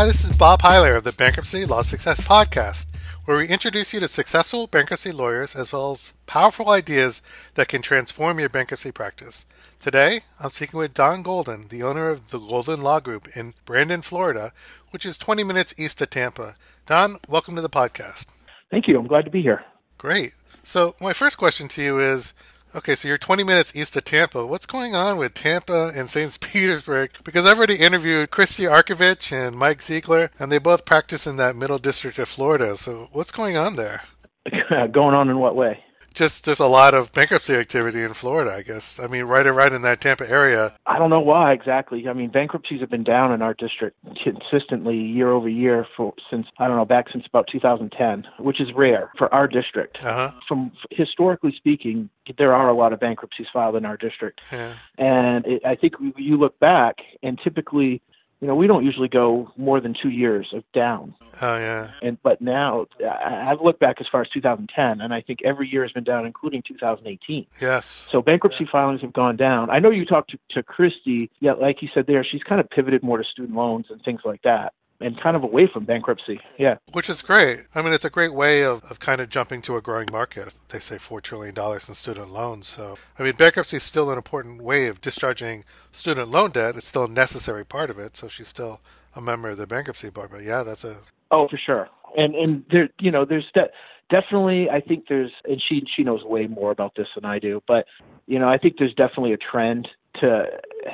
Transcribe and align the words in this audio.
Hi, 0.00 0.06
this 0.06 0.24
is 0.24 0.34
Bob 0.34 0.62
Heiler 0.62 0.96
of 0.96 1.04
the 1.04 1.12
Bankruptcy 1.12 1.66
Law 1.66 1.82
Success 1.82 2.22
Podcast, 2.22 2.86
where 3.26 3.36
we 3.36 3.46
introduce 3.46 3.92
you 3.92 4.00
to 4.00 4.08
successful 4.08 4.66
bankruptcy 4.66 5.12
lawyers 5.12 5.54
as 5.54 5.74
well 5.74 5.90
as 5.90 6.14
powerful 6.24 6.70
ideas 6.70 7.20
that 7.52 7.68
can 7.68 7.82
transform 7.82 8.40
your 8.40 8.48
bankruptcy 8.48 8.92
practice. 8.92 9.44
Today, 9.78 10.20
I'm 10.42 10.48
speaking 10.48 10.78
with 10.78 10.94
Don 10.94 11.22
Golden, 11.22 11.68
the 11.68 11.82
owner 11.82 12.08
of 12.08 12.30
the 12.30 12.38
Golden 12.38 12.80
Law 12.80 13.00
Group 13.00 13.28
in 13.36 13.52
Brandon, 13.66 14.00
Florida, 14.00 14.54
which 14.88 15.04
is 15.04 15.18
20 15.18 15.44
minutes 15.44 15.74
east 15.76 16.00
of 16.00 16.08
Tampa. 16.08 16.54
Don, 16.86 17.18
welcome 17.28 17.54
to 17.56 17.60
the 17.60 17.68
podcast. 17.68 18.28
Thank 18.70 18.88
you. 18.88 18.98
I'm 18.98 19.06
glad 19.06 19.26
to 19.26 19.30
be 19.30 19.42
here. 19.42 19.62
Great. 19.98 20.32
So, 20.62 20.94
my 20.98 21.12
first 21.12 21.36
question 21.36 21.68
to 21.68 21.82
you 21.82 22.00
is 22.00 22.32
okay, 22.74 22.94
so 22.94 23.08
you're 23.08 23.18
20 23.18 23.44
minutes 23.44 23.74
east 23.74 23.96
of 23.96 24.04
Tampa. 24.04 24.46
What's 24.46 24.66
going 24.66 24.94
on 24.94 25.16
with 25.16 25.34
Tampa 25.34 25.92
and 25.94 26.08
St. 26.08 26.38
Petersburg? 26.52 27.10
Because 27.24 27.46
I've 27.46 27.58
already 27.58 27.76
interviewed 27.76 28.30
Christy 28.30 28.64
Arkovich 28.64 29.32
and 29.32 29.56
Mike 29.56 29.82
Ziegler, 29.82 30.30
and 30.38 30.50
they 30.50 30.58
both 30.58 30.84
practice 30.84 31.26
in 31.26 31.36
that 31.36 31.56
middle 31.56 31.78
district 31.78 32.18
of 32.18 32.28
Florida. 32.28 32.76
So, 32.76 33.08
what's 33.12 33.32
going 33.32 33.56
on 33.56 33.76
there? 33.76 34.02
going 34.92 35.14
on 35.14 35.28
in 35.28 35.38
what 35.38 35.56
way? 35.56 35.82
Just 36.14 36.44
there's 36.44 36.60
a 36.60 36.66
lot 36.66 36.94
of 36.94 37.12
bankruptcy 37.12 37.54
activity 37.54 38.02
in 38.02 38.14
Florida, 38.14 38.52
I 38.52 38.62
guess. 38.62 38.98
I 38.98 39.06
mean, 39.06 39.24
right 39.24 39.46
right 39.46 39.72
in 39.72 39.82
that 39.82 40.00
Tampa 40.00 40.28
area. 40.30 40.76
I 40.86 40.98
don't 40.98 41.10
know 41.10 41.20
why 41.20 41.52
exactly. 41.52 42.06
I 42.08 42.12
mean, 42.12 42.30
bankruptcies 42.30 42.80
have 42.80 42.90
been 42.90 43.04
down 43.04 43.32
in 43.32 43.42
our 43.42 43.54
district 43.54 43.96
consistently 44.22 44.96
year 44.96 45.30
over 45.30 45.48
year 45.48 45.86
for 45.96 46.14
since 46.30 46.46
I 46.58 46.68
don't 46.68 46.76
know 46.76 46.84
back 46.84 47.06
since 47.12 47.24
about 47.26 47.48
2010, 47.50 48.26
which 48.38 48.60
is 48.60 48.68
rare 48.74 49.10
for 49.16 49.32
our 49.32 49.46
district. 49.46 50.04
Uh-huh. 50.04 50.32
From 50.46 50.72
historically 50.90 51.54
speaking, 51.56 52.10
there 52.38 52.54
are 52.54 52.68
a 52.68 52.74
lot 52.74 52.92
of 52.92 53.00
bankruptcies 53.00 53.46
filed 53.52 53.76
in 53.76 53.84
our 53.84 53.96
district, 53.96 54.42
yeah. 54.52 54.74
and 54.98 55.46
it, 55.46 55.64
I 55.64 55.74
think 55.74 55.94
you 56.16 56.36
look 56.36 56.58
back 56.58 56.96
and 57.22 57.38
typically 57.42 58.02
you 58.40 58.48
know, 58.48 58.54
we 58.54 58.66
don't 58.66 58.84
usually 58.84 59.08
go 59.08 59.52
more 59.56 59.80
than 59.80 59.94
two 60.00 60.08
years 60.08 60.48
of 60.54 60.64
down. 60.72 61.14
Oh 61.42 61.56
yeah. 61.56 61.90
And 62.02 62.20
but 62.22 62.40
now 62.40 62.86
I've 63.22 63.60
looked 63.60 63.80
back 63.80 63.96
as 64.00 64.06
far 64.10 64.22
as 64.22 64.28
2010, 64.30 65.00
and 65.00 65.12
I 65.12 65.20
think 65.20 65.40
every 65.44 65.68
year 65.68 65.82
has 65.82 65.92
been 65.92 66.04
down, 66.04 66.24
including 66.24 66.62
2018. 66.66 67.46
Yes. 67.60 68.08
So 68.10 68.22
bankruptcy 68.22 68.66
filings 68.70 69.02
have 69.02 69.12
gone 69.12 69.36
down. 69.36 69.68
I 69.68 69.78
know 69.78 69.90
you 69.90 70.06
talked 70.06 70.30
to, 70.30 70.38
to 70.52 70.62
Christy. 70.62 71.30
Yeah, 71.40 71.52
like 71.52 71.82
you 71.82 71.88
said 71.92 72.06
there, 72.06 72.24
she's 72.24 72.42
kind 72.42 72.60
of 72.60 72.70
pivoted 72.70 73.02
more 73.02 73.18
to 73.18 73.24
student 73.24 73.56
loans 73.56 73.86
and 73.90 74.02
things 74.02 74.20
like 74.24 74.42
that 74.42 74.72
and 75.00 75.20
kind 75.20 75.36
of 75.36 75.42
away 75.42 75.68
from 75.72 75.84
bankruptcy. 75.84 76.40
Yeah. 76.58 76.76
Which 76.92 77.08
is 77.08 77.22
great. 77.22 77.60
I 77.74 77.82
mean, 77.82 77.92
it's 77.92 78.04
a 78.04 78.10
great 78.10 78.34
way 78.34 78.64
of, 78.64 78.84
of 78.84 79.00
kind 79.00 79.20
of 79.20 79.30
jumping 79.30 79.62
to 79.62 79.76
a 79.76 79.80
growing 79.80 80.08
market. 80.12 80.54
They 80.68 80.78
say 80.78 80.96
$4 80.96 81.22
trillion 81.22 81.54
in 81.56 81.94
student 81.94 82.30
loans. 82.30 82.66
So, 82.68 82.98
I 83.18 83.22
mean, 83.22 83.34
bankruptcy 83.34 83.78
is 83.78 83.82
still 83.82 84.10
an 84.10 84.16
important 84.16 84.62
way 84.62 84.86
of 84.86 85.00
discharging 85.00 85.64
student 85.90 86.28
loan 86.28 86.50
debt. 86.50 86.76
It's 86.76 86.86
still 86.86 87.04
a 87.04 87.10
necessary 87.10 87.64
part 87.64 87.90
of 87.90 87.98
it. 87.98 88.16
So 88.16 88.28
she's 88.28 88.48
still 88.48 88.80
a 89.16 89.20
member 89.20 89.50
of 89.50 89.56
the 89.56 89.66
bankruptcy 89.66 90.10
board. 90.10 90.30
But 90.30 90.42
yeah, 90.42 90.62
that's 90.62 90.84
a. 90.84 90.98
Oh, 91.30 91.48
for 91.48 91.58
sure. 91.58 91.88
And, 92.16 92.34
and 92.34 92.64
there, 92.70 92.88
you 93.00 93.10
know, 93.10 93.24
there's 93.24 93.46
that. 93.54 93.70
Definitely, 94.10 94.68
I 94.68 94.80
think 94.80 95.04
there's, 95.08 95.30
and 95.44 95.62
she 95.68 95.84
she 95.96 96.02
knows 96.02 96.24
way 96.24 96.48
more 96.48 96.72
about 96.72 96.96
this 96.96 97.06
than 97.14 97.24
I 97.24 97.38
do. 97.38 97.62
But 97.68 97.86
you 98.26 98.40
know, 98.40 98.48
I 98.48 98.58
think 98.58 98.74
there's 98.76 98.92
definitely 98.94 99.32
a 99.32 99.36
trend 99.36 99.86
to 100.20 100.44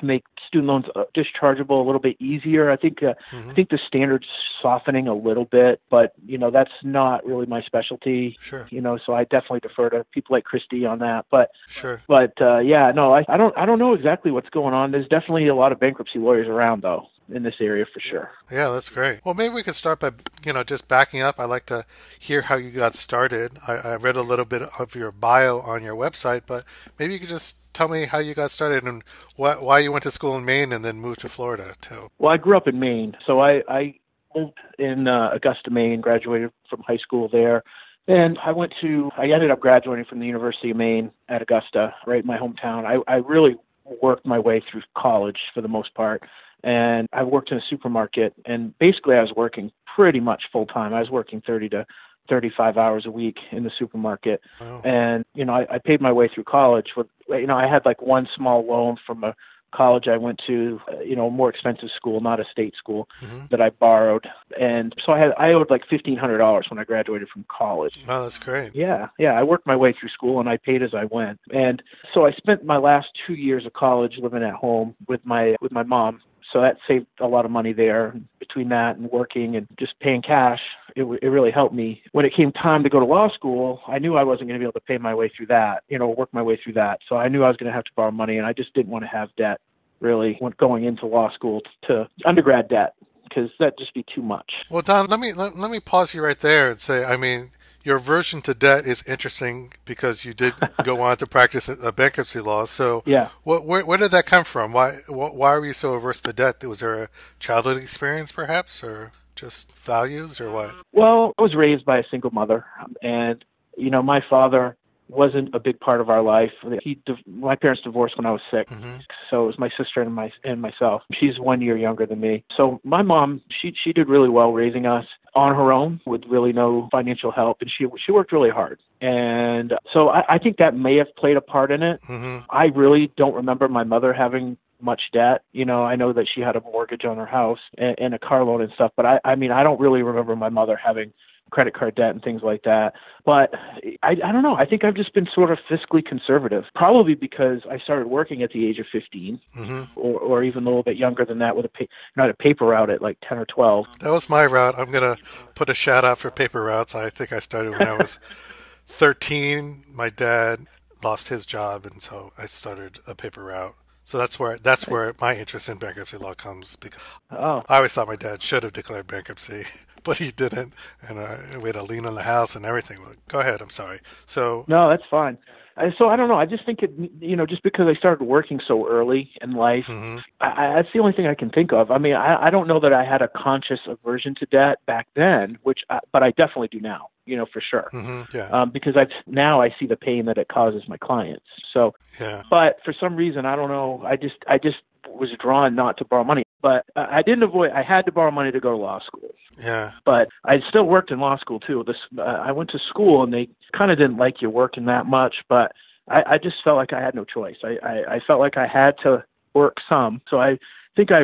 make 0.03 0.25
student 0.47 0.69
loans 0.69 0.85
uh, 0.95 1.05
dischargeable 1.17 1.83
a 1.83 1.87
little 1.87 2.01
bit 2.01 2.17
easier. 2.21 2.71
I 2.71 2.77
think 2.77 3.03
uh, 3.03 3.15
mm-hmm. 3.31 3.51
I 3.51 3.55
think 3.55 3.71
the 3.71 3.79
standards 3.87 4.27
softening 4.63 5.09
a 5.09 5.15
little 5.15 5.45
bit, 5.45 5.81
but 5.91 6.13
you 6.25 6.39
know 6.39 6.51
that's 6.51 6.71
not 6.83 7.25
really 7.27 7.47
my 7.47 7.63
specialty. 7.63 8.37
Sure. 8.41 8.67
You 8.71 8.81
know, 8.81 8.99
so 9.05 9.15
I 9.15 9.25
definitely 9.25 9.61
defer 9.61 9.91
to 9.91 10.05
people 10.13 10.35
like 10.35 10.45
Christy 10.45 10.87
on 10.87 10.99
that. 11.01 11.27
But 11.31 11.51
sure. 11.69 12.03
But 12.07 12.41
uh, 12.41 12.59
yeah, 12.59 12.93
no, 12.95 13.15
I, 13.15 13.25
I 13.29 13.37
don't 13.37 13.57
I 13.57 13.67
don't 13.67 13.79
know 13.79 13.95
exactly 13.95 14.31
what's 14.31 14.51
going 14.51 14.75
on. 14.75 14.93
There's 14.93 15.09
definitely 15.09 15.49
a 15.49 15.55
lot 15.55 15.73
of 15.73 15.81
bankruptcy 15.81 16.19
lawyers 16.19 16.49
around 16.49 16.83
though 16.83 17.07
in 17.29 17.43
this 17.43 17.55
area 17.61 17.85
for 17.93 18.01
sure. 18.01 18.31
Yeah, 18.51 18.69
that's 18.69 18.89
great. 18.89 19.21
Well, 19.25 19.35
maybe 19.35 19.55
we 19.55 19.63
could 19.63 19.75
start 19.75 20.01
by 20.01 20.11
you 20.45 20.53
know 20.53 20.65
just 20.65 20.89
backing 20.89 21.23
up. 21.23 21.39
I'd 21.39 21.47
like 21.47 21.67
to 21.67 21.85
hear 22.19 22.43
how 22.43 22.57
you 22.57 22.71
got 22.71 22.95
started. 22.95 23.59
I, 23.67 23.75
I 23.75 23.97
read 23.97 24.17
a 24.17 24.23
little 24.23 24.45
bit 24.45 24.63
of 24.79 24.95
your 24.95 25.13
bio 25.13 25.61
on 25.61 25.83
your 25.83 25.97
website, 25.97 26.43
but 26.47 26.65
maybe 26.99 27.15
you 27.15 27.21
could 27.21 27.29
just 27.29 27.59
tell 27.77 27.89
me 27.89 28.07
how 28.07 28.19
you 28.19 28.35
got 28.35 28.51
started 28.51 28.85
and 28.85 29.05
wh- 29.37 29.63
why 29.63 29.79
you 29.81 29.93
went 29.93 30.03
to 30.05 30.11
school 30.11 30.37
in 30.37 30.45
Maine 30.45 30.73
and 30.73 30.83
then 30.85 30.99
moved 30.99 31.21
to 31.21 31.29
Florida 31.29 31.75
too. 31.81 32.09
Well, 32.19 32.33
I 32.33 32.39
grew 32.39 32.57
up 32.57 32.67
in 32.67 32.81
Maine, 32.81 33.15
so 33.27 33.41
I, 33.41 33.63
I 33.69 33.95
lived 34.35 34.59
in 34.79 35.07
uh, 35.07 35.31
Augusta, 35.35 35.71
Maine. 35.71 36.01
Graduated 36.01 36.51
from 36.71 36.83
high 36.87 36.97
school 36.97 37.29
there. 37.31 37.63
And 38.09 38.39
I 38.45 38.53
went 38.53 38.73
to, 38.83 39.11
I 39.19 39.25
ended 39.25 39.51
up 39.51 39.61
graduating 39.61 40.05
from 40.05 40.21
the 40.21 40.27
University 40.27 40.71
of 40.71 40.77
Maine 40.77 41.11
at 41.29 41.43
Augusta, 41.43 41.93
right 42.07 42.21
in 42.21 42.27
my 42.27 42.39
hometown. 42.39 42.85
I, 42.85 42.99
I 43.13 43.17
really 43.17 43.57
worked 44.01 44.25
my 44.25 44.39
way 44.39 44.63
through 44.71 44.83
college 44.97 45.39
for 45.53 45.61
the 45.61 45.69
most 45.69 45.93
part. 45.95 46.23
And 46.63 47.09
I 47.13 47.25
worked 47.25 47.51
in 47.51 47.59
a 47.59 47.63
supermarket, 47.69 48.33
and 48.45 48.77
basically 48.79 49.17
I 49.17 49.23
was 49.23 49.33
working 49.37 49.71
pretty 49.95 50.21
much 50.21 50.45
full 50.53 50.67
time. 50.67 50.95
I 50.95 51.01
was 51.01 51.11
working 51.11 51.43
30 51.45 51.69
to 51.71 51.87
35 52.29 52.77
hours 52.77 53.05
a 53.07 53.11
week 53.11 53.37
in 53.53 53.65
the 53.65 53.71
supermarket. 53.79 54.41
Wow. 54.61 54.83
And, 54.85 55.25
you 55.35 55.45
know, 55.45 55.55
I, 55.55 55.67
I 55.75 55.79
paid 55.79 56.01
my 56.01 56.13
way 56.13 56.29
through 56.33 56.45
college 56.45 56.89
with, 56.97 57.07
you 57.29 57.47
know, 57.47 57.57
I 57.57 57.69
had 57.69 57.85
like 57.85 58.03
one 58.03 58.29
small 58.37 58.67
loan 58.67 58.97
from 59.07 59.25
a 59.25 59.35
college 59.75 60.09
I 60.09 60.17
went 60.17 60.41
to, 60.47 60.81
uh, 60.91 61.01
you 61.01 61.17
know, 61.17 61.27
a 61.27 61.31
more 61.31 61.51
expensive 61.51 61.91
school, 61.95 62.21
not 62.21 62.41
a 62.41 62.45
state 62.51 62.75
school 62.79 63.09
mm-hmm. 63.21 63.47
that 63.51 63.61
I 63.61 63.71
borrowed. 63.71 64.27
And 64.59 64.95
so 65.05 65.13
I 65.13 65.19
had, 65.19 65.33
I 65.39 65.53
owed 65.53 65.71
like 65.71 65.83
$1,500 65.91 66.71
when 66.71 66.79
I 66.79 66.85
graduated 66.85 67.29
from 67.29 67.45
college. 67.49 68.01
Wow, 68.07 68.23
that's 68.23 68.39
great. 68.39 68.75
Yeah. 68.75 69.09
Yeah. 69.19 69.33
I 69.33 69.43
worked 69.43 69.67
my 69.67 69.77
way 69.77 69.95
through 69.99 70.11
school 70.11 70.41
and 70.41 70.49
I 70.49 70.57
paid 70.57 70.83
as 70.83 70.95
I 70.95 71.05
went. 71.05 71.41
And 71.51 71.83
so 72.15 72.27
I 72.27 72.33
spent 72.33 72.65
my 72.65 72.79
last 72.79 73.09
two 73.27 73.35
years 73.35 73.67
of 73.67 73.73
college 73.75 74.15
living 74.19 74.43
at 74.43 74.55
home 74.55 74.95
with 75.09 75.21
my, 75.25 75.57
with 75.61 75.73
my 75.73 75.83
mom 75.83 76.21
so 76.53 76.61
that 76.61 76.77
saved 76.87 77.07
a 77.21 77.27
lot 77.27 77.45
of 77.45 77.51
money 77.51 77.73
there. 77.73 78.15
Between 78.49 78.69
that 78.71 78.97
and 78.97 79.11
working 79.11 79.57
and 79.57 79.67
just 79.79 79.99
paying 80.01 80.23
cash, 80.23 80.61
it, 80.95 81.05
it 81.23 81.29
really 81.29 81.51
helped 81.51 81.75
me. 81.75 82.03
When 82.13 82.25
it 82.25 82.33
came 82.35 82.53
time 82.53 82.83
to 82.83 82.89
go 82.89 83.01
to 83.01 83.07
law 83.07 83.29
school, 83.35 83.81
I 83.87 83.99
knew 83.99 84.17
I 84.17 84.25
wasn't 84.25 84.49
going 84.49 84.59
to 84.59 84.65
be 84.65 84.65
able 84.65 84.81
to 84.81 84.81
pay 84.81 84.99
my 84.99 85.15
way 85.15 85.31
through 85.35 85.47
that, 85.47 85.83
you 85.89 85.99
know, 85.99 86.09
work 86.09 86.29
my 86.33 86.43
way 86.43 86.59
through 86.63 86.75
that. 86.75 87.01
So 87.09 87.17
I 87.17 87.29
knew 87.29 87.43
I 87.45 87.49
was 87.49 87.57
going 87.57 87.71
to 87.71 87.75
have 87.75 87.85
to 87.85 87.91
borrow 87.97 88.11
money, 88.11 88.39
and 88.39 88.47
I 88.47 88.53
just 88.53 88.73
didn't 88.75 88.91
want 88.91 89.05
to 89.05 89.09
have 89.09 89.29
debt 89.37 89.61
really 90.01 90.39
going 90.59 90.85
into 90.85 91.07
law 91.07 91.33
school 91.33 91.63
to 91.89 92.09
undergrad 92.25 92.69
debt 92.69 92.95
because 93.25 93.51
that'd 93.59 93.75
just 93.79 93.95
be 93.95 94.05
too 94.15 94.23
much. 94.23 94.51
Well, 94.71 94.83
Don, 94.83 95.07
let 95.07 95.21
me 95.21 95.33
let, 95.33 95.57
let 95.57 95.71
me 95.71 95.81
pause 95.81 96.15
you 96.15 96.23
right 96.23 96.39
there 96.39 96.71
and 96.71 96.81
say, 96.81 97.05
I 97.05 97.17
mean, 97.17 97.51
your 97.87 97.97
aversion 97.97 98.43
to 98.43 98.53
debt 98.53 98.85
is 98.85 99.05
interesting 99.07 99.73
because 99.85 100.25
you 100.25 100.35
did 100.35 100.55
go 100.83 101.01
on 101.01 101.17
to 101.19 101.27
practice 101.27 101.69
a 101.69 101.93
bankruptcy 101.93 102.41
law. 102.41 102.65
So, 102.65 103.05
yeah, 103.07 103.29
what, 103.45 103.65
where, 103.65 103.87
where 103.87 103.97
did 103.97 104.11
that 104.11 104.27
come 104.27 104.43
from? 104.43 104.73
Why 104.73 104.97
why 105.07 105.57
were 105.57 105.65
you 105.65 105.73
so 105.73 105.95
averse 105.95 106.21
to 106.23 106.33
debt? 106.33 106.65
Was 106.65 106.81
there 106.81 107.05
a 107.05 107.09
childhood 107.39 107.77
experience, 107.77 108.33
perhaps, 108.33 108.83
or 108.83 109.13
just 109.37 109.73
values, 109.77 110.41
or 110.41 110.51
what? 110.51 110.75
Well, 110.93 111.33
I 111.39 111.43
was 111.43 111.55
raised 111.55 111.85
by 111.85 111.99
a 111.99 112.05
single 112.11 112.33
mother, 112.33 112.67
and 113.03 113.45
you 113.77 113.91
know, 113.91 114.03
my 114.03 114.21
father 114.29 114.77
wasn't 115.09 115.55
a 115.55 115.59
big 115.59 115.79
part 115.81 116.01
of 116.01 116.11
our 116.11 116.23
life. 116.23 116.51
He, 116.83 117.01
my 117.27 117.57
parents 117.57 117.83
divorced 117.83 118.17
when 118.17 118.27
I 118.27 118.31
was 118.33 118.41
6 118.51 118.73
mm-hmm. 118.73 118.97
so 119.31 119.45
it 119.45 119.47
was 119.47 119.59
my 119.59 119.71
sister 119.77 120.03
and 120.03 120.15
my 120.15 120.33
and 120.45 120.61
myself. 120.61 121.03
She's 121.19 121.39
one 121.39 121.61
year 121.61 121.77
younger 121.77 122.07
than 122.07 122.21
me. 122.21 122.45
So 122.57 122.81
my 122.85 123.03
mom, 123.03 123.43
she 123.61 123.73
she 123.83 123.93
did 123.93 124.09
really 124.09 124.29
well 124.29 124.53
raising 124.53 124.87
us 124.87 125.05
on 125.35 125.55
her 125.55 125.73
own 125.73 126.01
with 126.07 126.23
really 126.29 126.53
no 126.53 126.89
financial 126.91 127.31
help, 127.31 127.59
and 127.61 127.71
she 127.71 127.87
she 128.05 128.13
worked 128.13 128.33
really 128.33 128.51
hard. 128.51 128.79
And 129.01 129.75
so 129.93 130.09
I, 130.09 130.37
I 130.37 130.39
think 130.39 130.57
that 130.57 130.75
may 130.77 130.97
have 130.97 131.15
played 131.17 131.37
a 131.37 131.41
part 131.41 131.71
in 131.71 131.83
it. 131.83 132.01
Mm-hmm. 132.03 132.45
I 132.51 132.67
really 132.67 133.13
don't 133.17 133.35
remember 133.35 133.69
my 133.69 133.85
mother 133.85 134.13
having 134.13 134.57
much 134.81 135.03
debt. 135.13 135.43
You 135.53 135.65
know, 135.65 135.85
I 135.85 135.97
know 135.97 136.13
that 136.13 136.27
she 136.35 136.41
had 136.41 136.57
a 136.57 136.61
mortgage 136.61 137.05
on 137.05 137.17
her 137.17 137.27
house 137.27 137.59
and, 137.79 137.97
and 137.99 138.15
a 138.15 138.19
car 138.19 138.45
loan 138.45 138.63
and 138.63 138.73
stuff, 138.73 138.93
but 138.97 139.07
I, 139.07 139.21
I 139.25 139.35
mean, 139.35 139.51
I 139.51 139.63
don't 139.63 139.81
really 139.81 140.03
remember 140.03 140.37
my 140.37 140.49
mother 140.49 140.77
having 140.77 141.13
credit 141.51 141.75
card 141.75 141.95
debt 141.95 142.11
and 142.11 142.23
things 142.23 142.43
like 142.43 142.63
that. 142.65 142.95
But 143.25 143.55
I, 144.03 144.17
I 144.25 144.33
don't 144.33 144.43
know. 144.43 144.55
I 144.55 144.67
think 144.67 144.85
I've 144.85 144.95
just 144.95 145.15
been 145.15 145.27
sort 145.35 145.51
of 145.51 145.59
fiscally 145.71 146.05
conservative, 146.05 146.65
probably 146.75 147.15
because 147.15 147.61
I 147.71 147.79
started 147.79 148.09
working 148.09 148.43
at 148.43 148.51
the 148.51 148.67
age 148.67 148.79
of 148.79 148.87
15, 148.93 149.41
mm-hmm. 149.57 149.99
or, 149.99 150.19
or 150.21 150.45
even 150.45 150.65
a 150.65 150.67
little 150.67 150.83
bit 150.83 150.97
younger 150.97 151.25
than 151.25 151.39
that 151.39 151.57
with 151.57 151.67
a, 151.67 151.69
pa- 151.69 151.85
know, 152.17 152.29
a 152.29 152.35
paper 152.35 152.67
route 152.67 152.91
at 152.91 153.03
like 153.03 153.19
10 153.29 153.39
or 153.39 153.47
12. 153.47 153.87
That 154.01 154.11
was 154.11 154.29
my 154.29 154.47
route. 154.47 154.75
I'm 154.79 154.91
going 154.91 155.17
to 155.17 155.23
put 155.55 155.69
a 155.69 155.75
shout 155.75 156.05
out 156.05 156.19
for 156.19 156.31
paper 156.31 156.63
routes. 156.63 156.95
I 156.95 157.11
think 157.11 157.33
I 157.33 157.39
started 157.39 157.73
when 157.73 157.89
I 157.89 157.97
was 157.97 158.19
13. 158.87 159.85
My 159.93 160.11
dad 160.11 160.67
lost 161.03 161.29
his 161.29 161.47
job, 161.47 161.87
and 161.87 162.03
so 162.03 162.33
I 162.39 162.47
started 162.47 162.99
a 163.07 163.15
paper 163.15 163.45
route. 163.45 163.75
So 164.05 164.19
that's 164.19 164.39
where 164.39 164.57
that's 164.57 164.87
where 164.87 165.17
my 165.21 165.35
interest 165.35 165.69
in 165.69 165.79
bankruptcy 165.79 166.17
law 166.17 166.35
comes 166.35 166.77
because 166.77 167.01
oh. 167.33 167.65
I 167.69 167.79
always 167.79 167.93
thought 167.93 168.07
my 168.07 168.15
dad 168.15 168.41
should 168.41 168.63
have 168.63 168.73
declared 168.73 169.09
bankruptcy, 169.09 169.65
but 170.07 170.19
he 170.19 170.31
didn't, 170.31 170.73
and 171.07 171.19
uh, 171.19 171.37
we 171.61 171.69
had 171.69 171.77
a 171.77 171.83
lien 171.83 172.07
on 172.07 172.15
the 172.15 172.23
house 172.23 172.55
and 172.55 172.65
everything. 172.65 172.99
Go 173.29 173.41
ahead, 173.41 173.61
I'm 173.61 173.71
sorry. 173.71 173.99
So 174.25 174.65
no, 174.69 174.89
that's 174.89 175.05
fine. 175.11 175.37
I, 175.77 175.93
so 175.99 176.09
I 176.09 176.17
don't 176.17 176.29
know. 176.29 176.39
I 176.39 176.47
just 176.47 176.65
think 176.65 176.83
it, 176.83 176.93
you 177.21 177.37
know, 177.37 177.45
just 177.45 177.63
because 177.63 177.87
I 177.87 177.99
started 177.99 178.25
working 178.25 178.61
so 178.67 178.89
early 178.89 179.31
in 179.43 179.53
life, 179.53 179.87
mm-hmm. 179.87 180.19
I, 180.41 180.75
that's 180.77 180.89
the 180.95 181.01
only 181.01 181.13
thing 181.13 181.27
I 181.27 181.35
can 181.35 181.51
think 181.51 181.73
of. 181.73 181.91
I 181.91 181.99
mean, 181.99 182.15
I, 182.15 182.47
I 182.47 182.51
don't 182.51 182.67
know 182.67 182.81
that 182.81 182.95
I 182.95 183.05
had 183.05 183.21
a 183.21 183.29
conscious 183.29 183.81
aversion 183.87 184.35
to 184.37 184.47
debt 184.47 184.79
back 184.87 185.09
then, 185.15 185.59
which, 185.65 185.81
I, 185.91 185.99
but 186.13 186.23
I 186.23 186.31
definitely 186.31 186.69
do 186.69 186.81
now. 186.81 187.09
You 187.27 187.37
know, 187.37 187.47
for 187.53 187.61
sure. 187.61 187.89
Mm-hmm. 187.93 188.37
Yeah. 188.37 188.49
Um, 188.49 188.71
because 188.71 188.97
I've 188.97 189.09
now 189.27 189.61
I 189.61 189.75
see 189.79 189.87
the 189.87 189.97
pain 189.97 190.27
that 190.27 190.39
it 190.39 190.49
causes 190.49 190.83
my 190.89 190.97
clients. 190.97 191.45
So, 191.73 191.93
yeah. 192.21 192.43
But 192.49 192.79
for 192.85 192.95
some 192.99 193.17
reason, 193.17 193.45
I 193.45 193.57
don't 193.57 193.69
know. 193.69 194.03
I 194.07 194.17
just, 194.17 194.37
I 194.49 194.59
just 194.59 194.77
was 195.09 195.31
drawn 195.41 195.75
not 195.75 195.99
to 195.99 196.05
borrow 196.05 196.25
money. 196.25 196.45
But 196.63 196.87
I 196.97 197.23
didn't 197.23 197.43
avoid. 197.43 197.71
I 197.73 197.83
had 197.83 198.07
to 198.07 198.13
borrow 198.13 198.31
money 198.31 198.51
to 198.51 198.61
go 198.61 198.71
to 198.71 198.77
law 198.77 199.01
school. 199.07 199.35
Yeah. 199.59 199.93
But 200.05 200.29
I 200.45 200.57
still 200.69 200.85
worked 200.85 201.11
in 201.11 201.21
law 201.21 201.37
school 201.39 201.61
too. 201.61 201.85
This 201.87 201.97
uh, 202.19 202.23
I 202.23 202.53
went 202.53 202.71
to 202.71 202.79
school 202.89 203.23
and 203.23 203.33
they 203.33 203.49
kind 203.77 203.91
of 203.91 203.99
didn't 203.99 204.17
like 204.17 204.43
you 204.43 204.51
working 204.51 204.87
that 204.87 205.07
much, 205.07 205.37
but 205.49 205.73
I, 206.09 206.23
I 206.27 206.39
just 206.39 206.57
felt 206.65 206.77
like 206.77 206.93
I 206.93 207.01
had 207.01 207.15
no 207.15 207.25
choice. 207.25 207.57
I, 207.63 207.77
I 207.87 208.15
I 208.17 208.21
felt 208.27 208.41
like 208.41 208.57
I 208.57 208.67
had 208.67 208.95
to 209.05 209.25
work 209.55 209.77
some. 209.89 210.23
So 210.29 210.41
I 210.41 210.59
think 210.97 211.11
I 211.13 211.23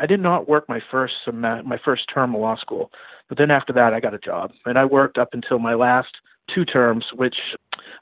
I 0.00 0.06
did 0.06 0.20
not 0.20 0.48
work 0.48 0.68
my 0.68 0.80
first 0.90 1.14
sem- 1.24 1.40
my 1.40 1.78
first 1.84 2.02
term 2.12 2.34
of 2.34 2.40
law 2.40 2.56
school, 2.56 2.90
but 3.30 3.38
then 3.38 3.50
after 3.50 3.72
that 3.72 3.94
I 3.94 4.00
got 4.00 4.12
a 4.12 4.18
job 4.18 4.52
and 4.66 4.78
I 4.78 4.84
worked 4.84 5.16
up 5.16 5.30
until 5.32 5.58
my 5.58 5.72
last 5.74 6.10
two 6.54 6.64
terms, 6.66 7.06
which 7.14 7.36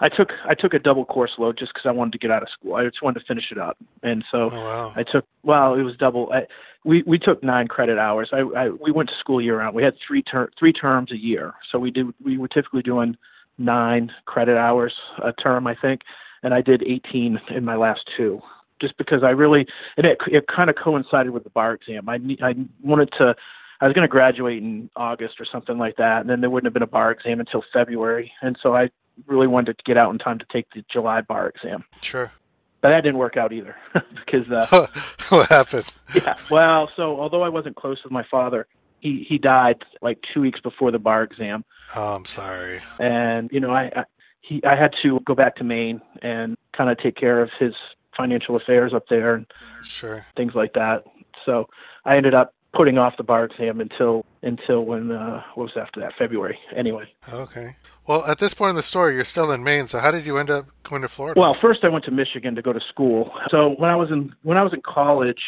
I 0.01 0.09
took 0.09 0.31
I 0.49 0.55
took 0.55 0.75
a 0.75 0.79
double 0.79 1.05
course 1.05 1.33
load 1.39 1.59
just 1.59 1.73
because 1.75 1.87
I 1.89 1.93
wanted 1.93 2.13
to 2.13 2.19
get 2.19 2.31
out 2.31 2.43
of 2.43 2.49
school. 2.51 2.75
I 2.75 2.85
just 2.85 3.03
wanted 3.03 3.21
to 3.21 3.27
finish 3.27 3.47
it 3.51 3.59
up, 3.59 3.77
and 4.03 4.25
so 4.31 4.51
Oh, 4.53 4.61
wow. 4.61 4.93
I 4.97 5.03
took 5.03 5.25
well, 5.43 5.75
it 5.75 5.83
was 5.83 5.97
double. 5.97 6.33
I, 6.33 6.47
we 6.85 7.03
we 7.03 7.19
took 7.19 7.43
nine 7.43 7.69
credit 7.69 7.99
hours. 7.99 8.31
I, 8.33 8.41
I 8.41 8.69
we 8.71 8.91
went 8.91 9.11
to 9.11 9.17
school 9.17 9.41
year 9.41 9.59
round. 9.59 9.75
We 9.75 9.83
had 9.83 9.95
three 10.07 10.23
ter- 10.23 10.51
three 10.59 10.73
terms 10.73 11.13
a 11.13 11.17
year, 11.17 11.55
so 11.71 11.79
we 11.79 11.91
did 11.91 12.07
we 12.25 12.39
were 12.39 12.49
typically 12.49 12.83
doing 12.83 13.17
nine 13.59 14.13
credit 14.27 14.57
hours 14.57 14.95
a 15.23 15.33
term, 15.33 15.67
I 15.67 15.75
think, 15.75 16.03
and 16.43 16.55
I 16.55 16.61
did 16.61 16.83
18 16.85 17.41
in 17.51 17.65
my 17.65 17.75
last 17.75 18.09
two. 18.17 18.41
Just 18.81 18.97
because 18.97 19.25
I 19.25 19.31
really 19.31 19.67
and 19.97 20.07
it 20.07 20.19
it 20.29 20.47
kind 20.47 20.71
of 20.71 20.77
coincided 20.77 21.33
with 21.33 21.43
the 21.45 21.51
bar 21.51 21.75
exam. 21.75 22.09
I 22.09 22.21
I 22.41 22.55
wanted 22.83 23.11
to. 23.19 23.35
I 23.81 23.87
was 23.87 23.95
going 23.95 24.03
to 24.03 24.09
graduate 24.09 24.63
in 24.63 24.91
August 24.97 25.35
or 25.41 25.47
something 25.51 25.79
like 25.79 25.97
that, 25.97 26.21
and 26.21 26.29
then 26.31 26.41
there 26.41 26.51
wouldn't 26.51 26.67
have 26.67 26.75
been 26.75 26.83
a 26.83 26.87
bar 26.87 27.11
exam 27.13 27.39
until 27.41 27.63
February, 27.73 28.33
and 28.43 28.57
so 28.63 28.75
I 28.75 28.91
really 29.27 29.47
wanted 29.47 29.79
to 29.79 29.85
get 29.85 29.97
out 29.97 30.13
in 30.13 30.19
time 30.19 30.39
to 30.39 30.45
take 30.53 30.67
the 30.75 30.85
July 30.93 31.21
bar 31.21 31.49
exam. 31.49 31.85
Sure. 32.03 32.33
But 32.81 32.91
that 32.91 33.01
didn't 33.03 33.19
work 33.19 33.37
out 33.37 33.53
either 33.53 33.75
because 34.25 34.49
uh, 34.51 34.87
what 35.31 35.49
happened? 35.49 35.93
yeah. 36.15 36.37
Well, 36.51 36.89
so 36.97 37.21
although 37.21 37.43
I 37.43 37.49
wasn't 37.49 37.75
close 37.77 37.99
with 38.05 38.13
my 38.13 38.25
father, 38.31 38.67
he 39.01 39.25
he 39.29 39.39
died 39.39 39.77
like 40.03 40.19
two 40.33 40.41
weeks 40.41 40.61
before 40.61 40.91
the 40.93 40.99
bar 40.99 41.23
exam, 41.25 41.65
Oh, 41.97 42.15
I'm 42.17 42.25
sorry. 42.25 42.81
and 43.01 43.49
you 43.53 43.61
know 43.61 43.71
I, 43.71 43.91
I 43.95 44.05
he 44.41 44.61
I 44.65 44.75
had 44.77 44.93
to 45.03 45.21
go 45.25 45.35
back 45.35 45.57
to 45.57 45.65
Maine 45.65 46.01
and 46.23 46.57
kind 46.77 46.89
of 46.91 46.99
take 46.99 47.17
care 47.17 47.41
of 47.43 47.51
his 47.59 47.75
financial 48.17 48.57
affairs 48.57 48.93
up 48.95 49.05
there 49.09 49.35
and 49.35 49.47
Sure. 49.85 50.27
things 50.37 50.55
like 50.55 50.73
that. 50.75 51.05
So 51.47 51.69
I 52.05 52.17
ended 52.17 52.35
up 52.35 52.55
putting 52.79 52.97
off 52.97 53.15
the 53.17 53.25
bar 53.25 53.45
exam 53.45 53.81
until 53.81 54.25
until 54.43 54.85
when 54.85 55.11
uh 55.11 55.43
what 55.57 55.65
was 55.65 55.73
after 55.77 55.99
that 55.99 56.13
February 56.17 56.57
anyway. 56.77 57.05
Okay. 57.33 57.71
Well, 58.07 58.25
at 58.25 58.39
this 58.39 58.55
point 58.55 58.71
in 58.71 58.77
the 58.77 58.85
story, 58.85 59.17
you're 59.17 59.25
still 59.25 59.51
in 59.51 59.65
Maine. 59.65 59.89
So 59.89 59.99
how 59.99 60.13
did 60.13 60.25
you 60.25 60.39
end 60.39 60.49
up 60.49 60.67
going 60.85 61.03
to 61.03 61.09
Florida? 61.09 61.39
Well, 61.39 61.57
first 61.61 61.81
I 61.83 61.89
went 61.89 62.05
to 62.05 62.13
Michigan 62.13 62.55
to 62.55 62.63
go 62.63 62.73
to 62.73 62.81
school. 62.89 63.33
So 63.51 63.75
when 63.77 63.91
I 63.91 63.97
was 63.97 64.11
in 64.13 64.33
when 64.43 64.57
I 64.57 64.63
was 64.63 64.73
in 64.73 64.81
college, 64.81 65.41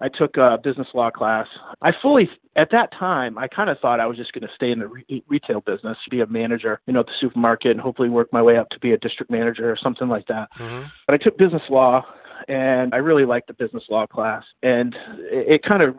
I 0.00 0.08
took 0.08 0.38
a 0.38 0.58
business 0.62 0.88
law 0.94 1.10
class. 1.10 1.46
I 1.82 1.90
fully 2.00 2.30
at 2.56 2.70
that 2.72 2.90
time 2.98 3.36
I 3.36 3.48
kind 3.48 3.68
of 3.68 3.78
thought 3.80 4.00
I 4.00 4.06
was 4.06 4.16
just 4.16 4.32
going 4.32 4.48
to 4.48 4.54
stay 4.56 4.70
in 4.70 4.78
the 4.78 4.88
re- 4.88 5.24
retail 5.28 5.60
business, 5.60 5.98
be 6.10 6.20
a 6.22 6.26
manager, 6.26 6.80
you 6.86 6.94
know, 6.94 7.00
at 7.00 7.06
the 7.06 7.12
supermarket, 7.20 7.72
and 7.72 7.80
hopefully 7.80 8.08
work 8.08 8.32
my 8.32 8.42
way 8.42 8.56
up 8.56 8.70
to 8.70 8.78
be 8.80 8.92
a 8.92 8.98
district 8.98 9.30
manager 9.30 9.70
or 9.70 9.76
something 9.76 10.08
like 10.08 10.26
that. 10.28 10.48
hmm 10.54 10.84
But 11.06 11.14
I 11.14 11.18
took 11.18 11.36
business 11.36 11.62
law, 11.68 12.06
and 12.48 12.94
I 12.94 12.98
really 12.98 13.26
liked 13.26 13.48
the 13.48 13.54
business 13.54 13.84
law 13.90 14.06
class, 14.06 14.44
and 14.62 14.94
it, 15.18 15.54
it 15.54 15.62
kind 15.62 15.82
of 15.82 15.98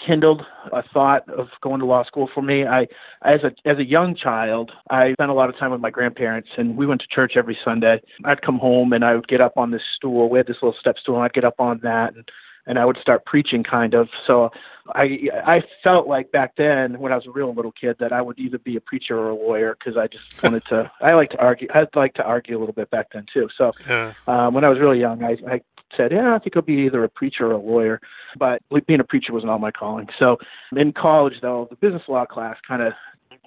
rekindled 0.00 0.42
a 0.72 0.82
thought 0.92 1.28
of 1.28 1.48
going 1.62 1.80
to 1.80 1.86
law 1.86 2.04
school 2.04 2.28
for 2.32 2.42
me. 2.42 2.64
I, 2.66 2.82
as 3.22 3.40
a 3.42 3.68
as 3.68 3.78
a 3.78 3.84
young 3.84 4.14
child, 4.16 4.72
I 4.90 5.12
spent 5.12 5.30
a 5.30 5.34
lot 5.34 5.48
of 5.48 5.58
time 5.58 5.70
with 5.70 5.80
my 5.80 5.90
grandparents, 5.90 6.48
and 6.56 6.76
we 6.76 6.86
went 6.86 7.00
to 7.02 7.06
church 7.14 7.32
every 7.36 7.58
Sunday. 7.64 8.00
I'd 8.24 8.42
come 8.42 8.58
home 8.58 8.92
and 8.92 9.04
I 9.04 9.14
would 9.14 9.28
get 9.28 9.40
up 9.40 9.56
on 9.56 9.70
this 9.70 9.82
stool. 9.96 10.28
We 10.30 10.38
had 10.38 10.46
this 10.46 10.56
little 10.62 10.76
step 10.78 10.96
stool, 10.98 11.16
and 11.16 11.24
I'd 11.24 11.32
get 11.32 11.44
up 11.44 11.60
on 11.60 11.80
that 11.82 12.14
and 12.14 12.28
and 12.66 12.78
I 12.78 12.84
would 12.84 12.98
start 13.00 13.24
preaching 13.24 13.64
kind 13.64 13.94
of. 13.94 14.08
So 14.26 14.50
I 14.94 15.18
I 15.46 15.62
felt 15.82 16.06
like 16.06 16.30
back 16.30 16.54
then 16.56 17.00
when 17.00 17.12
I 17.12 17.16
was 17.16 17.26
a 17.26 17.30
real 17.30 17.52
little 17.54 17.72
kid 17.72 17.96
that 17.98 18.12
I 18.12 18.20
would 18.20 18.38
either 18.38 18.58
be 18.58 18.76
a 18.76 18.80
preacher 18.80 19.18
or 19.18 19.30
a 19.30 19.34
lawyer 19.34 19.76
because 19.78 19.96
I 19.98 20.06
just 20.06 20.24
wanted 20.42 20.64
to. 20.68 20.90
I 21.00 21.14
like 21.14 21.30
to 21.30 21.38
argue. 21.38 21.68
I'd 21.74 21.88
like 21.96 22.14
to 22.14 22.22
argue 22.22 22.56
a 22.56 22.60
little 22.60 22.74
bit 22.74 22.90
back 22.90 23.06
then 23.12 23.26
too. 23.32 23.48
So 23.56 23.72
Yeah. 23.88 24.12
um, 24.26 24.54
when 24.54 24.64
I 24.64 24.68
was 24.68 24.78
really 24.78 25.00
young, 25.00 25.24
I, 25.24 25.36
I 25.50 25.60
said, 25.96 26.12
yeah, 26.12 26.34
I 26.34 26.38
think 26.38 26.56
I'll 26.56 26.62
be 26.62 26.84
either 26.86 27.04
a 27.04 27.08
preacher 27.08 27.46
or 27.46 27.52
a 27.52 27.58
lawyer. 27.58 28.00
But 28.38 28.62
being 28.86 29.00
a 29.00 29.04
preacher 29.04 29.32
was 29.32 29.44
not 29.44 29.60
my 29.60 29.70
calling. 29.70 30.08
So 30.18 30.36
in 30.76 30.92
college, 30.92 31.34
though, 31.42 31.66
the 31.70 31.76
business 31.76 32.02
law 32.08 32.26
class 32.26 32.56
kind 32.66 32.82
of 32.82 32.92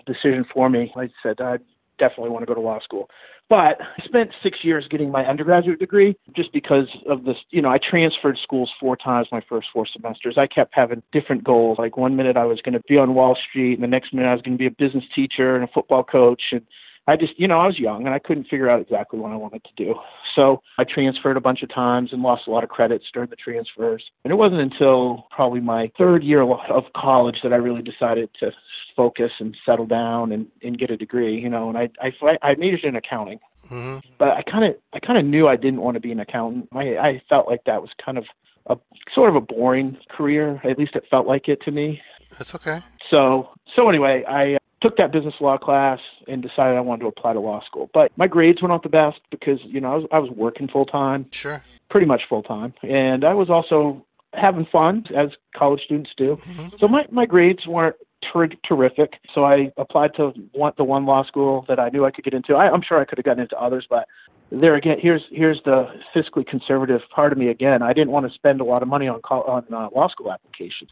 decision 0.05 0.45
for 0.53 0.69
me. 0.69 0.91
I 0.95 1.09
said 1.21 1.39
I 1.39 1.57
definitely 1.99 2.29
want 2.31 2.41
to 2.41 2.47
go 2.47 2.55
to 2.55 2.61
law 2.61 2.79
school. 2.83 3.09
But 3.49 3.81
I 3.81 4.05
spent 4.05 4.29
six 4.41 4.59
years 4.63 4.87
getting 4.89 5.11
my 5.11 5.25
undergraduate 5.25 5.79
degree 5.79 6.15
just 6.35 6.53
because 6.53 6.87
of 7.07 7.25
this. 7.25 7.35
You 7.49 7.61
know, 7.61 7.69
I 7.69 7.77
transferred 7.77 8.37
schools 8.41 8.71
four 8.79 8.95
times 8.95 9.27
my 9.31 9.41
first 9.47 9.67
four 9.73 9.85
semesters. 9.85 10.37
I 10.37 10.47
kept 10.47 10.73
having 10.73 11.03
different 11.11 11.43
goals. 11.43 11.77
Like 11.77 11.97
one 11.97 12.15
minute 12.15 12.37
I 12.37 12.45
was 12.45 12.61
going 12.61 12.73
to 12.73 12.81
be 12.87 12.97
on 12.97 13.13
Wall 13.13 13.37
Street, 13.49 13.73
and 13.73 13.83
the 13.83 13.87
next 13.87 14.13
minute 14.13 14.29
I 14.29 14.33
was 14.33 14.41
going 14.41 14.57
to 14.57 14.61
be 14.61 14.67
a 14.67 14.71
business 14.71 15.03
teacher 15.13 15.55
and 15.55 15.65
a 15.65 15.67
football 15.67 16.03
coach. 16.03 16.41
And 16.53 16.61
I 17.07 17.15
just, 17.15 17.33
you 17.37 17.47
know, 17.47 17.59
I 17.59 17.67
was 17.67 17.79
young 17.79 18.05
and 18.05 18.13
I 18.13 18.19
couldn't 18.19 18.43
figure 18.43 18.69
out 18.69 18.81
exactly 18.81 19.19
what 19.19 19.31
I 19.31 19.35
wanted 19.35 19.63
to 19.63 19.83
do. 19.83 19.95
So 20.35 20.61
I 20.77 20.83
transferred 20.83 21.35
a 21.35 21.41
bunch 21.41 21.61
of 21.63 21.73
times 21.73 22.09
and 22.13 22.21
lost 22.21 22.43
a 22.47 22.51
lot 22.51 22.63
of 22.63 22.69
credits 22.69 23.05
during 23.13 23.29
the 23.29 23.35
transfers. 23.35 24.03
And 24.23 24.31
it 24.31 24.35
wasn't 24.35 24.61
until 24.61 25.25
probably 25.31 25.59
my 25.61 25.91
third 25.97 26.23
year 26.23 26.41
of 26.41 26.83
college 26.95 27.37
that 27.43 27.53
I 27.53 27.57
really 27.57 27.81
decided 27.81 28.29
to 28.39 28.51
focus 28.95 29.31
and 29.39 29.57
settle 29.65 29.87
down 29.87 30.31
and, 30.31 30.47
and 30.61 30.77
get 30.77 30.91
a 30.91 30.97
degree, 30.97 31.39
you 31.39 31.49
know, 31.49 31.69
and 31.69 31.77
I, 31.77 31.89
I, 32.01 32.37
I 32.41 32.55
majored 32.55 32.83
in 32.83 32.95
accounting, 32.95 33.39
hmm 33.67 33.97
but 34.19 34.29
I 34.29 34.43
kind 34.43 34.65
of, 34.65 34.75
I 34.93 34.99
kind 34.99 35.17
of 35.17 35.25
knew 35.25 35.47
I 35.47 35.55
didn't 35.55 35.81
want 35.81 35.95
to 35.95 36.01
be 36.01 36.11
an 36.11 36.19
accountant. 36.19 36.69
I, 36.73 36.97
I 36.97 37.21
felt 37.27 37.47
like 37.47 37.63
that 37.65 37.81
was 37.81 37.89
kind 38.03 38.17
of 38.17 38.25
a 38.67 38.75
sort 39.15 39.29
of 39.29 39.35
a 39.35 39.41
boring 39.41 39.97
career. 40.15 40.61
At 40.63 40.77
least 40.77 40.95
it 40.95 41.03
felt 41.09 41.25
like 41.25 41.47
it 41.47 41.59
to 41.65 41.71
me. 41.71 42.01
That's 42.29 42.53
okay. 42.53 42.79
So, 43.09 43.49
so 43.75 43.89
anyway, 43.89 44.23
I 44.27 44.57
took 44.81 44.97
that 44.97 45.11
business 45.11 45.35
law 45.39 45.57
class 45.57 45.99
and 46.27 46.41
decided 46.41 46.75
I 46.77 46.81
wanted 46.81 47.01
to 47.01 47.07
apply 47.07 47.33
to 47.33 47.39
law 47.39 47.61
school. 47.65 47.89
But 47.93 48.11
my 48.17 48.27
grades 48.27 48.61
were 48.61 48.67
not 48.67 48.83
the 48.83 48.89
best 48.89 49.19
because, 49.29 49.59
you 49.63 49.79
know, 49.79 49.91
I 49.91 49.95
was, 49.95 50.05
I 50.11 50.19
was 50.19 50.31
working 50.31 50.67
full 50.67 50.85
time, 50.85 51.27
Sure. 51.31 51.63
pretty 51.89 52.07
much 52.07 52.21
full 52.27 52.43
time. 52.43 52.73
And 52.81 53.23
I 53.23 53.33
was 53.33 53.49
also 53.49 54.05
having 54.33 54.65
fun 54.71 55.05
as 55.15 55.29
college 55.55 55.81
students 55.85 56.11
do. 56.17 56.35
Mhm. 56.35 56.79
So 56.79 56.87
my, 56.87 57.05
my 57.11 57.25
grades 57.25 57.67
weren't 57.67 57.95
ter- 58.31 58.47
terrific. 58.67 59.13
So 59.35 59.43
I 59.43 59.71
applied 59.77 60.15
to 60.15 60.31
one, 60.53 60.73
the 60.77 60.83
one 60.83 61.05
law 61.05 61.23
school 61.25 61.65
that 61.67 61.79
I 61.79 61.89
knew 61.89 62.05
I 62.05 62.11
could 62.11 62.23
get 62.23 62.33
into. 62.33 62.55
I, 62.55 62.69
I'm 62.69 62.81
sure 62.81 62.99
I 62.99 63.05
could 63.05 63.17
have 63.17 63.25
gotten 63.25 63.41
into 63.43 63.59
others, 63.59 63.85
but 63.89 64.07
there 64.51 64.75
again, 64.75 64.97
here's 65.01 65.21
here's 65.31 65.59
the 65.65 65.87
fiscally 66.15 66.45
conservative 66.45 67.01
part 67.13 67.31
of 67.31 67.37
me 67.37 67.47
again. 67.47 67.81
I 67.81 67.93
didn't 67.93 68.11
want 68.11 68.27
to 68.27 68.33
spend 68.33 68.59
a 68.61 68.63
lot 68.63 68.81
of 68.81 68.87
money 68.89 69.07
on 69.07 69.21
col- 69.21 69.43
on 69.43 69.65
uh, 69.73 69.87
law 69.95 70.07
school 70.09 70.31
applications. 70.31 70.91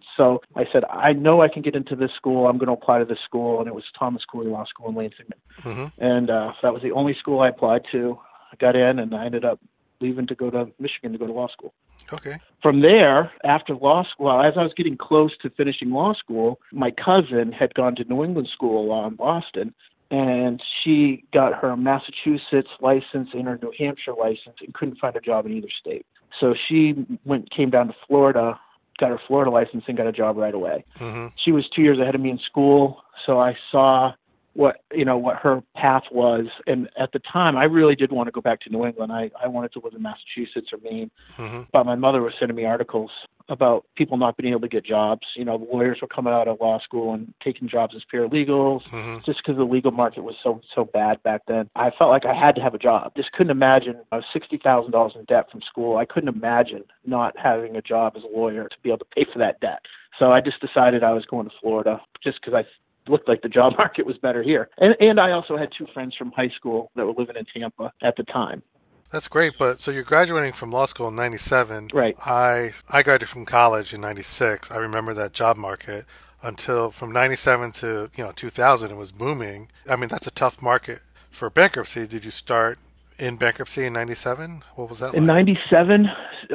So 0.18 0.42
I 0.56 0.64
said, 0.72 0.82
I 0.90 1.12
know 1.12 1.42
I 1.42 1.48
can 1.48 1.62
get 1.62 1.76
into 1.76 1.94
this 1.94 2.10
school. 2.16 2.48
I'm 2.48 2.58
going 2.58 2.66
to 2.66 2.72
apply 2.72 2.98
to 2.98 3.04
this 3.04 3.20
school, 3.24 3.60
and 3.60 3.68
it 3.68 3.74
was 3.74 3.84
Thomas 3.96 4.24
Cooley 4.24 4.48
Law 4.48 4.64
School 4.64 4.88
in 4.88 4.96
Lansing. 4.96 5.26
Mhm. 5.60 5.92
And 5.98 6.28
uh, 6.28 6.54
that 6.60 6.72
was 6.74 6.82
the 6.82 6.90
only 6.90 7.14
school 7.14 7.38
I 7.38 7.48
applied 7.50 7.82
to. 7.92 8.18
I 8.52 8.56
got 8.56 8.74
in, 8.74 8.98
and 8.98 9.14
I 9.14 9.26
ended 9.26 9.44
up 9.44 9.60
leaving 10.00 10.26
to 10.26 10.34
go 10.34 10.50
to 10.50 10.68
Michigan 10.80 11.12
to 11.12 11.18
go 11.18 11.26
to 11.28 11.32
law 11.32 11.46
school. 11.48 11.72
Okay. 12.12 12.34
From 12.62 12.80
there, 12.82 13.30
after 13.44 13.74
law 13.76 14.02
school, 14.10 14.26
well, 14.26 14.42
as 14.42 14.54
I 14.56 14.62
was 14.62 14.72
getting 14.76 14.96
close 14.96 15.36
to 15.42 15.50
finishing 15.50 15.90
law 15.92 16.14
school, 16.14 16.58
my 16.72 16.90
cousin 16.90 17.52
had 17.52 17.74
gone 17.74 17.94
to 17.96 18.04
New 18.04 18.24
England 18.24 18.48
School 18.52 18.92
uh, 18.92 19.06
in 19.06 19.14
Boston, 19.14 19.72
and 20.10 20.62
she 20.82 21.24
got 21.32 21.54
her 21.54 21.76
Massachusetts 21.76 22.70
license 22.80 23.30
and 23.32 23.46
her 23.46 23.58
New 23.62 23.72
Hampshire 23.78 24.14
license 24.18 24.56
and 24.60 24.72
couldn't 24.74 24.98
find 24.98 25.14
a 25.16 25.20
job 25.20 25.46
in 25.46 25.52
either 25.52 25.68
state. 25.80 26.06
So 26.40 26.54
she 26.68 27.06
went 27.24 27.50
came 27.50 27.70
down 27.70 27.88
to 27.88 27.94
Florida, 28.06 28.58
got 28.98 29.10
her 29.10 29.20
Florida 29.26 29.50
license, 29.50 29.84
and 29.88 29.96
got 29.96 30.06
a 30.06 30.12
job 30.12 30.36
right 30.36 30.54
away 30.54 30.84
hmm 30.98 31.26
she 31.48 31.52
was 31.52 31.68
two 31.74 31.82
years 31.82 31.98
ahead 31.98 32.14
of 32.14 32.20
me 32.20 32.30
in 32.30 32.38
school, 32.38 33.02
so 33.24 33.40
I 33.40 33.56
saw 33.70 34.12
what 34.58 34.80
you 34.92 35.04
know 35.04 35.16
what 35.16 35.36
her 35.36 35.62
path 35.76 36.02
was. 36.10 36.46
And 36.66 36.88
at 36.98 37.12
the 37.12 37.20
time, 37.32 37.56
I 37.56 37.64
really 37.64 37.94
did 37.94 38.10
want 38.10 38.26
to 38.26 38.32
go 38.32 38.40
back 38.40 38.60
to 38.62 38.70
New 38.70 38.84
England. 38.84 39.12
I 39.12 39.30
I 39.40 39.46
wanted 39.46 39.72
to 39.74 39.80
live 39.82 39.94
in 39.94 40.02
Massachusetts 40.02 40.70
or 40.72 40.78
Maine, 40.82 41.10
hmm 41.36 41.62
but 41.72 41.86
my 41.86 41.94
mother 41.94 42.22
was 42.22 42.32
sending 42.40 42.56
me 42.56 42.64
articles 42.64 43.10
about 43.48 43.86
people 43.96 44.16
not 44.16 44.36
being 44.36 44.50
able 44.50 44.60
to 44.62 44.68
get 44.68 44.84
jobs. 44.84 45.22
You 45.36 45.44
know, 45.44 45.56
lawyers 45.72 45.98
were 46.02 46.08
coming 46.08 46.32
out 46.32 46.48
of 46.48 46.60
law 46.60 46.80
school 46.80 47.14
and 47.14 47.32
taking 47.42 47.68
jobs 47.68 47.94
as 47.94 48.02
paralegals 48.12 48.80
hmm 48.90 49.18
just 49.24 49.40
because 49.42 49.56
the 49.58 49.64
legal 49.64 49.92
market 49.92 50.24
was 50.24 50.34
so 50.42 50.60
so 50.74 50.84
bad 50.84 51.22
back 51.22 51.42
then. 51.46 51.70
I 51.76 51.90
felt 51.96 52.10
like 52.10 52.26
I 52.26 52.34
had 52.34 52.56
to 52.56 52.60
have 52.60 52.74
a 52.74 52.78
job. 52.78 53.12
Just 53.16 53.30
couldn't 53.30 53.52
imagine. 53.52 54.00
I 54.10 54.16
was 54.16 54.24
sixty 54.32 54.58
thousand 54.58 54.90
dollars 54.90 55.12
in 55.14 55.24
debt 55.26 55.52
from 55.52 55.60
school. 55.70 55.98
I 55.98 56.04
couldn't 56.04 56.34
imagine 56.34 56.82
not 57.06 57.38
having 57.38 57.76
a 57.76 57.82
job 57.82 58.14
as 58.16 58.24
a 58.24 58.36
lawyer 58.36 58.68
to 58.68 58.76
be 58.82 58.90
able 58.90 58.98
to 58.98 59.12
pay 59.14 59.24
for 59.32 59.38
that 59.38 59.60
debt. 59.60 59.82
So 60.18 60.32
I 60.32 60.40
just 60.40 60.60
decided 60.60 61.04
I 61.04 61.12
was 61.12 61.24
going 61.26 61.48
to 61.48 61.54
Florida 61.60 62.00
just 62.24 62.40
because 62.40 62.54
I 62.54 62.64
looked 63.08 63.28
like 63.28 63.42
the 63.42 63.48
job 63.48 63.74
market 63.78 64.06
was 64.06 64.16
better 64.18 64.42
here. 64.42 64.68
And 64.78 64.94
and 65.00 65.18
I 65.20 65.32
also 65.32 65.56
had 65.56 65.68
two 65.76 65.86
friends 65.92 66.14
from 66.16 66.32
high 66.32 66.50
school 66.56 66.90
that 66.96 67.06
were 67.06 67.14
living 67.16 67.36
in 67.36 67.44
Tampa 67.52 67.92
at 68.02 68.16
the 68.16 68.24
time. 68.24 68.62
That's 69.10 69.28
great. 69.28 69.54
But 69.58 69.80
so 69.80 69.90
you're 69.90 70.02
graduating 70.02 70.52
from 70.52 70.70
law 70.70 70.86
school 70.86 71.08
in 71.08 71.16
'97. 71.16 71.88
Right. 71.94 72.14
I 72.26 72.72
I 72.90 73.02
graduated 73.02 73.28
from 73.28 73.46
college 73.46 73.94
in 73.94 74.00
'96. 74.00 74.70
I 74.70 74.76
remember 74.76 75.14
that 75.14 75.32
job 75.32 75.56
market 75.56 76.04
until 76.42 76.90
from 76.90 77.12
'97 77.12 77.72
to 77.72 78.10
you 78.14 78.24
know 78.24 78.32
2000. 78.32 78.90
It 78.90 78.96
was 78.96 79.12
booming. 79.12 79.68
I 79.90 79.96
mean, 79.96 80.08
that's 80.08 80.26
a 80.26 80.30
tough 80.30 80.60
market 80.62 81.00
for 81.30 81.48
bankruptcy. 81.50 82.06
Did 82.06 82.24
you 82.24 82.30
start 82.30 82.78
in 83.18 83.36
bankruptcy 83.36 83.86
in 83.86 83.94
'97? 83.94 84.62
What 84.76 84.90
was 84.90 84.98
that 85.00 85.06
like 85.08 85.16
In 85.16 85.26
like? 85.26 85.46
'97, 85.46 86.06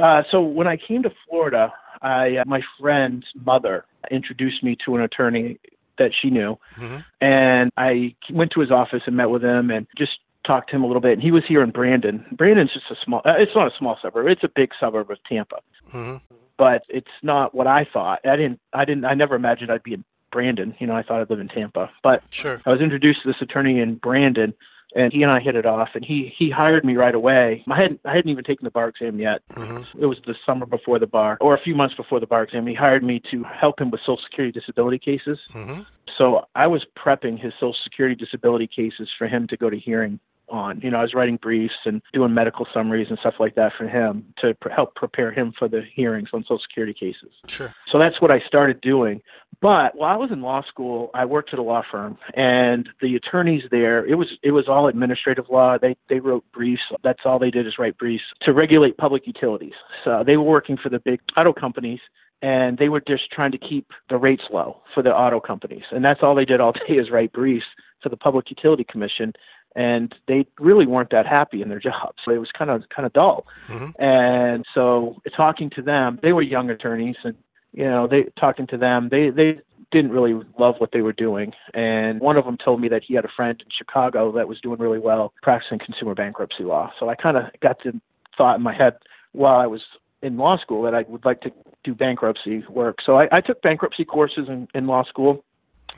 Uh, 0.02 0.24
so 0.32 0.42
when 0.42 0.68
I 0.68 0.78
came 0.78 1.02
to 1.04 1.12
Florida, 1.28 1.74
I 2.04 2.38
uh, 2.38 2.44
my 2.46 2.62
friend's 2.80 3.26
mother 3.46 3.86
introduced 4.12 4.64
me 4.64 4.78
to 4.86 4.96
an 4.96 5.02
attorney 5.02 5.58
that 5.98 6.12
she 6.20 6.30
knew, 6.30 6.58
hmm 6.76 6.98
and 7.22 7.72
I 7.78 8.16
went 8.32 8.52
to 8.52 8.60
his 8.60 8.72
office 8.72 9.04
and 9.06 9.16
met 9.16 9.30
with 9.30 9.44
him 9.44 9.70
and 9.72 9.88
just 9.98 10.12
talked 10.46 10.70
to 10.70 10.76
him 10.76 10.84
a 10.84 10.88
little 10.88 11.02
bit. 11.02 11.14
And 11.14 11.22
he 11.22 11.32
was 11.32 11.44
here 11.48 11.62
in 11.64 11.72
Brandon. 11.72 12.26
Brandon's 12.32 12.74
just 12.74 12.86
a 12.92 12.96
small. 13.04 13.22
Uh, 13.26 13.34
it's 13.38 13.56
not 13.56 13.68
a 13.68 13.78
small 13.78 13.98
suburb. 14.02 14.28
It's 14.28 14.44
a 14.44 14.50
big 14.54 14.70
suburb 14.80 15.10
of 15.10 15.18
Tampa, 15.24 15.58
hmm 15.92 16.16
but 16.58 16.84
it's 16.90 17.08
not 17.24 17.56
what 17.56 17.66
I 17.66 17.86
thought. 17.92 18.20
I 18.26 18.36
didn't. 18.36 18.60
I 18.74 18.86
didn't. 18.86 19.06
I 19.06 19.14
never 19.14 19.36
imagined 19.36 19.72
I'd 19.72 19.84
be 19.84 19.94
in 19.94 20.04
Brandon. 20.32 20.76
You 20.80 20.88
know, 20.88 20.96
I 20.96 21.04
thought 21.04 21.22
I'd 21.22 21.30
live 21.30 21.40
in 21.40 21.48
Tampa, 21.48 21.90
but 22.04 22.24
Sure. 22.30 22.62
I 22.66 22.70
was 22.72 22.82
introduced 22.82 23.24
to 23.24 23.30
this 23.30 23.42
attorney 23.42 23.80
in 23.80 23.96
Brandon, 23.96 24.54
and 24.96 25.12
he 25.12 25.24
and 25.24 25.32
I 25.32 25.40
hit 25.40 25.56
it 25.56 25.66
off. 25.66 25.90
And 25.96 26.04
he 26.06 26.34
he 26.38 26.50
hired 26.50 26.86
me 26.86 26.96
right 26.96 27.16
away. 27.16 27.64
I 27.70 27.82
hadn't 27.82 28.00
I 28.06 28.16
hadn't 28.16 28.32
even 28.32 28.44
taken 28.44 28.64
the 28.66 28.72
bar 28.72 28.90
exam 28.90 29.20
yet. 29.20 29.42
hmm 29.56 29.82
It 30.00 30.06
was 30.06 30.18
the 30.26 30.36
summer 30.46 30.66
before 30.66 31.00
the 31.00 31.08
bar, 31.08 31.38
or 31.42 31.56
a 31.56 31.62
few 31.62 31.76
months 31.76 31.96
before 31.96 32.20
the 32.20 32.28
bar 32.28 32.44
exam. 32.44 32.68
He 32.68 32.74
hired 32.74 33.04
me 33.04 33.22
to 33.32 33.44
help 33.44 33.80
him 33.80 33.92
with 33.92 34.02
Social 34.02 34.20
Security 34.30 34.58
disability 34.58 35.00
cases. 35.00 35.40
hmm 35.52 35.82
So 36.18 36.46
I 36.56 36.68
was 36.68 36.86
prepping 36.98 37.40
his 37.40 37.54
Social 37.54 37.76
Security 37.84 38.16
disability 38.16 38.68
cases 38.68 39.10
for 39.18 39.28
him 39.28 39.48
to 39.48 39.58
go 39.58 39.70
to 39.70 39.80
hearing 39.80 40.20
on. 40.50 40.80
You 40.82 40.92
know, 40.92 41.00
I 41.00 41.02
was 41.02 41.14
writing 41.14 41.38
briefs 41.42 41.74
and 41.86 42.02
doing 42.14 42.34
medical 42.34 42.68
summaries 42.74 43.08
and 43.10 43.18
stuff 43.20 43.36
like 43.40 43.56
that 43.56 43.72
for 43.78 43.88
him 43.88 44.26
to 44.40 44.54
pr- 44.56 44.70
help 44.70 44.96
prepare 44.96 45.32
him 45.32 45.54
for 45.58 45.68
the 45.68 45.82
hearings 45.96 46.30
on 46.34 46.44
Social 46.44 46.60
Security 46.60 46.94
cases. 46.94 47.32
Sure. 47.48 47.74
So 47.92 47.98
that's 47.98 48.22
what 48.22 48.32
I 48.32 48.40
started 48.48 48.82
doing. 48.82 49.22
But 49.64 49.96
while 49.96 50.14
I 50.14 50.18
was 50.18 50.30
in 50.30 50.42
law 50.42 50.62
school, 50.68 51.10
I 51.14 51.24
worked 51.24 51.54
at 51.54 51.60
a 51.60 51.62
law 51.62 51.84
firm, 51.90 52.18
and 52.36 52.90
the 53.02 53.16
attorneys 53.16 53.64
there, 53.72 54.06
it 54.06 54.16
was 54.16 54.28
it 54.44 54.52
was 54.52 54.66
all 54.68 54.90
administrative 54.90 55.46
law. 55.50 55.78
They 55.82 55.96
they 56.10 56.20
wrote 56.20 56.44
briefs. 56.54 56.82
That's 57.02 57.22
all 57.24 57.40
they 57.40 57.50
did 57.50 57.66
is 57.66 57.76
write 57.80 57.98
briefs 57.98 58.26
to 58.42 58.52
regulate 58.52 58.98
public 58.98 59.26
utilities. 59.26 59.72
So 60.04 60.22
they 60.26 60.36
were 60.36 60.44
working 60.44 60.76
for 60.76 60.90
the 60.90 61.00
big 61.00 61.22
auto 61.38 61.54
companies, 61.54 62.02
and 62.42 62.78
they 62.78 62.90
were 62.90 63.00
just 63.00 63.32
trying 63.32 63.54
to 63.54 63.58
keep 63.58 63.88
the 64.10 64.18
rates 64.18 64.44
low 64.52 64.82
for 64.94 65.02
the 65.02 65.12
auto 65.12 65.40
companies. 65.40 65.84
And 65.92 66.04
that's 66.04 66.20
all 66.22 66.36
they 66.36 66.44
did 66.44 66.60
all 66.60 66.74
day 66.88 66.96
is 66.96 67.10
write 67.10 67.32
briefs 67.32 67.66
for 68.02 68.10
the 68.10 68.18
Public 68.18 68.50
Utility 68.50 68.84
Commission. 68.84 69.32
And 69.78 70.14
they 70.28 70.46
really 70.60 70.86
weren't 70.86 71.10
that 71.12 71.26
happy 71.26 71.62
in 71.62 71.70
their 71.70 71.80
jobs. 71.80 72.18
So 72.26 72.32
it 72.32 72.38
was 72.38 72.50
kind 72.56 72.70
of 72.70 72.84
kind 72.94 73.06
of 73.06 73.14
dull. 73.14 73.48
hmm 73.66 73.92
And 73.98 74.66
so 74.76 75.22
talking 75.36 75.70
to 75.78 75.82
them, 75.82 76.20
they 76.22 76.34
were 76.34 76.42
young 76.42 76.70
attorneys 76.70 77.16
and 77.24 77.36
you 77.74 77.86
know, 77.86 78.08
they 78.08 78.26
talking 78.40 78.68
to 78.68 78.78
them, 78.78 79.10
they 79.12 79.30
they 79.30 79.60
didn't 79.92 80.12
really 80.12 80.34
love 80.60 80.76
what 80.80 80.90
they 80.92 81.02
were 81.02 81.14
doing. 81.14 81.52
And 81.74 82.20
one 82.20 82.36
of 82.38 82.46
them 82.46 82.58
told 82.64 82.82
me 82.82 82.88
that 82.90 83.04
he 83.08 83.14
had 83.14 83.26
a 83.26 83.30
friend 83.36 83.62
in 83.64 83.68
Chicago 83.78 84.32
that 84.32 84.48
was 84.48 84.60
doing 84.62 84.80
really 84.80 84.98
well 85.00 85.34
practicing 85.44 85.78
consumer 85.80 86.16
bankruptcy 86.16 86.64
law. 86.64 86.92
So 87.00 87.10
I 87.10 87.16
kind 87.16 87.38
of 87.38 87.44
got 87.62 87.78
the 87.84 88.00
thought 88.36 88.56
in 88.56 88.64
my 88.64 88.74
head 88.76 88.94
while 89.34 89.60
I 89.60 89.68
was 89.68 89.82
in 90.24 90.38
law 90.38 90.58
school 90.58 90.82
that 90.84 90.96
I 90.96 91.04
would 91.08 91.26
like 91.26 91.42
to 91.42 91.52
do 91.84 91.94
bankruptcy 91.94 92.64
work. 92.70 92.98
So 93.06 93.18
I, 93.20 93.28
I 93.32 93.42
took 93.42 93.62
bankruptcy 93.62 94.04
courses 94.06 94.48
in, 94.48 94.68
in 94.74 94.88
law 94.88 95.04
school 95.04 95.44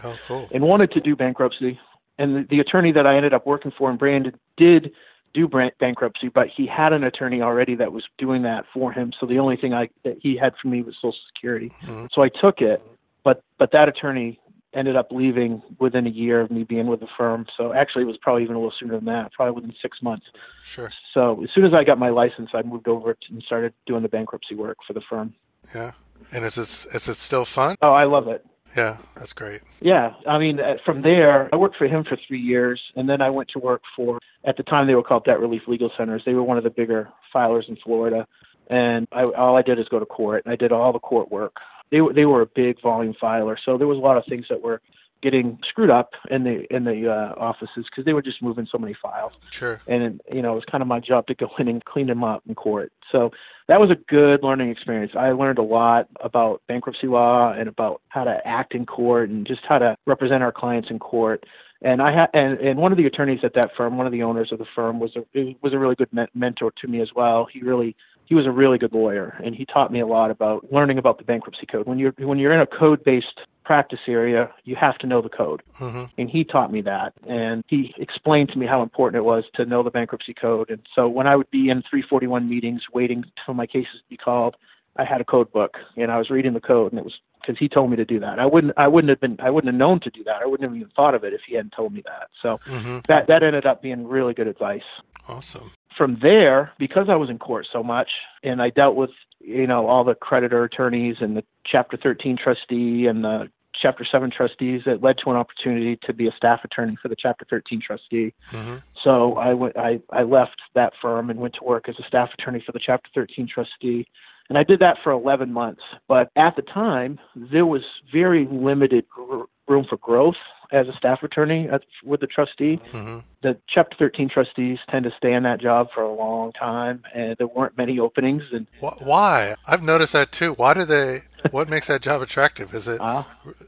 Oh, 0.04 0.18
cool. 0.28 0.50
and 0.54 0.64
wanted 0.64 0.92
to 0.92 1.00
do 1.00 1.16
bankruptcy. 1.16 1.80
And 2.18 2.36
the, 2.36 2.48
the 2.50 2.60
attorney 2.60 2.92
that 2.92 3.06
I 3.08 3.16
ended 3.16 3.34
up 3.34 3.46
working 3.46 3.72
for 3.78 3.90
in 3.92 3.98
Brandon 3.98 4.38
did 4.58 4.92
do 5.36 5.48
bankruptcy, 5.80 6.30
but 6.30 6.48
he 6.56 6.66
had 6.66 6.94
an 6.94 7.04
attorney 7.04 7.42
already 7.42 7.76
that 7.76 7.92
was 7.92 8.04
doing 8.18 8.44
that 8.44 8.66
for 8.74 8.92
him. 8.92 9.12
So 9.20 9.26
the 9.26 9.40
only 9.40 9.58
thing 9.58 9.74
I 9.74 9.90
that 10.04 10.18
he 10.22 10.38
had 10.38 10.54
for 10.62 10.70
me 10.70 10.82
was 10.82 10.96
Social 10.96 11.20
Security. 11.34 11.70
Mhm. 11.84 12.08
So 12.14 12.24
I 12.24 12.30
took 12.30 12.62
it, 12.62 12.82
but 13.24 13.42
but 13.58 13.72
that 13.72 13.90
attorney 13.90 14.40
ended 14.74 14.96
up 14.96 15.08
leaving 15.12 15.62
within 15.80 16.06
a 16.06 16.10
year 16.10 16.42
of 16.42 16.52
me 16.52 16.64
being 16.64 16.88
with 16.88 17.00
the 17.00 17.08
firm. 17.18 17.46
So 17.56 17.74
actually, 17.74 18.04
it 18.04 18.08
was 18.08 18.18
probably 18.18 18.44
even 18.44 18.56
a 18.56 18.60
little 18.60 18.74
sooner 18.78 18.96
than 18.96 19.06
that, 19.06 19.32
probably 19.32 19.54
within 19.54 19.74
six 19.82 20.02
months. 20.02 20.26
Sure. 20.64 20.92
So 21.14 21.42
as 21.44 21.50
soon 21.54 21.66
as 21.66 21.74
I 21.74 21.84
got 21.84 21.98
my 21.98 22.10
license, 22.10 22.50
I 22.54 22.62
moved 22.62 22.88
over 22.88 23.16
and 23.30 23.42
started 23.44 23.74
doing 23.86 24.04
the 24.04 24.10
bankruptcy 24.10 24.56
work 24.56 24.78
for 24.86 24.94
the 24.94 25.02
firm. 25.02 25.34
Yeah. 25.74 25.92
And 26.32 26.44
is 26.46 26.56
this 26.56 26.86
is 26.88 27.08
it 27.08 27.16
still 27.16 27.46
fun? 27.46 27.76
Oh, 27.82 27.94
I 27.94 28.06
love 28.06 28.28
it. 28.28 28.46
Yeah, 28.76 28.98
that's 29.16 29.34
great. 29.34 29.62
Yeah, 29.80 30.14
I 30.28 30.38
mean, 30.40 30.60
uh, 30.60 30.76
from 30.84 31.04
there, 31.04 31.50
I 31.54 31.56
worked 31.56 31.78
for 31.78 31.88
him 31.88 32.04
for 32.04 32.18
three 32.28 32.40
years, 32.40 32.82
and 32.96 33.08
then 33.08 33.22
I 33.22 33.30
went 33.30 33.50
to 33.50 33.60
work 33.60 33.82
for. 33.96 34.20
At 34.46 34.58
the 34.58 34.64
time, 34.64 34.88
they 34.88 34.96
were 34.96 35.04
called 35.04 35.26
Debt 35.26 35.40
Relief 35.40 35.64
Legal 35.68 35.92
Centers. 35.98 36.24
They 36.26 36.34
were 36.34 36.44
one 36.44 36.58
of 36.58 36.64
the 36.64 36.70
bigger 36.70 37.10
filers 37.34 37.68
in 37.68 37.78
Florida, 37.78 38.28
and 38.70 39.08
I, 39.12 39.24
all 39.24 39.58
I 39.58 39.62
did 39.62 39.80
is 39.80 39.88
go 39.90 40.00
to 40.00 40.06
court. 40.06 40.44
I 40.46 40.56
did 40.56 40.72
all 40.72 40.94
the 40.94 41.00
court 41.00 41.32
work. 41.32 41.56
They 41.92 42.02
were 42.02 42.14
they 42.14 42.26
were 42.26 42.42
a 42.42 42.46
big 42.48 42.82
volume 42.82 43.16
filer, 43.20 43.58
so 43.64 43.78
there 43.78 43.88
was 43.88 43.98
a 43.98 44.02
lot 44.02 44.18
of 44.18 44.24
things 44.28 44.46
that 44.50 44.62
were 44.62 44.82
getting 45.22 45.58
screwed 45.68 45.90
up 45.90 46.12
in 46.30 46.44
the 46.44 46.66
in 46.76 46.84
the 46.84 47.10
uh, 47.10 47.34
offices 47.40 47.86
because 47.90 48.06
they 48.06 48.14
were 48.14 48.22
just 48.22 48.44
moving 48.44 48.68
so 48.72 48.78
many 48.78 48.96
files 49.02 49.34
Sure. 49.50 49.82
and 49.88 50.22
you 50.32 50.42
know 50.42 50.52
it 50.52 50.56
was 50.56 50.66
kind 50.70 50.84
of 50.84 50.88
my 50.88 51.00
job 51.00 51.26
to 51.26 51.34
go 51.34 51.50
in 51.60 51.68
and 51.68 51.84
clean 51.86 52.08
them 52.08 52.24
up 52.24 52.44
in 52.48 52.54
court. 52.54 52.92
So 53.12 53.32
that 53.68 53.80
was 53.80 53.90
a 53.90 53.96
good 53.96 54.44
learning 54.44 54.70
experience. 54.70 55.14
I 55.18 55.32
learned 55.32 55.58
a 55.58 55.64
lot 55.64 56.08
about 56.22 56.62
bankruptcy 56.68 57.08
law 57.08 57.52
and 57.52 57.68
about 57.68 58.02
how 58.10 58.24
to 58.24 58.40
act 58.46 58.76
in 58.76 58.86
court 58.86 59.30
and 59.30 59.48
just 59.48 59.62
how 59.68 59.80
to 59.80 59.98
represent 60.06 60.44
our 60.44 60.52
clients 60.52 60.90
in 60.92 61.00
court. 61.00 61.44
And 61.86 62.02
I 62.02 62.12
had 62.12 62.30
and, 62.34 62.60
and 62.60 62.80
one 62.80 62.92
of 62.92 62.98
the 62.98 63.06
attorneys 63.06 63.40
at 63.44 63.54
that 63.54 63.70
firm, 63.78 63.98
one 63.98 64.08
of 64.08 64.12
the 64.12 64.24
owners 64.24 64.52
of 64.52 64.58
the 64.58 64.66
firm, 64.76 65.00
was 65.00 65.16
a 65.16 65.56
was 65.62 65.72
a 65.72 65.80
really 65.80 65.96
good 65.96 66.12
men- 66.12 66.28
mentor 66.34 66.72
to 66.82 66.88
me 66.88 67.00
as 67.00 67.10
well. 67.16 67.48
He 67.52 67.62
really 67.62 67.96
he 68.26 68.34
was 68.34 68.48
a 68.48 68.52
really 68.52 68.80
good 68.80 68.92
lawyer, 68.92 69.40
and 69.44 69.56
he 69.56 69.66
taught 69.66 69.92
me 69.92 70.00
a 70.00 70.08
lot 70.08 70.32
about 70.32 70.72
learning 70.74 70.98
about 70.98 71.20
the 71.20 71.24
bankruptcy 71.24 71.68
code. 71.68 71.86
When 71.86 72.00
you're 72.00 72.14
when 72.18 72.40
you're 72.40 72.54
in 72.54 72.60
a 72.60 72.66
code 72.66 73.04
based 73.04 73.40
practice 73.64 74.00
area, 74.08 74.52
you 74.64 74.76
have 74.76 74.98
to 75.00 75.08
know 75.08 75.22
the 75.22 75.30
code 75.30 75.62
hmm 75.78 76.06
and 76.18 76.30
he 76.30 76.44
taught 76.44 76.72
me 76.72 76.82
that 76.82 77.14
and 77.28 77.64
he 77.68 77.94
explained 77.98 78.50
to 78.50 78.58
me 78.58 78.66
how 78.66 78.82
important 78.82 79.18
it 79.18 79.26
was 79.26 79.44
to 79.54 79.66
know 79.66 79.84
the 79.84 79.90
bankruptcy 79.90 80.34
code 80.34 80.70
and 80.70 80.80
so 80.96 81.08
when 81.08 81.28
i 81.28 81.36
would 81.36 81.50
be 81.52 81.70
in 81.70 81.82
341 81.90 82.48
meetings 82.50 82.82
waiting 82.94 83.24
for 83.46 83.54
my 83.54 83.66
cases 83.66 83.96
to 83.98 84.10
be 84.10 84.18
called 84.18 84.56
i 84.98 85.04
had 85.04 85.20
a 85.20 85.26
code 85.26 85.52
book 85.52 85.78
and 85.98 86.12
i 86.12 86.18
was 86.18 86.30
reading 86.30 86.54
the 86.54 86.62
code 86.62 86.92
and 86.92 87.00
it 87.00 87.04
was 87.04 87.16
because 87.46 87.60
he 87.60 87.70
told 87.70 87.90
me 87.90 87.96
to 87.96 88.06
do 88.06 88.20
that 88.20 88.40
i 88.40 88.46
wouldn't 88.46 88.74
i 88.78 88.88
wouldn't 88.88 89.10
have 89.10 89.20
been 89.20 89.38
i 89.40 89.50
wouldn't 89.50 89.72
have 89.74 89.80
known 89.80 90.00
to 90.00 90.10
do 90.10 90.24
that 90.24 90.42
i 90.42 90.46
wouldn't 90.46 90.70
have 90.70 90.76
even 90.76 90.90
thought 90.96 91.16
of 91.16 91.24
it 91.24 91.34
if 91.34 91.42
he 91.48 91.56
hadn't 91.56 91.74
told 91.76 91.94
me 91.94 92.02
that 92.06 92.30
so 92.42 92.58
hmm 92.66 93.00
that 93.08 93.28
that 93.28 93.44
ended 93.44 93.66
up 93.66 93.82
being 93.82 94.08
really 94.08 94.34
good 94.34 94.48
advice 94.48 94.82
Awesome. 95.28 95.72
from 95.98 96.18
there, 96.22 96.72
because 96.78 97.08
I 97.10 97.16
was 97.16 97.30
in 97.30 97.40
court 97.40 97.66
so 97.72 97.84
much 97.84 98.10
and 98.44 98.62
I 98.62 98.70
dealt 98.70 98.96
with, 98.96 99.10
you 99.40 99.68
know, 99.68 99.88
all 99.88 100.04
the 100.04 100.16
creditor 100.16 100.64
attorneys 100.64 101.18
and 101.20 101.36
the 101.36 101.44
Chapter 101.66 101.98
13 101.98 102.38
trustee 102.42 103.08
and 103.08 103.24
the 103.24 103.50
Chapter 103.82 104.06
7 104.10 104.32
trustees, 104.32 104.82
it 104.86 105.04
led 105.04 105.18
to 105.24 105.32
an 105.32 105.36
opportunity 105.36 105.98
to 106.04 106.14
be 106.14 106.28
a 106.28 106.32
staff 106.38 106.62
attorney 106.64 106.98
for 107.02 107.10
the 107.10 107.16
Chapter 107.18 107.46
13 107.50 107.82
trustee. 107.86 108.34
hmm 108.52 108.76
So 109.04 109.36
I 109.36 109.54
went, 109.54 109.78
I, 109.78 110.00
I 110.12 110.24
left 110.24 110.58
that 110.76 110.94
firm 111.02 111.30
and 111.30 111.40
went 111.40 111.56
to 111.56 111.64
work 111.66 111.90
as 111.90 111.96
a 112.00 112.08
staff 112.08 112.30
attorney 112.38 112.64
for 112.66 112.72
the 112.72 112.80
Chapter 112.84 113.10
13 113.16 113.48
trustee. 113.52 114.08
And 114.50 114.58
I 114.58 114.64
did 114.64 114.80
that 114.80 114.98
for 115.04 115.12
11 115.12 115.52
months. 115.52 115.82
But 116.08 116.30
at 116.36 116.56
the 116.56 116.62
time, 116.62 117.20
there 117.36 117.66
was 117.66 117.82
very 118.12 118.48
limited 118.52 119.06
gr- 119.10 119.44
room 119.68 119.86
for 119.90 119.98
growth 119.98 120.36
as 120.72 120.88
a 120.88 120.98
staff 120.98 121.24
attorney 121.24 121.68
at, 121.72 121.82
with 122.04 122.22
the 122.22 122.28
trustee 122.28 122.80
hmm 122.92 123.20
the 123.44 123.56
chapter 123.70 123.96
13 124.00 124.28
trustees 124.28 124.80
tend 124.90 125.04
to 125.04 125.12
stay 125.16 125.32
in 125.32 125.44
that 125.44 125.62
job 125.62 125.88
for 125.94 126.02
a 126.02 126.12
long 126.12 126.52
time 126.54 127.04
and 127.14 127.36
there 127.38 127.46
weren't 127.48 127.78
many 127.78 128.00
openings 128.00 128.42
and 128.52 128.66
Wh- 128.80 129.00
Why? 129.06 129.54
I've 129.68 129.84
noticed 129.84 130.14
that 130.14 130.32
too. 130.32 130.54
Why 130.54 130.74
do 130.74 130.84
they? 130.84 131.20
What 131.52 131.70
makes 131.70 131.86
that 131.88 132.02
job 132.02 132.24
attractive? 132.24 132.74
Is 132.74 132.88
it 132.88 133.00
uh, 133.00 133.24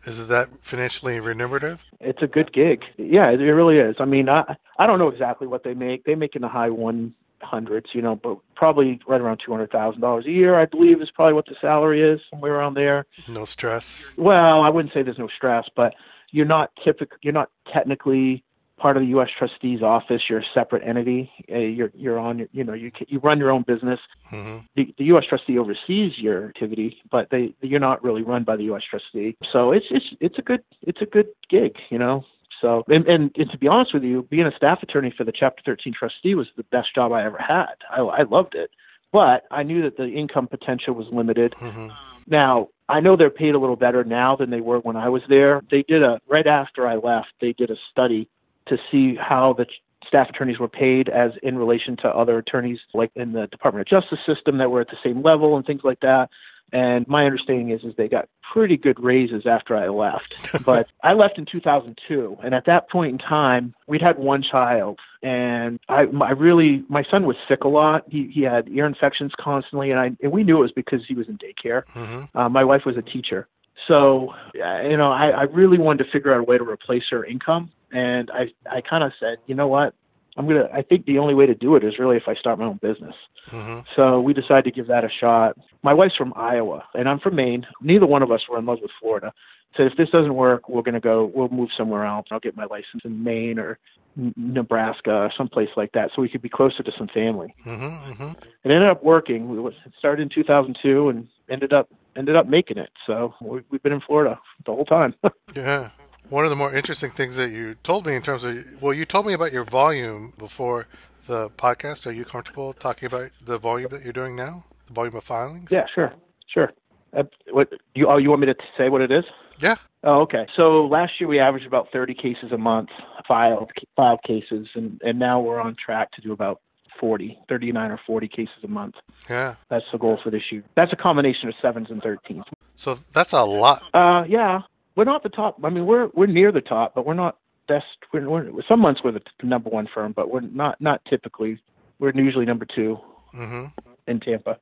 is 0.06 0.20
it 0.20 0.30
that 0.30 0.50
financially 0.62 1.20
remunerative? 1.20 1.84
it's 2.00 2.22
a 2.22 2.28
good 2.28 2.52
gig 2.54 2.82
yeah 2.98 3.30
it 3.30 3.38
really 3.38 3.78
is 3.78 3.96
i 4.00 4.06
mean 4.06 4.30
i 4.30 4.56
i 4.78 4.86
don't 4.86 5.00
know 5.00 5.08
exactly 5.08 5.48
what 5.48 5.64
they 5.64 5.74
make 5.74 6.04
they 6.04 6.14
make 6.16 6.36
in 6.36 6.44
the 6.44 6.48
high 6.48 6.70
one 6.70 7.14
hundreds 7.42 7.88
you 7.94 8.02
know 8.02 8.16
but 8.16 8.38
probably 8.56 9.00
right 9.08 9.22
around 9.22 9.40
two 9.46 9.52
hundred 9.52 9.72
thousand 9.72 10.02
dollars 10.02 10.26
a 10.26 10.32
year 10.32 10.60
i 10.60 10.66
believe 10.66 11.02
is 11.02 11.10
probably 11.14 11.34
what 11.34 11.46
the 11.46 11.56
salary 11.62 12.02
is 12.02 12.20
somewhere 12.32 12.56
around 12.56 12.74
there 12.74 13.06
No 13.28 13.46
stress. 13.46 14.14
well 14.18 14.62
i 14.62 14.70
wouldn't 14.70 14.94
say 14.94 15.04
there's 15.04 15.20
no 15.20 15.30
stress 15.36 15.66
but 15.76 15.94
you're 16.32 16.46
not 16.48 16.72
typical 16.84 17.18
you're 17.22 17.34
not 17.34 17.50
technically 17.74 18.44
part 18.78 18.96
of 18.96 19.02
the 19.02 19.08
U.S. 19.10 19.30
trustee's 19.40 19.82
office. 19.82 20.22
You're 20.30 20.38
a 20.42 20.46
separate 20.54 20.84
entity. 20.88 21.32
Uh, 21.52 21.58
you're 21.58 21.90
you're 21.96 22.20
on. 22.20 22.48
You 22.52 22.64
know, 22.64 22.74
you 22.74 22.92
you 23.08 23.18
run 23.18 23.40
your 23.40 23.50
own 23.50 23.64
business. 23.64 24.00
hmm 24.30 24.58
the, 24.76 24.94
the 25.00 25.06
U.S. 25.06 25.24
trustee 25.28 25.58
oversees 25.58 26.12
your 26.20 26.50
activity, 26.50 26.96
but 27.10 27.30
they 27.32 27.56
you're 27.62 27.80
not 27.80 28.04
really 28.04 28.22
run 28.22 28.44
by 28.44 28.56
the 28.56 28.66
U.S. 28.66 28.84
trustee. 28.88 29.36
So 29.52 29.72
it's 29.72 29.88
it's 29.90 30.06
it's 30.20 30.38
a 30.38 30.44
good 30.44 30.62
it's 30.84 31.02
a 31.02 31.08
good 31.08 31.26
gig, 31.50 31.76
you 31.90 31.98
know. 31.98 32.24
So 32.62 32.84
and, 32.88 33.06
and 33.08 33.32
and 33.36 33.52
to 33.52 33.58
be 33.58 33.68
honest 33.68 33.94
with 33.94 34.04
you, 34.04 34.24
being 34.24 34.48
a 34.48 34.56
staff 34.56 34.80
attorney 34.82 35.14
for 35.16 35.24
the 35.24 35.34
Chapter 35.38 35.62
13 35.66 35.94
trustee 35.98 36.36
was 36.36 36.48
the 36.56 36.64
best 36.64 36.94
job 36.96 37.12
I 37.12 37.26
ever 37.26 37.38
had. 37.38 37.76
I, 37.92 38.02
I 38.02 38.24
loved 38.24 38.56
it, 38.56 38.72
but 39.12 39.44
I 39.52 39.64
knew 39.64 39.84
that 39.84 39.98
the 39.98 40.08
income 40.08 40.48
potential 40.48 40.94
was 40.94 41.08
limited. 41.12 41.56
hmm 41.60 41.90
Now 42.28 42.70
I 42.90 43.00
know 43.00 43.16
they're 43.16 43.30
paid 43.30 43.56
a 43.56 43.60
little 43.60 43.76
better 43.76 44.04
now 44.04 44.36
than 44.36 44.50
they 44.50 44.62
were 44.62 44.80
when 44.80 44.96
I 44.96 45.10
was 45.10 45.22
there. 45.30 45.62
They 45.70 45.84
did 45.88 46.04
a 46.04 46.20
right 46.30 46.48
after 46.48 46.88
I 46.88 46.96
left. 46.96 47.30
They 47.42 47.54
did 47.54 47.70
a 47.70 47.76
study 47.92 48.30
to 48.68 48.78
see 48.92 49.16
how 49.16 49.54
the 49.58 49.66
staff 50.08 50.30
attorneys 50.30 50.60
were 50.60 50.70
paid 50.70 51.10
as 51.10 51.32
in 51.44 51.58
relation 51.58 51.98
to 51.98 52.08
other 52.08 52.38
attorneys 52.38 52.80
like 52.94 53.12
in 53.16 53.34
the 53.34 53.48
Department 53.48 53.82
of 53.82 54.02
Justice 54.02 54.20
system 54.26 54.58
that 54.58 54.72
were 54.72 54.82
at 54.82 54.88
the 54.88 54.98
same 55.04 55.22
level 55.22 55.58
and 55.58 55.66
things 55.66 55.82
like 55.84 56.00
that. 56.00 56.30
And 56.74 57.08
my 57.08 57.26
understanding 57.26 57.72
is 57.72 57.84
is 57.84 57.96
they 57.96 58.08
got 58.08 58.28
pretty 58.54 58.78
good 58.78 59.00
raises 59.00 59.46
after 59.46 59.76
I 59.76 59.90
left. 59.90 60.34
But 60.66 60.90
I 61.02 61.14
left 61.14 61.38
in 61.38 61.46
2002, 61.46 62.40
and 62.44 62.54
at 62.54 62.66
that 62.66 62.90
point 62.90 63.12
in 63.14 63.18
time, 63.20 63.74
we'd 63.88 64.02
had 64.02 64.18
one 64.18 64.44
child, 64.44 65.00
and 65.22 65.80
I, 65.88 66.06
I 66.22 66.32
really, 66.32 66.84
my 66.90 67.04
son 67.10 67.26
was 67.26 67.38
sick 67.48 67.64
a 67.64 67.68
lot. 67.70 68.04
He 68.10 68.30
he 68.34 68.42
had 68.42 68.68
ear 68.68 68.86
infections 68.86 69.32
constantly, 69.40 69.92
and 69.92 70.00
I 70.00 70.12
and 70.22 70.32
we 70.32 70.44
knew 70.44 70.58
it 70.58 70.62
was 70.62 70.72
because 70.72 71.02
he 71.08 71.14
was 71.14 71.30
in 71.30 71.38
daycare. 71.38 71.86
Mm-hmm. 71.94 72.38
Uh, 72.38 72.50
my 72.50 72.64
wife 72.66 72.82
was 72.86 72.98
a 72.98 73.02
teacher, 73.02 73.48
so 73.88 74.34
uh, 74.62 74.82
you 74.82 74.98
know, 74.98 75.12
I, 75.12 75.30
I 75.30 75.44
really 75.44 75.78
wanted 75.78 76.04
to 76.04 76.12
figure 76.12 76.34
out 76.34 76.40
a 76.40 76.44
way 76.44 76.58
to 76.58 76.64
replace 76.64 77.04
her 77.12 77.24
income, 77.24 77.72
and 77.92 78.30
I 78.32 78.52
I 78.70 78.82
kind 78.82 79.04
of 79.04 79.14
said, 79.20 79.38
you 79.46 79.56
know 79.56 79.68
what, 79.68 79.94
I'm 80.38 80.48
gonna. 80.48 80.70
I 80.74 80.82
think 80.84 81.06
the 81.06 81.18
only 81.18 81.34
way 81.34 81.46
to 81.48 81.56
do 81.56 81.76
it 81.76 81.84
is 81.84 81.98
really 82.00 82.18
if 82.18 82.24
I 82.28 82.36
start 82.36 82.60
my 82.60 82.66
own 82.66 82.80
business. 82.82 83.16
Mm-hmm. 83.50 83.80
So 83.96 84.22
we 84.22 84.34
decided 84.34 84.66
to 84.66 84.72
give 84.72 84.88
that 84.88 85.04
a 85.04 85.10
shot. 85.10 85.58
My 85.84 85.94
wife's 85.94 86.16
from 86.16 86.34
Iowa, 86.36 86.84
and 86.94 87.10
I'm 87.10 87.20
from 87.20 87.36
Maine. 87.36 87.66
Neither 87.82 88.06
one 88.06 88.22
of 88.24 88.32
us 88.32 88.42
were 88.50 88.60
in 88.60 88.66
love 88.66 88.80
with 88.82 88.92
Florida. 89.02 89.34
So 89.76 89.84
if 89.84 89.94
this 89.98 90.10
doesn't 90.10 90.34
work, 90.36 90.70
we're 90.70 90.82
gonna 90.84 91.00
go. 91.00 91.32
We'll 91.34 91.50
move 91.50 91.70
somewhere 91.78 92.06
else. 92.06 92.28
I'll 92.32 92.40
get 92.40 92.56
my 92.56 92.66
license 92.66 93.04
in 93.04 93.24
Maine 93.24 93.58
or 93.60 93.80
N- 94.18 94.34
Nebraska 94.38 95.12
or 95.12 95.32
someplace 95.38 95.70
like 95.76 95.92
that, 95.94 96.12
so 96.16 96.22
we 96.22 96.30
could 96.30 96.42
be 96.42 96.50
closer 96.50 96.84
to 96.84 96.92
some 96.98 97.08
family. 97.08 97.54
Mm-hmm. 97.66 98.12
Mm-hmm. 98.12 98.32
It 98.64 98.72
ended 98.72 98.90
up 98.90 99.04
working. 99.04 99.50
We 99.50 99.60
was- 99.60 99.74
it 99.86 99.94
started 100.00 100.22
in 100.24 100.30
2002 100.30 101.10
and 101.10 101.28
ended 101.50 101.74
up 101.74 101.90
ended 102.16 102.36
up 102.36 102.48
making 102.48 102.78
it. 102.78 102.90
So 103.06 103.34
we, 103.42 103.62
we've 103.70 103.84
been 103.84 103.94
in 103.94 104.02
Florida 104.02 104.40
the 104.66 104.74
whole 104.74 104.86
time. 104.86 105.16
Yeah. 105.56 105.90
One 106.30 106.44
of 106.44 106.50
the 106.50 106.58
more 106.58 106.74
interesting 106.74 107.12
things 107.12 107.38
that 107.38 107.52
you 107.52 107.76
told 107.84 108.06
me 108.06 108.14
in 108.14 108.22
terms 108.22 108.44
of, 108.44 108.82
well, 108.82 108.94
you 108.94 109.06
told 109.06 109.26
me 109.26 109.34
about 109.34 109.54
your 109.54 109.64
volume 109.64 110.34
before 110.38 110.88
the 111.26 111.50
podcast. 111.52 112.06
Are 112.06 112.12
you 112.12 112.26
comfortable 112.26 112.74
talking 112.74 113.08
about 113.08 113.32
the 113.42 113.58
volume 113.58 113.90
that 113.92 114.04
you're 114.04 114.12
doing 114.12 114.36
now? 114.36 114.66
The 114.88 114.94
volume 114.94 115.16
of 115.16 115.24
filings? 115.24 115.72
yeah, 115.72 115.86
sure, 115.94 116.14
sure. 116.54 116.74
Uh, 117.16 117.24
what 117.52 117.70
you? 117.96 118.08
Oh, 118.10 118.18
you 118.18 118.30
want 118.30 118.42
me 118.42 118.48
to 118.48 118.56
say 118.78 118.90
what 118.90 119.02
it 119.02 119.12
is? 119.12 119.24
Yeah. 119.60 119.76
Oh, 120.04 120.22
okay. 120.22 120.46
So 120.56 120.86
last 120.86 121.14
year 121.20 121.30
we 121.30 121.40
averaged 121.40 121.66
about 121.66 121.88
30 121.94 122.14
cases 122.14 122.52
a 122.52 122.58
month, 122.58 122.90
filed 123.26 123.72
filed 123.96 124.20
cases, 124.24 124.68
and 124.76 125.02
and 125.04 125.18
now 125.18 125.40
we're 125.40 125.62
on 125.62 125.76
track 125.84 126.12
to 126.14 126.22
do 126.22 126.34
about 126.34 126.62
40, 127.00 127.38
39 127.48 127.92
or 127.92 128.00
40 128.06 128.28
cases 128.28 128.56
a 128.64 128.68
month. 128.68 128.96
Yeah. 129.30 129.56
That's 129.70 129.86
the 129.92 129.98
goal 129.98 130.20
for 130.22 130.30
this 130.30 130.44
year. 130.52 130.64
That's 130.76 130.92
a 130.92 130.96
combination 130.96 131.48
of 131.48 131.56
sevens 131.62 131.88
and 131.90 132.02
13s. 132.02 132.44
So 132.76 132.98
that's 133.14 133.34
a 133.34 133.44
lot. 133.44 133.84
Uh, 133.94 134.24
yeah, 134.28 134.62
we're 134.98 135.06
not 135.06 135.24
the 135.24 135.30
top. 135.30 135.58
I 135.64 135.70
mean, 135.70 135.86
we're 135.86 136.10
we're 136.14 136.26
near 136.26 136.52
the 136.52 136.60
top, 136.62 136.94
but 136.96 137.06
we're 137.06 137.14
not 137.14 137.38
best. 137.70 137.86
We're, 138.12 138.28
we're 138.30 138.52
some 138.68 138.82
months 138.82 139.02
we're 139.04 139.14
the 139.14 139.22
number 139.44 139.70
one 139.70 139.88
firm, 139.94 140.12
but 140.14 140.30
we're 140.30 140.42
not 140.42 140.82
not 140.82 141.02
typically. 141.10 141.62
We're 142.00 142.12
usually 142.14 142.46
number 142.46 142.66
two 142.66 142.98
Mm-hmm. 143.34 143.66
in 144.08 144.20
Tampa. 144.20 144.58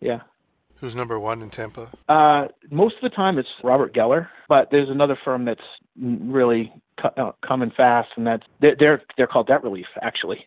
Yeah. 0.00 0.20
Who's 0.76 0.94
number 0.94 1.18
one 1.18 1.42
in 1.42 1.50
Tampa? 1.50 1.88
Uh, 2.08 2.48
most 2.70 2.96
of 2.96 3.02
the 3.02 3.14
time 3.14 3.38
it's 3.38 3.48
Robert 3.64 3.94
Geller, 3.94 4.28
but 4.48 4.68
there's 4.70 4.90
another 4.90 5.18
firm 5.24 5.44
that's 5.44 5.60
really 5.98 6.72
co- 7.00 7.12
uh, 7.16 7.32
coming 7.46 7.70
fast, 7.76 8.08
and 8.16 8.26
that's 8.26 8.42
they're 8.60 8.76
they're, 8.78 9.02
they're 9.16 9.26
called 9.26 9.46
Debt 9.46 9.62
Relief 9.62 9.86
actually. 10.02 10.44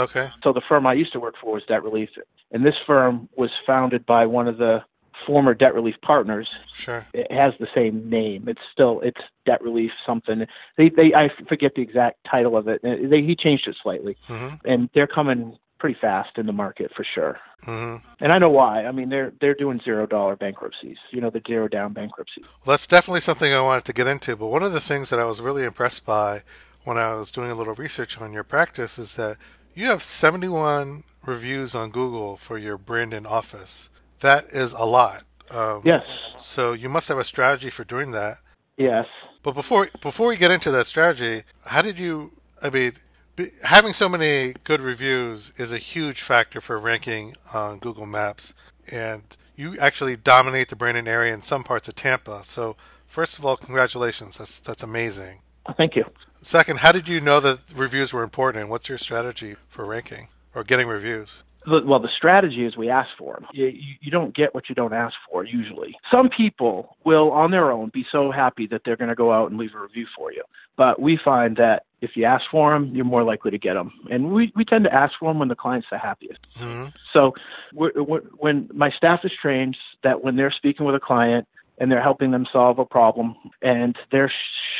Okay. 0.00 0.28
so 0.42 0.52
the 0.52 0.62
firm 0.68 0.86
I 0.86 0.94
used 0.94 1.12
to 1.12 1.20
work 1.20 1.34
for 1.40 1.54
was 1.54 1.62
Debt 1.68 1.82
Relief, 1.82 2.08
and 2.52 2.64
this 2.64 2.74
firm 2.86 3.28
was 3.36 3.50
founded 3.66 4.06
by 4.06 4.26
one 4.26 4.48
of 4.48 4.58
the 4.58 4.78
former 5.26 5.54
Debt 5.54 5.74
Relief 5.74 5.96
partners. 6.02 6.48
Sure. 6.72 7.06
It 7.12 7.30
has 7.32 7.52
the 7.60 7.68
same 7.74 8.08
name. 8.08 8.48
It's 8.48 8.60
still 8.72 9.00
it's 9.02 9.20
Debt 9.46 9.62
Relief 9.62 9.90
something. 10.06 10.46
They 10.76 10.88
they 10.88 11.14
I 11.14 11.30
forget 11.48 11.72
the 11.76 11.82
exact 11.82 12.18
title 12.30 12.56
of 12.56 12.68
it. 12.68 12.80
Uh, 12.84 13.08
They, 13.08 13.22
he 13.22 13.36
changed 13.36 13.66
it 13.68 13.76
slightly, 13.82 14.16
Mm-hmm. 14.28 14.54
and 14.70 14.88
they're 14.94 15.06
coming 15.06 15.58
pretty 15.78 15.96
fast 16.00 16.36
in 16.38 16.46
the 16.46 16.52
market 16.52 16.90
for 16.96 17.04
sure. 17.14 17.38
Mm-hmm. 17.64 18.04
And 18.20 18.32
I 18.32 18.38
know 18.38 18.50
why. 18.50 18.84
I 18.84 18.92
mean, 18.92 19.08
they're 19.10 19.32
they're 19.40 19.54
doing 19.54 19.80
zero 19.84 20.06
dollar 20.06 20.34
bankruptcies. 20.36 20.96
You 21.10 21.20
know, 21.20 21.30
the 21.30 21.42
zero 21.46 21.68
down 21.68 21.92
bankruptcies. 21.92 22.44
Well, 22.64 22.74
that's 22.74 22.86
definitely 22.86 23.20
something 23.20 23.52
I 23.52 23.60
wanted 23.60 23.84
to 23.86 23.92
get 23.92 24.06
into. 24.06 24.34
But 24.36 24.48
one 24.48 24.62
of 24.62 24.72
the 24.72 24.80
things 24.80 25.10
that 25.10 25.20
I 25.20 25.24
was 25.24 25.40
really 25.40 25.64
impressed 25.64 26.04
by 26.04 26.40
when 26.84 26.96
I 26.98 27.14
was 27.14 27.30
doing 27.30 27.50
a 27.50 27.54
little 27.54 27.74
research 27.74 28.20
on 28.20 28.32
your 28.32 28.44
practice 28.44 28.98
is 28.98 29.16
that 29.16 29.36
you 29.74 29.86
have 29.86 30.02
71 30.02 31.04
reviews 31.26 31.74
on 31.74 31.90
Google 31.90 32.36
for 32.36 32.58
your 32.58 32.76
Brandon 32.78 33.26
office. 33.26 33.88
That 34.20 34.44
is 34.46 34.72
a 34.72 34.84
lot. 34.84 35.24
Um, 35.50 35.82
Yes, 35.84 36.02
So 36.36 36.72
you 36.72 36.88
must 36.88 37.08
have 37.08 37.18
a 37.18 37.24
strategy 37.24 37.70
for 37.70 37.84
doing 37.84 38.10
that. 38.12 38.38
yes. 38.76 39.06
But 39.42 39.54
before 39.54 39.88
before 40.02 40.28
we 40.28 40.36
get 40.36 40.50
into 40.50 40.70
that 40.72 40.86
strategy, 40.86 41.44
how 41.64 41.80
did 41.80 41.98
you? 41.98 42.32
I 42.60 42.70
mean, 42.70 42.92
be, 43.36 43.46
having 43.62 43.92
so 43.92 44.08
many 44.08 44.54
good 44.64 44.80
reviews 44.80 45.52
is 45.56 45.72
a 45.72 45.78
huge 45.78 46.22
factor 46.22 46.60
for 46.60 46.76
ranking 46.76 47.34
on 47.54 47.78
Google 47.78 48.04
Maps, 48.04 48.52
and 48.90 49.22
you 49.54 49.76
actually 49.80 50.16
dominate 50.16 50.68
the 50.68 50.76
Brandon 50.76 51.06
area 51.08 51.32
in 51.32 51.42
some 51.42 51.62
parts 51.64 51.88
of 51.88 51.94
Tampa. 51.94 52.42
So, 52.44 52.76
first 53.06 53.38
of 53.38 53.46
all, 53.46 53.56
congratulations. 53.56 54.38
That's 54.38 54.58
that's 54.58 54.82
amazing. 54.82 55.40
Thank 55.76 55.94
you. 55.96 56.04
Second, 56.42 56.80
how 56.80 56.92
did 56.92 57.06
you 57.08 57.20
know 57.20 57.38
that 57.40 57.60
reviews 57.74 58.12
were 58.12 58.24
important? 58.24 58.62
And 58.62 58.70
what's 58.70 58.88
your 58.88 58.98
strategy 58.98 59.54
for 59.68 59.84
ranking 59.84 60.28
or 60.54 60.64
getting 60.64 60.88
reviews? 60.88 61.42
The- 61.68 61.84
Well, 61.84 62.00
the 62.00 62.08
strategy 62.16 62.64
is 62.64 62.76
we 62.76 62.88
ask 62.90 63.08
for 63.18 63.34
them. 63.34 63.46
You, 63.52 63.66
you, 64.00 64.10
don't 64.10 64.34
get 64.34 64.54
what 64.54 64.68
you 64.68 64.74
don't 64.74 64.92
ask 64.92 65.14
for 65.30 65.44
usually. 65.44 65.96
Some 66.10 66.28
people 66.28 66.96
will, 67.04 67.30
on 67.30 67.50
their 67.50 67.70
own, 67.70 67.90
be 67.92 68.04
so 68.10 68.30
happy 68.30 68.66
that 68.68 68.82
they're 68.84 68.96
going 68.96 69.08
to 69.08 69.14
go 69.14 69.32
out 69.32 69.50
and 69.50 69.58
leave 69.58 69.74
a 69.74 69.80
review 69.80 70.06
for 70.16 70.32
you. 70.32 70.42
But 70.76 71.00
we 71.00 71.18
find 71.22 71.56
that 71.56 71.84
if 72.00 72.10
you 72.14 72.24
ask 72.24 72.44
for 72.50 72.72
them, 72.72 72.94
you're 72.94 73.04
more 73.04 73.24
likely 73.24 73.50
to 73.50 73.58
get 73.58 73.74
them. 73.74 73.92
And 74.10 74.32
we, 74.32 74.52
we 74.54 74.64
tend 74.64 74.84
to 74.84 74.94
ask 74.94 75.14
for 75.18 75.30
them 75.30 75.38
when 75.38 75.48
the 75.48 75.56
client's 75.56 75.88
the 75.90 75.98
happiest. 75.98 76.38
hmm 76.56 76.86
So 77.12 77.32
we're, 77.74 77.92
we're, 77.96 78.20
when 78.38 78.68
my 78.72 78.90
staff 78.96 79.20
is 79.24 79.32
trained 79.40 79.76
that 80.04 80.22
when 80.22 80.36
they're 80.36 80.54
speaking 80.56 80.86
with 80.86 80.94
a 80.94 81.00
client 81.00 81.46
and 81.80 81.90
they're 81.90 82.02
helping 82.02 82.30
them 82.30 82.46
solve 82.52 82.78
a 82.78 82.84
problem 82.84 83.34
and 83.62 83.96
they're 84.10 84.32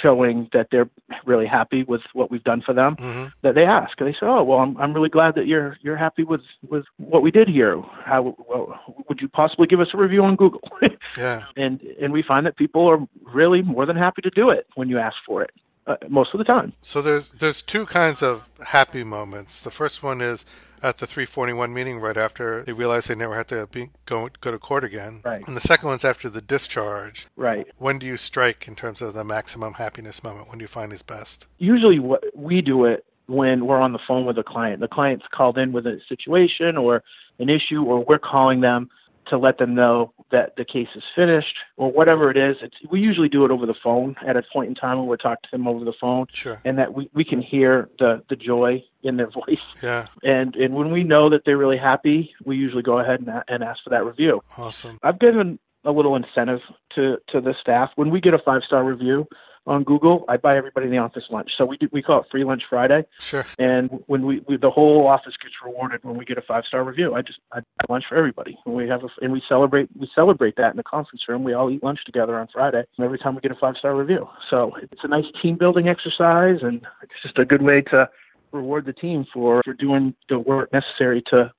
showing 0.03 0.49
that 0.53 0.69
they're 0.71 0.89
really 1.27 1.47
happy 1.47 1.83
with 1.83 2.01
what 2.13 2.31
we've 2.31 2.45
done 2.45 2.63
for 2.65 2.75
them, 2.75 2.95
hmm 2.97 3.27
that 3.43 3.55
they 3.55 3.65
ask. 3.65 3.97
They 3.99 4.13
say, 4.13 4.19
"Oh, 4.23 4.43
well, 4.43 4.59
I'm 4.59 4.77
I'm 4.79 4.93
really 4.93 5.09
glad 5.09 5.35
that 5.37 5.47
you're 5.47 5.77
you're 5.81 5.97
happy 5.97 6.25
with 6.25 6.41
with 6.69 6.85
what 6.97 7.23
we 7.23 7.31
did 7.31 7.49
here. 7.49 7.81
How 8.05 8.37
well, 8.49 8.79
would 9.09 9.21
you 9.21 9.29
possibly 9.29 9.67
give 9.67 9.81
us 9.81 9.89
a 9.95 9.97
review 9.97 10.23
on 10.23 10.37
Google?" 10.37 10.61
Yeah. 11.17 11.45
and 11.57 11.81
and 12.01 12.13
we 12.13 12.23
find 12.23 12.47
that 12.47 12.57
people 12.57 12.87
are 12.89 12.99
really 13.35 13.63
more 13.63 13.87
than 13.87 13.97
happy 13.97 14.23
to 14.23 14.31
do 14.31 14.51
it 14.51 14.67
when 14.77 14.89
you 14.89 14.99
ask 14.99 15.17
for 15.27 15.43
it. 15.43 15.51
Uh, 15.87 15.97
most 16.09 16.35
of 16.35 16.39
the 16.39 16.45
time. 16.45 16.75
So 16.83 17.01
there's 17.01 17.31
there's 17.31 17.63
two 17.63 17.87
kinds 17.87 18.23
of 18.23 18.47
happy 18.67 19.05
moments. 19.05 19.61
The 19.61 19.71
first 19.71 20.03
one 20.03 20.21
is 20.21 20.45
at 20.83 20.99
the 20.99 21.07
341 21.07 21.73
meeting 21.73 21.99
right 21.99 22.17
after 22.17 22.62
they 22.62 22.73
realize 22.73 23.07
they 23.07 23.14
never 23.14 23.35
have 23.35 23.47
to 23.49 23.67
be, 23.67 23.91
go 24.07 24.29
go 24.41 24.51
to 24.51 24.59
court 24.59 24.85
again. 24.85 25.23
Right. 25.25 25.47
And 25.47 25.57
the 25.57 25.61
second 25.61 25.88
one's 25.88 26.05
after 26.05 26.29
the 26.29 26.41
discharge. 26.43 27.27
Right. 27.37 27.67
When 27.79 27.99
do 27.99 28.07
you 28.07 28.17
strike 28.17 28.69
in 28.69 28.75
terms 28.75 29.03
of 29.03 29.14
the 29.14 29.25
maximum 29.25 29.75
happiness 29.75 30.23
moment? 30.23 30.49
When 30.49 30.59
do 30.59 30.62
you 30.62 30.69
find 30.69 30.93
is 30.93 31.03
best? 31.03 31.47
usually 31.59 31.99
what 31.99 32.25
we 32.35 32.61
do 32.61 32.85
it 32.85 33.05
when 33.27 33.67
we're 33.67 33.81
on 33.81 33.93
the 33.93 33.99
phone 34.07 34.25
with 34.25 34.38
a 34.38 34.43
client. 34.43 34.81
The 34.81 34.88
client's 34.88 35.27
called 35.33 35.59
in 35.59 35.73
with 35.73 35.87
a 35.87 36.01
situation 36.09 36.77
or 36.77 37.03
an 37.38 37.51
issue, 37.51 37.83
or 37.85 38.05
we're 38.05 38.19
calling 38.19 38.61
them 38.62 38.88
to 39.31 39.38
let 39.38 39.59
them 39.59 39.75
know 39.75 40.12
that 40.31 40.55
the 40.57 40.64
case 40.64 40.88
is 40.95 41.03
finished 41.17 41.55
or 41.77 41.91
whatever 41.91 42.31
it 42.31 42.37
is. 42.37 42.57
It's, 42.62 42.75
we 42.91 43.01
usually 43.01 43.29
do 43.29 43.45
it 43.45 43.51
over 43.51 43.67
the 43.67 43.75
phone 43.83 44.17
at 44.27 44.37
a 44.37 44.43
point 44.53 44.69
in 44.69 44.75
time 44.75 44.99
when 44.99 45.07
we're 45.07 45.17
talking 45.17 45.43
to 45.45 45.49
them 45.53 45.67
over 45.69 45.85
the 45.85 45.93
phone, 46.01 46.27
Sure. 46.33 46.61
and 46.64 46.79
that 46.79 46.95
we, 46.95 47.11
we 47.14 47.25
can 47.25 47.41
hear 47.41 47.88
the 47.99 48.23
the 48.29 48.37
joy 48.37 48.83
in 49.03 49.17
their 49.17 49.31
voice. 49.41 49.59
Yeah. 49.83 50.07
And 50.23 50.55
and 50.57 50.75
when 50.75 50.91
we 50.91 51.05
know 51.05 51.31
that 51.31 51.43
they're 51.45 51.59
really 51.59 51.79
happy, 51.79 52.35
we 52.45 52.57
usually 52.57 52.83
go 52.83 52.99
ahead 52.99 53.21
and, 53.21 53.31
and 53.49 53.62
ask 53.62 53.83
for 53.85 53.91
that 53.91 54.05
review. 54.05 54.41
Awesome. 54.57 54.99
I've 55.03 55.19
given 55.21 55.59
a 55.85 55.93
little 55.93 56.17
incentive 56.17 56.61
to 56.97 57.17
to 57.29 57.41
the 57.41 57.55
staff 57.61 57.91
when 57.97 58.11
we 58.11 58.21
get 58.21 58.35
a 58.35 58.38
five 58.38 58.62
star 58.67 58.85
review 58.85 59.27
on 59.68 59.85
Google. 59.85 60.24
I 60.28 60.37
buy 60.37 60.57
everybody 60.57 60.87
in 60.87 60.92
the 60.92 60.98
office 60.98 61.24
lunch, 61.31 61.50
so 61.57 61.64
we 61.64 61.76
do 61.76 61.88
we 61.92 62.02
call 62.02 62.20
it 62.20 62.26
Free 62.31 62.44
Lunch 62.44 62.62
Friday. 62.68 63.04
Sure. 63.20 63.46
And 63.59 63.90
when 64.07 64.26
we, 64.26 64.40
we 64.48 64.57
the 64.57 64.70
whole 64.70 65.07
office 65.07 65.35
gets 65.40 65.54
rewarded 65.64 66.02
when 66.02 66.16
we 66.16 66.24
get 66.24 66.38
a 66.38 66.42
five 66.42 66.64
star 66.66 66.83
review. 66.83 67.14
I 67.14 67.22
just 67.22 67.38
I 67.52 67.61
buy 67.61 67.85
lunch 67.88 68.04
for 68.09 68.16
everybody. 68.16 68.59
And 68.66 68.74
we 68.74 68.88
have 68.88 69.04
a, 69.04 69.09
and 69.20 69.33
we 69.33 69.42
celebrate 69.48 69.88
we 69.98 70.09
celebrate 70.14 70.57
that 70.57 70.70
in 70.70 70.76
the 70.76 70.83
conference 70.83 71.22
room. 71.28 71.44
We 71.44 71.52
all 71.52 71.70
eat 71.70 71.85
lunch 71.85 72.00
together 72.04 72.38
on 72.38 72.48
Friday 72.52 72.85
every 73.00 73.18
time 73.18 73.35
we 73.35 73.40
get 73.40 73.52
a 73.52 73.57
five 73.61 73.76
star 73.78 73.94
review. 73.94 74.28
So 74.50 74.72
it's 74.83 75.04
a 75.04 75.09
nice 75.09 75.26
team 75.42 75.57
building 75.57 75.88
exercise, 75.88 76.59
and 76.62 76.81
it's 77.02 77.22
just 77.22 77.38
a 77.38 77.44
good 77.44 77.62
way 77.62 77.83
to 77.90 78.09
reward 78.52 78.87
the 78.87 78.92
team 78.94 79.26
for 79.33 79.61
for 79.64 79.74
doing 79.74 80.14
the 80.28 80.38
work 80.38 80.72
necessary 80.72 81.22
to 81.31 81.52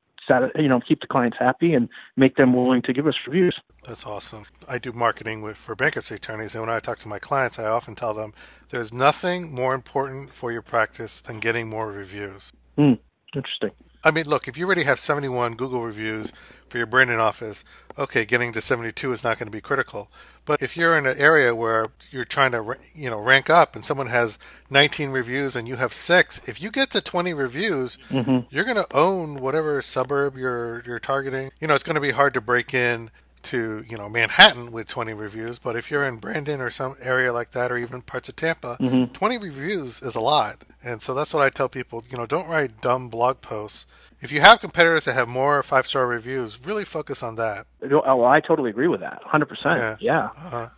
you 0.56 0.68
know 0.68 0.80
keep 0.80 1.02
the 1.02 1.08
clients 1.08 1.38
happy 1.40 1.74
and 1.74 1.90
make 2.16 2.36
them 2.36 2.54
willing 2.54 2.82
to 2.84 2.94
give 2.94 3.08
us 3.08 3.16
reviews. 3.26 3.60
That's 3.88 4.06
awesome. 4.06 4.46
I 4.68 4.78
do 4.78 4.92
marketing 4.92 5.42
with 5.42 5.58
for 5.58 5.76
bankruptcy 5.76 6.16
attorneys, 6.16 6.56
and 6.56 6.62
when 6.64 6.70
I 6.70 6.80
talk 6.80 7.00
to 7.00 7.08
my 7.08 7.20
clients, 7.20 7.60
I 7.60 7.66
often 7.66 7.96
tell 7.96 8.14
them 8.14 8.34
there's 8.70 8.94
nothing 8.94 9.54
more 9.54 9.74
important 9.74 10.34
for 10.34 10.52
your 10.52 10.62
practice 10.62 11.22
than 11.22 11.40
getting 11.40 11.70
more 11.70 11.92
reviews. 11.92 12.52
Hmm. 12.78 12.94
Interesting. 13.36 13.72
I 14.04 14.12
mean, 14.12 14.26
look, 14.26 14.48
if 14.48 14.58
you 14.58 14.66
already 14.66 14.84
have 14.84 15.00
71 15.00 15.56
Google 15.56 15.84
reviews 15.84 16.32
for 16.70 16.78
your 16.78 16.88
Brandon 16.88 17.20
office, 17.20 17.66
okay, 17.98 18.24
getting 18.26 18.54
to 18.54 18.62
72 18.62 19.12
is 19.12 19.24
not 19.24 19.38
going 19.38 19.48
to 19.48 19.52
be 19.52 19.62
critical. 19.62 20.10
But 20.46 20.62
if 20.62 20.78
you're 20.78 20.98
in 20.98 21.06
an 21.06 21.18
area 21.18 21.54
where 21.54 21.90
you're 22.10 22.26
trying 22.26 22.52
to, 22.54 22.78
you 22.96 23.10
know, 23.10 23.20
rank 23.20 23.50
up 23.50 23.76
and 23.76 23.84
someone 23.84 24.08
has 24.08 24.40
19 24.70 25.10
reviews 25.10 25.56
and 25.56 25.68
you 25.68 25.76
have 25.76 25.94
six, 25.94 26.48
if 26.48 26.62
you 26.62 26.72
get 26.72 26.92
to 26.92 27.02
20 27.02 27.34
reviews, 27.34 27.98
hmm 28.10 28.40
you're 28.50 28.64
going 28.64 28.78
to 28.78 28.88
own 28.96 29.42
whatever 29.42 29.82
suburb 29.82 30.38
you're 30.38 30.82
you're 30.86 31.00
targeting. 31.00 31.52
You 31.60 31.68
know, 31.68 31.76
it's 31.76 31.84
going 31.84 31.96
to 31.96 32.02
be 32.02 32.12
hard 32.12 32.34
to 32.34 32.42
break 32.42 32.74
in 32.74 33.12
to 33.44 33.84
you 33.88 33.98
know 33.98 34.10
Manhattan 34.10 34.72
with 34.72 34.88
20 34.88 35.14
reviews, 35.14 35.60
but 35.60 35.76
if 35.76 35.90
you're 35.92 36.04
in 36.04 36.18
Brandon 36.18 36.62
or 36.62 36.70
some 36.70 36.96
area 37.02 37.32
like 37.34 37.52
that, 37.52 37.72
or 37.72 37.78
even 37.78 38.02
parts 38.02 38.30
of 38.30 38.36
Tampa, 38.36 38.78
Mhm. 38.80 39.14
20 39.14 39.38
reviews 39.38 40.02
is 40.02 40.16
a 40.16 40.20
lot. 40.20 40.64
And 40.84 41.02
so 41.02 41.14
that's 41.14 41.34
what 41.34 41.44
I 41.44 41.50
tell 41.50 41.70
people. 41.70 42.04
You 42.10 42.18
know, 42.18 42.26
don't 42.26 42.48
write 42.48 42.82
dumb 42.82 43.10
blog 43.10 43.42
posts. 43.42 43.86
If 44.22 44.32
you 44.32 44.42
have 44.42 44.60
competitors 44.60 45.06
that 45.06 45.14
have 45.14 45.28
more 45.30 45.64
five 45.64 45.88
star 45.88 46.06
reviews, 46.08 46.60
really 46.66 46.86
focus 46.86 47.24
on 47.24 47.36
that. 47.36 47.66
Oh, 47.90 48.02
well, 48.18 48.26
I 48.26 48.40
totally 48.42 48.70
agree 48.70 48.88
with 48.88 49.00
that. 49.00 49.22
100%. 49.24 49.76
Yeah. 49.78 49.96
yeah. 50.00 50.30
Uh, 50.52 50.70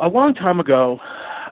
a 0.00 0.08
long 0.08 0.34
time 0.34 0.58
ago 0.58 0.98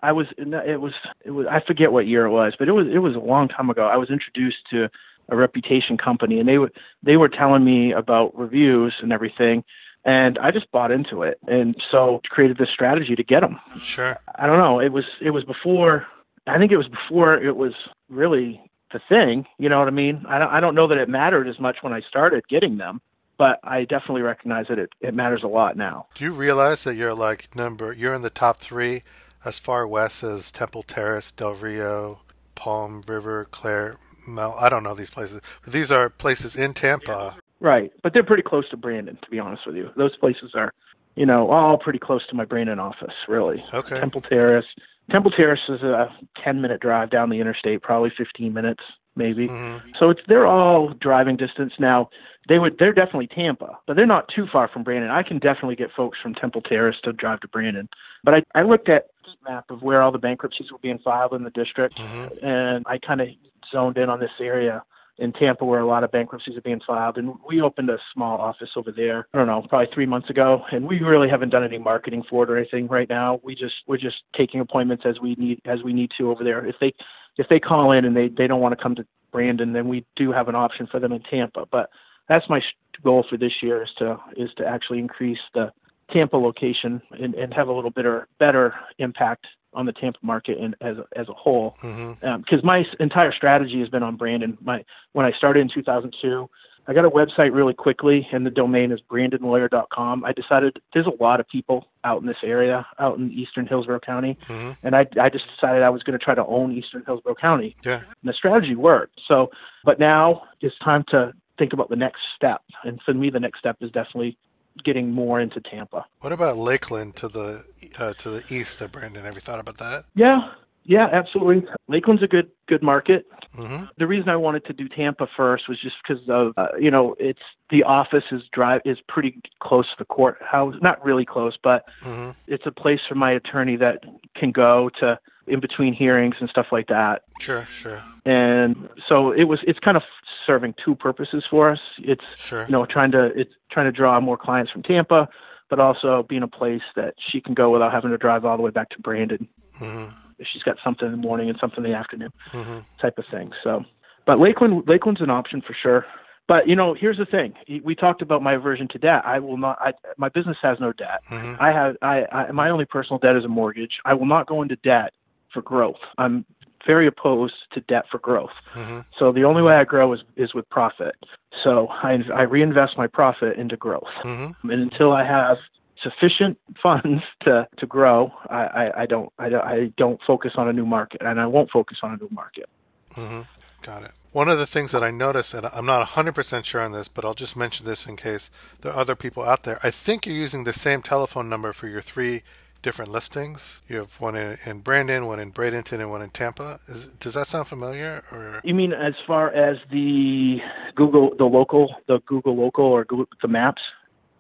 i 0.02 0.10
was 0.12 0.26
it 0.38 0.80
was 0.80 0.94
it 1.26 1.30
was 1.32 1.46
i 1.50 1.60
forget 1.60 1.92
what 1.92 2.06
year 2.06 2.24
it 2.24 2.30
was 2.30 2.54
but 2.58 2.68
it 2.68 2.72
was 2.72 2.86
it 2.90 3.00
was 3.00 3.14
a 3.14 3.18
long 3.18 3.48
time 3.48 3.68
ago 3.68 3.82
i 3.86 3.98
was 3.98 4.08
introduced 4.08 4.56
to 4.70 4.88
a 5.28 5.36
reputation 5.36 5.98
company 5.98 6.40
and 6.40 6.48
they 6.48 6.56
were 6.56 6.70
they 7.02 7.18
were 7.18 7.28
telling 7.28 7.62
me 7.66 7.92
about 7.92 8.34
reviews 8.34 8.94
and 9.02 9.12
everything 9.12 9.62
and 10.04 10.38
i 10.38 10.50
just 10.50 10.70
bought 10.72 10.90
into 10.90 11.22
it 11.22 11.38
and 11.46 11.74
so 11.90 12.20
created 12.30 12.56
this 12.58 12.68
strategy 12.72 13.14
to 13.14 13.24
get 13.24 13.40
them 13.40 13.58
sure. 13.80 14.16
i 14.36 14.46
don't 14.46 14.58
know 14.58 14.80
it 14.80 14.92
was 14.92 15.04
it 15.20 15.30
was 15.30 15.44
before 15.44 16.06
i 16.46 16.58
think 16.58 16.72
it 16.72 16.76
was 16.76 16.88
before 16.88 17.34
it 17.34 17.56
was 17.56 17.72
really 18.08 18.60
the 18.92 19.00
thing 19.08 19.46
you 19.58 19.68
know 19.68 19.78
what 19.78 19.88
i 19.88 19.92
mean 19.92 20.24
i 20.28 20.38
don't 20.38 20.50
i 20.50 20.60
don't 20.60 20.74
know 20.74 20.88
that 20.88 20.98
it 20.98 21.08
mattered 21.08 21.48
as 21.48 21.58
much 21.58 21.76
when 21.82 21.92
i 21.92 22.00
started 22.08 22.42
getting 22.48 22.78
them 22.78 23.00
but 23.38 23.60
i 23.62 23.82
definitely 23.84 24.22
recognize 24.22 24.66
that 24.68 24.78
it 24.78 24.90
it 25.00 25.14
matters 25.14 25.42
a 25.42 25.48
lot 25.48 25.76
now 25.76 26.06
Do 26.14 26.24
you 26.24 26.32
realize 26.32 26.84
that 26.84 26.96
you're 26.96 27.14
like 27.14 27.54
number, 27.54 27.92
you're 27.92 28.14
in 28.14 28.22
the 28.22 28.30
top 28.30 28.58
three 28.58 29.02
as 29.44 29.58
far 29.58 29.86
west 29.86 30.22
as 30.22 30.50
Temple 30.50 30.82
Terrace, 30.82 31.32
Del 31.32 31.54
Rio, 31.54 32.20
Palm 32.54 33.02
River, 33.06 33.46
Clair, 33.50 33.96
Mel. 34.26 34.54
I 34.60 34.68
don't 34.68 34.82
know 34.82 34.94
these 34.94 35.10
places, 35.10 35.40
but 35.64 35.72
these 35.72 35.90
are 35.90 36.10
places 36.10 36.54
in 36.54 36.74
Tampa. 36.74 37.36
Right, 37.60 37.92
but 38.02 38.12
they're 38.14 38.24
pretty 38.24 38.42
close 38.42 38.68
to 38.70 38.76
Brandon, 38.76 39.18
to 39.22 39.30
be 39.30 39.38
honest 39.38 39.66
with 39.66 39.76
you. 39.76 39.90
Those 39.96 40.16
places 40.16 40.52
are, 40.54 40.72
you 41.14 41.26
know, 41.26 41.50
all 41.50 41.76
pretty 41.76 41.98
close 41.98 42.26
to 42.28 42.34
my 42.34 42.44
Brandon 42.46 42.78
office, 42.78 43.14
really. 43.28 43.62
Okay. 43.74 44.00
Temple 44.00 44.22
Terrace. 44.22 44.64
Temple 45.10 45.30
Terrace 45.30 45.60
is 45.68 45.82
a 45.82 46.08
10 46.42 46.62
minute 46.62 46.80
drive 46.80 47.10
down 47.10 47.28
the 47.30 47.40
interstate, 47.40 47.82
probably 47.82 48.10
15 48.16 48.54
minutes, 48.54 48.82
maybe. 49.16 49.48
Mhm. 49.48 49.80
So 49.98 50.08
it's 50.08 50.20
they're 50.26 50.46
all 50.46 50.88
driving 51.00 51.36
distance 51.36 51.74
now. 51.78 52.08
They 52.48 52.58
would 52.58 52.78
they're 52.78 52.92
definitely 52.94 53.26
Tampa, 53.26 53.76
but 53.86 53.96
they're 53.96 54.06
not 54.06 54.28
too 54.28 54.46
far 54.46 54.68
from 54.68 54.82
Brandon. 54.82 55.10
I 55.10 55.22
can 55.22 55.38
definitely 55.38 55.76
get 55.76 55.90
folks 55.92 56.18
from 56.22 56.34
Temple 56.34 56.62
Terrace 56.62 56.96
to 57.02 57.12
drive 57.12 57.40
to 57.40 57.48
Brandon. 57.48 57.88
But 58.24 58.34
I 58.34 58.42
I 58.54 58.62
looked 58.62 58.88
at 58.88 59.08
map 59.48 59.70
of 59.70 59.82
where 59.82 60.02
all 60.02 60.12
the 60.12 60.18
bankruptcies 60.18 60.70
were 60.70 60.78
being 60.78 60.98
filed 60.98 61.32
in 61.32 61.44
the 61.44 61.50
district 61.50 61.96
Mhm. 61.96 62.42
and 62.42 62.84
I 62.86 62.98
kind 62.98 63.20
of 63.22 63.28
zoned 63.72 63.96
in 63.96 64.10
on 64.10 64.20
this 64.20 64.30
area 64.38 64.82
in 65.20 65.32
Tampa 65.32 65.64
where 65.64 65.80
a 65.80 65.86
lot 65.86 66.02
of 66.02 66.10
bankruptcies 66.10 66.56
are 66.56 66.62
being 66.62 66.80
filed. 66.86 67.18
And 67.18 67.34
we 67.46 67.60
opened 67.60 67.90
a 67.90 67.98
small 68.14 68.40
office 68.40 68.70
over 68.74 68.90
there. 68.90 69.28
I 69.32 69.38
don't 69.38 69.46
know, 69.46 69.64
probably 69.68 69.88
three 69.94 70.06
months 70.06 70.30
ago, 70.30 70.62
and 70.72 70.88
we 70.88 71.00
really 71.00 71.28
haven't 71.28 71.50
done 71.50 71.62
any 71.62 71.78
marketing 71.78 72.24
for 72.28 72.44
it 72.44 72.50
or 72.50 72.56
anything 72.56 72.88
right 72.88 73.08
now. 73.08 73.40
We 73.44 73.54
just 73.54 73.74
we're 73.86 73.98
just 73.98 74.16
taking 74.36 74.60
appointments 74.60 75.04
as 75.06 75.20
we 75.20 75.34
need 75.36 75.60
as 75.66 75.82
we 75.84 75.92
need 75.92 76.10
to 76.18 76.30
over 76.30 76.42
there. 76.42 76.66
If 76.66 76.76
they 76.80 76.92
if 77.36 77.46
they 77.48 77.60
call 77.60 77.92
in 77.92 78.04
and 78.04 78.16
they 78.16 78.28
they 78.28 78.46
don't 78.46 78.60
want 78.60 78.76
to 78.76 78.82
come 78.82 78.94
to 78.96 79.06
Brandon, 79.30 79.72
then 79.72 79.88
we 79.88 80.04
do 80.16 80.32
have 80.32 80.48
an 80.48 80.54
option 80.54 80.88
for 80.90 80.98
them 80.98 81.12
in 81.12 81.22
Tampa. 81.22 81.66
But 81.70 81.90
that's 82.28 82.48
my 82.48 82.60
goal 83.04 83.24
for 83.28 83.36
this 83.36 83.52
year 83.62 83.82
is 83.82 83.90
to 83.98 84.16
is 84.36 84.50
to 84.56 84.66
actually 84.66 84.98
increase 84.98 85.38
the 85.54 85.72
Tampa 86.12 86.36
location 86.36 87.00
and, 87.12 87.34
and 87.34 87.54
have 87.54 87.68
a 87.68 87.72
little 87.72 87.90
better 87.90 88.26
better 88.38 88.74
impact 88.98 89.46
on 89.74 89.86
the 89.86 89.92
Tampa 89.92 90.18
market 90.22 90.58
and 90.58 90.74
as 90.80 90.96
a, 90.98 91.04
as 91.16 91.28
a 91.28 91.32
whole 91.32 91.74
because 91.80 92.62
my 92.64 92.84
entire 92.98 93.32
strategy 93.32 93.80
has 93.80 93.88
been 93.88 94.02
on 94.02 94.16
Brandon. 94.16 94.58
My 94.62 94.84
when 95.12 95.26
I 95.26 95.32
started 95.32 95.60
in 95.60 95.68
2002, 95.72 96.48
I 96.88 96.92
got 96.94 97.04
a 97.04 97.10
website 97.10 97.54
really 97.54 97.74
quickly, 97.74 98.26
and 98.32 98.44
the 98.44 98.50
domain 98.50 98.90
is 98.90 99.00
brandonlawyer.com. 99.10 100.24
I 100.24 100.32
decided 100.32 100.80
there's 100.92 101.06
a 101.06 101.22
lot 101.22 101.40
of 101.40 101.48
people 101.48 101.86
out 102.04 102.20
in 102.20 102.26
this 102.26 102.38
area, 102.42 102.86
out 102.98 103.18
in 103.18 103.30
Eastern 103.30 103.66
Hillsborough 103.66 104.00
County, 104.00 104.36
Mhm. 104.46 104.76
and 104.82 104.96
I 104.96 105.06
I 105.20 105.28
just 105.28 105.44
decided 105.54 105.82
I 105.82 105.90
was 105.90 106.02
going 106.02 106.18
to 106.18 106.24
try 106.24 106.34
to 106.34 106.44
own 106.46 106.72
Eastern 106.72 107.04
Hillsborough 107.06 107.34
County, 107.36 107.74
Yeah. 107.84 107.96
and 108.00 108.28
the 108.28 108.32
strategy 108.32 108.74
worked. 108.74 109.20
So, 109.28 109.50
but 109.84 109.98
now 109.98 110.42
it's 110.60 110.76
time 110.78 111.04
to 111.10 111.32
think 111.58 111.72
about 111.72 111.90
the 111.90 111.96
next 111.96 112.20
step, 112.34 112.62
and 112.84 113.00
for 113.02 113.12
me, 113.14 113.30
the 113.30 113.40
next 113.40 113.58
step 113.60 113.76
is 113.80 113.90
definitely 113.90 114.36
getting 114.84 115.12
more 115.12 115.40
into 115.40 115.60
Tampa. 115.60 116.04
What 116.20 116.32
about 116.32 116.56
Lakeland 116.56 117.16
to 117.16 117.28
the 117.28 117.64
uh, 117.98 118.12
to 118.14 118.30
the 118.30 118.44
east 118.50 118.80
of 118.80 118.92
Brandon? 118.92 119.24
Have 119.24 119.34
you 119.34 119.40
thought 119.40 119.60
about 119.60 119.78
that? 119.78 120.04
Yeah, 120.14 120.40
yeah, 120.84 121.08
absolutely. 121.12 121.68
Lakeland's 121.88 122.22
a 122.22 122.26
good 122.26 122.50
good 122.66 122.82
market. 122.82 123.26
hmm 123.54 123.84
the 123.98 124.06
reason 124.06 124.28
I 124.28 124.36
wanted 124.36 124.64
to 124.66 124.72
do 124.72 124.88
Tampa 124.88 125.26
first 125.36 125.68
was 125.68 125.80
just 125.80 125.96
because 126.02 126.22
of 126.28 126.52
uh, 126.56 126.68
you 126.78 126.90
know 126.90 127.14
it's 127.18 127.40
the 127.70 127.82
office 127.82 128.24
is 128.32 128.42
drive 128.52 128.80
is 128.84 128.98
pretty 129.08 129.40
close 129.60 129.86
to 129.86 129.96
the 129.98 130.04
courthouse, 130.04 130.74
not 130.80 131.04
really 131.04 131.26
close, 131.26 131.56
but 131.62 131.84
hmm 132.02 132.30
it's 132.46 132.66
a 132.66 132.72
place 132.72 133.00
for 133.08 133.14
my 133.14 133.30
attorney 133.30 133.76
that 133.76 134.02
can 134.34 134.50
go 134.50 134.90
to 134.98 135.18
in 135.46 135.60
between 135.60 135.94
hearings 135.94 136.36
and 136.40 136.48
stuff 136.48 136.66
like 136.72 136.88
that. 136.88 137.22
Sure, 137.40 137.66
sure, 137.66 138.02
And 138.24 138.88
so 139.08 139.32
it 139.32 139.44
was 139.44 139.60
it's 139.66 139.78
kind 139.78 139.96
of 139.96 140.02
serving 140.46 140.74
two 140.84 140.94
purposes 140.94 141.44
for 141.50 141.70
us. 141.70 141.80
It's 141.98 142.24
sure. 142.36 142.64
you 142.66 142.72
know 142.72 142.86
trying 142.86 143.12
to 143.12 143.26
it's 143.34 143.52
trying 143.70 143.86
to 143.86 143.92
draw 143.92 144.20
more 144.20 144.36
clients 144.36 144.72
from 144.72 144.82
Tampa, 144.82 145.28
but 145.68 145.80
also 145.80 146.24
being 146.28 146.42
a 146.42 146.48
place 146.48 146.82
that 146.96 147.14
she 147.30 147.40
can 147.40 147.54
go 147.54 147.70
without 147.70 147.92
having 147.92 148.10
to 148.10 148.18
drive 148.18 148.44
all 148.44 148.56
the 148.56 148.62
way 148.62 148.70
back 148.70 148.90
to 148.90 149.00
Brandon. 149.00 149.48
hmm 149.78 150.06
If 150.38 150.46
she's 150.52 150.62
got 150.62 150.76
something 150.84 151.06
in 151.06 151.12
the 151.12 151.18
morning 151.18 151.48
and 151.48 151.58
something 151.60 151.84
in 151.84 151.90
the 151.90 151.96
afternoon 151.96 152.32
hmm 152.52 152.78
type 153.00 153.16
of 153.16 153.24
thing. 153.30 153.50
So, 153.64 153.82
but 154.26 154.38
Lakeland, 154.38 154.84
Lakeland's 154.86 155.22
an 155.22 155.30
option 155.30 155.62
for 155.62 155.74
sure. 155.82 156.04
But 156.48 156.68
you 156.68 156.76
know, 156.76 156.94
here's 156.98 157.16
the 157.16 157.24
thing: 157.24 157.54
we 157.84 157.94
talked 157.94 158.22
about 158.22 158.42
my 158.42 158.54
aversion 158.54 158.88
to 158.88 158.98
debt. 158.98 159.22
I 159.24 159.38
will 159.38 159.56
not. 159.56 159.78
I, 159.80 159.92
my 160.18 160.28
business 160.28 160.56
has 160.62 160.78
no 160.80 160.92
debt. 160.92 161.22
hmm 161.28 161.54
I 161.60 161.68
have. 161.72 161.96
I, 162.02 162.24
I 162.32 162.52
my 162.52 162.68
only 162.70 162.84
personal 162.84 163.18
debt 163.18 163.36
is 163.36 163.44
a 163.44 163.48
mortgage. 163.48 163.92
I 164.04 164.14
will 164.14 164.26
not 164.26 164.46
go 164.46 164.60
into 164.60 164.76
debt 164.76 165.12
for 165.52 165.62
growth. 165.62 166.00
I'm 166.18 166.44
very 166.86 167.06
opposed 167.06 167.54
to 167.72 167.80
debt 167.82 168.04
for 168.10 168.18
growth. 168.18 168.50
hmm 168.72 169.00
So 169.18 169.32
the 169.32 169.44
only 169.44 169.62
way 169.62 169.74
I 169.74 169.84
grow 169.84 170.12
is 170.12 170.20
is 170.36 170.54
with 170.54 170.68
profit. 170.70 171.14
So 171.62 171.88
I 171.88 172.18
I 172.34 172.42
reinvest 172.42 172.96
my 172.96 173.06
profit 173.06 173.56
into 173.58 173.76
growth. 173.76 174.12
hmm 174.22 174.48
And 174.62 174.72
until 174.88 175.12
I 175.12 175.24
have 175.24 175.58
sufficient 176.02 176.58
funds 176.82 177.22
to 177.44 177.68
to 177.78 177.86
grow, 177.86 178.32
I, 178.48 178.62
I, 178.82 179.02
I 179.02 179.06
don't 179.06 179.32
I, 179.38 179.48
don't- 179.48 179.64
I 179.64 179.92
don't 179.96 180.20
focus 180.26 180.52
on 180.56 180.68
a 180.68 180.72
new 180.72 180.86
market, 180.86 181.20
and 181.22 181.40
I 181.40 181.46
won't 181.46 181.70
focus 181.70 181.98
on 182.02 182.12
a 182.12 182.16
new 182.16 182.30
market. 182.30 182.68
hmm 183.14 183.42
Got 183.82 184.02
it. 184.02 184.10
One 184.32 184.50
of 184.50 184.58
the 184.58 184.66
things 184.66 184.92
that 184.92 185.02
I 185.02 185.10
noticed, 185.10 185.54
and 185.54 185.64
I'm 185.66 185.86
not 185.86 186.06
100% 186.08 186.64
sure 186.66 186.82
on 186.82 186.92
this, 186.92 187.08
but 187.08 187.24
I'll 187.24 187.32
just 187.34 187.56
mention 187.56 187.86
this 187.86 188.06
in 188.06 188.14
case 188.16 188.50
there 188.82 188.92
are 188.92 189.00
other 189.00 189.16
people 189.16 189.42
out 189.42 189.62
there. 189.62 189.78
I 189.82 189.90
think 189.90 190.26
you're 190.26 190.36
using 190.36 190.64
the 190.64 190.74
same 190.74 191.00
telephone 191.00 191.48
number 191.48 191.72
for 191.72 191.88
your 191.88 192.02
three 192.02 192.42
different 192.82 193.10
listings. 193.10 193.82
You 193.88 193.98
have 193.98 194.20
one 194.20 194.36
in, 194.36 194.58
in 194.66 194.80
Brandon, 194.80 195.26
one 195.26 195.38
in 195.40 195.52
Bradenton, 195.52 196.00
and 196.00 196.10
one 196.10 196.22
in 196.22 196.30
Tampa. 196.30 196.80
Is, 196.86 197.06
does 197.06 197.34
that 197.34 197.46
sound 197.46 197.68
familiar? 197.68 198.22
Or 198.32 198.60
You 198.64 198.74
mean 198.74 198.92
as 198.92 199.14
far 199.26 199.50
as 199.52 199.76
the 199.90 200.58
Google, 200.94 201.32
the 201.36 201.44
local, 201.44 201.94
the 202.08 202.20
Google 202.26 202.56
local 202.56 202.84
or 202.84 203.04
Google, 203.04 203.26
the 203.42 203.48
maps? 203.48 203.82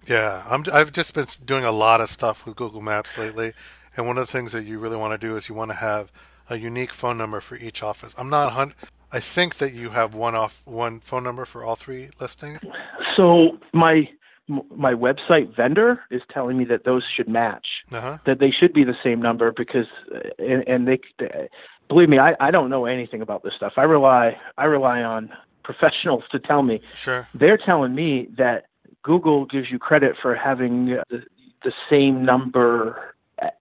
yeah, 0.08 0.44
I'm, 0.48 0.64
I've 0.72 0.92
just 0.92 1.14
been 1.14 1.26
doing 1.44 1.64
a 1.64 1.72
lot 1.72 2.00
of 2.00 2.08
stuff 2.08 2.46
with 2.46 2.56
Google 2.56 2.80
Maps 2.80 3.18
lately, 3.18 3.52
and 3.96 4.06
one 4.06 4.16
of 4.18 4.26
the 4.26 4.32
things 4.32 4.52
that 4.52 4.64
you 4.64 4.78
really 4.78 4.96
want 4.96 5.12
to 5.12 5.18
do 5.18 5.36
is 5.36 5.48
you 5.48 5.54
want 5.54 5.70
to 5.70 5.76
have 5.76 6.10
a 6.48 6.56
unique 6.56 6.92
phone 6.92 7.18
number 7.18 7.40
for 7.40 7.56
each 7.56 7.82
office. 7.82 8.14
I'm 8.18 8.30
not 8.30 8.46
100. 8.46 8.74
I 9.12 9.20
think 9.20 9.56
that 9.56 9.74
you 9.74 9.90
have 9.90 10.14
one 10.14 10.34
off 10.34 10.62
one 10.64 11.00
phone 11.00 11.24
number 11.24 11.44
for 11.44 11.64
all 11.64 11.76
three 11.76 12.10
listings. 12.20 12.60
So 13.16 13.58
my 13.74 14.08
my 14.76 14.92
website 14.92 15.54
vendor 15.54 16.00
is 16.10 16.22
telling 16.32 16.58
me 16.58 16.64
that 16.66 16.84
those 16.84 17.04
should 17.16 17.28
match. 17.28 17.66
Uh 17.92 18.00
huh. 18.00 18.18
That 18.26 18.38
they 18.40 18.50
should 18.50 18.72
be 18.72 18.84
the 18.84 18.96
same 19.02 19.20
number 19.22 19.52
because, 19.56 19.86
and, 20.38 20.66
and 20.66 20.88
they, 20.88 20.98
they, 21.18 21.48
believe 21.88 22.08
me, 22.08 22.18
I, 22.18 22.34
I 22.40 22.50
don't 22.50 22.70
know 22.70 22.86
anything 22.86 23.22
about 23.22 23.42
this 23.42 23.52
stuff. 23.56 23.74
I 23.76 23.82
rely 23.82 24.36
I 24.58 24.64
rely 24.64 25.02
on 25.02 25.30
professionals 25.64 26.24
to 26.32 26.38
tell 26.38 26.62
me. 26.62 26.80
Sure. 26.94 27.28
They're 27.34 27.58
telling 27.58 27.94
me 27.94 28.28
that 28.36 28.66
Google 29.02 29.46
gives 29.46 29.70
you 29.70 29.78
credit 29.78 30.16
for 30.20 30.34
having 30.34 30.86
the, 30.86 31.22
the 31.62 31.72
same 31.88 32.24
number 32.24 33.14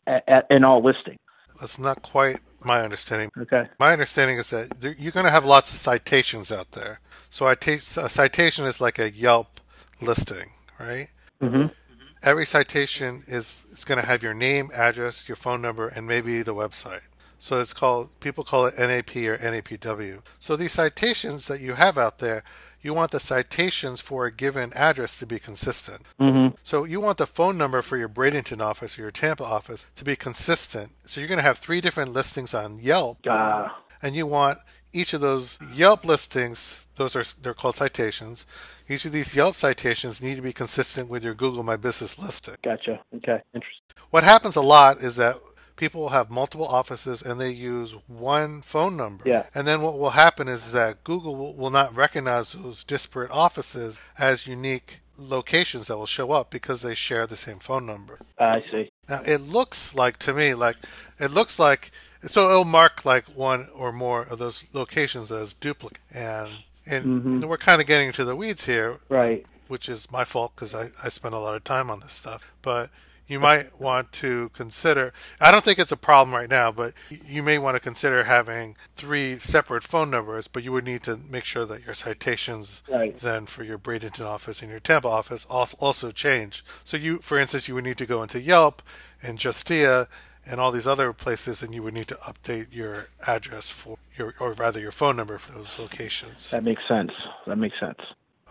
at, 0.07 0.23
at, 0.27 0.47
in 0.49 0.63
all 0.63 0.83
listings. 0.83 1.19
That's 1.59 1.79
not 1.79 2.01
quite 2.01 2.39
my 2.63 2.81
understanding. 2.81 3.31
Okay. 3.37 3.67
My 3.79 3.91
understanding 3.91 4.37
is 4.37 4.49
that 4.49 4.69
you're 4.97 5.11
going 5.11 5.25
to 5.25 5.31
have 5.31 5.45
lots 5.45 5.71
of 5.71 5.77
citations 5.77 6.51
out 6.51 6.71
there. 6.71 6.99
So 7.29 7.47
I 7.47 7.55
take 7.55 7.79
a 7.79 8.09
citation 8.09 8.65
is 8.65 8.81
like 8.81 8.97
a 8.97 9.11
Yelp 9.11 9.59
listing, 10.01 10.51
right? 10.79 11.09
Mm-hmm. 11.41 11.73
Every 12.21 12.45
citation 12.45 13.23
is 13.27 13.65
it's 13.71 13.85
going 13.85 13.99
to 13.99 14.05
have 14.05 14.21
your 14.21 14.33
name, 14.33 14.69
address, 14.73 15.27
your 15.27 15.37
phone 15.37 15.61
number, 15.61 15.87
and 15.87 16.05
maybe 16.05 16.41
the 16.41 16.55
website. 16.55 17.01
So 17.37 17.61
it's 17.61 17.73
called 17.73 18.19
people 18.19 18.43
call 18.43 18.65
it 18.65 18.77
NAP 18.77 19.15
or 19.15 19.37
NAPW. 19.37 20.21
So 20.39 20.55
these 20.55 20.73
citations 20.73 21.47
that 21.47 21.61
you 21.61 21.73
have 21.73 21.97
out 21.97 22.19
there, 22.19 22.43
you 22.81 22.93
want 22.93 23.11
the 23.11 23.19
citations 23.19 24.01
for 24.01 24.25
a 24.25 24.31
given 24.31 24.73
address 24.73 25.15
to 25.17 25.25
be 25.25 25.39
consistent. 25.39 26.01
Mm-hmm. 26.19 26.55
So 26.63 26.83
you 26.83 26.99
want 26.99 27.17
the 27.17 27.27
phone 27.27 27.57
number 27.57 27.81
for 27.81 27.97
your 27.97 28.09
Bradenton 28.09 28.61
office 28.61 28.99
or 28.99 29.03
your 29.03 29.11
Tampa 29.11 29.43
office 29.43 29.85
to 29.95 30.03
be 30.03 30.17
consistent. 30.17 30.91
So 31.05 31.21
you're 31.21 31.29
going 31.29 31.39
to 31.39 31.43
have 31.43 31.57
three 31.57 31.81
different 31.81 32.11
listings 32.11 32.53
on 32.53 32.79
Yelp 32.79 33.19
Uh, 33.25 33.69
and 34.01 34.15
you 34.15 34.25
want 34.25 34.59
each 34.93 35.13
of 35.13 35.21
those 35.21 35.57
Yelp 35.73 36.03
listings, 36.05 36.87
those 36.95 37.15
are 37.15 37.23
they're 37.41 37.53
called 37.53 37.75
citations. 37.75 38.45
Each 38.87 39.05
of 39.05 39.11
these 39.11 39.35
Yelp 39.35 39.55
citations 39.55 40.21
need 40.21 40.35
to 40.35 40.41
be 40.41 40.53
consistent 40.53 41.09
with 41.09 41.23
your 41.23 41.33
Google 41.33 41.63
My 41.63 41.75
Business 41.75 42.17
listing. 42.17 42.55
Gotcha. 42.63 42.99
Okay. 43.15 43.41
Interesting. 43.53 43.83
What 44.09 44.23
happens 44.23 44.55
a 44.55 44.61
lot 44.61 44.97
is 44.97 45.17
that 45.17 45.35
people 45.75 46.01
will 46.01 46.09
have 46.09 46.29
multiple 46.29 46.67
offices 46.67 47.21
and 47.21 47.39
they 47.39 47.51
use 47.51 47.95
one 48.07 48.61
phone 48.61 48.97
number. 48.97 49.23
Yeah. 49.25 49.45
And 49.55 49.67
then 49.67 49.81
what 49.81 49.97
will 49.97 50.11
happen 50.11 50.47
is 50.47 50.71
that 50.73 51.03
Google 51.03 51.35
will, 51.35 51.55
will 51.55 51.69
not 51.69 51.95
recognize 51.95 52.53
those 52.53 52.83
disparate 52.83 53.31
offices 53.31 53.97
as 54.17 54.45
unique 54.45 55.01
locations 55.17 55.87
that 55.87 55.97
will 55.97 56.05
show 56.05 56.31
up 56.31 56.49
because 56.49 56.81
they 56.81 56.95
share 56.95 57.27
the 57.27 57.37
same 57.37 57.59
phone 57.59 57.85
number. 57.85 58.19
I 58.37 58.63
see. 58.71 58.91
Now 59.07 59.21
it 59.25 59.41
looks 59.41 59.95
like 59.95 60.17
to 60.19 60.33
me 60.33 60.53
like 60.53 60.77
it 61.19 61.31
looks 61.31 61.59
like 61.59 61.91
so 62.27 62.49
it'll 62.49 62.65
mark 62.65 63.05
like 63.05 63.25
one 63.35 63.67
or 63.75 63.91
more 63.91 64.21
of 64.23 64.39
those 64.39 64.65
locations 64.73 65.31
as 65.31 65.53
duplicate 65.53 65.99
and 66.13 66.49
and 66.85 67.41
Mhm. 67.41 67.45
we're 67.45 67.57
kind 67.57 67.79
of 67.81 67.87
getting 67.87 68.07
into 68.07 68.25
the 68.25 68.35
weeds 68.35 68.65
here 68.65 68.97
Right. 69.09 69.45
which 69.67 69.87
is 69.87 70.11
my 70.11 70.23
fault 70.25 70.53
because 70.55 70.73
I, 70.73 70.89
I 71.03 71.09
spend 71.09 71.35
a 71.35 71.39
lot 71.39 71.53
of 71.55 71.63
time 71.63 71.91
on 71.91 71.99
this 71.99 72.13
stuff. 72.13 72.43
But 72.63 72.89
you 73.27 73.39
might 73.39 73.79
want 73.79 74.11
to 74.13 74.49
consider, 74.55 75.13
I 75.39 75.51
don't 75.51 75.63
think 75.63 75.77
it's 75.77 75.91
a 75.91 75.95
problem 75.97 76.33
right 76.33 76.49
now, 76.49 76.71
but 76.71 76.93
you 77.11 77.43
may 77.43 77.59
want 77.59 77.75
to 77.75 77.79
consider 77.79 78.23
having 78.23 78.75
three 78.95 79.37
separate 79.37 79.83
phone 79.83 80.09
numbers, 80.09 80.47
but 80.47 80.63
you 80.63 80.71
would 80.71 80.85
need 80.85 81.03
to 81.03 81.15
make 81.29 81.45
sure 81.45 81.63
that 81.67 81.85
your 81.85 81.93
citations 81.93 82.81
Right. 82.89 83.15
then 83.19 83.45
for 83.45 83.63
your 83.63 83.77
Bradenton 83.77 84.25
office 84.25 84.63
and 84.63 84.71
your 84.71 84.79
Tampa 84.79 85.07
office 85.09 85.45
also 85.45 86.09
change. 86.09 86.65
So 86.83 86.97
you, 86.97 87.19
for 87.19 87.37
instance, 87.37 87.67
you 87.67 87.75
would 87.75 87.83
need 87.83 87.99
to 87.99 88.07
go 88.07 88.23
into 88.23 88.41
Yelp 88.41 88.81
and 89.21 89.37
Justia 89.37 90.07
and 90.49 90.59
all 90.59 90.71
these 90.71 90.87
other 90.87 91.13
places 91.13 91.61
and 91.61 91.73
you 91.73 91.83
would 91.83 91.93
need 91.93 92.07
to 92.07 92.15
update 92.15 92.67
your 92.71 93.07
address 93.27 93.69
for 93.69 93.97
your, 94.17 94.33
or 94.39 94.53
rather 94.53 94.79
your 94.79 94.91
phone 94.91 95.15
number 95.15 95.37
for 95.37 95.51
those 95.51 95.77
locations. 95.77 96.49
That 96.49 96.63
makes 96.63 96.81
sense. 96.87 97.11
That 97.45 97.57
makes 97.57 97.79
sense. 97.79 97.99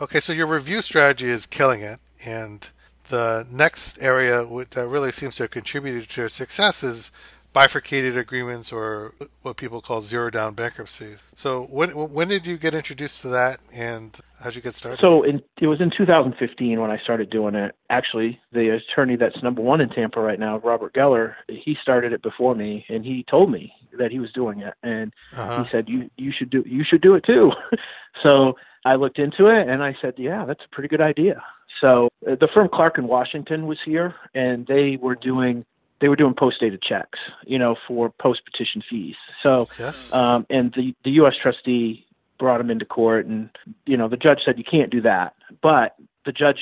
Okay, 0.00 0.20
so 0.20 0.32
your 0.32 0.46
review 0.46 0.80
strategy 0.80 1.28
is 1.28 1.44
killing 1.44 1.80
it, 1.80 1.98
and 2.24 2.70
the 3.08 3.44
next 3.50 4.00
area 4.00 4.44
that 4.44 4.86
really 4.86 5.10
seems 5.10 5.36
to 5.36 5.44
have 5.44 5.50
contributed 5.50 6.08
to 6.10 6.20
your 6.20 6.28
success 6.28 6.84
is 6.84 7.10
bifurcated 7.58 8.16
agreements 8.16 8.72
or 8.72 9.12
what 9.42 9.56
people 9.56 9.80
call 9.80 10.00
zero 10.00 10.30
down 10.30 10.54
bankruptcies. 10.54 11.24
So 11.34 11.64
when 11.64 11.90
when 11.90 12.28
did 12.28 12.46
you 12.46 12.56
get 12.56 12.72
introduced 12.72 13.20
to 13.22 13.28
that, 13.30 13.58
and 13.74 14.16
how'd 14.40 14.54
you 14.54 14.62
get 14.62 14.74
started? 14.74 15.00
So 15.00 15.24
in, 15.24 15.42
it 15.60 15.66
was 15.66 15.80
in 15.80 15.90
2015 15.90 16.80
when 16.80 16.92
I 16.92 16.98
started 16.98 17.30
doing 17.30 17.56
it. 17.56 17.74
Actually, 17.90 18.38
the 18.52 18.78
attorney 18.78 19.16
that's 19.16 19.42
number 19.42 19.60
one 19.60 19.80
in 19.80 19.88
Tampa 19.88 20.20
right 20.20 20.38
now, 20.38 20.58
Robert 20.58 20.94
Geller, 20.94 21.34
he 21.48 21.76
started 21.82 22.12
it 22.12 22.22
before 22.22 22.54
me, 22.54 22.86
and 22.88 23.04
he 23.04 23.24
told 23.28 23.50
me 23.50 23.72
that 23.98 24.12
he 24.12 24.20
was 24.20 24.30
doing 24.32 24.60
it, 24.60 24.74
and 24.84 25.12
uh-huh. 25.36 25.64
he 25.64 25.70
said 25.70 25.88
you 25.88 26.08
you 26.16 26.32
should 26.38 26.50
do 26.50 26.62
you 26.64 26.84
should 26.88 27.00
do 27.00 27.16
it 27.16 27.24
too. 27.24 27.50
so 28.22 28.52
I 28.84 28.94
looked 28.94 29.18
into 29.18 29.48
it, 29.48 29.68
and 29.68 29.82
I 29.82 29.96
said, 30.00 30.14
yeah, 30.16 30.44
that's 30.46 30.62
a 30.64 30.72
pretty 30.72 30.88
good 30.88 31.00
idea. 31.00 31.42
So 31.80 32.08
uh, 32.24 32.36
the 32.40 32.48
firm 32.54 32.68
Clark 32.72 32.98
and 32.98 33.08
Washington 33.08 33.66
was 33.66 33.78
here, 33.84 34.14
and 34.32 34.64
they 34.68 34.96
were 35.00 35.16
doing 35.16 35.64
they 36.00 36.08
were 36.08 36.16
doing 36.16 36.34
post 36.34 36.56
dated 36.60 36.82
checks, 36.82 37.18
you 37.46 37.58
know, 37.58 37.76
for 37.86 38.10
post 38.20 38.42
petition 38.44 38.82
fees. 38.88 39.16
So 39.42 39.68
Yes. 39.78 40.12
um, 40.12 40.46
and 40.50 40.72
the 40.74 40.94
the 41.04 41.10
U.S. 41.12 41.34
trustee 41.40 42.06
brought 42.38 42.60
him 42.60 42.70
into 42.70 42.84
court, 42.84 43.26
and 43.26 43.50
you 43.86 43.96
know 43.96 44.08
the 44.08 44.16
judge 44.16 44.40
said 44.44 44.58
you 44.58 44.64
can't 44.64 44.90
do 44.90 45.00
that, 45.02 45.34
but 45.62 45.96
the 46.24 46.32
judge 46.32 46.60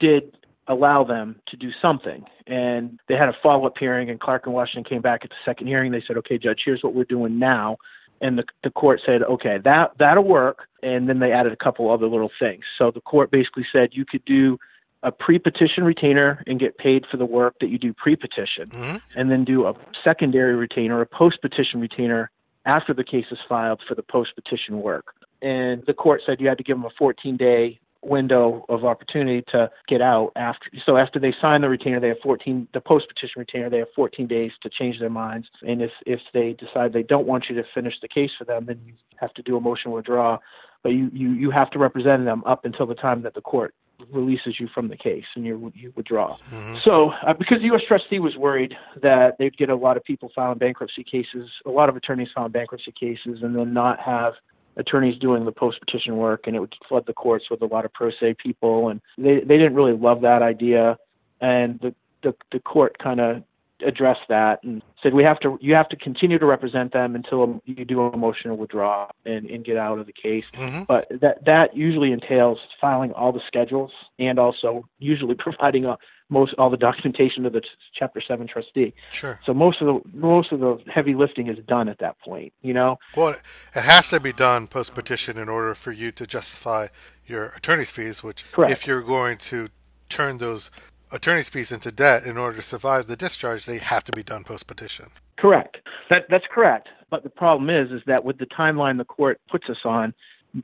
did 0.00 0.36
allow 0.68 1.02
them 1.02 1.40
to 1.48 1.56
do 1.56 1.70
something, 1.80 2.24
and 2.46 2.98
they 3.08 3.14
had 3.14 3.28
a 3.28 3.36
follow 3.42 3.66
up 3.66 3.74
hearing, 3.78 4.10
and 4.10 4.20
Clark 4.20 4.46
and 4.46 4.54
Washington 4.54 4.84
came 4.88 5.02
back 5.02 5.20
at 5.24 5.30
the 5.30 5.36
second 5.44 5.66
hearing. 5.66 5.92
They 5.92 6.02
said, 6.06 6.16
okay, 6.18 6.38
judge, 6.38 6.60
here's 6.64 6.82
what 6.82 6.94
we're 6.94 7.04
doing 7.04 7.38
now. 7.38 7.78
And 8.20 8.36
the 8.38 8.44
the 8.64 8.70
court 8.70 9.00
said, 9.06 9.22
okay, 9.22 9.58
that 9.64 9.92
that'll 9.98 10.24
work. 10.24 10.66
And 10.82 11.08
then 11.08 11.18
they 11.18 11.32
added 11.32 11.52
a 11.52 11.56
couple 11.56 11.90
other 11.90 12.06
little 12.06 12.30
things. 12.38 12.64
So 12.76 12.90
the 12.90 13.00
court 13.00 13.30
basically 13.30 13.66
said 13.72 13.90
you 13.92 14.04
could 14.04 14.24
do 14.24 14.58
a 15.02 15.12
pre-petition 15.12 15.84
retainer 15.84 16.42
and 16.46 16.58
get 16.58 16.76
paid 16.76 17.04
for 17.10 17.16
the 17.16 17.26
work 17.26 17.54
that 17.60 17.68
you 17.68 17.78
do 17.78 17.92
pre-petition. 17.92 18.68
Hmm 18.70 18.96
and 19.18 19.30
then 19.30 19.44
do 19.44 19.66
a 19.66 19.74
secondary 20.04 20.54
retainer, 20.54 21.00
a 21.00 21.06
post 21.06 21.42
petition 21.42 21.80
retainer 21.80 22.30
after 22.66 22.94
the 22.94 23.04
case 23.04 23.26
is 23.30 23.38
filed 23.48 23.80
for 23.86 23.94
the 23.94 24.02
post 24.02 24.30
petition 24.34 24.80
work. 24.80 25.14
And 25.42 25.82
the 25.86 25.94
court 25.94 26.22
said 26.24 26.40
you 26.40 26.48
had 26.48 26.58
to 26.58 26.64
give 26.64 26.76
them 26.76 26.84
a 26.84 26.90
14 26.98 27.36
day 27.36 27.80
window 28.00 28.64
of 28.68 28.84
opportunity 28.84 29.44
to 29.50 29.68
get 29.88 30.00
out 30.00 30.30
after 30.36 30.70
so 30.86 30.96
after 30.96 31.18
they 31.18 31.34
sign 31.40 31.62
the 31.62 31.68
retainer 31.68 31.98
they 31.98 32.06
have 32.06 32.18
14 32.22 32.68
the 32.72 32.80
post 32.80 33.06
petition 33.08 33.40
retainer 33.40 33.68
they 33.68 33.78
have 33.78 33.88
14 33.96 34.28
days 34.28 34.52
to 34.62 34.70
change 34.70 35.00
their 35.00 35.10
minds. 35.10 35.48
And 35.62 35.82
if 35.82 35.90
if 36.06 36.20
they 36.32 36.52
decide 36.52 36.92
they 36.92 37.02
don't 37.02 37.26
want 37.26 37.46
you 37.48 37.56
to 37.56 37.64
finish 37.74 37.94
the 38.00 38.08
case 38.08 38.30
for 38.38 38.44
them 38.44 38.66
then 38.66 38.80
you 38.86 38.92
have 39.16 39.34
to 39.34 39.42
do 39.42 39.56
a 39.56 39.60
motion 39.60 39.90
withdraw. 39.90 40.38
But 40.82 40.90
you 40.90 41.10
you 41.12 41.30
you 41.30 41.50
have 41.50 41.70
to 41.70 41.78
represent 41.78 42.24
them 42.24 42.44
up 42.46 42.64
until 42.64 42.86
the 42.86 42.94
time 42.94 43.22
that 43.22 43.34
the 43.34 43.40
court 43.40 43.74
releases 44.12 44.54
you 44.60 44.68
from 44.72 44.88
the 44.88 44.96
case 44.96 45.24
and 45.34 45.44
you 45.44 45.72
you 45.74 45.92
withdraw 45.96 46.36
hmm 46.50 46.68
so, 46.84 47.10
uh, 47.26 47.32
because 47.32 47.58
the 47.58 47.66
U.S. 47.66 47.82
trustee 47.86 48.18
was 48.18 48.36
worried 48.36 48.74
that 49.02 49.36
they'd 49.38 49.56
get 49.56 49.68
a 49.68 49.74
lot 49.74 49.96
of 49.96 50.04
people 50.04 50.30
filing 50.34 50.58
bankruptcy 50.58 51.04
cases, 51.04 51.50
a 51.66 51.70
lot 51.70 51.88
of 51.88 51.96
attorneys 51.96 52.28
filing 52.34 52.52
bankruptcy 52.52 52.92
cases, 52.98 53.40
and 53.42 53.56
then 53.56 53.72
not 53.72 53.98
have 54.00 54.34
attorneys 54.76 55.18
doing 55.18 55.44
the 55.44 55.52
post 55.52 55.78
petition 55.80 56.16
work, 56.16 56.42
and 56.46 56.54
it 56.54 56.60
would 56.60 56.72
flood 56.88 57.04
the 57.06 57.12
courts 57.12 57.46
with 57.50 57.62
a 57.62 57.66
lot 57.66 57.84
of 57.84 57.92
pro 57.92 58.10
se 58.10 58.36
people, 58.42 58.88
and 58.88 59.00
they 59.16 59.40
they 59.40 59.56
didn't 59.56 59.74
really 59.74 59.92
love 59.92 60.20
that 60.22 60.42
idea, 60.42 60.96
and 61.40 61.80
the 61.80 61.94
the, 62.22 62.34
the 62.52 62.60
court 62.60 62.96
kind 62.98 63.20
of 63.20 63.42
addressed 63.86 64.26
that 64.28 64.62
and 64.64 64.82
said 65.02 65.14
we 65.14 65.22
have 65.22 65.38
to 65.40 65.58
you 65.60 65.74
have 65.74 65.88
to 65.88 65.96
continue 65.96 66.38
to 66.38 66.46
represent 66.46 66.92
them 66.92 67.14
until 67.14 67.60
you 67.64 67.84
do 67.84 68.00
a 68.02 68.16
motion 68.16 68.50
to 68.50 68.54
withdraw 68.54 69.08
and, 69.24 69.48
and 69.50 69.64
get 69.64 69.76
out 69.76 69.98
of 69.98 70.06
the 70.06 70.12
case 70.12 70.44
hmm 70.54 70.82
but 70.88 71.06
that 71.20 71.44
that 71.44 71.76
usually 71.76 72.12
entails 72.12 72.58
filing 72.80 73.12
all 73.12 73.32
the 73.32 73.40
schedules 73.46 73.90
and 74.18 74.38
also 74.38 74.84
usually 74.98 75.34
providing 75.38 75.86
uh 75.86 75.96
most 76.30 76.52
all 76.58 76.68
the 76.68 76.76
documentation 76.76 77.42
to 77.44 77.50
the 77.50 77.62
chapter 77.94 78.20
7 78.26 78.46
trustee 78.46 78.92
Sure. 79.10 79.40
so 79.46 79.54
most 79.54 79.80
of 79.80 79.86
the 79.86 80.00
most 80.12 80.52
of 80.52 80.60
the 80.60 80.78
heavy 80.92 81.14
lifting 81.14 81.48
is 81.48 81.56
done 81.66 81.88
at 81.88 81.98
that 82.00 82.18
point 82.20 82.52
you 82.62 82.74
know 82.74 82.98
Well, 83.16 83.30
it 83.74 83.80
has 83.82 84.08
to 84.08 84.20
be 84.20 84.32
done 84.32 84.66
post 84.66 84.94
petition 84.94 85.38
in 85.38 85.48
order 85.48 85.74
for 85.74 85.92
you 85.92 86.10
to 86.12 86.26
justify 86.26 86.88
your 87.26 87.46
attorney's 87.56 87.90
fees, 87.90 88.22
which 88.22 88.50
Correct. 88.52 88.72
if 88.72 88.86
you're 88.86 89.02
going 89.02 89.36
to 89.38 89.68
turn 90.08 90.38
those 90.38 90.70
attorney's 91.12 91.48
fees 91.48 91.72
into 91.72 91.90
debt 91.92 92.24
in 92.24 92.36
order 92.36 92.56
to 92.56 92.62
survive 92.62 93.06
the 93.06 93.16
discharge, 93.16 93.66
they 93.66 93.78
have 93.78 94.04
to 94.04 94.12
be 94.12 94.22
done 94.22 94.44
post 94.44 94.66
petition. 94.66 95.06
correct. 95.38 95.78
That 96.10 96.22
that's 96.30 96.44
correct. 96.52 96.88
But 97.10 97.22
the 97.22 97.30
problem 97.30 97.70
is 97.70 97.90
is 97.90 98.02
that 98.06 98.24
with 98.24 98.38
the 98.38 98.46
timeline 98.46 98.98
the 98.98 99.04
court 99.04 99.40
puts 99.50 99.68
us 99.70 99.78
on 99.84 100.14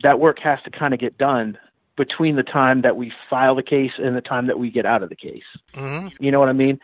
that 0.03 0.19
work 0.21 0.39
has 0.43 0.59
to 0.65 0.71
kind 0.71 0.95
of 0.95 1.01
get 1.01 1.17
done 1.19 1.59
between 1.97 2.35
the 2.37 2.43
time 2.43 2.83
that 2.83 2.97
we 2.97 3.13
file 3.31 3.55
the 3.55 3.63
case 3.63 3.93
and 3.99 4.17
the 4.17 4.21
time 4.21 4.47
that 4.49 4.59
we 4.59 4.71
get 4.71 4.85
out 4.87 5.03
of 5.03 5.09
the 5.11 5.17
case. 5.17 5.43
Hmm 5.75 6.09
you 6.19 6.31
know 6.31 6.41
what 6.41 6.49
i 6.49 6.53
mean? 6.53 6.79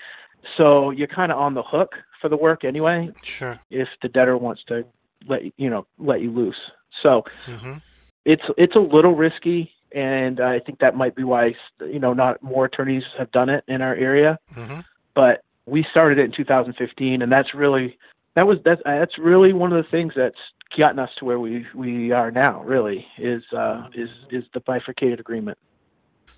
So 0.56 0.90
you're 0.90 1.08
kind 1.08 1.30
of 1.32 1.38
on 1.38 1.54
the 1.54 1.62
hook 1.62 1.90
for 2.20 2.28
the 2.28 2.36
work 2.36 2.64
anyway. 2.64 3.10
Sure. 3.22 3.60
if 3.70 3.88
the 4.02 4.08
debtor 4.08 4.36
wants 4.36 4.62
to 4.68 4.84
let 5.28 5.40
you 5.58 5.68
know 5.70 5.86
let 5.98 6.20
you 6.20 6.30
loose. 6.30 6.60
So 7.02 7.22
hmm 7.46 7.78
it's 8.24 8.42
it's 8.58 8.76
a 8.76 8.80
little 8.80 9.14
risky, 9.16 9.72
and 9.92 10.40
I 10.40 10.60
think 10.60 10.78
that 10.80 10.96
might 10.96 11.14
be 11.14 11.24
why 11.24 11.54
you 11.80 11.98
know 11.98 12.12
not 12.12 12.42
more 12.42 12.66
attorneys 12.66 13.04
have 13.18 13.30
done 13.32 13.48
it 13.48 13.64
in 13.68 13.82
our 13.82 13.94
area. 13.94 14.38
hmm 14.54 14.80
But 15.14 15.42
we 15.66 15.84
started 15.90 16.18
it 16.18 16.24
in 16.24 16.32
2015, 16.32 17.22
and 17.22 17.30
that's 17.30 17.54
really 17.54 17.98
that 18.36 18.46
was 18.46 18.58
that's 18.64 18.80
that's 18.84 19.18
really 19.18 19.52
one 19.52 19.72
of 19.72 19.82
the 19.82 19.90
things 19.90 20.12
that's 20.16 20.38
gotten 20.76 20.98
us 20.98 21.10
to 21.18 21.24
where 21.24 21.40
we 21.40 21.66
we 21.74 22.12
are 22.12 22.30
now. 22.30 22.62
Really 22.62 23.06
is 23.18 23.42
uh, 23.56 23.88
is 23.94 24.08
is 24.30 24.44
the 24.54 24.60
bifurcated 24.60 25.20
agreement. 25.20 25.58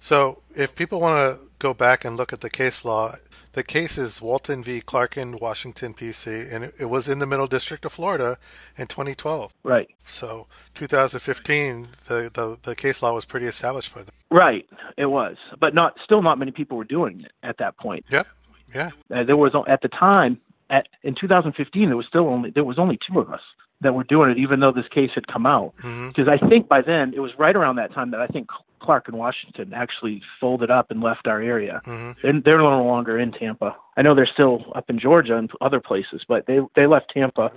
So 0.02 0.42
if 0.56 0.74
people 0.74 1.00
want 1.00 1.16
to 1.20 1.40
go 1.60 1.72
back 1.72 2.04
and 2.04 2.16
look 2.16 2.32
at 2.32 2.40
the 2.40 2.50
case 2.50 2.84
law, 2.84 3.12
the 3.52 3.62
case 3.62 3.96
is 3.96 4.20
Walton 4.20 4.64
v. 4.64 4.80
Clark 4.80 5.14
Clarkin, 5.14 5.40
Washington, 5.40 5.94
PC, 5.94 6.52
and 6.52 6.72
it, 6.76 6.86
was 6.86 7.08
in 7.08 7.20
the 7.20 7.26
Middle 7.26 7.46
District 7.46 7.84
of 7.84 7.92
Florida 7.92 8.36
in 8.76 8.88
2012. 8.88 9.54
Right. 9.62 9.88
So 10.02 10.48
2015, 10.74 11.86
the, 12.08 12.30
the, 12.34 12.58
the 12.60 12.74
case 12.74 13.00
law 13.00 13.14
was 13.14 13.24
pretty 13.24 13.46
established 13.46 13.94
by 13.94 14.02
then. 14.02 14.10
Right. 14.28 14.68
It 14.98 15.06
was, 15.06 15.36
but 15.60 15.72
not 15.72 15.94
still 16.04 16.20
not 16.20 16.36
many 16.36 16.50
people 16.50 16.76
were 16.76 16.82
doing 16.82 17.20
it 17.20 17.30
at 17.44 17.58
that 17.58 17.78
point. 17.78 18.04
Yep. 18.10 18.26
Yeah. 18.74 18.90
Uh, 19.08 19.22
there 19.22 19.36
was 19.36 19.52
at 19.68 19.82
the 19.82 19.88
time 19.88 20.40
at 20.68 20.88
in 21.04 21.14
2015 21.14 21.88
there 21.88 21.96
was 21.96 22.06
still 22.06 22.28
only 22.28 22.50
there 22.50 22.64
was 22.64 22.78
only 22.78 22.98
two 23.08 23.20
of 23.20 23.30
us 23.32 23.40
that 23.82 23.94
were 23.94 24.04
doing 24.04 24.30
it, 24.30 24.38
even 24.38 24.60
though 24.60 24.72
this 24.72 24.88
case 24.92 25.10
had 25.14 25.26
come 25.26 25.46
out. 25.46 25.74
hmm 25.80 26.08
Because 26.08 26.26
I 26.28 26.38
think 26.48 26.68
by 26.68 26.82
then 26.82 27.12
it 27.14 27.20
was 27.20 27.32
right 27.38 27.54
around 27.54 27.76
that 27.76 27.92
time 27.92 28.10
that 28.12 28.20
I 28.20 28.26
think 28.26 28.48
Clark 28.82 29.08
and 29.08 29.16
Washington 29.16 29.72
actually 29.74 30.22
folded 30.40 30.70
up 30.70 30.90
and 30.90 31.00
left 31.00 31.26
our 31.26 31.40
area. 31.40 31.80
hmm 31.84 32.12
They're, 32.22 32.40
they're 32.44 32.58
no 32.58 32.84
longer 32.84 33.18
in 33.18 33.32
Tampa. 33.32 33.76
I 33.96 34.02
know 34.02 34.14
they're 34.14 34.28
still 34.32 34.64
up 34.74 34.90
in 34.90 34.98
Georgia 34.98 35.36
and 35.36 35.50
other 35.60 35.80
places, 35.80 36.22
but 36.28 36.46
they 36.46 36.58
they 36.76 36.86
left 36.86 37.12
Tampa. 37.14 37.52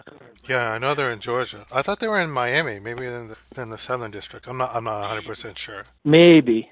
Yeah, 0.47 0.71
I 0.73 0.77
know 0.77 0.93
they're 0.93 1.11
in 1.11 1.19
Georgia. 1.19 1.65
I 1.73 1.81
thought 1.81 1.99
they 1.99 2.07
were 2.07 2.19
in 2.19 2.29
Miami, 2.31 2.79
maybe 2.79 3.05
in 3.05 3.29
the, 3.29 3.61
in 3.61 3.69
the 3.69 3.77
Southern 3.77 4.11
District. 4.11 4.47
I'm 4.47 4.57
not. 4.57 4.71
I'm 4.75 4.83
not 4.83 4.99
100 5.01 5.25
percent 5.25 5.57
sure. 5.57 5.83
Maybe, 6.03 6.69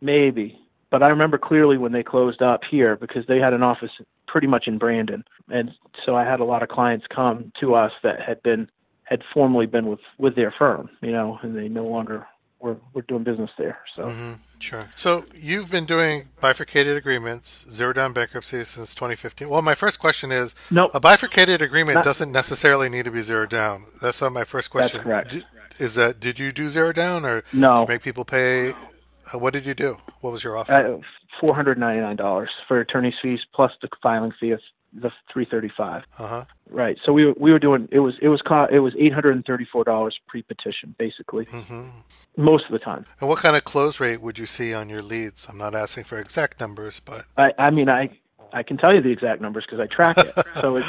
maybe. 0.00 0.58
But 0.90 1.02
I 1.02 1.08
remember 1.08 1.36
clearly 1.38 1.76
when 1.76 1.92
they 1.92 2.02
closed 2.02 2.40
up 2.42 2.60
here 2.70 2.96
because 2.96 3.26
they 3.26 3.38
had 3.38 3.52
an 3.52 3.62
office 3.62 3.90
pretty 4.26 4.46
much 4.46 4.66
in 4.66 4.78
Brandon, 4.78 5.22
and 5.48 5.70
so 6.04 6.16
I 6.16 6.24
had 6.24 6.40
a 6.40 6.44
lot 6.44 6.62
of 6.62 6.68
clients 6.70 7.06
come 7.14 7.52
to 7.60 7.74
us 7.74 7.92
that 8.02 8.20
had 8.20 8.42
been 8.42 8.70
had 9.04 9.22
formerly 9.32 9.66
been 9.66 9.86
with 9.86 10.00
with 10.18 10.34
their 10.34 10.52
firm, 10.58 10.88
you 11.02 11.12
know, 11.12 11.38
and 11.42 11.56
they 11.56 11.68
no 11.68 11.84
longer 11.86 12.26
were 12.60 12.76
were 12.92 13.02
doing 13.02 13.24
business 13.24 13.50
there. 13.58 13.78
So. 13.96 14.06
Mm-hmm. 14.06 14.32
Sure. 14.60 14.90
So 14.96 15.24
you've 15.34 15.70
been 15.70 15.84
doing 15.84 16.30
bifurcated 16.40 16.96
agreements, 16.96 17.64
zero 17.70 17.92
down 17.92 18.12
bankruptcy 18.12 18.64
since 18.64 18.92
2015. 18.92 19.48
Well, 19.48 19.62
my 19.62 19.76
first 19.76 20.00
question 20.00 20.32
is, 20.32 20.54
nope. 20.68 20.90
a 20.94 20.98
bifurcated 20.98 21.62
agreement 21.62 21.96
Not, 21.96 22.04
doesn't 22.04 22.32
necessarily 22.32 22.88
need 22.88 23.04
to 23.04 23.12
be 23.12 23.22
zero 23.22 23.46
down. 23.46 23.84
That's 24.02 24.20
not 24.20 24.32
my 24.32 24.42
first 24.42 24.70
question. 24.70 24.98
That's 24.98 25.06
correct. 25.06 25.30
D- 25.30 25.42
is 25.78 25.94
that 25.94 26.18
did 26.18 26.40
you 26.40 26.50
do 26.50 26.68
zero 26.70 26.92
down 26.92 27.24
or 27.24 27.44
no? 27.52 27.86
make 27.86 28.02
people 28.02 28.24
pay? 28.24 28.70
Uh, 29.32 29.38
what 29.38 29.52
did 29.52 29.64
you 29.64 29.74
do? 29.74 29.98
What 30.20 30.32
was 30.32 30.42
your 30.42 30.56
offer? 30.56 30.72
Uh, 30.72 30.98
Four 31.40 31.54
hundred 31.54 31.78
ninety 31.78 32.00
nine 32.00 32.16
dollars 32.16 32.50
for 32.66 32.80
attorney's 32.80 33.14
fees 33.22 33.38
plus 33.54 33.70
the 33.80 33.88
filing 34.02 34.32
fee 34.40 34.50
of 34.50 34.60
the 34.92 35.10
335. 35.32 36.02
Uh-huh. 36.18 36.44
Right. 36.70 36.96
So 37.04 37.12
we 37.12 37.32
we 37.32 37.52
were 37.52 37.58
doing 37.58 37.88
it 37.90 38.00
was 38.00 38.14
it 38.20 38.28
was 38.28 38.42
co- 38.42 38.68
it 38.70 38.78
was 38.78 38.94
$834 38.94 40.12
pre-petition 40.26 40.94
basically. 40.98 41.46
Mm-hmm. 41.46 41.88
Most 42.36 42.66
of 42.66 42.72
the 42.72 42.78
time. 42.78 43.04
And 43.20 43.28
what 43.28 43.38
kind 43.38 43.56
of 43.56 43.64
close 43.64 44.00
rate 44.00 44.20
would 44.20 44.38
you 44.38 44.46
see 44.46 44.74
on 44.74 44.88
your 44.88 45.02
leads? 45.02 45.48
I'm 45.48 45.58
not 45.58 45.74
asking 45.74 46.04
for 46.04 46.18
exact 46.18 46.60
numbers, 46.60 47.00
but 47.00 47.26
I 47.36 47.52
I 47.58 47.70
mean 47.70 47.88
I 47.88 48.18
I 48.52 48.62
can 48.62 48.76
tell 48.78 48.94
you 48.94 49.02
the 49.02 49.10
exact 49.10 49.40
numbers 49.40 49.64
because 49.66 49.80
I 49.80 49.94
track 49.94 50.18
it. 50.18 50.32
so 50.60 50.76
it, 50.76 50.84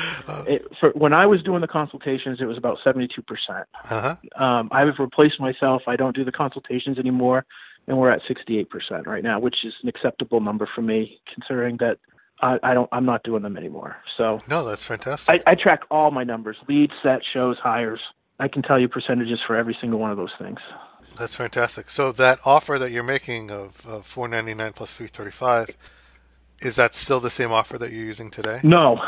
it, 0.48 0.68
for 0.80 0.92
when 0.92 1.14
I 1.14 1.26
was 1.26 1.44
doing 1.44 1.62
the 1.62 1.68
consultations, 1.68 2.40
it 2.42 2.46
was 2.46 2.58
about 2.58 2.78
seventy-two 2.84 3.22
percent. 3.24 3.68
Uh-huh. 3.90 4.44
Um, 4.44 4.70
I've 4.72 4.98
replaced 5.00 5.40
myself. 5.40 5.84
I 5.88 5.96
don't 5.96 6.16
do 6.16 6.24
the 6.24 6.32
consultations 6.32 6.98
anymore, 6.98 7.46
and 7.88 7.98
we're 7.98 8.12
at 8.12 8.22
sixty-eight 8.28 8.70
percent 8.70 9.08
right 9.08 9.24
now, 9.24 9.40
which 9.40 9.58
is 9.66 9.74
an 9.84 9.90
acceptable 9.90 10.40
number 10.42 10.68
for 10.74 10.82
me, 10.82 11.20
considering 11.34 11.78
that 11.78 11.98
I, 12.41 12.58
I 12.63 12.73
don't. 12.73 12.89
I'm 12.91 13.06
not 13.06 13.23
doing 13.23 13.43
them 13.43 13.58
anymore. 13.58 13.97
So 14.17 14.39
no, 14.47 14.63
that's 14.65 14.86
fantastic. 14.86 15.43
I, 15.45 15.52
I 15.52 15.56
track 15.56 15.82
all 15.91 16.12
my 16.12 16.23
numbers: 16.23 16.58
leads, 16.67 16.93
set, 17.04 17.21
shows, 17.34 17.58
hires. 17.62 17.99
I 18.39 18.47
can 18.47 18.62
tell 18.62 18.80
you 18.80 18.88
percentages 18.88 19.39
for 19.45 19.56
every 19.56 19.78
single 19.82 19.99
one 19.99 20.12
of 20.12 20.17
those 20.17 20.34
things. 20.39 20.60
That's 21.17 21.36
fantastic. 21.36 21.89
So 21.89 22.12
that 22.13 22.39
offer 22.45 22.80
that 22.80 22.91
you're 22.91 23.04
making 23.04 23.52
of, 23.52 23.86
of 23.86 24.06
499 24.06 24.73
plus 24.73 24.93
335 24.93 25.75
is 26.62 26.75
that 26.75 26.95
still 26.95 27.19
the 27.19 27.30
same 27.30 27.52
offer 27.52 27.78
that 27.78 27.91
you're 27.91 28.06
using 28.06 28.30
today? 28.30 28.60
No, 28.63 28.99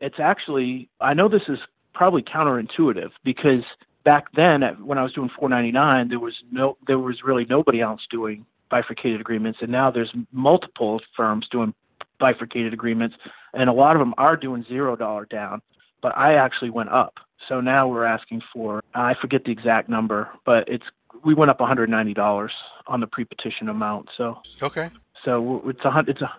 it's 0.00 0.18
actually. 0.18 0.88
I 1.00 1.14
know 1.14 1.28
this 1.28 1.42
is 1.48 1.58
probably 1.94 2.22
counterintuitive 2.22 3.10
because 3.24 3.62
back 4.04 4.26
then, 4.34 4.62
when 4.82 4.98
I 4.98 5.02
was 5.02 5.12
doing 5.12 5.30
499, 5.38 6.08
there 6.08 6.18
was 6.18 6.34
no, 6.50 6.76
there 6.86 6.98
was 6.98 7.22
really 7.24 7.46
nobody 7.48 7.80
else 7.80 8.00
doing 8.10 8.44
bifurcated 8.70 9.20
agreements, 9.20 9.58
and 9.62 9.70
now 9.70 9.90
there's 9.90 10.12
multiple 10.32 11.00
firms 11.16 11.46
doing 11.50 11.74
bifurcated 12.20 12.72
agreements, 12.72 13.16
and 13.52 13.68
a 13.68 13.72
lot 13.72 13.96
of 13.96 14.00
them 14.00 14.14
are 14.18 14.36
doing 14.36 14.64
zero 14.68 14.94
dollar 14.94 15.24
down. 15.24 15.62
But 16.02 16.16
I 16.16 16.34
actually 16.34 16.70
went 16.70 16.90
up, 16.90 17.14
so 17.48 17.60
now 17.60 17.88
we're 17.88 18.04
asking 18.04 18.42
for 18.52 18.82
I 18.94 19.14
forget 19.20 19.44
the 19.44 19.50
exact 19.50 19.88
number, 19.88 20.28
but 20.46 20.68
it's 20.68 20.84
we 21.24 21.34
went 21.34 21.50
up 21.50 21.58
$190 21.58 22.48
on 22.86 23.00
the 23.00 23.06
pre-petition 23.06 23.68
amount. 23.68 24.08
So 24.16 24.38
okay, 24.62 24.90
so 25.24 25.62
it's 25.66 25.84
a 25.84 26.04
it's 26.06 26.22
a 26.22 26.30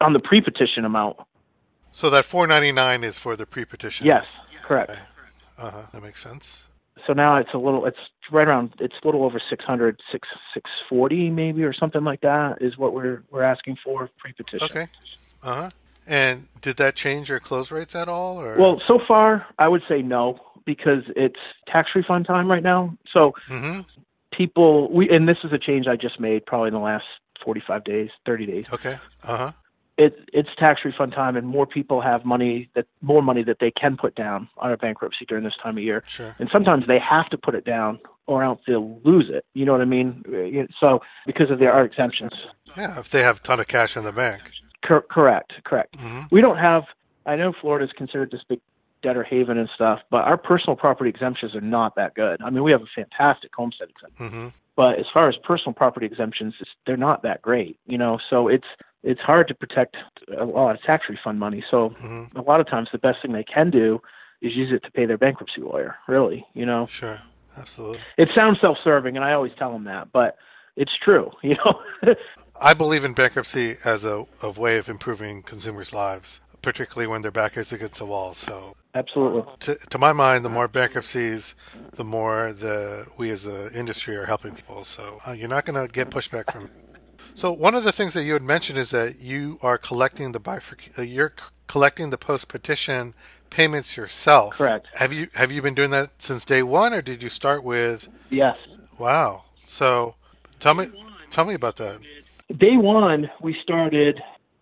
on 0.00 0.12
the 0.12 0.20
pre-petition 0.20 0.84
amount. 0.84 1.16
So 1.92 2.08
that 2.10 2.24
499 2.24 3.04
is 3.04 3.18
for 3.18 3.36
the 3.36 3.46
pre-petition. 3.46 4.06
Yes, 4.06 4.24
correct. 4.66 4.90
Okay. 4.90 5.00
Uh 5.58 5.70
huh. 5.70 5.82
That 5.92 6.02
makes 6.02 6.20
sense. 6.22 6.68
So 7.06 7.12
now 7.12 7.36
it's 7.36 7.52
a 7.54 7.58
little. 7.58 7.86
It's 7.86 7.98
right 8.30 8.46
around. 8.46 8.74
It's 8.80 8.94
a 9.02 9.06
little 9.06 9.24
over 9.24 9.40
600, 9.50 10.00
6, 10.10 10.28
640 10.54 11.30
maybe 11.30 11.64
or 11.64 11.72
something 11.72 12.04
like 12.04 12.20
that 12.20 12.58
is 12.60 12.76
what 12.78 12.94
we're 12.94 13.22
we're 13.30 13.42
asking 13.42 13.76
for 13.84 14.08
pre-petition. 14.18 14.64
Okay. 14.64 14.86
Uh 15.42 15.54
huh. 15.54 15.70
And 16.06 16.48
did 16.60 16.76
that 16.76 16.96
change 16.96 17.28
your 17.28 17.40
close 17.40 17.70
rates 17.70 17.94
at 17.94 18.08
all? 18.08 18.38
Or? 18.38 18.56
Well, 18.56 18.82
so 18.86 18.98
far 19.06 19.46
I 19.58 19.68
would 19.68 19.82
say 19.88 20.02
no 20.02 20.40
because 20.64 21.02
it's 21.16 21.38
tax 21.66 21.90
refund 21.94 22.26
time 22.26 22.50
right 22.50 22.62
now. 22.62 22.96
So 23.12 23.32
mm-hmm. 23.48 23.80
people, 24.32 24.92
we 24.92 25.08
and 25.10 25.28
this 25.28 25.38
is 25.44 25.52
a 25.52 25.58
change 25.58 25.86
I 25.86 25.96
just 25.96 26.20
made 26.20 26.46
probably 26.46 26.68
in 26.68 26.74
the 26.74 26.80
last 26.80 27.04
45 27.44 27.84
days, 27.84 28.10
30 28.26 28.46
days. 28.46 28.66
Okay. 28.72 28.96
Uh 29.24 29.36
huh 29.36 29.52
it, 29.98 30.28
it's 30.32 30.48
tax 30.58 30.80
refund 30.84 31.12
time, 31.12 31.36
and 31.36 31.46
more 31.46 31.66
people 31.66 32.00
have 32.00 32.24
money 32.24 32.70
that 32.74 32.86
more 33.00 33.22
money 33.22 33.44
that 33.44 33.58
they 33.60 33.70
can 33.70 33.96
put 33.96 34.14
down 34.14 34.48
on 34.56 34.72
a 34.72 34.76
bankruptcy 34.76 35.24
during 35.26 35.44
this 35.44 35.54
time 35.62 35.76
of 35.76 35.84
year. 35.84 36.02
Sure. 36.06 36.34
And 36.38 36.48
sometimes 36.52 36.86
they 36.86 36.98
have 36.98 37.28
to 37.30 37.38
put 37.38 37.54
it 37.54 37.64
down, 37.64 37.98
or 38.26 38.42
else 38.42 38.60
they'll 38.66 38.98
lose 39.04 39.30
it. 39.30 39.44
You 39.54 39.66
know 39.66 39.72
what 39.72 39.80
I 39.80 39.86
mean? 39.86 40.68
So 40.80 41.00
because 41.26 41.50
of 41.50 41.58
there 41.58 41.72
are 41.72 41.84
exemptions. 41.84 42.32
Yeah, 42.76 42.98
if 42.98 43.10
they 43.10 43.22
have 43.22 43.36
a 43.38 43.40
ton 43.40 43.60
of 43.60 43.68
cash 43.68 43.96
in 43.96 44.04
the 44.04 44.12
bank. 44.12 44.50
Cor- 44.86 45.02
correct. 45.02 45.52
Correct. 45.64 45.96
Mm-hmm. 45.98 46.22
We 46.30 46.40
don't 46.40 46.58
have. 46.58 46.84
I 47.26 47.36
know 47.36 47.52
Florida 47.60 47.84
is 47.84 47.92
considered 47.92 48.30
this 48.30 48.40
big 48.48 48.60
debtor 49.02 49.24
haven 49.24 49.58
and 49.58 49.68
stuff, 49.74 50.00
but 50.10 50.22
our 50.22 50.36
personal 50.36 50.76
property 50.76 51.10
exemptions 51.10 51.54
are 51.54 51.60
not 51.60 51.96
that 51.96 52.14
good. 52.14 52.40
I 52.40 52.50
mean, 52.50 52.62
we 52.62 52.72
have 52.72 52.82
a 52.82 52.90
fantastic 52.94 53.50
homestead 53.54 53.88
exemption, 53.90 54.26
mm-hmm. 54.26 54.48
but 54.76 54.98
as 54.98 55.06
far 55.12 55.28
as 55.28 55.34
personal 55.44 55.74
property 55.74 56.06
exemptions, 56.06 56.54
they're 56.86 56.96
not 56.96 57.22
that 57.24 57.42
great. 57.42 57.78
You 57.86 57.98
know, 57.98 58.18
so 58.30 58.48
it's 58.48 58.66
it's 59.02 59.20
hard 59.20 59.48
to 59.48 59.54
protect 59.54 59.96
a 60.38 60.44
lot 60.44 60.74
of 60.74 60.82
tax 60.82 61.04
refund 61.08 61.38
money. 61.38 61.64
So 61.70 61.90
mm-hmm. 61.90 62.36
a 62.36 62.42
lot 62.42 62.60
of 62.60 62.68
times 62.68 62.88
the 62.92 62.98
best 62.98 63.18
thing 63.22 63.32
they 63.32 63.44
can 63.44 63.70
do 63.70 64.00
is 64.40 64.52
use 64.54 64.72
it 64.72 64.84
to 64.84 64.90
pay 64.90 65.06
their 65.06 65.18
bankruptcy 65.18 65.60
lawyer. 65.60 65.96
Really, 66.08 66.44
you 66.54 66.66
know. 66.66 66.86
Sure, 66.86 67.20
absolutely. 67.56 68.00
It 68.18 68.28
sounds 68.34 68.58
self-serving, 68.60 69.16
and 69.16 69.24
I 69.24 69.32
always 69.32 69.52
tell 69.58 69.72
them 69.72 69.84
that, 69.84 70.12
but 70.12 70.36
it's 70.76 70.92
true. 71.04 71.30
You 71.42 71.56
know. 71.64 72.14
I 72.60 72.74
believe 72.74 73.04
in 73.04 73.12
bankruptcy 73.12 73.74
as 73.84 74.04
a, 74.04 74.24
a 74.42 74.50
way 74.50 74.78
of 74.78 74.88
improving 74.88 75.42
consumers' 75.42 75.92
lives, 75.92 76.40
particularly 76.62 77.06
when 77.06 77.22
their 77.22 77.30
back 77.30 77.56
is 77.56 77.72
against 77.72 77.98
the 77.98 78.06
wall. 78.06 78.34
So 78.34 78.74
absolutely. 78.94 79.42
To, 79.60 79.74
to 79.74 79.98
my 79.98 80.12
mind, 80.12 80.44
the 80.44 80.48
more 80.48 80.68
bankruptcies, 80.68 81.54
the 81.92 82.04
more 82.04 82.52
the 82.52 83.06
we 83.18 83.30
as 83.30 83.46
an 83.46 83.72
industry 83.74 84.16
are 84.16 84.26
helping 84.26 84.54
people. 84.54 84.84
So 84.84 85.18
uh, 85.26 85.32
you're 85.32 85.48
not 85.48 85.64
going 85.64 85.84
to 85.84 85.92
get 85.92 86.10
pushback 86.10 86.52
from 86.52 86.70
so 87.34 87.52
one 87.52 87.74
of 87.74 87.84
the 87.84 87.92
things 87.92 88.14
that 88.14 88.24
you 88.24 88.32
had 88.32 88.42
mentioned 88.42 88.78
is 88.78 88.90
that 88.90 89.20
you 89.20 89.58
are 89.62 89.78
collecting 89.78 90.32
the 90.32 90.40
bifurc- 90.40 90.98
uh, 90.98 91.02
you're 91.02 91.32
c- 91.38 91.46
collecting 91.66 92.10
the 92.10 92.18
post 92.18 92.48
petition 92.48 93.14
payments 93.50 93.96
yourself. 93.96 94.54
Correct. 94.54 94.86
Have 94.98 95.12
you 95.12 95.28
have 95.34 95.52
you 95.52 95.62
been 95.62 95.74
doing 95.74 95.90
that 95.90 96.10
since 96.18 96.44
day 96.44 96.62
one, 96.62 96.92
or 96.92 97.02
did 97.02 97.22
you 97.22 97.28
start 97.28 97.62
with? 97.62 98.08
Yes. 98.30 98.56
Wow. 98.98 99.44
So 99.66 100.14
tell 100.58 100.74
me 100.74 100.86
tell 101.30 101.44
me 101.44 101.54
about 101.54 101.76
that. 101.76 102.00
Day 102.56 102.76
one, 102.76 103.30
we 103.40 103.56
started. 103.62 104.20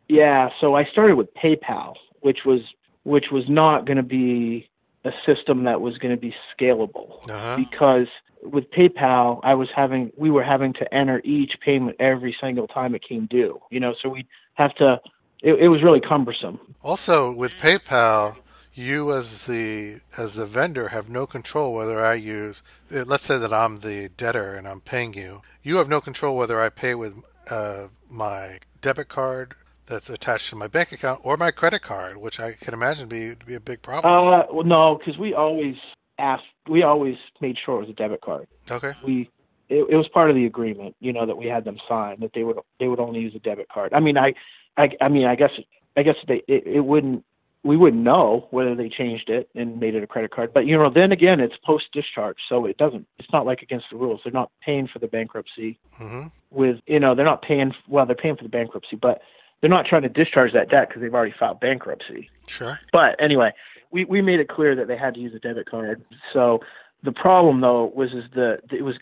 Yeah. 0.08 0.50
So 0.60 0.74
I 0.74 0.84
started 0.84 1.16
with 1.16 1.28
PayPal, 1.34 1.94
which 2.20 2.40
was 2.44 2.60
which 3.04 3.26
was 3.32 3.44
not 3.48 3.86
going 3.86 3.96
to 3.96 4.02
be 4.02 4.68
a 5.04 5.10
system 5.24 5.64
that 5.64 5.80
was 5.80 5.96
going 5.98 6.14
to 6.14 6.20
be 6.20 6.34
scalable 6.54 7.26
uh-huh. 7.28 7.56
because 7.56 8.06
with 8.42 8.70
PayPal, 8.70 9.40
I 9.42 9.54
was 9.54 9.68
having 9.74 10.12
we 10.16 10.30
were 10.30 10.44
having 10.44 10.72
to 10.74 10.94
enter 10.94 11.20
each 11.24 11.52
payment 11.64 11.96
every 12.00 12.36
single 12.40 12.66
time 12.66 12.94
it 12.94 13.02
came 13.06 13.26
due. 13.26 13.60
You 13.70 13.80
know, 13.80 13.94
so 14.02 14.08
we 14.08 14.26
have 14.54 14.74
to. 14.76 15.00
It, 15.42 15.54
it 15.54 15.68
was 15.68 15.82
really 15.82 16.00
cumbersome. 16.00 16.60
Also, 16.82 17.32
with 17.32 17.52
PayPal, 17.52 18.36
you 18.74 19.12
as 19.12 19.46
the 19.46 20.00
as 20.16 20.34
the 20.34 20.46
vendor 20.46 20.88
have 20.88 21.08
no 21.08 21.26
control 21.26 21.74
whether 21.74 22.04
I 22.04 22.14
use. 22.14 22.62
Let's 22.90 23.24
say 23.24 23.38
that 23.38 23.52
I'm 23.52 23.80
the 23.80 24.08
debtor 24.16 24.54
and 24.54 24.66
I'm 24.68 24.80
paying 24.80 25.14
you. 25.14 25.42
You 25.62 25.76
have 25.76 25.88
no 25.88 26.00
control 26.00 26.36
whether 26.36 26.60
I 26.60 26.68
pay 26.68 26.94
with 26.94 27.22
uh, 27.50 27.88
my 28.08 28.58
debit 28.80 29.08
card 29.08 29.54
that's 29.86 30.08
attached 30.08 30.50
to 30.50 30.56
my 30.56 30.68
bank 30.68 30.92
account 30.92 31.20
or 31.22 31.36
my 31.36 31.50
credit 31.50 31.82
card, 31.82 32.16
which 32.16 32.38
I 32.38 32.52
can 32.52 32.74
imagine 32.74 33.08
be 33.08 33.34
be 33.46 33.54
a 33.54 33.60
big 33.60 33.82
problem. 33.82 34.12
Uh, 34.12 34.44
well, 34.52 34.64
no, 34.64 34.98
because 34.98 35.18
we 35.18 35.34
always 35.34 35.76
asked 36.18 36.44
we 36.68 36.82
always 36.82 37.16
made 37.40 37.56
sure 37.64 37.76
it 37.76 37.86
was 37.86 37.90
a 37.90 37.94
debit 37.94 38.20
card. 38.20 38.46
Okay. 38.70 38.92
We 39.04 39.30
it, 39.68 39.86
it 39.88 39.96
was 39.96 40.08
part 40.08 40.30
of 40.30 40.36
the 40.36 40.46
agreement, 40.46 40.96
you 41.00 41.12
know, 41.12 41.26
that 41.26 41.36
we 41.36 41.46
had 41.46 41.64
them 41.64 41.78
sign 41.88 42.20
that 42.20 42.32
they 42.34 42.42
would 42.42 42.58
they 42.78 42.88
would 42.88 43.00
only 43.00 43.20
use 43.20 43.34
a 43.34 43.38
debit 43.38 43.68
card. 43.68 43.92
I 43.92 44.00
mean, 44.00 44.18
I 44.18 44.34
I, 44.76 44.90
I 45.00 45.08
mean, 45.08 45.26
I 45.26 45.36
guess 45.36 45.52
I 45.96 46.02
guess 46.02 46.16
they 46.26 46.42
it, 46.48 46.66
it 46.66 46.80
wouldn't 46.80 47.24
we 47.62 47.76
wouldn't 47.76 48.02
know 48.02 48.48
whether 48.50 48.74
they 48.74 48.88
changed 48.88 49.28
it 49.28 49.48
and 49.54 49.78
made 49.78 49.94
it 49.94 50.02
a 50.02 50.06
credit 50.06 50.30
card. 50.30 50.52
But 50.52 50.66
you 50.66 50.76
know, 50.76 50.90
then 50.92 51.12
again, 51.12 51.40
it's 51.40 51.54
post 51.64 51.84
discharge, 51.92 52.38
so 52.48 52.64
it 52.64 52.78
doesn't. 52.78 53.06
It's 53.18 53.32
not 53.32 53.46
like 53.46 53.62
against 53.62 53.86
the 53.90 53.98
rules. 53.98 54.20
They're 54.24 54.32
not 54.32 54.50
paying 54.64 54.88
for 54.88 54.98
the 54.98 55.08
bankruptcy 55.08 55.78
mm-hmm. 55.98 56.28
with 56.50 56.78
you 56.86 57.00
know 57.00 57.14
they're 57.14 57.24
not 57.24 57.42
paying. 57.42 57.72
Well, 57.88 58.06
they're 58.06 58.16
paying 58.16 58.36
for 58.36 58.44
the 58.44 58.48
bankruptcy, 58.48 58.96
but 58.96 59.20
they're 59.60 59.70
not 59.70 59.86
trying 59.86 60.02
to 60.02 60.08
discharge 60.08 60.52
that 60.54 60.70
debt 60.70 60.88
because 60.88 61.02
they've 61.02 61.14
already 61.14 61.34
filed 61.38 61.60
bankruptcy. 61.60 62.30
Sure. 62.46 62.80
But 62.92 63.22
anyway, 63.22 63.52
we 63.90 64.04
we 64.04 64.22
made 64.22 64.40
it 64.40 64.48
clear 64.48 64.74
that 64.76 64.88
they 64.88 64.96
had 64.96 65.14
to 65.14 65.20
use 65.20 65.34
a 65.34 65.38
debit 65.38 65.68
card. 65.68 66.02
So 66.32 66.60
the 67.02 67.12
problem 67.12 67.60
though 67.60 67.92
was 67.94 68.10
is 68.12 68.24
that 68.34 68.60
it 68.70 68.82
was 68.82 68.96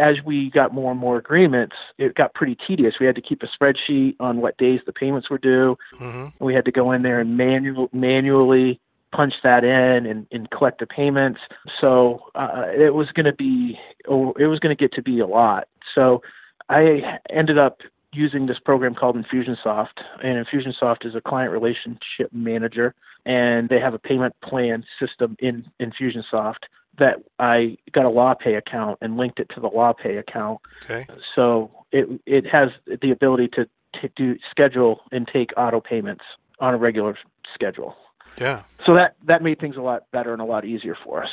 as 0.00 0.16
we 0.24 0.50
got 0.50 0.72
more 0.72 0.90
and 0.90 0.98
more 0.98 1.18
agreements, 1.18 1.76
it 1.98 2.14
got 2.14 2.34
pretty 2.34 2.56
tedious. 2.66 2.94
We 2.98 3.06
had 3.06 3.14
to 3.16 3.22
keep 3.22 3.42
a 3.42 3.46
spreadsheet 3.46 4.16
on 4.18 4.40
what 4.40 4.56
days 4.56 4.80
the 4.86 4.92
payments 4.92 5.28
were 5.28 5.38
due. 5.38 5.76
Mm-hmm. 5.94 6.44
We 6.44 6.54
had 6.54 6.64
to 6.64 6.72
go 6.72 6.92
in 6.92 7.02
there 7.02 7.20
and 7.20 7.36
manual 7.36 7.88
manually 7.92 8.80
punch 9.12 9.34
that 9.42 9.64
in 9.64 10.06
and, 10.06 10.26
and 10.30 10.50
collect 10.50 10.80
the 10.80 10.86
payments. 10.86 11.40
So 11.80 12.20
uh, 12.34 12.64
it 12.66 12.94
was 12.94 13.08
going 13.12 13.26
to 13.26 13.32
be 13.32 13.78
oh, 14.08 14.32
it 14.38 14.46
was 14.46 14.58
going 14.58 14.76
to 14.76 14.80
get 14.80 14.92
to 14.94 15.02
be 15.02 15.20
a 15.20 15.26
lot. 15.26 15.68
So 15.94 16.22
I 16.68 17.18
ended 17.30 17.58
up 17.58 17.80
using 18.12 18.46
this 18.46 18.58
program 18.58 18.94
called 18.94 19.16
Infusionsoft, 19.16 20.00
and 20.22 20.44
Infusionsoft 20.44 21.06
is 21.06 21.14
a 21.14 21.20
client 21.20 21.52
relationship 21.52 22.32
manager, 22.32 22.94
and 23.26 23.68
they 23.68 23.80
have 23.80 23.94
a 23.94 23.98
payment 23.98 24.34
plan 24.42 24.84
system 24.98 25.36
in 25.40 25.66
Infusionsoft 25.80 26.64
that 26.98 27.16
I 27.38 27.76
got 27.92 28.04
a 28.04 28.10
LawPay 28.10 28.56
account 28.56 28.98
and 29.00 29.16
linked 29.16 29.38
it 29.38 29.48
to 29.54 29.60
the 29.60 29.68
LawPay 29.68 30.18
account. 30.18 30.60
Okay. 30.84 31.06
So 31.34 31.70
it 31.92 32.08
it 32.26 32.46
has 32.46 32.70
the 32.86 33.10
ability 33.10 33.48
to, 33.54 33.68
to 34.00 34.08
do 34.16 34.36
schedule 34.50 35.00
and 35.12 35.28
take 35.32 35.50
auto 35.56 35.80
payments 35.80 36.24
on 36.60 36.74
a 36.74 36.76
regular 36.76 37.16
schedule. 37.54 37.94
Yeah. 38.40 38.62
So 38.84 38.94
that 38.94 39.16
that 39.26 39.42
made 39.42 39.60
things 39.60 39.76
a 39.76 39.80
lot 39.80 40.10
better 40.12 40.32
and 40.32 40.42
a 40.42 40.44
lot 40.44 40.64
easier 40.64 40.96
for 41.04 41.22
us. 41.22 41.30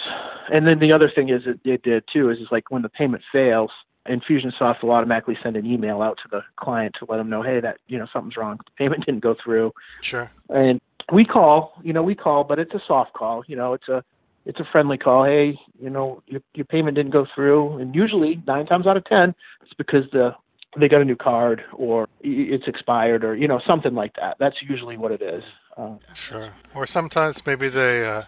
And 0.51 0.67
then 0.67 0.80
the 0.80 0.91
other 0.91 1.11
thing 1.13 1.30
is 1.30 1.41
it, 1.45 1.59
it 1.63 1.84
did 1.84 2.03
too 2.11 2.30
is, 2.30 2.38
is 2.39 2.47
like 2.51 2.69
when 2.69 2.82
the 2.82 2.89
payment 2.89 3.23
fails, 3.32 3.71
Infusionsoft 4.08 4.84
will 4.84 4.91
automatically 4.91 5.38
send 5.41 5.56
an 5.56 5.66
email 5.66 6.01
out 6.01 6.18
to 6.24 6.30
the 6.30 6.41
client 6.58 6.95
to 6.99 7.06
let 7.10 7.18
them 7.18 7.30
know, 7.30 7.41
hey, 7.41 7.60
that 7.60 7.78
you 7.88 7.97
know 7.97 8.08
something's 8.12 8.38
wrong. 8.38 8.58
The 8.58 8.72
payment 8.78 9.06
didn't 9.06 9.22
go 9.22 9.36
through. 9.43 9.74
Sure. 10.01 10.32
And 10.49 10.80
we 11.12 11.26
call, 11.26 11.74
you 11.84 11.93
know, 11.93 12.03
we 12.03 12.16
call, 12.16 12.43
but 12.43 12.60
it's 12.60 12.74
a 12.74 12.82
soft 12.88 13.14
call. 13.14 13.43
You 13.47 13.56
know, 13.56 13.74
it's 13.74 13.88
a 13.88 14.03
it's 14.45 14.60
a 14.60 14.66
friendly 14.72 14.97
call. 14.97 15.26
Hey, 15.26 15.60
you 15.80 15.89
know, 15.89 16.22
your, 16.28 16.41
your 16.53 16.66
payment 16.66 16.95
didn't 16.95 17.12
go 17.12 17.26
through, 17.34 17.78
and 17.78 17.95
usually 17.95 18.41
nine 18.47 18.66
times 18.66 18.86
out 18.88 18.97
of 18.97 19.06
ten, 19.06 19.34
it's 19.62 19.74
because 19.78 20.03
the 20.12 20.36
they 20.78 20.89
got 20.89 21.01
a 21.01 21.06
new 21.06 21.16
card 21.16 21.64
or 21.74 22.08
it's 22.22 22.68
expired 22.68 23.24
or 23.24 23.36
you 23.36 23.47
know 23.47 23.60
something 23.66 23.93
like 23.93 24.14
that. 24.16 24.38
That's 24.39 24.58
usually 24.62 24.97
what 24.97 25.12
it 25.12 25.22
is. 25.22 25.43
Uh, 25.78 25.95
sure. 26.14 26.49
Or 26.74 26.86
sometimes 26.86 27.45
maybe 27.45 27.70
they 27.70 28.06
uh, 28.06 28.24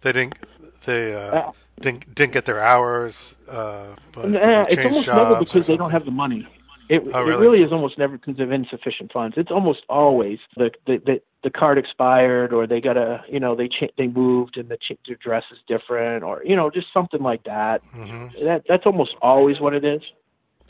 they 0.00 0.12
didn't 0.12 0.38
they 0.84 1.14
uh, 1.14 1.18
uh, 1.18 1.52
didn't 1.80 2.14
didn't 2.14 2.32
get 2.32 2.44
their 2.44 2.60
hours. 2.60 3.36
Uh, 3.48 3.94
but 4.12 4.26
it's 4.26 4.84
almost 4.84 5.06
never 5.06 5.38
because 5.38 5.66
they 5.66 5.76
don't 5.76 5.90
have 5.90 6.04
the 6.04 6.10
money. 6.10 6.46
It, 6.88 7.02
oh, 7.12 7.24
really? 7.24 7.32
it 7.32 7.40
really 7.40 7.62
is 7.62 7.72
almost 7.72 7.98
never 7.98 8.16
because 8.16 8.38
of 8.38 8.52
insufficient 8.52 9.12
funds. 9.12 9.36
It's 9.36 9.50
almost 9.50 9.80
always 9.88 10.38
the 10.56 10.70
the 10.86 10.98
the, 11.04 11.20
the 11.42 11.50
card 11.50 11.78
expired 11.78 12.52
or 12.52 12.66
they 12.66 12.80
got 12.80 12.96
a 12.96 13.24
you 13.28 13.40
know 13.40 13.56
they 13.56 13.68
cha- 13.68 13.92
they 13.98 14.06
moved 14.06 14.56
and 14.56 14.68
the, 14.68 14.76
ch- 14.76 14.98
the 15.06 15.14
address 15.14 15.44
is 15.50 15.58
different 15.66 16.22
or 16.22 16.42
you 16.44 16.54
know 16.54 16.70
just 16.70 16.86
something 16.94 17.22
like 17.22 17.42
that. 17.44 17.82
Mm-hmm. 17.92 18.44
That 18.44 18.64
that's 18.68 18.86
almost 18.86 19.14
always 19.20 19.60
what 19.60 19.74
it 19.74 19.84
is. 19.84 20.02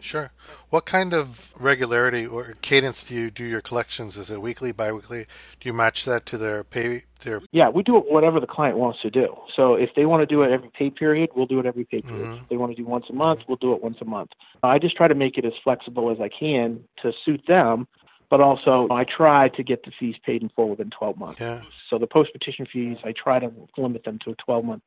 Sure. 0.00 0.30
What 0.70 0.86
kind 0.86 1.12
of 1.12 1.52
regularity 1.58 2.26
or 2.26 2.54
cadence 2.62 3.02
do 3.02 3.14
you 3.14 3.30
do 3.30 3.44
your 3.44 3.60
collections? 3.60 4.16
Is 4.16 4.30
it 4.30 4.40
weekly, 4.40 4.72
biweekly? 4.72 5.26
Do 5.60 5.68
you 5.68 5.72
match 5.72 6.04
that 6.04 6.26
to 6.26 6.38
their 6.38 6.64
pay? 6.64 7.04
Their 7.20 7.40
yeah, 7.50 7.70
we 7.70 7.82
do 7.82 7.96
it 7.96 8.04
whatever 8.08 8.38
the 8.40 8.46
client 8.46 8.76
wants 8.76 9.00
to 9.02 9.10
do. 9.10 9.34
So 9.56 9.74
if 9.74 9.90
they 9.96 10.04
want 10.04 10.20
to 10.20 10.26
do 10.26 10.42
it 10.42 10.52
every 10.52 10.70
pay 10.78 10.90
period, 10.90 11.30
we'll 11.34 11.46
do 11.46 11.58
it 11.58 11.66
every 11.66 11.84
pay 11.84 12.02
period. 12.02 12.26
Mm-hmm. 12.26 12.42
If 12.42 12.48
they 12.50 12.56
want 12.56 12.76
to 12.76 12.80
do 12.80 12.86
once 12.86 13.06
a 13.08 13.14
month, 13.14 13.40
we'll 13.48 13.56
do 13.56 13.72
it 13.72 13.82
once 13.82 13.96
a 14.00 14.04
month. 14.04 14.30
I 14.62 14.78
just 14.78 14.96
try 14.96 15.08
to 15.08 15.14
make 15.14 15.38
it 15.38 15.44
as 15.44 15.54
flexible 15.64 16.10
as 16.10 16.18
I 16.20 16.28
can 16.28 16.84
to 17.02 17.12
suit 17.24 17.42
them, 17.48 17.88
but 18.30 18.40
also 18.40 18.88
I 18.90 19.04
try 19.04 19.48
to 19.50 19.62
get 19.62 19.84
the 19.84 19.92
fees 19.98 20.16
paid 20.24 20.42
in 20.42 20.48
full 20.50 20.68
within 20.70 20.90
12 20.90 21.18
months. 21.18 21.40
Yeah. 21.40 21.62
So 21.90 21.98
the 21.98 22.06
post 22.06 22.32
petition 22.32 22.66
fees, 22.70 22.98
I 23.04 23.12
try 23.12 23.38
to 23.38 23.50
limit 23.76 24.04
them 24.04 24.18
to 24.24 24.30
a 24.30 24.34
12 24.34 24.64
month. 24.64 24.82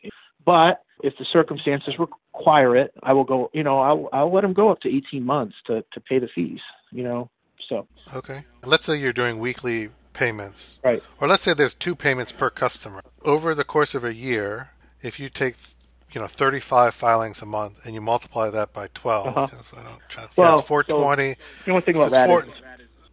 But 0.46 0.84
if 1.04 1.14
the 1.18 1.26
circumstances 1.32 1.96
require 2.00 2.76
it, 2.76 2.94
I 3.04 3.14
will 3.14 3.24
go. 3.24 3.50
You 3.54 3.64
know, 3.64 3.80
I'll 3.80 4.10
I'll 4.12 4.34
let 4.34 4.42
them 4.42 4.54
go 4.54 4.70
up 4.70 4.82
to 4.82 4.90
18 4.90 5.24
months 5.24 5.56
to 5.68 5.84
to 5.94 6.00
pay 6.00 6.20
the 6.20 6.30
fees. 6.34 6.60
You 6.92 7.04
know, 7.04 7.30
so. 7.68 7.88
Okay. 8.16 8.46
Let's 8.66 8.86
say 8.86 8.98
you're 8.98 9.14
doing 9.14 9.40
weekly 9.40 9.90
payments. 10.14 10.80
Right. 10.84 11.04
Or 11.20 11.28
let's 11.28 11.44
say 11.44 11.54
there's 11.54 11.74
two 11.74 11.96
payments 11.96 12.32
per 12.32 12.50
customer. 12.50 13.02
Over 13.24 13.54
the 13.54 13.64
course 13.64 13.94
of 13.96 14.04
a 14.04 14.14
year, 14.14 14.72
if 15.02 15.20
you 15.20 15.30
take 15.30 15.56
you 16.12 16.20
know 16.20 16.28
35 16.28 16.94
filings 16.94 17.42
a 17.42 17.46
month 17.46 17.86
and 17.86 17.94
you 17.94 18.02
multiply 18.02 18.50
that 18.50 18.74
by 18.74 18.88
12 18.96 19.28
uh-huh. 19.28 19.42
I 19.42 19.84
don't 19.84 20.00
try 20.10 20.26
well, 20.36 20.56
yeah, 20.56 20.62
420 20.62 21.34
so 21.34 21.40
the 21.66 21.72
only 21.72 21.82
thing 21.82 21.96
about 21.96 22.12
that 22.12 22.28
four, 22.28 22.46
is 22.46 22.56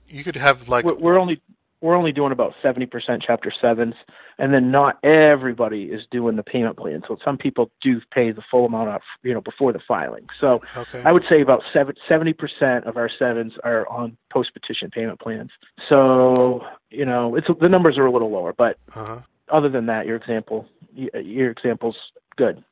you 0.09 0.25
could 0.25 0.37
have 0.37 0.69
like 0.69 0.85
we're, 0.85 1.19
only 1.19 1.41
we're 1.81 1.97
only 1.97 2.13
doing 2.13 2.33
about 2.33 2.55
70% 2.65 2.89
chapter 3.27 3.53
7s 3.63 3.95
and 4.39 4.53
then 4.53 4.71
not 4.71 5.03
everybody 5.05 5.85
is 5.85 6.03
doing 6.11 6.37
the 6.37 6.43
payment 6.43 6.77
plan. 6.77 7.03
So 7.09 7.17
some 7.25 7.39
people 7.39 7.71
do 7.83 8.01
pay 8.11 8.33
the 8.33 8.43
full 8.51 8.67
amount 8.67 9.03
you 9.23 9.33
know 9.33 9.41
before 9.41 9.73
the 9.73 9.81
filing. 9.87 10.27
So 10.41 10.63
okay. 10.77 11.03
i 11.05 11.13
would 11.13 11.25
say 11.29 11.41
about 11.41 11.63
70% 11.75 12.87
of 12.87 12.97
our 12.97 13.11
sevens 13.19 13.55
are 13.65 13.89
on 13.89 14.17
post 14.33 14.53
petition 14.53 14.91
payment 14.91 15.21
plans. 15.21 15.51
So 15.89 16.65
you 16.91 17.05
know 17.05 17.37
it's 17.37 17.47
the 17.61 17.69
numbers 17.69 17.99
are 17.99 18.07
a 18.07 18.13
little 18.13 18.31
lower 18.31 18.53
but 18.53 18.79
uh-huh. 18.95 19.21
other 19.51 19.69
than 19.69 19.87
that 19.87 20.07
your 20.07 20.17
example 20.17 20.67
your 20.95 21.51
example's 21.51 21.97
good. 22.37 22.63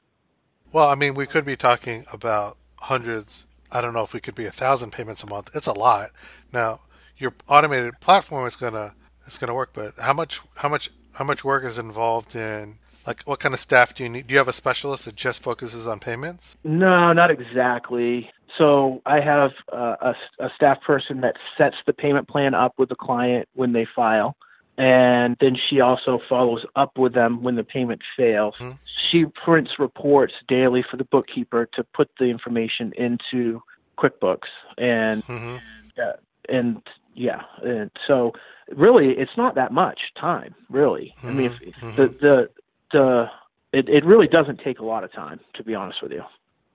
Well 0.73 0.89
i 0.89 0.95
mean 0.95 1.15
we 1.15 1.27
could 1.27 1.45
be 1.45 1.57
talking 1.57 2.05
about 2.13 2.57
hundreds. 2.81 3.47
I 3.73 3.81
don't 3.81 3.95
know 3.95 4.03
if 4.03 4.13
we 4.13 4.21
could 4.21 4.35
be 4.35 4.47
a 4.47 4.53
thousand 4.53 4.93
payments 4.93 5.23
a 5.23 5.27
month. 5.27 5.51
It's 5.55 5.67
a 5.67 5.73
lot. 5.73 6.11
Now 6.53 6.81
your 7.19 7.35
automated 7.49 8.01
platform 8.01 8.47
is 8.47 8.57
gonna 8.57 8.95
is 9.27 9.39
gonna 9.39 9.55
work. 9.55 9.71
But 9.73 9.95
how 9.99 10.13
much 10.13 10.41
how 10.57 10.69
much 10.69 10.91
how 11.15 11.25
much 11.25 11.45
work 11.45 11.65
is 11.65 11.79
involved 11.79 12.35
in 12.35 12.79
like 13.07 13.23
what 13.23 13.41
kind 13.41 13.55
of 13.55 13.61
staff 13.61 13.95
do 13.95 14.03
you 14.03 14.09
need? 14.09 14.27
Do 14.27 14.35
you 14.35 14.39
have 14.39 14.49
a 14.49 14.53
specialist 14.53 15.05
that 15.05 15.17
just 15.17 15.43
focuses 15.43 15.87
on 15.87 16.01
payments? 16.01 16.57
No, 16.65 17.13
not 17.13 17.31
exactly. 17.31 18.31
So 18.57 19.03
I 19.05 19.21
have 19.21 19.51
uh, 19.73 19.97
a, 20.01 20.15
a 20.45 20.51
staff 20.55 20.81
person 20.83 21.21
that 21.23 21.37
sets 21.59 21.77
the 21.87 21.93
payment 21.93 22.29
plan 22.29 22.55
up 22.55 22.75
with 22.79 22.89
the 22.89 22.95
client 22.95 23.49
when 23.55 23.73
they 23.73 23.87
file, 23.97 24.37
and 24.79 25.37
then 25.41 25.57
she 25.69 25.81
also 25.81 26.21
follows 26.29 26.65
up 26.77 26.97
with 26.97 27.15
them 27.15 27.43
when 27.43 27.57
the 27.57 27.65
payment 27.65 28.03
fails. 28.17 28.55
Mm-hmm. 28.61 28.77
She 29.11 29.27
prints 29.27 29.73
reports 29.79 30.35
daily 30.49 30.85
for 30.89 30.97
the 30.97 31.05
bookkeeper 31.05 31.67
to 31.75 31.85
put 31.85 32.11
the 32.19 32.27
information 32.27 32.93
into 32.97 33.61
QuickBooks, 33.99 34.49
and 34.79 35.25
mm-hmm. 35.25 35.57
uh, 36.01 36.13
and 36.49 36.83
yeah, 37.15 37.43
and 37.63 37.91
so 38.07 38.33
really 38.75 39.11
it's 39.11 39.37
not 39.37 39.55
that 39.55 39.73
much 39.73 40.01
time 40.21 40.55
really. 40.71 41.13
Mm-hmm. 41.19 41.29
i 41.29 41.33
mean 41.33 41.53
if, 41.63 41.81
the 41.97 42.07
the 42.21 42.51
the 42.93 43.27
it, 43.73 43.89
it 43.89 44.05
really 44.05 44.29
doesn't 44.29 44.61
take 44.61 44.79
a 44.79 44.85
lot 44.85 45.05
of 45.05 45.13
time 45.13 45.41
to 45.55 45.65
be 45.65 45.75
honest 45.75 46.03
with 46.03 46.13
you. 46.13 46.23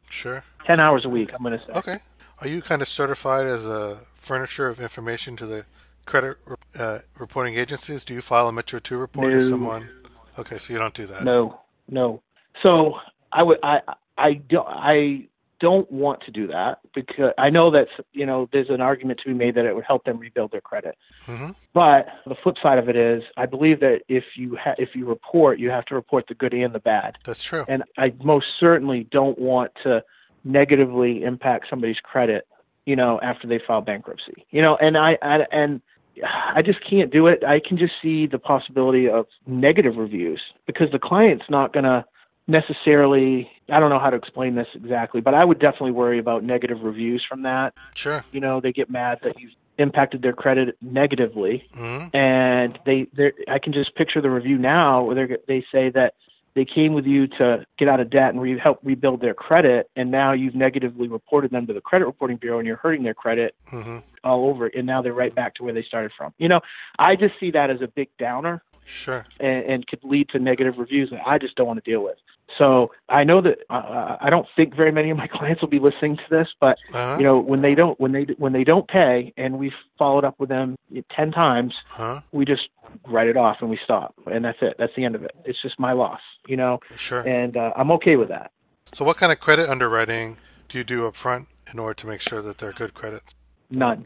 Sure. 0.09 0.43
10 0.65 0.79
hours 0.79 1.05
a 1.05 1.09
week 1.09 1.29
i'm 1.33 1.43
going 1.43 1.57
to 1.57 1.65
say. 1.65 1.77
Okay. 1.77 1.97
Are 2.41 2.47
you 2.47 2.61
kind 2.61 2.81
of 2.81 2.87
certified 2.87 3.45
as 3.45 3.65
a 3.65 3.99
furnisher 4.15 4.67
of 4.67 4.79
information 4.79 5.35
to 5.37 5.45
the 5.45 5.65
credit 6.05 6.37
uh, 6.77 6.99
reporting 7.19 7.55
agencies? 7.55 8.03
Do 8.05 8.13
you 8.13 8.21
file 8.21 8.47
a 8.47 8.53
metro 8.53 8.79
2 8.79 8.97
report 8.97 9.31
no. 9.31 9.39
if 9.39 9.47
someone 9.47 9.89
okay 10.37 10.57
so 10.57 10.73
you 10.73 10.79
don't 10.79 10.93
do 10.93 11.05
that. 11.07 11.23
No 11.23 11.59
no. 11.87 12.21
So 12.63 12.95
i 13.31 13.43
would 13.43 13.59
i 13.63 13.79
i 14.17 14.33
don't 14.33 14.67
i 14.67 15.27
don't 15.59 15.91
want 15.91 16.21
to 16.21 16.31
do 16.31 16.47
that 16.47 16.79
because 16.93 17.31
I 17.37 17.49
know 17.49 17.71
that 17.71 17.87
you 18.13 18.25
know 18.25 18.49
there's 18.51 18.69
an 18.69 18.81
argument 18.81 19.19
to 19.23 19.29
be 19.29 19.33
made 19.33 19.55
that 19.55 19.65
it 19.65 19.75
would 19.75 19.85
help 19.85 20.05
them 20.05 20.17
rebuild 20.17 20.51
their 20.51 20.61
credit. 20.61 20.97
Mm-hmm. 21.25 21.51
But 21.73 22.07
the 22.25 22.35
flip 22.41 22.55
side 22.61 22.77
of 22.77 22.89
it 22.89 22.95
is, 22.95 23.23
I 23.37 23.45
believe 23.45 23.79
that 23.81 24.01
if 24.07 24.23
you 24.35 24.57
ha- 24.61 24.75
if 24.77 24.89
you 24.95 25.05
report, 25.05 25.59
you 25.59 25.69
have 25.69 25.85
to 25.85 25.95
report 25.95 26.25
the 26.27 26.35
good 26.35 26.53
and 26.53 26.73
the 26.73 26.79
bad. 26.79 27.17
That's 27.25 27.43
true. 27.43 27.65
And 27.67 27.83
I 27.97 28.13
most 28.23 28.45
certainly 28.59 29.07
don't 29.11 29.37
want 29.37 29.71
to 29.83 30.03
negatively 30.43 31.23
impact 31.23 31.65
somebody's 31.69 31.99
credit, 32.01 32.47
you 32.85 32.95
know, 32.95 33.19
after 33.21 33.47
they 33.47 33.59
file 33.65 33.81
bankruptcy. 33.81 34.45
You 34.51 34.61
know, 34.61 34.77
and 34.79 34.97
I, 34.97 35.17
I 35.21 35.39
and 35.51 35.81
I 36.23 36.61
just 36.61 36.79
can't 36.87 37.11
do 37.11 37.27
it. 37.27 37.43
I 37.43 37.59
can 37.65 37.77
just 37.77 37.93
see 38.01 38.27
the 38.27 38.39
possibility 38.39 39.09
of 39.09 39.25
negative 39.45 39.95
reviews 39.97 40.41
because 40.65 40.87
the 40.91 40.99
client's 40.99 41.45
not 41.49 41.73
going 41.73 41.85
to 41.85 42.05
necessarily 42.49 43.49
I 43.71 43.79
don't 43.79 43.89
know 43.89 43.99
how 43.99 44.09
to 44.09 44.17
explain 44.17 44.55
this 44.55 44.67
exactly, 44.73 45.21
but 45.21 45.33
I 45.33 45.45
would 45.45 45.59
definitely 45.59 45.91
worry 45.91 46.19
about 46.19 46.43
negative 46.43 46.81
reviews 46.81 47.23
from 47.27 47.43
that. 47.43 47.73
Sure. 47.93 48.23
You 48.31 48.39
know, 48.39 48.59
they 48.59 48.71
get 48.71 48.89
mad 48.89 49.19
that 49.23 49.39
you've 49.39 49.51
impacted 49.77 50.21
their 50.21 50.33
credit 50.33 50.75
negatively, 50.81 51.65
mm-hmm. 51.73 52.15
and 52.15 52.77
they 52.85 53.07
they 53.15 53.31
I 53.47 53.59
can 53.59 53.73
just 53.73 53.95
picture 53.95 54.21
the 54.21 54.29
review 54.29 54.57
now 54.57 55.03
where 55.03 55.15
they 55.15 55.37
they 55.47 55.65
say 55.71 55.89
that 55.91 56.15
they 56.55 56.65
came 56.65 56.93
with 56.93 57.05
you 57.05 57.27
to 57.27 57.65
get 57.77 57.87
out 57.87 57.99
of 57.99 58.09
debt 58.09 58.29
and 58.29 58.41
re- 58.41 58.59
help 58.59 58.79
rebuild 58.83 59.21
their 59.21 59.33
credit, 59.33 59.89
and 59.95 60.11
now 60.11 60.33
you've 60.33 60.55
negatively 60.55 61.07
reported 61.07 61.51
them 61.51 61.67
to 61.67 61.73
the 61.73 61.81
credit 61.81 62.05
reporting 62.05 62.37
bureau, 62.37 62.57
and 62.57 62.67
you're 62.67 62.75
hurting 62.75 63.03
their 63.03 63.13
credit 63.13 63.55
mm-hmm. 63.71 63.99
all 64.23 64.49
over, 64.49 64.67
and 64.67 64.85
now 64.85 65.01
they're 65.01 65.13
right 65.13 65.33
back 65.33 65.55
to 65.55 65.63
where 65.63 65.73
they 65.73 65.83
started 65.83 66.11
from. 66.17 66.33
You 66.37 66.49
know, 66.49 66.59
I 66.97 67.15
just 67.15 67.33
see 67.39 67.51
that 67.51 67.69
as 67.69 67.81
a 67.81 67.87
big 67.87 68.09
downer. 68.17 68.61
Sure. 68.89 69.25
And, 69.39 69.65
and 69.65 69.87
could 69.87 70.03
lead 70.03 70.29
to 70.29 70.39
negative 70.39 70.75
reviews 70.77 71.09
that 71.11 71.21
I 71.25 71.37
just 71.37 71.55
don't 71.55 71.67
want 71.67 71.83
to 71.83 71.89
deal 71.89 72.03
with. 72.03 72.17
So 72.57 72.91
I 73.07 73.23
know 73.23 73.41
that 73.41 73.59
uh, 73.69 74.17
I 74.19 74.29
don't 74.29 74.47
think 74.55 74.75
very 74.75 74.91
many 74.91 75.11
of 75.11 75.17
my 75.17 75.27
clients 75.31 75.61
will 75.61 75.69
be 75.69 75.79
listening 75.79 76.17
to 76.17 76.23
this, 76.29 76.47
but 76.59 76.77
uh-huh. 76.93 77.17
you 77.19 77.23
know 77.23 77.39
when 77.39 77.61
they 77.61 77.75
don't 77.75 77.99
when 77.99 78.11
they 78.11 78.25
when 78.37 78.53
they 78.53 78.63
don't 78.63 78.87
pay 78.87 79.33
and 79.37 79.59
we've 79.59 79.71
followed 79.97 80.25
up 80.25 80.39
with 80.39 80.49
them 80.49 80.75
ten 81.15 81.31
times, 81.31 81.73
uh-huh. 81.93 82.21
we 82.31 82.45
just 82.45 82.63
write 83.07 83.27
it 83.27 83.37
off 83.37 83.57
and 83.61 83.69
we 83.69 83.79
stop, 83.83 84.15
and 84.25 84.43
that's 84.43 84.57
it. 84.61 84.75
That's 84.79 84.93
the 84.97 85.05
end 85.05 85.15
of 85.15 85.23
it. 85.23 85.31
It's 85.45 85.61
just 85.61 85.79
my 85.79 85.93
loss, 85.93 86.19
you 86.47 86.57
know. 86.57 86.79
Sure. 86.97 87.21
And 87.27 87.55
uh, 87.55 87.71
I'm 87.75 87.91
okay 87.91 88.15
with 88.15 88.29
that. 88.29 88.51
So, 88.93 89.05
what 89.05 89.17
kind 89.17 89.31
of 89.31 89.39
credit 89.39 89.69
underwriting 89.69 90.37
do 90.67 90.77
you 90.77 90.83
do 90.83 91.05
up 91.05 91.15
front 91.15 91.47
in 91.71 91.79
order 91.79 91.93
to 91.93 92.07
make 92.07 92.21
sure 92.21 92.41
that 92.41 92.57
they're 92.57 92.73
good 92.73 92.93
credits? 92.93 93.35
None, 93.69 94.05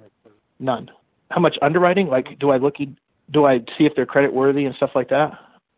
none. 0.60 0.92
How 1.32 1.40
much 1.40 1.58
underwriting? 1.62 2.08
Like, 2.08 2.38
do 2.40 2.52
I 2.52 2.58
look? 2.58 2.76
Do 3.32 3.46
I 3.46 3.60
see 3.78 3.86
if 3.86 3.94
they're 3.96 4.06
credit 4.06 4.34
worthy 4.34 4.66
and 4.66 4.76
stuff 4.76 4.92
like 4.96 5.10
that? 5.10 5.38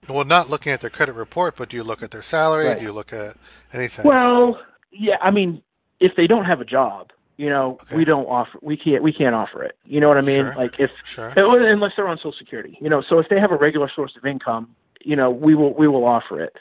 Well, 0.10 0.26
not 0.26 0.50
looking 0.50 0.72
at 0.72 0.82
their 0.82 0.90
credit 0.90 1.14
report, 1.14 1.56
but 1.56 1.70
do 1.70 1.78
you 1.78 1.84
look 1.84 2.04
at 2.04 2.12
their 2.12 2.22
salary? 2.22 2.68
Right. 2.68 2.78
Do 2.78 2.84
you 2.84 2.92
look 2.92 3.14
at 3.14 3.36
anything? 3.74 4.06
Well, 4.06 4.60
yeah. 4.92 5.16
I 5.22 5.32
mean, 5.32 5.62
if 6.00 6.14
they 6.16 6.28
don't 6.28 6.46
have 6.46 6.62
a 6.62 6.66
job, 6.66 7.12
you 7.38 7.50
know, 7.50 7.78
Okay. 7.82 7.98
we 7.98 8.06
don't 8.06 8.26
offer. 8.26 8.58
We 8.62 8.78
can't. 8.78 9.04
We 9.04 9.12
can't 9.12 9.36
offer 9.36 9.64
it. 9.64 9.78
You 9.84 10.00
know 10.00 10.08
what 10.08 10.18
I 10.18 10.22
mean? 10.22 10.42
Sure. 10.46 10.56
Like 10.56 10.76
if 10.80 10.92
Sure. 11.04 11.34
unless 11.36 11.92
they're 11.96 12.08
on 12.08 12.18
Social 12.18 12.34
Security, 12.38 12.78
you 12.82 12.90
know. 12.90 13.02
So 13.08 13.20
if 13.20 13.28
they 13.30 13.40
have 13.40 13.52
a 13.52 13.58
regular 13.58 13.90
source 13.94 14.14
of 14.16 14.26
income, 14.26 14.70
you 15.04 15.16
know, 15.16 15.30
we 15.32 15.56
will 15.56 15.74
we 15.74 15.88
will 15.88 16.06
offer 16.06 16.42
it. 16.42 16.56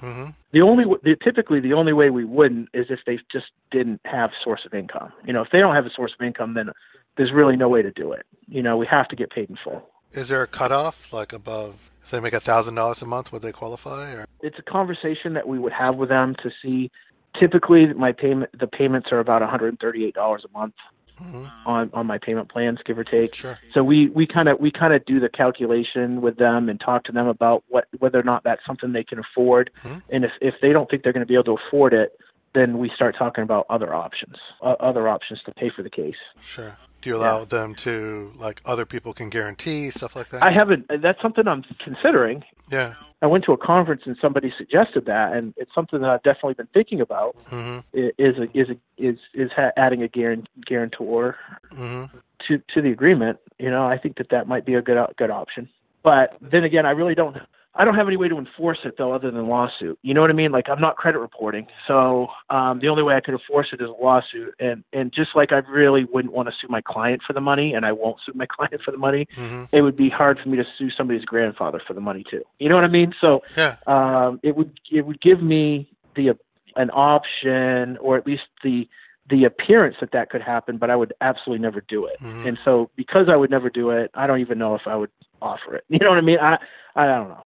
Mm-hmm. 0.00 0.30
The 0.52 0.60
only 0.62 0.84
the, 1.02 1.16
typically 1.22 1.60
the 1.60 1.72
only 1.72 1.92
way 1.92 2.10
we 2.10 2.24
wouldn't 2.24 2.68
is 2.74 2.86
if 2.90 3.00
they 3.06 3.18
just 3.30 3.46
didn't 3.70 4.00
have 4.04 4.30
source 4.42 4.62
of 4.66 4.74
income. 4.74 5.12
You 5.24 5.32
know, 5.32 5.42
if 5.42 5.48
they 5.52 5.58
don't 5.58 5.74
have 5.74 5.86
a 5.86 5.90
source 5.94 6.12
of 6.18 6.24
income, 6.24 6.54
then 6.54 6.70
there's 7.16 7.32
really 7.32 7.56
no 7.56 7.68
way 7.68 7.82
to 7.82 7.90
do 7.90 8.12
it. 8.12 8.26
You 8.48 8.62
know, 8.62 8.76
we 8.76 8.86
have 8.86 9.08
to 9.08 9.16
get 9.16 9.30
paid 9.30 9.48
in 9.48 9.56
full. 9.62 9.88
Is 10.16 10.28
there 10.30 10.42
a 10.42 10.46
cutoff, 10.46 11.12
like 11.12 11.32
above? 11.32 11.90
If 12.02 12.10
they 12.10 12.20
make 12.20 12.32
a 12.32 12.40
thousand 12.40 12.74
dollars 12.76 13.02
a 13.02 13.06
month, 13.06 13.32
would 13.32 13.42
they 13.42 13.52
qualify? 13.52 14.12
Or? 14.14 14.26
It's 14.40 14.58
a 14.58 14.62
conversation 14.62 15.34
that 15.34 15.46
we 15.48 15.58
would 15.58 15.72
have 15.72 15.96
with 15.96 16.08
them 16.08 16.34
to 16.42 16.50
see. 16.62 16.90
Typically, 17.38 17.92
my 17.92 18.12
payment 18.12 18.50
the 18.58 18.66
payments 18.66 19.08
are 19.12 19.18
about 19.18 19.42
$138 19.42 20.14
a 20.16 20.58
month 20.58 20.74
Mm-hmm. 21.18 21.66
on 21.66 21.90
on 21.94 22.06
my 22.06 22.18
payment 22.18 22.50
plans, 22.50 22.78
give 22.84 22.98
or 22.98 23.04
take. 23.04 23.34
Sure. 23.34 23.58
So 23.72 23.82
we 23.82 24.10
we 24.10 24.26
kind 24.26 24.50
of 24.50 24.60
we 24.60 24.70
kind 24.70 24.92
of 24.92 25.02
do 25.06 25.18
the 25.18 25.30
calculation 25.30 26.20
with 26.20 26.36
them 26.36 26.68
and 26.68 26.78
talk 26.78 27.04
to 27.04 27.12
them 27.12 27.26
about 27.26 27.64
what 27.68 27.86
whether 28.00 28.20
or 28.20 28.22
not 28.22 28.44
that's 28.44 28.60
something 28.66 28.92
they 28.92 29.02
can 29.02 29.18
afford, 29.18 29.70
Mhm. 29.82 30.02
and 30.10 30.26
if 30.26 30.32
if 30.42 30.56
they 30.60 30.72
don't 30.74 30.90
think 30.90 31.02
they're 31.04 31.14
going 31.14 31.24
to 31.24 31.26
be 31.26 31.32
able 31.32 31.56
to 31.56 31.56
afford 31.68 31.94
it, 31.94 32.20
then 32.54 32.76
we 32.76 32.90
start 32.94 33.16
talking 33.18 33.42
about 33.42 33.64
other 33.70 33.94
options, 33.94 34.36
uh, 34.60 34.74
other 34.78 35.08
options 35.08 35.40
to 35.46 35.52
pay 35.54 35.70
for 35.74 35.82
the 35.82 35.88
case. 35.88 36.16
Sure. 36.42 36.76
Do 37.02 37.10
you 37.10 37.16
allow 37.16 37.44
them 37.44 37.74
to 37.76 38.32
like 38.36 38.60
other 38.64 38.84
people 38.84 39.12
can 39.12 39.28
guarantee 39.28 39.90
stuff 39.90 40.16
like 40.16 40.30
that? 40.30 40.42
I 40.42 40.52
haven't. 40.52 40.86
That's 41.02 41.20
something 41.22 41.46
I'm 41.46 41.64
considering. 41.84 42.42
Yeah. 42.70 42.94
I 43.22 43.26
went 43.26 43.44
to 43.44 43.52
a 43.52 43.56
conference 43.56 44.02
and 44.04 44.16
somebody 44.20 44.52
suggested 44.58 45.06
that, 45.06 45.32
and 45.32 45.54
it's 45.56 45.74
something 45.74 46.00
that 46.00 46.10
I've 46.10 46.22
definitely 46.22 46.54
been 46.54 46.68
thinking 46.74 47.00
about. 47.00 47.36
Mm-hmm. 47.46 47.78
Is 48.18 48.36
a, 48.38 48.58
is 48.58 48.68
a, 48.70 48.76
is 48.98 49.18
is 49.34 49.50
ha- 49.54 49.72
adding 49.76 50.02
a 50.02 50.08
guarantor 50.08 51.36
Mm-hmm. 51.72 52.16
to 52.48 52.58
to 52.74 52.82
the 52.82 52.90
agreement. 52.90 53.38
You 53.58 53.70
know, 53.70 53.86
I 53.86 53.98
think 53.98 54.16
that 54.18 54.28
that 54.30 54.46
might 54.48 54.66
be 54.66 54.74
a 54.74 54.82
good 54.82 54.98
good 55.16 55.30
option. 55.30 55.68
But 56.02 56.36
then 56.40 56.64
again, 56.64 56.86
I 56.86 56.90
really 56.90 57.14
don't. 57.14 57.36
I 57.78 57.84
don't 57.84 57.94
have 57.94 58.06
any 58.06 58.16
way 58.16 58.28
to 58.28 58.38
enforce 58.38 58.78
it 58.84 58.94
though, 58.96 59.12
other 59.12 59.30
than 59.30 59.48
lawsuit. 59.48 59.98
You 60.02 60.14
know 60.14 60.20
what 60.22 60.30
I 60.30 60.34
mean? 60.34 60.50
Like 60.52 60.68
I'm 60.68 60.80
not 60.80 60.96
credit 60.96 61.18
reporting, 61.18 61.66
so 61.86 62.28
um, 62.50 62.80
the 62.80 62.88
only 62.88 63.02
way 63.02 63.14
I 63.14 63.20
could 63.20 63.34
enforce 63.34 63.68
it 63.72 63.80
is 63.80 63.88
a 63.88 64.02
lawsuit. 64.02 64.54
And 64.58 64.82
and 64.92 65.12
just 65.12 65.30
like 65.34 65.52
I 65.52 65.56
really 65.68 66.04
wouldn't 66.04 66.32
want 66.32 66.48
to 66.48 66.54
sue 66.60 66.68
my 66.68 66.80
client 66.80 67.22
for 67.26 67.32
the 67.32 67.40
money, 67.40 67.74
and 67.74 67.84
I 67.84 67.92
won't 67.92 68.16
sue 68.24 68.32
my 68.34 68.46
client 68.50 68.80
for 68.84 68.90
the 68.90 68.98
money. 68.98 69.26
Mm-hmm. 69.34 69.64
It 69.76 69.82
would 69.82 69.96
be 69.96 70.08
hard 70.08 70.38
for 70.42 70.48
me 70.48 70.56
to 70.56 70.64
sue 70.78 70.90
somebody's 70.96 71.24
grandfather 71.24 71.80
for 71.86 71.94
the 71.94 72.00
money 72.00 72.24
too. 72.30 72.42
You 72.58 72.68
know 72.68 72.74
what 72.76 72.84
I 72.84 72.88
mean? 72.88 73.12
So 73.20 73.42
Yeah. 73.56 73.76
um, 73.86 74.40
it 74.42 74.56
would 74.56 74.78
it 74.90 75.06
would 75.06 75.20
give 75.20 75.42
me 75.42 75.90
the 76.14 76.36
an 76.76 76.90
option 76.90 77.96
or 77.98 78.16
at 78.16 78.26
least 78.26 78.42
the 78.62 78.88
the 79.28 79.44
appearance 79.44 79.96
that 80.00 80.12
that 80.12 80.30
could 80.30 80.40
happen, 80.42 80.78
but 80.78 80.88
I 80.88 80.94
would 80.96 81.12
absolutely 81.20 81.60
never 81.60 81.80
do 81.88 82.06
it. 82.06 82.16
Mhm. 82.20 82.46
And 82.46 82.58
so 82.64 82.90
because 82.96 83.28
I 83.28 83.34
would 83.36 83.50
never 83.50 83.68
do 83.68 83.90
it, 83.90 84.10
I 84.14 84.26
don't 84.26 84.40
even 84.40 84.56
know 84.56 84.76
if 84.76 84.82
I 84.86 84.94
would 84.94 85.10
offer 85.42 85.74
it. 85.74 85.84
You 85.90 85.98
know 85.98 86.10
what 86.10 86.18
I 86.18 86.22
mean? 86.22 86.38
I 86.38 86.58
I 86.94 87.06
don't 87.06 87.28
know. 87.28 87.42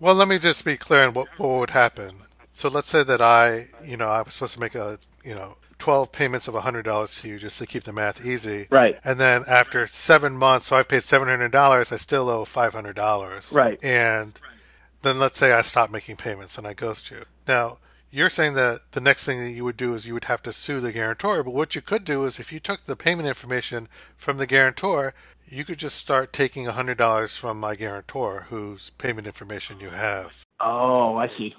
Well, 0.00 0.14
let 0.14 0.28
me 0.28 0.38
just 0.38 0.64
be 0.64 0.76
clear 0.76 1.06
on 1.06 1.14
what, 1.14 1.28
what 1.38 1.58
would 1.58 1.70
happen. 1.70 2.22
So 2.52 2.68
let's 2.68 2.88
say 2.88 3.02
that 3.04 3.20
I, 3.20 3.66
you 3.84 3.96
know, 3.96 4.08
I 4.08 4.22
was 4.22 4.32
supposed 4.34 4.54
to 4.54 4.60
make 4.60 4.74
a, 4.74 4.98
you 5.22 5.34
know, 5.34 5.56
12 5.78 6.12
payments 6.12 6.48
of 6.48 6.54
$100 6.54 7.20
to 7.20 7.28
you 7.28 7.38
just 7.38 7.58
to 7.58 7.66
keep 7.66 7.84
the 7.84 7.92
math 7.92 8.24
easy. 8.24 8.66
Right. 8.70 8.98
And 9.04 9.20
then 9.20 9.44
after 9.46 9.86
seven 9.86 10.36
months, 10.36 10.66
so 10.66 10.76
I've 10.76 10.88
paid 10.88 11.02
$700, 11.02 11.92
I 11.92 11.96
still 11.96 12.28
owe 12.28 12.44
$500. 12.44 13.54
Right. 13.54 13.82
And 13.84 14.38
then 15.02 15.18
let's 15.18 15.38
say 15.38 15.52
I 15.52 15.62
stop 15.62 15.90
making 15.90 16.16
payments 16.16 16.58
and 16.58 16.66
I 16.66 16.74
ghost 16.74 17.10
you. 17.10 17.24
Now, 17.46 17.78
you're 18.10 18.30
saying 18.30 18.54
that 18.54 18.80
the 18.92 19.00
next 19.00 19.24
thing 19.24 19.38
that 19.38 19.50
you 19.50 19.64
would 19.64 19.76
do 19.76 19.94
is 19.94 20.06
you 20.06 20.14
would 20.14 20.24
have 20.24 20.42
to 20.42 20.52
sue 20.52 20.80
the 20.80 20.92
guarantor. 20.92 21.42
But 21.42 21.54
what 21.54 21.74
you 21.74 21.80
could 21.80 22.04
do 22.04 22.24
is 22.24 22.38
if 22.38 22.52
you 22.52 22.58
took 22.58 22.84
the 22.84 22.96
payment 22.96 23.28
information 23.28 23.88
from 24.16 24.36
the 24.36 24.46
guarantor, 24.46 25.14
you 25.50 25.64
could 25.64 25.78
just 25.78 25.96
start 25.96 26.32
taking 26.32 26.66
$100 26.66 27.36
from 27.38 27.58
my 27.58 27.74
guarantor 27.74 28.46
whose 28.50 28.90
payment 28.90 29.26
information 29.26 29.80
you 29.80 29.90
have. 29.90 30.44
Oh, 30.60 31.16
I 31.16 31.28
see. 31.36 31.54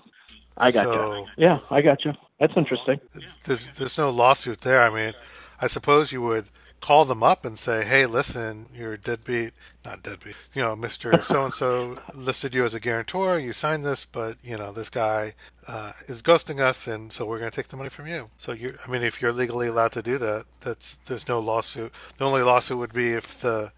I 0.58 0.72
got 0.72 0.86
So- 0.86 1.16
you. 1.18 1.28
Yeah, 1.38 1.60
I 1.70 1.82
got 1.82 2.04
you. 2.06 2.14
That's 2.40 2.54
interesting. 2.56 3.00
There's, 3.44 3.68
there's 3.68 3.98
no 3.98 4.10
lawsuit 4.10 4.62
there. 4.62 4.82
I 4.82 4.90
mean, 4.90 5.14
I 5.60 5.68
suppose 5.68 6.12
you 6.12 6.22
would 6.24 6.46
call 6.80 7.06
them 7.06 7.22
up 7.22 7.46
and 7.46 7.60
say, 7.60 7.86
hey, 7.86 8.08
listen, 8.08 8.66
you're 8.74 8.98
deadbeat, 8.98 9.54
not 9.86 10.02
deadbeat, 10.02 10.36
you 10.56 10.64
know, 10.64 10.76
Mr. 10.76 11.24
So 11.32 11.44
and 11.44 11.54
so 11.54 12.00
listed 12.16 12.56
you 12.56 12.66
as 12.66 12.74
a 12.74 12.80
guarantor. 12.80 13.38
You 13.38 13.54
signed 13.54 13.86
this, 13.86 14.06
but, 14.06 14.38
you 14.42 14.58
know, 14.58 14.72
this 14.72 14.90
guy 14.90 15.34
uh, 15.68 15.92
is 16.08 16.24
ghosting 16.24 16.60
us, 16.60 16.88
and 16.88 17.12
so 17.12 17.26
we're 17.26 17.38
going 17.38 17.52
to 17.52 17.56
take 17.56 17.68
the 17.68 17.78
money 17.78 17.90
from 17.90 18.08
you. 18.08 18.32
So, 18.38 18.52
you 18.54 18.74
I 18.86 18.90
mean, 18.90 19.04
if 19.04 19.22
you're 19.22 19.32
legally 19.32 19.68
allowed 19.68 19.92
to 19.92 20.02
do 20.02 20.18
that, 20.18 20.46
that's 20.62 20.96
there's 21.06 21.28
no 21.28 21.40
lawsuit. 21.40 21.94
The 22.18 22.26
only 22.26 22.42
lawsuit 22.42 22.80
would 22.80 22.94
be 22.94 23.10
if 23.10 23.40
the 23.40 23.72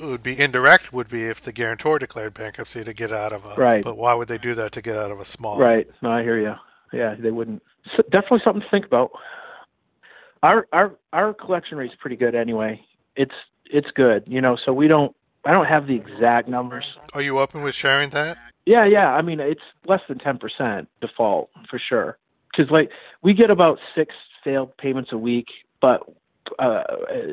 would 0.00 0.22
be 0.22 0.38
indirect 0.38 0.92
would 0.92 1.08
be 1.08 1.24
if 1.24 1.40
the 1.40 1.52
guarantor 1.52 1.98
declared 1.98 2.34
bankruptcy 2.34 2.84
to 2.84 2.92
get 2.92 3.12
out 3.12 3.32
of 3.32 3.44
a 3.44 3.54
Right. 3.54 3.82
but 3.82 3.96
why 3.96 4.14
would 4.14 4.28
they 4.28 4.38
do 4.38 4.54
that 4.54 4.72
to 4.72 4.82
get 4.82 4.96
out 4.96 5.10
of 5.10 5.20
a 5.20 5.24
small 5.24 5.58
Right. 5.58 5.88
No, 6.02 6.10
I 6.10 6.22
hear 6.22 6.38
you. 6.40 6.54
Yeah, 6.92 7.14
they 7.18 7.30
wouldn't. 7.30 7.62
So 7.96 8.02
definitely 8.04 8.40
something 8.44 8.62
to 8.62 8.68
think 8.70 8.86
about. 8.86 9.10
Our 10.42 10.66
our 10.72 10.94
our 11.12 11.34
collection 11.34 11.78
rate's 11.78 11.94
pretty 12.00 12.16
good 12.16 12.34
anyway. 12.34 12.80
It's 13.16 13.34
it's 13.70 13.88
good, 13.94 14.24
you 14.26 14.40
know. 14.40 14.56
So 14.64 14.72
we 14.72 14.86
don't. 14.88 15.14
I 15.44 15.52
don't 15.52 15.66
have 15.66 15.86
the 15.86 15.94
exact 15.94 16.48
numbers. 16.48 16.84
are 17.14 17.22
you 17.22 17.38
open 17.38 17.62
with 17.62 17.74
sharing 17.74 18.10
that 18.10 18.36
Yeah, 18.66 18.84
yeah. 18.86 19.08
I 19.12 19.22
mean, 19.22 19.40
it's 19.40 19.62
less 19.86 20.00
than 20.08 20.18
ten 20.18 20.38
percent 20.38 20.88
default 21.00 21.50
for 21.70 21.78
sure. 21.88 22.18
Because 22.50 22.70
like 22.70 22.90
we 23.22 23.34
get 23.34 23.50
about 23.50 23.78
six 23.94 24.14
failed 24.44 24.76
payments 24.76 25.10
a 25.12 25.18
week, 25.18 25.46
but 25.80 26.02
uh, 26.58 26.82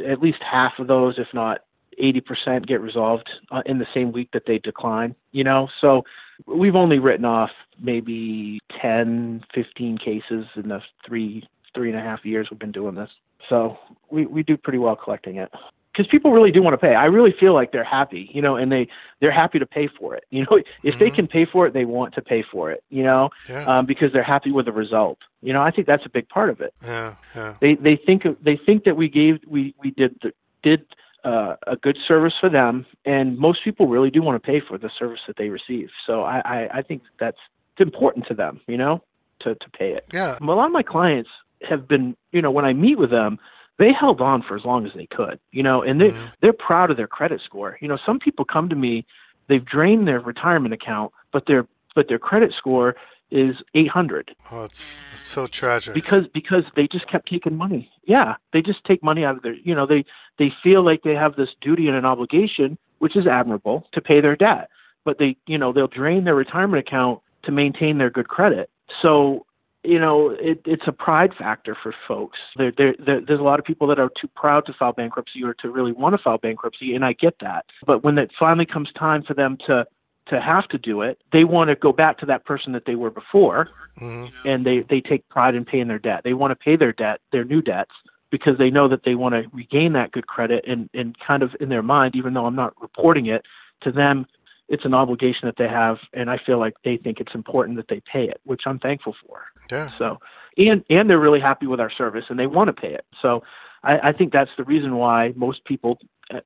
at 0.10 0.20
least 0.22 0.40
half 0.42 0.74
of 0.80 0.88
those, 0.88 1.16
if 1.18 1.28
not 1.34 1.60
eighty 2.00 2.22
percent, 2.22 2.68
get 2.68 2.82
resolved 2.82 3.30
uh, 3.52 3.62
in 3.66 3.80
the 3.80 3.88
same 3.94 4.12
week 4.12 4.30
that 4.34 4.44
they 4.48 4.58
decline. 4.60 5.16
You 5.32 5.44
know, 5.44 5.68
so 5.82 6.04
we've 6.46 6.76
only 6.76 7.00
written 7.00 7.26
off 7.26 7.52
maybe 7.82 8.60
10, 8.82 9.44
15 9.54 9.98
cases 9.98 10.46
in 10.56 10.70
the 10.70 10.82
three 11.06 11.48
three 11.74 11.90
and 11.90 12.00
a 12.00 12.02
half 12.02 12.24
years 12.24 12.48
we've 12.50 12.60
been 12.60 12.72
doing 12.72 12.96
this. 12.96 13.10
So 13.50 13.78
we 14.10 14.26
we 14.26 14.44
do 14.44 14.56
pretty 14.58 14.80
well 14.80 14.96
collecting 14.96 15.36
it 15.38 15.52
because 15.92 16.08
people 16.10 16.32
really 16.32 16.52
do 16.52 16.62
want 16.64 16.74
to 16.74 16.78
pay. 16.78 16.96
I 16.96 17.06
really 17.06 17.34
feel 17.40 17.54
like 17.54 17.72
they're 17.72 17.84
happy, 17.84 18.30
you 18.34 18.42
know, 18.42 18.56
and 18.56 18.72
they 18.72 18.88
they're 19.20 19.32
happy 19.32 19.60
to 19.60 19.66
pay 19.66 19.88
for 20.00 20.16
it. 20.16 20.24
You 20.32 20.44
know, 20.44 20.58
if 20.84 20.98
they 21.00 21.10
Mhm. 21.10 21.16
can 21.16 21.28
pay 21.28 21.46
for 21.46 21.68
it, 21.68 21.74
they 21.74 21.86
want 21.86 22.14
to 22.16 22.22
pay 22.22 22.44
for 22.52 22.72
it. 22.72 22.84
You 22.90 23.04
know, 23.04 23.30
yeah 23.50 23.66
um, 23.80 23.86
because 23.86 24.12
they're 24.14 24.24
happy 24.24 24.52
with 24.52 24.66
the 24.66 24.72
result. 24.72 25.18
You 25.42 25.54
know, 25.54 25.62
I 25.62 25.72
think 25.72 25.86
that's 25.88 26.06
a 26.06 26.10
big 26.10 26.28
part 26.30 26.50
of 26.50 26.60
it. 26.62 26.74
yeah 26.84 27.16
yeah 27.36 27.56
They 27.62 27.76
they 27.76 27.96
think 27.98 28.24
they 28.42 28.58
think 28.66 28.84
that 28.86 28.96
we 28.98 29.10
gave 29.10 29.40
we 29.48 29.76
we 29.82 29.92
did 29.92 30.18
the, 30.22 30.32
did 30.64 30.86
uh, 31.26 31.56
a 31.68 31.76
good 31.76 31.98
service 32.08 32.34
for 32.40 32.50
them, 32.50 32.86
and 33.06 33.38
most 33.38 33.64
people 33.64 33.88
really 33.88 34.12
do 34.12 34.22
want 34.22 34.42
to 34.42 34.46
pay 34.46 34.62
for 34.66 34.78
the 34.78 34.90
service 34.98 35.20
that 35.28 35.38
they 35.38 35.50
receive. 35.50 35.90
So 36.06 36.22
I 36.24 36.42
I, 36.46 36.70
I 36.76 36.82
think 36.82 37.02
that's 37.20 37.38
it's 37.74 37.86
important 37.86 38.28
to 38.28 38.34
them. 38.36 38.62
You 38.68 38.78
know, 38.78 39.04
to 39.42 39.56
to 39.56 39.70
pay 39.78 39.92
it. 39.94 40.06
yeah 40.14 40.38
A 40.40 40.44
lot 40.46 40.68
of 40.68 40.72
my 40.72 40.84
clients 40.84 41.30
have 41.68 41.88
been, 41.88 42.16
you 42.32 42.42
know, 42.42 42.52
when 42.52 42.66
I 42.66 42.74
meet 42.74 42.98
with 43.00 43.10
them, 43.10 43.40
they 43.80 43.92
held 43.92 44.22
on 44.22 44.44
for 44.48 44.56
as 44.56 44.64
long 44.66 44.86
as 44.86 44.92
they 44.96 45.08
could, 45.08 45.40
you 45.52 45.64
know, 45.64 45.82
and 45.82 46.00
they 46.00 46.12
Mhm. 46.12 46.32
they're 46.42 46.54
proud 46.54 46.92
of 46.92 46.98
their 46.98 47.08
credit 47.08 47.42
score. 47.44 47.78
You 47.82 47.88
know, 47.88 47.98
some 48.06 48.20
people 48.20 48.46
come 48.46 48.70
to 48.70 48.76
me, 48.76 49.06
they've 49.50 49.66
drained 49.66 50.08
their 50.08 50.20
retirement 50.20 50.74
account, 50.74 51.12
but 51.34 51.44
their 51.48 51.68
but 51.96 52.08
their 52.08 52.20
credit 52.20 52.54
score 52.58 52.96
is 53.32 53.56
800 53.74 54.36
oh 54.52 54.66
it's, 54.66 55.02
it's 55.12 55.22
so 55.22 55.48
tragic 55.48 55.94
because 55.94 56.26
because 56.34 56.64
they 56.76 56.88
just 56.88 57.10
kept 57.10 57.30
taking 57.30 57.56
money. 57.56 57.90
Yeah, 58.06 58.36
they 58.54 58.62
just 58.62 58.84
take 58.86 59.04
money 59.04 59.26
out 59.26 59.38
of 59.38 59.44
their, 59.44 59.56
you 59.56 59.74
know, 59.74 59.88
they 59.88 60.06
they 60.38 60.52
feel 60.64 60.84
like 60.86 61.02
they 61.04 61.16
have 61.16 61.36
this 61.36 61.50
duty 61.62 61.88
and 61.88 61.98
an 61.98 62.06
obligation, 62.06 62.78
which 63.00 63.16
is 63.16 63.26
admirable, 63.28 63.88
to 63.94 64.02
pay 64.02 64.22
their 64.22 64.36
debt, 64.36 64.70
but 65.06 65.18
they, 65.20 65.38
you 65.48 65.58
know, 65.58 65.74
they'll 65.74 65.88
drain 65.88 66.24
their 66.24 66.36
retirement 66.36 66.86
account 66.86 67.22
to 67.44 67.52
maintain 67.52 67.98
their 67.98 68.10
good 68.10 68.28
credit. 68.28 68.70
So, 69.02 69.46
you 69.84 70.00
know, 70.00 70.32
it, 70.32 70.62
it's 70.66 70.88
a 70.88 70.92
pride 70.92 71.32
factor 71.38 71.78
for 71.82 71.94
folks. 72.08 72.40
There, 72.58 72.74
there, 72.76 72.96
there, 73.04 73.22
there's 73.26 73.40
a 73.40 73.44
lot 73.44 73.60
of 73.60 73.66
people 73.66 73.88
that 73.88 74.00
are 74.00 74.10
too 74.20 74.28
proud 74.36 74.66
to 74.66 74.74
file 74.74 74.94
bankruptcy 74.94 75.44
or 75.44 75.54
to 75.56 75.70
really 75.70 75.92
want 75.92 76.16
to 76.16 76.22
file 76.22 76.40
bankruptcy, 76.40 76.96
and 76.96 77.06
I 77.06 77.14
get 77.14 77.36
that. 77.42 77.66
But 77.86 78.04
when 78.04 78.18
it 78.18 78.32
finally 78.38 78.66
comes 78.66 78.90
time 78.98 79.24
for 79.24 79.36
them 79.36 79.58
to 79.68 79.86
to 80.28 80.42
have 80.42 80.68
to 80.70 80.78
do 80.78 81.02
it, 81.02 81.20
they 81.32 81.44
want 81.44 81.70
to 81.70 81.76
go 81.76 81.92
back 81.92 82.18
to 82.20 82.26
that 82.26 82.46
person 82.46 82.74
that 82.74 82.84
they 82.86 82.96
were 82.96 83.12
before, 83.12 83.70
hmm 83.98 84.26
and 84.44 84.66
they 84.66 84.84
they 84.90 85.02
take 85.02 85.28
pride 85.30 85.56
in 85.56 85.66
paying 85.66 85.88
their 85.88 86.00
debt. 86.00 86.22
They 86.24 86.34
want 86.34 86.52
to 86.52 86.56
pay 86.56 86.76
their 86.76 86.94
debt, 86.94 87.22
their 87.32 87.44
new 87.44 87.62
debts, 87.62 87.92
because 88.32 88.58
they 88.58 88.70
know 88.70 88.88
that 88.88 89.04
they 89.06 89.16
want 89.16 89.34
to 89.34 89.44
regain 89.54 89.94
that 89.94 90.12
good 90.12 90.28
credit 90.28 90.66
and 90.68 90.90
and 90.94 91.16
kind 91.26 91.44
of 91.44 91.52
in 91.60 91.70
their 91.70 91.84
mind, 91.84 92.16
even 92.16 92.34
though 92.34 92.46
I'm 92.46 92.56
not 92.56 92.74
reporting 92.82 93.28
it 93.28 93.44
to 93.84 93.92
them, 93.92 94.26
it's 94.68 94.86
an 94.86 94.94
obligation 94.94 95.42
that 95.44 95.56
they 95.58 95.68
have, 95.68 95.98
and 96.14 96.30
I 96.30 96.38
feel 96.44 96.60
like 96.60 96.74
they 96.84 96.98
think 96.98 97.20
it's 97.20 97.36
important 97.36 97.78
that 97.78 97.88
they 97.88 98.02
pay 98.12 98.24
it, 98.24 98.40
which 98.46 98.64
I'm 98.66 98.80
thankful 98.80 99.16
for. 99.26 99.44
yeah 99.72 99.90
So, 99.98 100.20
and 100.58 100.84
and 100.90 101.10
they're 101.10 101.20
really 101.20 101.40
happy 101.40 101.68
with 101.68 101.80
our 101.80 101.92
service 101.92 102.26
and 102.30 102.40
they 102.40 102.48
want 102.48 102.68
to 102.68 102.74
pay 102.74 102.94
it. 102.94 103.06
So, 103.22 103.44
I, 103.84 104.10
I 104.10 104.12
think 104.12 104.34
that's 104.34 104.52
the 104.58 104.64
reason 104.64 104.96
why 104.96 105.34
most 105.36 105.64
people, 105.66 106.00
uh, 106.34 106.40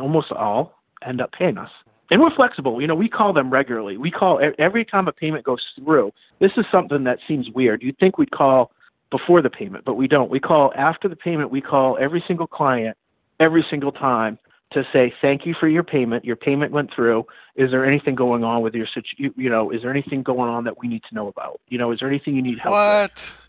almost 0.00 0.30
all, 0.32 0.80
end 1.04 1.20
up 1.20 1.32
paying 1.32 1.58
us. 1.58 1.70
And 2.10 2.20
we're 2.20 2.34
flexible. 2.34 2.80
You 2.80 2.86
know, 2.86 2.94
we 2.94 3.08
call 3.08 3.32
them 3.32 3.50
regularly. 3.50 3.96
We 3.96 4.10
call 4.10 4.40
every 4.58 4.84
time 4.84 5.08
a 5.08 5.12
payment 5.12 5.44
goes 5.44 5.62
through. 5.76 6.12
This 6.40 6.52
is 6.56 6.64
something 6.70 7.04
that 7.04 7.18
seems 7.26 7.50
weird. 7.50 7.82
You'd 7.82 7.98
think 7.98 8.18
we'd 8.18 8.30
call 8.30 8.70
before 9.10 9.42
the 9.42 9.50
payment, 9.50 9.84
but 9.84 9.94
we 9.94 10.06
don't. 10.08 10.30
We 10.30 10.40
call 10.40 10.72
after 10.76 11.08
the 11.08 11.16
payment. 11.16 11.50
We 11.50 11.60
call 11.60 11.96
every 12.00 12.22
single 12.26 12.46
client 12.46 12.96
every 13.40 13.64
single 13.70 13.92
time 13.92 14.38
to 14.72 14.84
say 14.92 15.12
thank 15.20 15.46
you 15.46 15.54
for 15.58 15.68
your 15.68 15.82
payment. 15.82 16.24
Your 16.24 16.36
payment 16.36 16.72
went 16.72 16.90
through. 16.94 17.26
Is 17.54 17.70
there 17.70 17.86
anything 17.86 18.14
going 18.14 18.44
on 18.44 18.62
with 18.62 18.74
your 18.74 18.86
situ- 18.92 19.32
you, 19.36 19.48
know, 19.48 19.70
is 19.70 19.82
there 19.82 19.90
anything 19.90 20.22
going 20.22 20.50
on 20.50 20.64
that 20.64 20.78
we 20.78 20.88
need 20.88 21.02
to 21.08 21.14
know 21.14 21.28
about? 21.28 21.60
You 21.68 21.78
know, 21.78 21.92
is 21.92 22.00
there 22.00 22.08
anything 22.08 22.34
you 22.34 22.42
need 22.42 22.58
help 22.58 22.72
what? 22.72 23.12
with? 23.12 23.42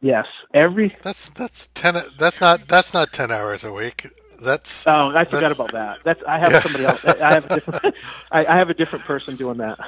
Yes. 0.00 0.26
Every 0.54 0.96
That's 1.02 1.28
that's 1.30 1.66
ten. 1.68 1.96
That's 2.16 2.40
not 2.40 2.68
that's 2.68 2.94
not 2.94 3.12
ten 3.12 3.32
hours 3.32 3.64
a 3.64 3.72
week. 3.72 4.06
That's 4.40 4.86
Oh, 4.86 5.12
I 5.14 5.24
forgot 5.24 5.52
about 5.52 5.72
that. 5.72 5.98
That's 6.04 6.20
I 6.26 6.38
have 6.38 6.52
Yeah. 6.52 6.62
somebody 6.62 6.84
else. 6.84 7.00
I 7.04 7.34
have 7.34 7.44
a 7.44 7.48
different 7.50 7.94
I, 8.32 8.44
I 8.46 8.56
have 8.56 8.70
a 8.70 8.74
different 8.74 9.04
person 9.04 9.36
doing 9.36 9.58
that. 9.58 9.78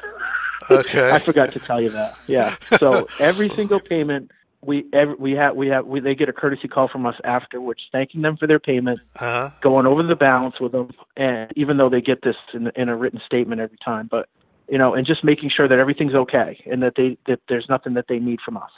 okay. 0.70 1.10
I 1.14 1.24
forgot 1.24 1.52
to 1.52 1.60
tell 1.60 1.80
you 1.80 1.90
that. 1.90 2.14
Yeah. 2.26 2.56
So 2.78 3.08
every 3.18 3.52
single 3.56 3.80
payment 3.80 4.30
we 4.62 4.84
every, 4.92 5.14
we 5.14 5.32
have 5.32 5.56
we 5.56 5.68
have 5.68 5.86
we, 5.86 6.00
they 6.00 6.14
get 6.14 6.28
a 6.28 6.32
courtesy 6.32 6.68
call 6.68 6.88
from 6.88 7.06
us 7.06 7.14
afterwards, 7.24 7.80
thanking 7.92 8.22
them 8.22 8.36
for 8.36 8.46
their 8.46 8.58
payment, 8.60 9.00
Uh-huh. 9.18 9.50
going 9.62 9.86
over 9.86 10.02
the 10.02 10.16
balance 10.16 10.56
with 10.60 10.72
them, 10.72 10.90
and 11.16 11.50
even 11.56 11.76
though 11.78 11.88
they 11.88 12.00
get 12.02 12.22
this 12.22 12.36
in, 12.52 12.70
in 12.76 12.88
a 12.88 12.96
written 12.96 13.20
statement 13.24 13.60
every 13.60 13.78
time, 13.84 14.08
but 14.10 14.28
you 14.68 14.78
know, 14.78 14.94
and 14.94 15.06
just 15.06 15.24
making 15.24 15.50
sure 15.54 15.66
that 15.66 15.78
everything's 15.78 16.14
okay 16.14 16.62
and 16.70 16.82
that 16.82 16.92
they 16.96 17.16
that 17.26 17.40
there's 17.48 17.66
nothing 17.68 17.94
that 17.94 18.04
they 18.08 18.18
need 18.18 18.38
from 18.44 18.56
us. 18.56 18.70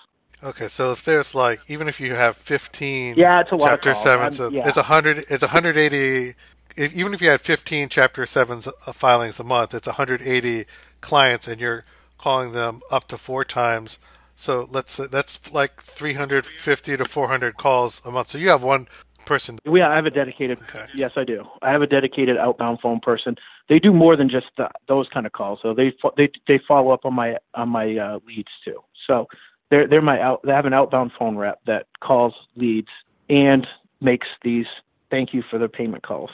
Okay, 0.45 0.69
so 0.69 0.93
if 0.93 1.05
there's 1.05 1.35
like, 1.35 1.61
even 1.69 1.89
if 1.89 2.01
you 2.01 2.15
have 2.15 2.37
15 2.37 3.15
Yeah, 3.17 3.41
it's 3.41 3.53
a 3.53 3.57
lot 3.57 3.69
chapter 3.69 3.93
calls. 3.93 4.03
seven, 4.03 4.33
so 4.33 4.49
yeah. 4.51 4.67
it's 4.67 4.77
a 4.77 4.83
hundred, 4.83 5.25
it's 5.31 5.43
180. 5.43 6.35
If, 6.77 6.97
even 6.97 7.15
if 7.15 7.23
you 7.23 7.29
had 7.29 7.41
15 7.41 7.89
chapter 7.89 8.27
sevens 8.27 8.67
uh, 8.67 8.93
filings 8.93 9.39
a 9.39 9.45
month, 9.45 9.73
it's 9.75 9.87
180 9.87 10.65
clients, 11.01 11.47
and 11.47 11.61
you're 11.61 11.85
calling 12.19 12.53
them 12.53 12.81
up 12.91 13.07
to 13.09 13.17
four 13.17 13.45
times. 13.45 13.99
So 14.35 14.67
let's 14.71 14.95
say 14.95 15.07
that's 15.07 15.53
like 15.53 15.81
350 15.81 16.97
to 16.97 17.05
400 17.05 17.57
calls 17.57 18.03
a 18.05 18.11
month. 18.11 18.29
So 18.29 18.39
you 18.39 18.49
have 18.49 18.63
one 18.63 18.89
person. 19.25 19.59
We 19.65 19.83
I 19.83 19.95
have 19.95 20.07
a 20.07 20.11
dedicated. 20.11 20.59
Okay. 20.63 20.87
Yes, 20.95 21.13
I 21.17 21.25
do. 21.25 21.45
I 21.61 21.71
have 21.71 21.83
a 21.83 21.87
dedicated 21.87 22.37
outbound 22.39 22.81
phone 22.81 23.01
person. 23.01 23.37
They 23.69 23.79
do 23.79 23.93
more 23.93 24.17
than 24.17 24.29
just 24.29 24.47
the, 24.57 24.69
those 24.89 25.07
kind 25.13 25.27
of 25.27 25.33
calls. 25.33 25.61
So 25.63 25.75
they 25.75 25.93
they 26.17 26.31
they 26.49 26.61
follow 26.67 26.91
up 26.91 27.05
on 27.05 27.15
my 27.15 27.37
on 27.55 27.69
my 27.69 27.97
uh, 27.97 28.19
leads 28.27 28.51
too. 28.65 28.81
So 29.07 29.27
they're 29.73 29.89
they're 29.89 30.03
my 30.03 30.21
out. 30.21 30.43
They 30.45 30.53
have 30.53 30.67
an 30.67 30.75
outbound 30.75 31.13
phone 31.19 31.37
rep 31.37 31.61
that 31.67 31.87
calls 32.01 32.35
leads 32.57 32.89
and 33.31 33.67
makes 34.03 34.27
these 34.45 34.67
thank 35.11 35.33
you 35.33 35.43
for 35.51 35.59
their 35.59 35.69
payment 35.69 36.03
calls. 36.07 36.31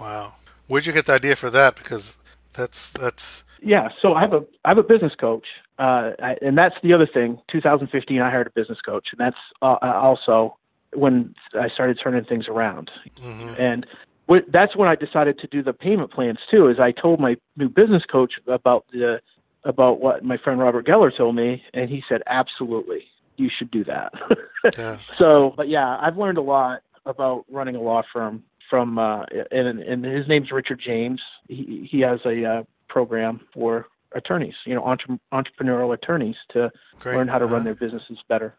Wow, 0.00 0.34
where'd 0.66 0.84
you 0.84 0.92
get 0.92 1.06
the 1.06 1.14
idea 1.14 1.36
for 1.36 1.50
that? 1.50 1.76
Because 1.76 2.18
that's 2.52 2.90
that's 2.90 3.44
Yeah, 3.62 3.88
so 4.02 4.14
I 4.14 4.20
have 4.22 4.32
a 4.32 4.44
I 4.64 4.70
have 4.70 4.78
a 4.78 4.82
business 4.82 5.12
coach, 5.18 5.46
uh, 5.78 6.10
I, 6.20 6.34
and 6.42 6.58
that's 6.58 6.74
the 6.82 6.92
other 6.92 7.06
thing. 7.06 7.38
2015, 7.52 8.20
I 8.20 8.28
hired 8.28 8.48
a 8.48 8.50
business 8.50 8.78
coach, 8.84 9.06
and 9.12 9.20
that's 9.20 9.40
uh, 9.62 9.76
also 9.82 10.58
when 10.94 11.34
I 11.54 11.68
started 11.68 12.00
turning 12.02 12.24
things 12.24 12.46
around. 12.48 12.90
mhm. 13.20 13.56
And 13.56 13.86
wh- 14.28 14.50
that's 14.52 14.74
when 14.76 14.88
I 14.88 14.96
decided 14.96 15.38
to 15.38 15.46
do 15.46 15.62
the 15.62 15.72
payment 15.72 16.10
plans 16.10 16.38
too. 16.50 16.66
Is 16.68 16.80
I 16.80 16.90
told 16.90 17.20
my 17.20 17.36
new 17.56 17.68
business 17.68 18.02
coach 18.10 18.32
about 18.48 18.84
the 18.92 19.20
about 19.68 20.00
what 20.00 20.24
my 20.24 20.36
friend 20.42 20.58
Robert 20.58 20.84
Geller 20.86 21.16
told 21.16 21.36
me, 21.36 21.62
and 21.72 21.88
he 21.88 22.02
said, 22.08 22.22
"Absolutely, 22.26 23.04
you 23.36 23.48
should 23.56 23.70
do 23.70 23.84
that." 23.84 24.12
yeah. 24.78 24.98
so, 25.18 25.54
but 25.56 25.68
yeah, 25.68 25.96
I've 26.00 26.16
learned 26.16 26.38
a 26.38 26.42
lot 26.42 26.80
about 27.06 27.44
running 27.50 27.76
a 27.76 27.80
law 27.80 28.02
firm 28.12 28.42
from, 28.68 28.98
uh, 28.98 29.22
and 29.52 29.78
and 29.80 30.04
his 30.04 30.26
name's 30.26 30.50
Richard 30.50 30.80
James. 30.84 31.20
He 31.48 31.88
he 31.90 32.00
has 32.00 32.18
a 32.24 32.44
uh, 32.44 32.62
program 32.88 33.40
for 33.54 33.86
attorneys, 34.12 34.54
you 34.64 34.74
know, 34.74 34.82
entre- 34.84 35.20
entrepreneurial 35.32 35.92
attorneys 35.94 36.36
to 36.54 36.70
Great. 36.98 37.14
learn 37.16 37.28
how 37.28 37.38
to 37.38 37.44
Uh-huh. 37.44 37.54
run 37.54 37.64
their 37.64 37.74
businesses 37.74 38.18
better. 38.28 38.54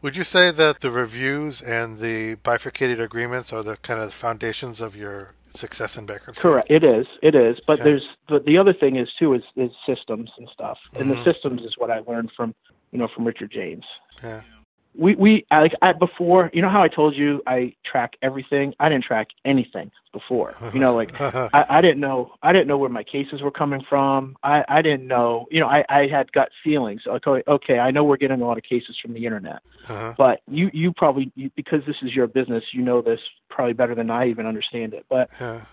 Would 0.00 0.16
you 0.16 0.24
say 0.24 0.50
that 0.50 0.80
the 0.80 0.90
reviews 0.90 1.60
and 1.62 1.98
the 1.98 2.34
bifurcated 2.42 3.00
agreements 3.00 3.52
are 3.52 3.62
the 3.62 3.76
kind 3.78 4.00
of 4.00 4.12
foundations 4.14 4.80
of 4.80 4.96
your 4.96 5.34
success 5.54 5.96
in 5.96 6.06
bankruptcy? 6.06 6.42
Correct. 6.42 6.70
It 6.70 6.84
is. 6.84 7.06
It 7.22 7.34
is. 7.34 7.58
But 7.66 7.74
Okay. 7.80 7.84
there's 7.90 8.04
the, 8.28 8.40
the 8.40 8.58
other 8.58 8.72
thing 8.74 8.96
is 8.96 9.08
too 9.18 9.34
is, 9.34 9.42
is 9.56 9.70
systems 9.86 10.30
and 10.38 10.48
stuff. 10.52 10.78
And 10.94 11.10
Mhm. 11.10 11.24
the 11.24 11.32
systems 11.32 11.62
is 11.62 11.74
what 11.78 11.90
I 11.90 12.00
learned 12.00 12.30
from 12.36 12.54
you 12.92 12.98
know 12.98 13.08
from 13.14 13.24
Richard 13.24 13.50
James. 13.52 13.84
Yeah. 14.22 14.42
We 14.96 15.14
we 15.14 15.46
I, 15.50 15.60
like 15.60 15.72
I 15.82 15.92
before 15.92 16.50
you 16.52 16.62
know 16.62 16.70
how 16.70 16.82
I 16.82 16.88
told 16.88 17.16
you 17.16 17.42
I 17.46 17.74
track 17.84 18.14
everything. 18.22 18.74
I 18.78 18.88
didn't 18.88 19.04
track 19.04 19.28
anything 19.44 19.90
before. 20.12 20.54
You 20.72 20.80
know 20.80 20.94
like 20.94 21.20
I, 21.20 21.64
I 21.68 21.80
didn't 21.80 22.00
know 22.00 22.32
I 22.42 22.52
didn't 22.52 22.68
know 22.68 22.78
where 22.78 22.90
my 22.90 23.02
cases 23.02 23.42
were 23.42 23.50
coming 23.50 23.82
from. 23.88 24.36
I, 24.42 24.64
I 24.68 24.82
didn't 24.82 25.06
know 25.06 25.46
you 25.50 25.60
know 25.60 25.66
I, 25.66 25.84
I 25.88 26.06
had 26.06 26.32
gut 26.32 26.50
feelings. 26.62 27.02
Like 27.06 27.26
okay, 27.26 27.42
okay, 27.48 27.78
I 27.78 27.90
know 27.90 28.04
we're 28.04 28.16
getting 28.16 28.40
a 28.40 28.46
lot 28.46 28.58
of 28.58 28.64
cases 28.64 28.96
from 29.00 29.14
the 29.14 29.24
internet, 29.24 29.60
uh-huh. 29.88 30.14
but 30.16 30.40
you 30.48 30.70
you 30.72 30.92
probably 30.92 31.32
you, 31.34 31.50
because 31.56 31.80
this 31.86 31.96
is 32.02 32.14
your 32.14 32.26
business, 32.26 32.64
you 32.72 32.82
know 32.82 33.02
this 33.02 33.20
probably 33.50 33.74
better 33.74 33.94
than 33.94 34.10
I 34.10 34.28
even 34.28 34.46
understand 34.46 34.94
it. 34.94 35.06
But. 35.08 35.30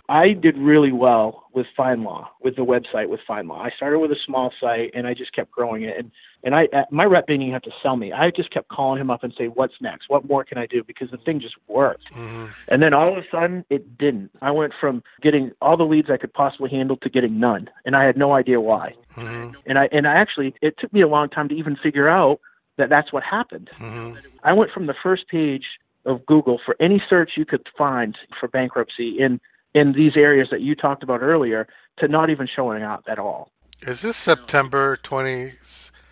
I 0.10 0.34
did 0.34 0.58
really 0.58 0.92
well 0.92 1.46
with 1.54 1.66
FindLaw, 1.78 2.28
with 2.42 2.56
the 2.56 2.64
website 2.64 3.10
with 3.10 3.20
FindLaw. 3.30 3.60
I 3.60 3.70
started 3.76 4.00
with 4.00 4.12
a 4.12 4.18
small 4.26 4.52
site 4.60 4.92
and 4.94 5.08
I 5.08 5.14
just 5.14 5.34
kept 5.34 5.52
growing 5.52 5.84
it. 5.84 5.98
And 5.98 6.12
and 6.44 6.56
I 6.56 6.66
uh, 6.74 6.84
my 6.92 7.06
rep 7.06 7.28
didn't 7.28 7.44
even 7.44 7.54
have 7.54 7.62
to 7.64 7.72
sell 7.84 7.96
me. 7.96 8.12
I 8.12 8.32
just 8.32 8.52
kept 8.52 8.70
calling 8.70 9.00
him 9.00 9.10
up 9.10 9.24
and 9.24 9.34
say, 9.38 9.48
"What's 9.48 9.76
next? 9.82 10.10
What 10.10 10.28
more 10.28 10.44
can 10.44 10.58
I 10.58 10.66
do?" 10.66 10.84
Because 10.84 11.12
the 11.12 11.18
thing 11.18 11.40
just 11.40 11.56
worked. 11.68 12.12
hmm 12.14 12.48
And 12.68 12.82
then 12.82 12.94
all 12.94 13.12
of 13.12 13.18
a 13.18 13.28
sudden, 13.32 13.66
it 13.70 13.98
didn't. 13.98 14.32
I 14.42 14.52
went 14.52 14.74
from 14.80 15.04
getting 15.22 15.52
all 15.62 15.78
the 15.78 15.84
leads 15.84 16.10
I 16.10 16.18
could 16.18 16.34
possibly 16.34 16.70
handle 16.70 16.98
to 16.98 17.10
getting 17.10 17.40
none, 17.40 17.70
and 17.86 17.96
I 17.96 18.06
had 18.06 18.18
no 18.18 18.34
idea 18.34 18.60
why. 18.60 18.96
hmm 19.16 19.52
And 19.66 19.78
I 19.78 19.90
and 19.92 20.08
I 20.08 20.14
actually 20.16 20.54
it 20.62 20.76
took 20.80 20.92
me 20.94 21.02
a 21.02 21.08
long 21.08 21.30
time 21.30 21.50
to 21.50 21.56
even 21.56 21.76
figure 21.76 22.10
out 22.10 22.40
that 22.78 22.90
that's 22.90 23.14
what 23.14 23.24
happened. 23.24 23.70
hmm 23.76 24.14
I 24.44 24.54
went 24.54 24.72
from 24.72 24.88
the 24.88 24.96
first 25.04 25.28
page 25.28 25.66
of 26.06 26.26
Google 26.26 26.60
for 26.66 26.76
any 26.80 27.02
search 27.08 27.32
you 27.38 27.46
could 27.46 27.68
find 27.78 28.18
for 28.40 28.48
bankruptcy 28.48 29.20
in 29.20 29.40
in 29.74 29.94
these 29.94 30.14
areas 30.18 30.50
that 30.52 30.62
you 30.62 30.76
talked 30.76 31.04
about 31.04 31.22
earlier 31.22 31.68
to 32.00 32.08
not 32.08 32.30
even 32.30 32.48
showing 32.54 32.84
up 32.84 33.04
at 33.08 33.20
all. 33.20 33.52
Is 33.88 34.02
this 34.02 34.18
September 34.18 34.98
20, 34.98 35.54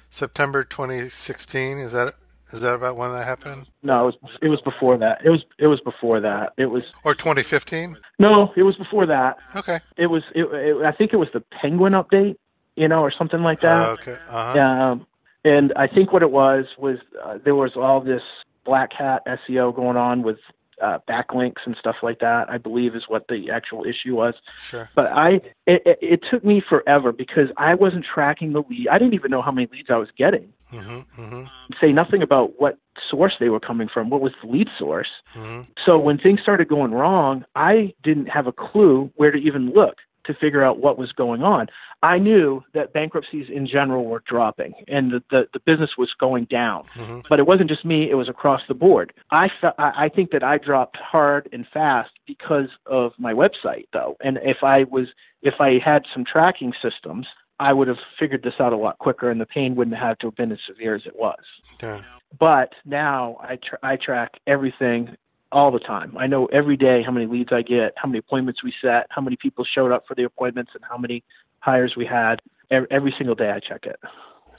September 0.09 0.63
2016? 0.63 1.77
Is 1.77 1.91
that 1.93 2.13
is 2.51 2.61
that 2.61 2.73
about 2.73 2.97
when 2.97 3.11
that 3.11 3.25
happened? 3.25 3.69
No, 3.83 4.07
it 4.07 4.15
was 4.21 4.31
it 4.41 4.47
was 4.47 4.61
before 4.61 4.97
that. 4.97 5.19
It 5.23 5.29
was 5.29 5.43
it 5.57 5.67
was 5.67 5.79
before 5.81 6.19
that. 6.19 6.53
It 6.57 6.67
was 6.67 6.83
Or 7.03 7.13
2015? 7.13 7.97
no, 8.17 8.51
it 8.55 8.63
was 8.63 8.75
before 8.75 9.05
that. 9.05 9.37
Okay. 9.55 9.79
It 9.97 10.07
was 10.07 10.23
it, 10.33 10.43
it 10.51 10.85
I 10.85 10.91
think 10.91 11.13
it 11.13 11.17
was 11.17 11.29
the 11.33 11.41
Penguin 11.61 11.93
update, 11.93 12.37
you 12.75 12.87
know, 12.87 13.01
or 13.01 13.11
something 13.15 13.41
like 13.41 13.59
that. 13.61 13.89
Uh, 13.89 13.91
okay. 13.93 14.17
Uh-huh. 14.27 14.59
Um, 14.59 15.05
and 15.45 15.71
I 15.75 15.87
think 15.87 16.11
what 16.11 16.21
it 16.21 16.31
was 16.31 16.65
was 16.77 16.97
uh, 17.23 17.37
there 17.43 17.55
was 17.55 17.71
all 17.75 18.01
this 18.01 18.23
black 18.65 18.91
hat 18.93 19.21
SEO 19.25 19.75
going 19.75 19.97
on 19.97 20.21
with 20.23 20.37
uh, 20.81 20.99
backlinks 21.09 21.61
and 21.65 21.75
stuff 21.79 21.97
like 22.01 22.19
that. 22.19 22.49
I 22.49 22.57
believe 22.57 22.95
is 22.95 23.03
what 23.07 23.27
the 23.27 23.49
actual 23.51 23.83
issue 23.83 24.15
was. 24.15 24.35
Sure. 24.61 24.89
But 24.95 25.07
I 25.07 25.41
it, 25.65 25.81
it, 25.85 25.99
it 26.01 26.19
took 26.31 26.43
me 26.43 26.61
forever 26.67 27.11
because 27.11 27.49
I 27.57 27.75
wasn't 27.75 28.05
tracking 28.11 28.53
the 28.53 28.63
lead. 28.69 28.87
I 28.91 28.97
didn't 28.97 29.13
even 29.13 29.31
know 29.31 29.41
how 29.41 29.51
many 29.51 29.67
leads 29.71 29.89
I 29.89 29.97
was 29.97 30.09
getting. 30.17 30.53
hmm 30.69 30.99
hmm 31.15 31.43
Say 31.79 31.89
nothing 31.89 32.21
about 32.23 32.59
what 32.59 32.77
source 33.09 33.33
they 33.39 33.49
were 33.49 33.59
coming 33.59 33.87
from. 33.93 34.09
What 34.09 34.21
was 34.21 34.33
the 34.41 34.49
lead 34.49 34.67
source? 34.77 35.09
hmm 35.33 35.61
So 35.85 35.97
when 35.97 36.17
things 36.17 36.41
started 36.41 36.67
going 36.67 36.91
wrong, 36.91 37.45
I 37.55 37.93
didn't 38.03 38.27
have 38.27 38.47
a 38.47 38.51
clue 38.51 39.11
where 39.15 39.31
to 39.31 39.37
even 39.37 39.71
look 39.71 39.95
to 40.29 40.39
figure 40.39 40.63
out 40.63 40.79
what 40.79 40.97
was 40.97 41.11
going 41.11 41.41
on. 41.43 41.67
I 42.01 42.17
knew 42.17 42.63
that 42.73 42.93
bankruptcies 42.93 43.47
in 43.53 43.67
general 43.67 44.05
were 44.05 44.23
dropping 44.25 44.73
and 44.87 45.11
the, 45.11 45.23
the, 45.31 45.47
the 45.53 45.59
business 45.59 45.91
was 45.97 46.09
going 46.19 46.45
down. 46.45 46.83
hmm 46.93 47.19
But 47.29 47.39
it 47.39 47.47
wasn't 47.47 47.69
just 47.69 47.83
me, 47.83 48.09
it 48.09 48.15
was 48.15 48.29
across 48.29 48.61
the 48.69 48.73
board. 48.73 49.11
I, 49.31 49.47
fe- 49.61 49.75
I 49.77 50.07
think 50.15 50.31
that 50.31 50.43
I 50.43 50.57
dropped 50.59 50.97
hard 50.97 51.49
and 51.51 51.65
fast 51.73 52.11
because 52.25 52.69
of 52.85 53.11
my 53.17 53.33
website 53.33 53.87
though. 53.91 54.15
And 54.21 54.37
if 54.43 54.57
I 54.63 54.83
was 54.85 55.07
if 55.41 55.55
I 55.59 55.79
had 55.83 56.03
some 56.13 56.23
tracking 56.25 56.73
systems, 56.81 57.25
I 57.59 57.73
would 57.73 57.87
have 57.89 57.97
figured 58.19 58.43
this 58.43 58.53
out 58.59 58.71
a 58.71 58.77
lot 58.77 58.99
quicker 58.99 59.29
and 59.29 59.39
the 59.41 59.45
pain 59.45 59.75
wouldn't 59.75 59.97
have 59.97 60.17
to 60.19 60.27
have 60.27 60.35
been 60.35 60.51
as 60.51 60.59
severe 60.67 60.95
as 60.95 61.01
it 61.05 61.15
was 61.17 61.43
Yeah. 61.81 62.01
but 62.39 62.69
now 62.85 63.37
I 63.41 63.55
tr- 63.57 63.83
I 63.83 63.95
track 63.97 64.31
everything 64.47 65.17
all 65.51 65.71
the 65.71 65.79
time. 65.79 66.15
I 66.17 66.27
know 66.27 66.45
every 66.47 66.77
day 66.77 67.01
how 67.03 67.11
many 67.11 67.25
leads 67.25 67.51
I 67.51 67.61
get, 67.61 67.93
how 67.95 68.07
many 68.07 68.19
appointments 68.19 68.63
we 68.63 68.73
set, 68.81 69.07
how 69.09 69.21
many 69.21 69.35
people 69.35 69.65
showed 69.65 69.91
up 69.91 70.05
for 70.07 70.15
the 70.15 70.23
appointments, 70.23 70.71
and 70.75 70.83
how 70.87 70.97
many 70.97 71.23
hires 71.59 71.93
we 71.97 72.05
had. 72.05 72.39
Every, 72.71 72.87
every 72.91 73.13
single 73.17 73.35
day 73.35 73.51
I 73.51 73.59
check 73.59 73.85
it. 73.85 73.99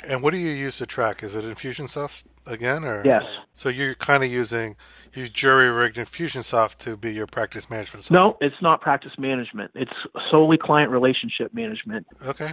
And 0.09 0.23
what 0.23 0.33
do 0.33 0.39
you 0.39 0.51
use 0.51 0.79
to 0.79 0.87
track? 0.87 1.23
Is 1.23 1.35
it 1.35 1.45
Infusionsoft 1.45 2.27
again, 2.47 2.85
or 2.85 3.03
Yes. 3.05 3.23
So 3.53 3.69
you're 3.69 3.95
kind 3.95 4.25
of 4.25 4.31
using 4.31 4.77
you 5.15 5.29
jury 5.29 5.69
rigged 5.69 5.97
Infusionsoft 5.97 6.79
to 6.79 6.97
be 6.97 7.13
your 7.13 7.27
practice 7.27 7.69
management 7.69 8.05
software. 8.05 8.31
No, 8.31 8.39
it's 8.41 8.63
not 8.63 8.81
practice 8.81 9.13
management. 9.19 9.73
It's 9.75 9.93
solely 10.31 10.57
client 10.57 10.91
relationship 10.91 11.53
management. 11.53 12.07
Okay. 12.27 12.53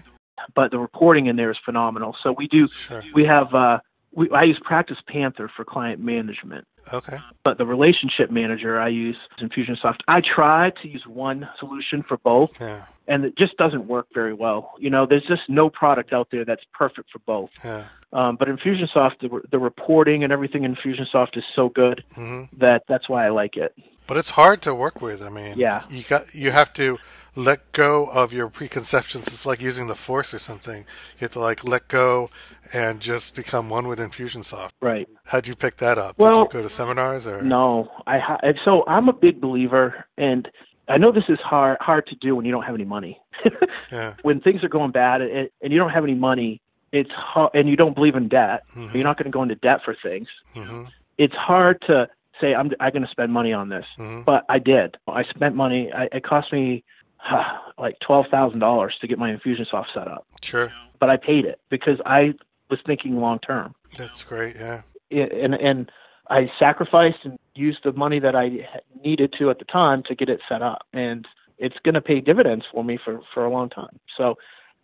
But 0.55 0.71
the 0.71 0.77
reporting 0.77 1.27
in 1.27 1.35
there 1.35 1.49
is 1.49 1.57
phenomenal. 1.63 2.15
So 2.21 2.33
we 2.33 2.47
do. 2.47 2.67
Sure. 2.69 3.03
We 3.13 3.23
have. 3.25 3.53
Uh, 3.53 3.79
we, 4.13 4.29
I 4.31 4.43
use 4.43 4.59
Practice 4.63 4.97
Panther 5.07 5.49
for 5.55 5.65
client 5.65 5.99
management. 5.99 6.65
Okay. 6.93 7.17
but 7.43 7.57
the 7.57 7.65
relationship 7.65 8.31
manager 8.31 8.79
I 8.79 8.87
use 8.87 9.17
is 9.37 9.49
Infusionsoft. 9.49 9.97
I 10.07 10.21
try 10.21 10.71
to 10.81 10.87
use 10.87 11.03
one 11.05 11.47
solution 11.59 12.01
for 12.07 12.15
both, 12.17 12.51
Yeah. 12.61 12.85
and 13.09 13.25
it 13.25 13.37
just 13.37 13.57
doesn't 13.57 13.87
work 13.87 14.07
very 14.13 14.33
well. 14.33 14.71
You 14.79 14.89
know, 14.89 15.05
there's 15.05 15.25
just 15.27 15.41
no 15.49 15.69
product 15.69 16.13
out 16.13 16.29
there 16.31 16.45
that's 16.45 16.63
perfect 16.73 17.09
for 17.11 17.19
both. 17.25 17.49
Yeah. 17.63 17.87
Um, 18.13 18.37
but 18.39 18.47
Infusionsoft, 18.47 19.19
the, 19.19 19.41
the 19.51 19.59
reporting 19.59 20.23
and 20.23 20.31
everything 20.31 20.63
in 20.63 20.75
Infusionsoft 20.75 21.37
is 21.37 21.43
so 21.55 21.67
good 21.67 22.03
hmm 22.15 22.43
that 22.57 22.83
that's 22.87 23.09
why 23.09 23.25
I 23.25 23.29
like 23.29 23.57
it. 23.57 23.75
But 24.07 24.17
it's 24.17 24.31
hard 24.31 24.61
to 24.63 24.73
work 24.73 25.01
with. 25.01 25.21
I 25.21 25.29
mean, 25.29 25.53
Yeah. 25.57 25.83
you 25.89 26.03
got 26.03 26.33
you 26.33 26.51
have 26.51 26.71
to 26.73 26.97
let 27.35 27.71
go 27.71 28.05
of 28.07 28.33
your 28.33 28.47
preconceptions. 28.49 29.27
It's 29.27 29.45
like 29.45 29.61
using 29.61 29.87
the 29.87 29.95
force 29.95 30.33
or 30.33 30.39
something. 30.39 30.79
You 31.19 31.25
have 31.25 31.31
to 31.31 31.39
like 31.39 31.63
let 31.67 31.87
go 31.87 32.29
and 32.73 32.99
just 32.99 33.35
become 33.35 33.69
one 33.69 33.87
with 33.87 33.99
Infusionsoft. 33.99 34.71
Right. 34.81 35.07
How'd 35.27 35.47
you 35.47 35.55
pick 35.55 35.77
that 35.77 35.97
up? 35.97 36.17
Did 36.17 36.23
Well, 36.25 36.39
you 36.41 36.47
go 36.51 36.61
to 36.61 36.69
seminars 36.69 37.27
or 37.27 37.41
No, 37.41 37.91
I 38.07 38.17
ha- 38.19 38.39
so 38.65 38.83
I'm 38.87 39.07
a 39.07 39.13
big 39.13 39.39
believer, 39.39 40.05
and 40.17 40.49
I 40.89 40.97
know 40.97 41.11
this 41.11 41.25
is 41.29 41.39
hard 41.39 41.77
hard 41.81 42.07
to 42.07 42.15
do 42.15 42.35
when 42.35 42.45
you 42.45 42.51
don't 42.51 42.63
have 42.63 42.75
any 42.75 42.85
money. 42.85 43.19
Yeah. 43.91 44.15
when 44.23 44.41
things 44.41 44.63
are 44.65 44.69
going 44.69 44.91
bad 44.91 45.21
and, 45.21 45.49
and 45.61 45.71
you 45.71 45.79
don't 45.79 45.91
have 45.91 46.03
any 46.03 46.13
money, 46.15 46.59
it's 46.91 47.11
hard, 47.11 47.51
and 47.53 47.69
you 47.69 47.77
don't 47.77 47.93
believe 47.95 48.15
in 48.15 48.27
debt. 48.27 48.63
Mhm. 48.75 48.93
You're 48.93 49.03
not 49.03 49.17
going 49.17 49.31
to 49.31 49.31
go 49.31 49.43
into 49.43 49.55
debt 49.55 49.79
for 49.85 49.95
things. 50.03 50.27
hmm 50.53 50.83
It's 51.17 51.35
hard 51.35 51.81
to 51.87 52.09
say 52.41 52.53
I'm 52.55 52.71
I'm 52.79 52.91
going 52.91 53.03
to 53.05 53.11
spend 53.11 53.31
money 53.33 53.53
on 53.53 53.69
this, 53.69 53.85
hmm 53.95 54.21
but 54.25 54.43
I 54.49 54.59
did. 54.59 54.97
I 55.07 55.23
spent 55.23 55.55
money. 55.55 55.91
I, 55.93 56.03
it 56.11 56.23
cost 56.23 56.51
me 56.53 56.83
like 57.77 57.95
twelve 58.05 58.25
thousand 58.31 58.59
dollars 58.59 58.95
to 59.01 59.07
get 59.07 59.17
my 59.19 59.31
Infusionsoft 59.35 59.87
set 59.93 60.07
up, 60.07 60.25
Sure. 60.41 60.71
but 60.99 61.09
I 61.09 61.17
paid 61.17 61.45
it 61.45 61.59
because 61.69 61.99
I 62.05 62.33
was 62.69 62.79
thinking 62.85 63.17
long 63.17 63.39
term. 63.39 63.75
That's 63.97 64.23
great. 64.23 64.55
Yeah. 64.55 64.81
and 65.11 65.53
and 65.53 65.91
I 66.29 66.49
sacrificed 66.59 67.19
and 67.23 67.37
used 67.55 67.79
the 67.83 67.93
money 67.93 68.19
that 68.19 68.35
I 68.35 68.67
needed 69.03 69.33
to 69.39 69.49
at 69.49 69.59
the 69.59 69.65
time 69.65 70.03
to 70.07 70.15
get 70.15 70.29
it 70.29 70.41
set 70.49 70.61
up, 70.61 70.79
and 70.93 71.25
it's 71.57 71.77
going 71.83 71.95
to 71.95 72.01
pay 72.01 72.19
dividends 72.19 72.65
for 72.71 72.83
me 72.83 72.97
for 73.03 73.21
for 73.33 73.45
a 73.45 73.49
long 73.49 73.69
time. 73.69 73.97
So, 74.17 74.35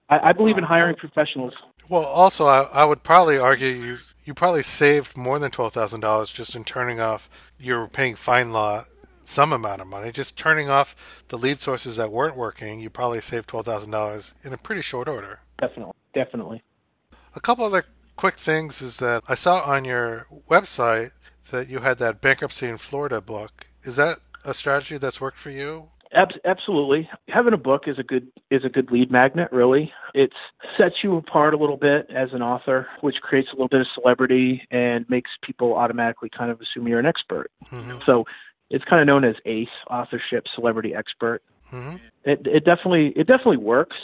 I, 0.09 0.29
I 0.29 0.33
believe 0.33 0.57
in 0.57 0.63
hiring 0.63 0.95
professionals. 0.95 1.53
Well, 1.89 2.05
also, 2.05 2.45
I, 2.45 2.61
I 2.73 2.85
would 2.85 3.03
probably 3.03 3.37
argue 3.37 3.67
you 3.67 3.97
you 4.25 4.33
probably 4.33 4.63
saved 4.63 5.17
more 5.17 5.39
than 5.39 5.51
twelve 5.51 5.73
thousand 5.73 5.99
dollars 5.99 6.31
just 6.31 6.55
in 6.55 6.63
turning 6.63 6.99
off. 6.99 7.29
You're 7.59 7.87
paying 7.87 8.15
FindLaw 8.15 8.85
some 9.23 9.53
amount 9.53 9.81
of 9.81 9.87
money, 9.87 10.11
just 10.11 10.37
turning 10.37 10.69
off 10.69 11.23
the 11.29 11.37
lead 11.37 11.61
sources 11.61 11.95
that 11.95 12.11
weren't 12.11 12.35
working. 12.35 12.81
You 12.81 12.89
probably 12.89 13.21
saved 13.21 13.47
twelve 13.47 13.65
thousand 13.65 13.91
dollars 13.91 14.33
in 14.43 14.53
a 14.53 14.57
pretty 14.57 14.81
short 14.81 15.07
order. 15.07 15.39
Definitely, 15.59 15.93
definitely. 16.13 16.61
A 17.35 17.39
couple 17.39 17.65
other 17.65 17.85
quick 18.15 18.35
things 18.35 18.81
is 18.81 18.97
that 18.97 19.23
I 19.27 19.35
saw 19.35 19.61
on 19.61 19.85
your 19.85 20.27
website 20.49 21.11
that 21.51 21.67
you 21.69 21.79
had 21.79 21.97
that 21.99 22.21
bankruptcy 22.21 22.67
in 22.67 22.77
Florida 22.77 23.21
book. 23.21 23.67
Is 23.83 23.95
that 23.95 24.17
a 24.45 24.53
strategy 24.53 24.97
that's 24.97 25.21
worked 25.21 25.39
for 25.39 25.49
you? 25.49 25.89
Ab- 26.15 26.39
absolutely, 26.45 27.09
having 27.29 27.53
a 27.53 27.57
book 27.57 27.83
is 27.87 27.97
a 27.99 28.03
good 28.03 28.27
is 28.51 28.63
a 28.65 28.69
good 28.69 28.91
lead 28.91 29.11
magnet. 29.11 29.49
Really, 29.51 29.91
it 30.13 30.31
sets 30.77 30.95
you 31.03 31.17
apart 31.17 31.53
a 31.53 31.57
little 31.57 31.77
bit 31.77 32.07
as 32.15 32.29
an 32.33 32.41
author, 32.41 32.87
which 33.01 33.15
creates 33.21 33.49
a 33.51 33.55
little 33.55 33.67
bit 33.67 33.81
of 33.81 33.87
celebrity 33.93 34.61
and 34.71 35.09
makes 35.09 35.31
people 35.43 35.73
automatically 35.75 36.29
kind 36.35 36.51
of 36.51 36.61
assume 36.61 36.87
you're 36.87 36.99
an 36.99 37.05
expert. 37.05 37.49
hmm 37.69 37.97
So. 38.05 38.25
It's 38.69 38.85
kind 38.85 39.01
of 39.01 39.05
known 39.05 39.23
as 39.23 39.35
ACE, 39.45 39.67
authorship 39.91 40.45
celebrity 40.55 40.95
expert. 40.95 41.43
hmm 41.69 41.97
It, 42.23 42.39
it 42.47 42.65
definitely 42.65 43.13
it 43.15 43.27
definitely 43.27 43.57
works. 43.57 43.97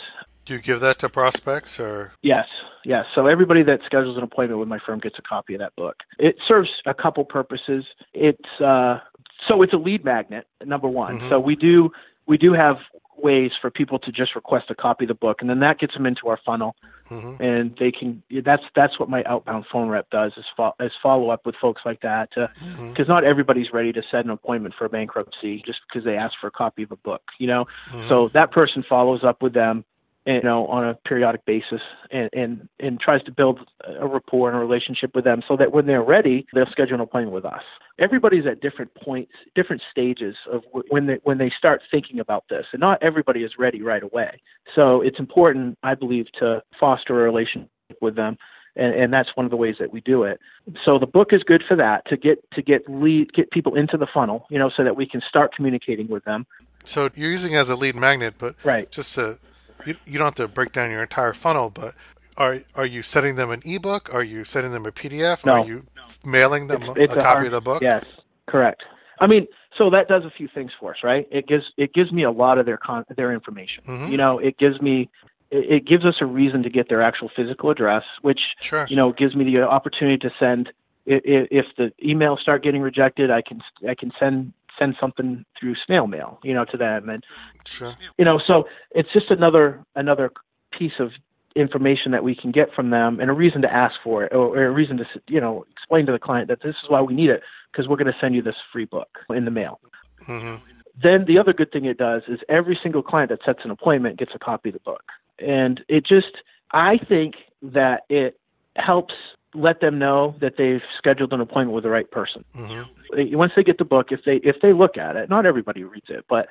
Do 0.45 0.53
you 0.53 0.61
give 0.61 0.79
that 0.81 0.99
to 0.99 1.09
prospects 1.09 1.79
or? 1.79 2.13
Yes, 2.21 2.45
yes. 2.85 3.05
So 3.15 3.25
everybody 3.25 3.63
that 3.63 3.79
schedules 3.85 4.15
an 4.17 4.23
appointment 4.23 4.59
with 4.59 4.67
my 4.67 4.77
firm 4.85 4.99
gets 4.99 5.15
a 5.17 5.21
copy 5.23 5.55
of 5.55 5.59
that 5.59 5.75
book. 5.75 5.95
It 6.19 6.35
serves 6.47 6.69
a 6.85 6.93
couple 6.93 7.23
purposes. 7.25 7.83
It's 8.13 8.61
uh, 8.63 8.99
so 9.47 9.61
it's 9.61 9.73
a 9.73 9.77
lead 9.77 10.03
magnet, 10.03 10.47
number 10.65 10.87
one. 10.87 11.19
Mhm. 11.19 11.29
So 11.29 11.39
we 11.39 11.55
do 11.55 11.91
we 12.27 12.37
do 12.37 12.53
have 12.53 12.77
ways 13.17 13.51
for 13.59 13.69
people 13.69 13.99
to 13.99 14.11
just 14.11 14.35
request 14.35 14.69
a 14.69 14.75
copy 14.75 15.03
of 15.05 15.09
the 15.09 15.13
book, 15.13 15.41
and 15.41 15.49
then 15.49 15.59
that 15.59 15.79
gets 15.79 15.93
them 15.93 16.05
into 16.05 16.27
our 16.27 16.37
funnel, 16.45 16.75
hmm 17.09 17.35
and 17.39 17.75
they 17.79 17.91
can. 17.91 18.21
That's 18.29 18.63
that's 18.75 18.99
what 18.99 19.09
my 19.09 19.23
outbound 19.25 19.65
phone 19.71 19.89
rep 19.89 20.09
does 20.09 20.33
is, 20.37 20.45
fo- 20.55 20.75
is 20.79 20.91
follow 21.01 21.29
up 21.29 21.45
with 21.45 21.55
folks 21.55 21.81
like 21.85 22.01
that 22.01 22.29
because 22.33 23.07
not 23.07 23.23
everybody's 23.23 23.73
ready 23.73 23.91
to 23.93 24.01
set 24.11 24.25
an 24.25 24.31
appointment 24.31 24.75
for 24.77 24.85
a 24.85 24.89
bankruptcy 24.89 25.63
just 25.65 25.79
because 25.87 26.05
they 26.05 26.15
ask 26.15 26.33
for 26.39 26.47
a 26.47 26.51
copy 26.51 26.83
of 26.83 26.91
a 26.91 26.97
book, 26.97 27.21
you 27.39 27.47
know. 27.47 27.65
hmm 27.89 28.07
So 28.07 28.29
that 28.33 28.51
person 28.51 28.83
follows 28.87 29.23
up 29.23 29.41
with 29.41 29.53
them, 29.53 29.85
you 30.25 30.41
know, 30.41 30.67
on 30.67 30.87
a 30.87 30.93
periodic 31.07 31.45
basis, 31.45 31.81
and 32.11 32.29
and 32.33 32.69
and 32.79 32.99
tries 32.99 33.23
to 33.23 33.31
build 33.31 33.59
a 33.99 34.07
rapport 34.07 34.49
and 34.49 34.57
a 34.57 34.59
relationship 34.59 35.11
with 35.15 35.23
them, 35.23 35.41
so 35.47 35.55
that 35.57 35.71
when 35.71 35.85
they're 35.85 36.03
ready, 36.03 36.45
they'll 36.53 36.69
schedule 36.71 36.95
an 36.95 37.01
appointment 37.01 37.33
with 37.33 37.45
us. 37.45 37.63
Everybody's 37.99 38.45
at 38.45 38.61
different 38.61 38.93
points, 38.95 39.31
different 39.55 39.81
stages 39.91 40.35
of 40.51 40.63
when 40.89 41.07
they 41.07 41.19
when 41.23 41.37
they 41.37 41.51
start 41.57 41.81
thinking 41.89 42.19
about 42.19 42.43
this, 42.49 42.65
and 42.73 42.79
not 42.79 43.01
everybody 43.01 43.43
is 43.43 43.53
ready 43.57 43.81
right 43.81 44.03
away. 44.03 44.41
So 44.75 45.01
it's 45.01 45.19
important, 45.19 45.77
I 45.83 45.95
believe, 45.95 46.25
to 46.39 46.61
foster 46.79 47.19
a 47.19 47.23
relationship 47.23 47.69
with 48.01 48.15
them. 48.15 48.37
And, 48.75 48.93
and 48.93 49.11
that's 49.11 49.29
one 49.35 49.45
of 49.45 49.49
the 49.49 49.57
ways 49.57 49.75
that 49.79 49.91
we 49.91 49.99
do 50.01 50.23
it. 50.23 50.39
So 50.85 50.99
the 50.99 51.07
book 51.07 51.29
is 51.31 51.41
good 51.43 51.63
for 51.67 51.75
that 51.75 52.05
to 52.05 52.15
get 52.15 52.37
to 52.53 52.61
get 52.61 52.83
lead 52.87 53.33
get 53.33 53.49
people 53.51 53.75
into 53.75 53.97
the 53.97 54.07
funnel, 54.13 54.45
you 54.49 54.59
know, 54.59 54.69
so 54.75 54.83
that 54.83 54.95
we 54.95 55.07
can 55.07 55.21
start 55.27 55.53
communicating 55.55 56.07
with 56.07 56.23
them. 56.23 56.45
So 56.85 57.09
you're 57.15 57.31
using 57.31 57.53
it 57.53 57.57
as 57.57 57.69
a 57.69 57.75
lead 57.75 57.95
magnet, 57.95 58.35
but 58.37 58.55
Right. 58.63 58.89
just 58.91 59.15
to 59.15 59.39
you, 59.85 59.95
you 60.05 60.17
don't 60.17 60.25
have 60.25 60.35
to 60.35 60.47
break 60.47 60.71
down 60.71 60.91
your 60.91 61.01
entire 61.01 61.33
funnel, 61.33 61.69
but 61.69 61.95
are 62.37 62.59
are 62.75 62.85
you 62.85 63.01
sending 63.03 63.35
them 63.35 63.51
an 63.51 63.61
ebook? 63.65 64.13
Are 64.13 64.23
you 64.23 64.43
sending 64.43 64.71
them 64.71 64.85
a 64.85 64.91
PDF? 64.91 65.45
No. 65.45 65.53
Are 65.61 65.65
you 65.65 65.85
mailing 66.25 66.67
them 66.67 66.83
It's- 66.83 66.97
a, 66.97 67.01
it's 67.01 67.13
a 67.13 67.19
a 67.19 67.21
copy 67.21 67.33
hard- 67.35 67.45
of 67.47 67.51
the 67.51 67.61
book? 67.61 67.81
Yes, 67.81 68.05
correct. 68.47 68.83
I 69.19 69.27
mean, 69.27 69.47
so 69.77 69.89
that 69.89 70.07
does 70.07 70.23
a 70.23 70.29
few 70.31 70.47
things 70.47 70.71
for 70.79 70.91
us, 70.91 70.97
right? 71.03 71.27
It 71.31 71.47
gives 71.47 71.65
it 71.77 71.93
gives 71.93 72.11
me 72.11 72.23
a 72.23 72.31
lot 72.31 72.57
of 72.57 72.65
their 72.65 72.77
con 72.77 73.05
their 73.15 73.33
information. 73.33 73.83
Mhm. 73.85 74.09
You 74.09 74.17
know, 74.17 74.39
it 74.39 74.57
gives 74.57 74.81
me 74.81 75.09
it, 75.51 75.71
it 75.77 75.85
gives 75.85 76.05
us 76.05 76.15
a 76.21 76.25
reason 76.25 76.63
to 76.63 76.69
get 76.69 76.89
their 76.89 77.01
actual 77.01 77.29
physical 77.35 77.69
address, 77.69 78.03
which 78.21 78.39
Sure. 78.61 78.85
you 78.89 78.95
know 78.95 79.11
gives 79.11 79.35
me 79.35 79.43
the 79.45 79.61
opportunity 79.61 80.17
to 80.19 80.31
send. 80.39 80.71
i- 81.09 81.13
i- 81.15 81.47
If 81.51 81.65
the 81.77 81.91
emails 82.05 82.39
start 82.39 82.61
getting 82.63 82.81
rejected, 82.81 83.31
I 83.31 83.41
can 83.41 83.61
I 83.87 83.95
can 83.95 84.11
send 84.19 84.53
send 84.79 84.95
something 84.99 85.45
through 85.59 85.75
snail 85.85 86.07
mail, 86.07 86.39
you 86.43 86.53
know, 86.53 86.65
to 86.65 86.77
them, 86.77 87.09
and 87.09 87.23
Sure. 87.65 87.93
you 88.17 88.25
know 88.25 88.39
so 88.47 88.63
it's 88.91 89.09
just 89.13 89.29
another 89.29 89.83
another 89.95 90.31
piece 90.77 90.99
of 90.99 91.11
information 91.55 92.11
that 92.11 92.23
we 92.23 92.35
can 92.35 92.51
get 92.51 92.73
from 92.73 92.89
them 92.89 93.19
and 93.19 93.29
a 93.29 93.33
reason 93.33 93.61
to 93.61 93.71
ask 93.71 93.95
for 94.03 94.23
it 94.23 94.33
or, 94.33 94.57
or 94.57 94.65
a 94.65 94.71
reason 94.71 94.97
to 94.97 95.05
you 95.27 95.41
know 95.41 95.65
explain 95.71 96.05
to 96.05 96.11
the 96.11 96.19
client 96.19 96.47
that 96.47 96.59
this 96.63 96.75
is 96.83 96.89
why 96.89 97.01
we 97.01 97.13
need 97.13 97.29
it 97.29 97.41
because 97.71 97.87
we're 97.87 97.97
going 97.97 98.07
to 98.07 98.17
send 98.19 98.33
you 98.33 98.41
this 98.41 98.55
free 98.71 98.85
book 98.85 99.09
in 99.29 99.45
the 99.45 99.51
mail. 99.51 99.79
Hmm 100.25 100.55
then 101.01 101.25
the 101.27 101.37
other 101.37 101.53
good 101.53 101.71
thing 101.71 101.85
it 101.85 101.97
does 101.97 102.23
is 102.27 102.39
every 102.49 102.77
single 102.81 103.01
client 103.01 103.29
that 103.29 103.39
sets 103.45 103.59
an 103.63 103.71
appointment 103.71 104.19
gets 104.19 104.31
a 104.35 104.39
copy 104.39 104.69
of 104.69 104.73
the 104.73 104.79
book. 104.79 105.03
And 105.39 105.81
it 105.87 106.05
just 106.05 106.37
i 106.71 106.97
think 107.07 107.35
that 107.61 108.01
it 108.09 108.39
helps 108.75 109.13
let 109.53 109.81
them 109.81 109.99
know 109.99 110.35
that 110.41 110.53
they've 110.57 110.81
scheduled 110.97 111.33
an 111.33 111.41
appointment 111.41 111.71
with 111.71 111.83
the 111.83 111.89
right 111.89 112.09
person. 112.09 112.43
Hmm 112.53 112.83
once 113.11 113.53
they 113.55 113.63
get 113.63 113.77
the 113.77 113.85
book, 113.85 114.07
if 114.11 114.21
they 114.25 114.35
if 114.35 114.57
they 114.61 114.73
look 114.73 114.97
at 114.97 115.15
it, 115.15 115.29
not 115.29 115.45
everybody 115.45 115.83
reads 115.83 116.07
it, 116.09 116.25
but 116.29 116.47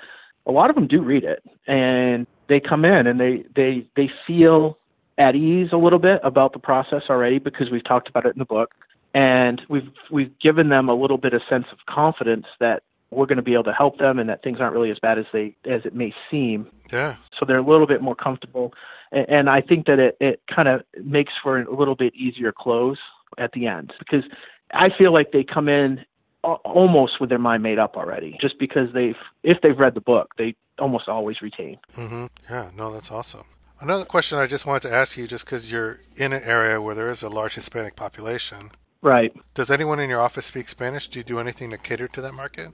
a 0.46 0.53
lot 0.53 0.70
of 0.70 0.76
them 0.76 0.86
do 0.86 1.03
read 1.03 1.24
it, 1.24 1.42
and 1.66 2.26
they 2.49 2.61
come 2.61 2.84
in 2.84 3.07
and 3.07 3.20
they 3.20 3.44
they 3.55 3.86
they 3.96 4.11
feel 4.26 4.78
at 5.16 5.34
ease 5.34 5.68
a 5.72 5.76
little 5.76 5.99
bit 5.99 6.20
about 6.22 6.53
the 6.53 6.59
process 6.59 7.03
already 7.11 7.38
because 7.38 7.70
we've 7.70 7.84
talked 7.84 8.09
about 8.09 8.26
it 8.26 8.34
in 8.34 8.38
the 8.38 8.44
book, 8.44 8.74
and 9.14 9.62
we've 9.68 9.90
we've 10.11 10.36
given 10.40 10.68
them 10.68 10.88
a 10.88 10.94
little 10.94 11.18
bit 11.18 11.34
of 11.34 11.42
sense 11.49 11.66
of 11.72 11.78
confidence 11.86 12.46
that 12.61 12.82
we're 13.11 13.26
going 13.26 13.36
to 13.36 13.42
be 13.42 13.55
able 13.55 13.64
to 13.64 13.72
help 13.72 13.99
them 13.99 14.18
and 14.18 14.28
that 14.28 14.42
things 14.42 14.59
aren't 14.61 14.74
really 14.74 14.90
as 14.90 14.99
bad 14.99 15.18
as 15.18 15.24
they 15.32 15.57
as 15.64 15.82
it 15.84 15.94
may 15.94 16.12
seem. 16.30 16.68
Yeah. 16.92 17.16
So 17.38 17.46
they're 17.46 17.59
a 17.59 17.66
little 17.66 17.86
bit 17.86 18.03
more 18.03 18.16
comfortable, 18.16 18.74
and, 19.12 19.48
I 19.50 19.61
think 19.61 19.86
that 19.86 19.98
it 19.98 20.16
it 20.20 20.42
kind 20.54 20.68
of 20.68 20.82
makes 21.04 21.32
for 21.42 21.61
a 21.61 21.74
little 21.74 21.94
bit 21.96 22.14
easier 22.14 22.52
close 22.52 22.98
at 23.38 23.52
the 23.52 23.66
end 23.66 23.92
because 23.98 24.24
I 24.72 24.88
feel 24.96 25.12
like 25.12 25.32
they 25.32 25.44
come 25.44 25.68
in 25.68 26.04
almost 26.42 27.20
with 27.20 27.28
their 27.30 27.38
mind 27.38 27.62
made 27.62 27.78
up 27.78 27.96
already, 27.96 28.36
just 28.40 28.59
because 28.59 28.88
they've 28.94 29.16
if 29.42 29.59
they've 29.62 29.78
read 29.78 29.94
the 29.94 30.00
book, 30.00 30.32
they 30.38 30.54
almost 30.78 31.09
always 31.09 31.42
retain. 31.42 31.78
mm-hmm. 31.96 32.26
Yeah. 32.48 32.70
No, 32.76 32.92
that's 32.92 33.11
awesome. 33.11 33.44
Another 33.80 34.04
question 34.04 34.38
I 34.38 34.46
just 34.46 34.66
wanted 34.66 34.88
to 34.88 34.94
ask 34.94 35.16
you, 35.16 35.26
just 35.28 35.44
because 35.44 35.70
you're 35.70 36.00
in 36.16 36.32
an 36.32 36.42
area 36.42 36.80
where 36.82 36.94
there 36.94 37.11
is 37.11 37.22
a 37.22 37.28
large 37.28 37.54
Hispanic 37.54 37.94
population, 37.96 38.70
Right. 39.02 39.32
does 39.54 39.70
anyone 39.70 40.00
in 40.00 40.11
your 40.11 40.20
office 40.20 40.46
speak 40.46 40.68
Spanish? 40.68 41.06
Do 41.06 41.20
you 41.20 41.24
do 41.24 41.38
anything 41.38 41.70
to 41.70 41.78
cater 41.78 42.09
to 42.09 42.20
that 42.20 42.34
market? 42.34 42.70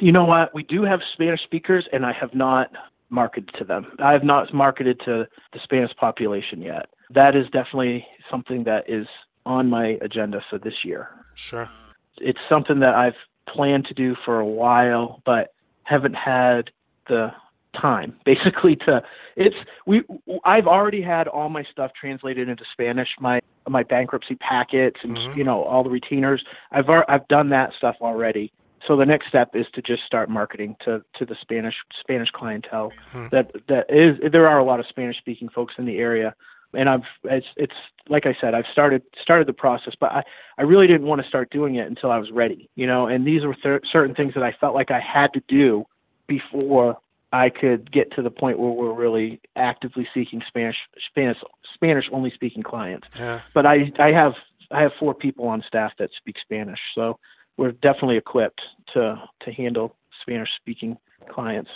You 0.00 0.12
know 0.12 0.24
what? 0.24 0.54
We 0.54 0.62
do 0.62 0.82
have 0.84 1.00
Spanish 1.12 1.42
speakers, 1.44 1.86
and 1.92 2.04
I 2.06 2.12
have 2.18 2.34
not 2.34 2.70
marketed 3.10 3.50
to 3.58 3.64
them. 3.64 3.86
I 3.98 4.12
have 4.12 4.24
not 4.24 4.52
marketed 4.52 5.00
to 5.04 5.26
the 5.52 5.60
Spanish 5.62 5.94
population 5.96 6.60
yet. 6.60 6.86
That 7.10 7.36
is 7.36 7.46
definitely 7.46 8.06
something 8.30 8.64
that 8.64 8.88
is 8.88 9.06
on 9.44 9.70
my 9.70 9.98
agenda 10.02 10.40
for 10.50 10.58
this 10.58 10.84
year. 10.84 11.08
Sure. 11.34 11.70
It's 12.18 12.38
something 12.48 12.80
that 12.80 12.94
I've 12.94 13.14
planned 13.48 13.86
to 13.86 13.94
do 13.94 14.16
for 14.24 14.40
a 14.40 14.46
while, 14.46 15.22
but 15.24 15.52
haven't 15.84 16.14
had 16.14 16.70
the 17.08 17.32
time 17.80 18.16
basically 18.24 18.72
to 18.72 19.02
it's 19.36 19.54
we 19.86 20.02
I've 20.44 20.66
already 20.66 21.02
had 21.02 21.28
all 21.28 21.50
my 21.50 21.62
stuff 21.70 21.90
translated 21.98 22.48
into 22.48 22.64
Spanish 22.72 23.08
my 23.20 23.40
my 23.68 23.82
bankruptcy 23.82 24.34
packets 24.36 24.98
and 25.04 25.14
Mhm. 25.16 25.36
you 25.36 25.44
know 25.44 25.62
all 25.62 25.84
the 25.84 25.90
retainers 25.90 26.42
I've 26.72 26.88
I've 26.88 27.28
done 27.28 27.50
that 27.50 27.74
stuff 27.76 27.96
already 28.00 28.50
so 28.86 28.96
the 28.96 29.06
next 29.06 29.28
step 29.28 29.50
is 29.54 29.66
to 29.74 29.82
just 29.82 30.02
start 30.04 30.28
marketing 30.28 30.76
to 30.84 31.02
to 31.18 31.24
the 31.24 31.36
Spanish 31.40 31.74
Spanish 32.00 32.30
clientele 32.30 32.92
Hmm. 33.12 33.26
that 33.32 33.50
that 33.68 33.86
is 33.88 34.18
there 34.32 34.48
are 34.48 34.58
a 34.58 34.64
lot 34.64 34.80
of 34.80 34.86
Spanish 34.88 35.18
speaking 35.18 35.48
folks 35.48 35.74
in 35.78 35.86
the 35.86 35.98
area 35.98 36.34
and 36.74 36.88
I've 36.88 37.02
it's 37.24 37.46
it's 37.56 37.72
like 38.08 38.26
I 38.26 38.36
said, 38.40 38.54
I've 38.54 38.66
started 38.70 39.02
started 39.22 39.46
the 39.48 39.52
process, 39.52 39.94
but 39.98 40.12
I 40.12 40.22
I 40.58 40.62
really 40.62 40.86
didn't 40.86 41.06
want 41.06 41.22
to 41.22 41.28
start 41.28 41.50
doing 41.50 41.76
it 41.76 41.86
until 41.86 42.10
I 42.10 42.18
was 42.18 42.30
ready, 42.30 42.68
you 42.74 42.86
know. 42.86 43.06
And 43.06 43.26
these 43.26 43.44
were 43.44 43.54
th- 43.54 43.82
certain 43.90 44.14
things 44.14 44.34
that 44.34 44.42
I 44.42 44.52
felt 44.60 44.74
like 44.74 44.90
I 44.90 45.00
had 45.00 45.32
to 45.34 45.42
do 45.48 45.84
before 46.26 46.98
I 47.32 47.50
could 47.50 47.90
get 47.92 48.12
to 48.16 48.22
the 48.22 48.30
point 48.30 48.58
where 48.58 48.70
we're 48.70 48.92
really 48.92 49.40
actively 49.56 50.06
seeking 50.12 50.42
Spanish 50.46 50.76
Spanish 51.08 51.38
Spanish 51.74 52.04
only 52.12 52.30
speaking 52.34 52.62
clients. 52.62 53.08
Yeah. 53.18 53.40
But 53.54 53.66
I 53.66 53.92
I 53.98 54.12
have 54.12 54.32
I 54.70 54.82
have 54.82 54.92
four 54.98 55.14
people 55.14 55.46
on 55.48 55.62
staff 55.66 55.92
that 55.98 56.10
speak 56.16 56.36
Spanish, 56.42 56.80
so 56.94 57.18
we're 57.56 57.72
definitely 57.72 58.16
equipped 58.16 58.60
to 58.94 59.20
to 59.44 59.52
handle 59.52 59.94
Spanish 60.22 60.48
speaking 60.60 60.96
clients. 61.28 61.70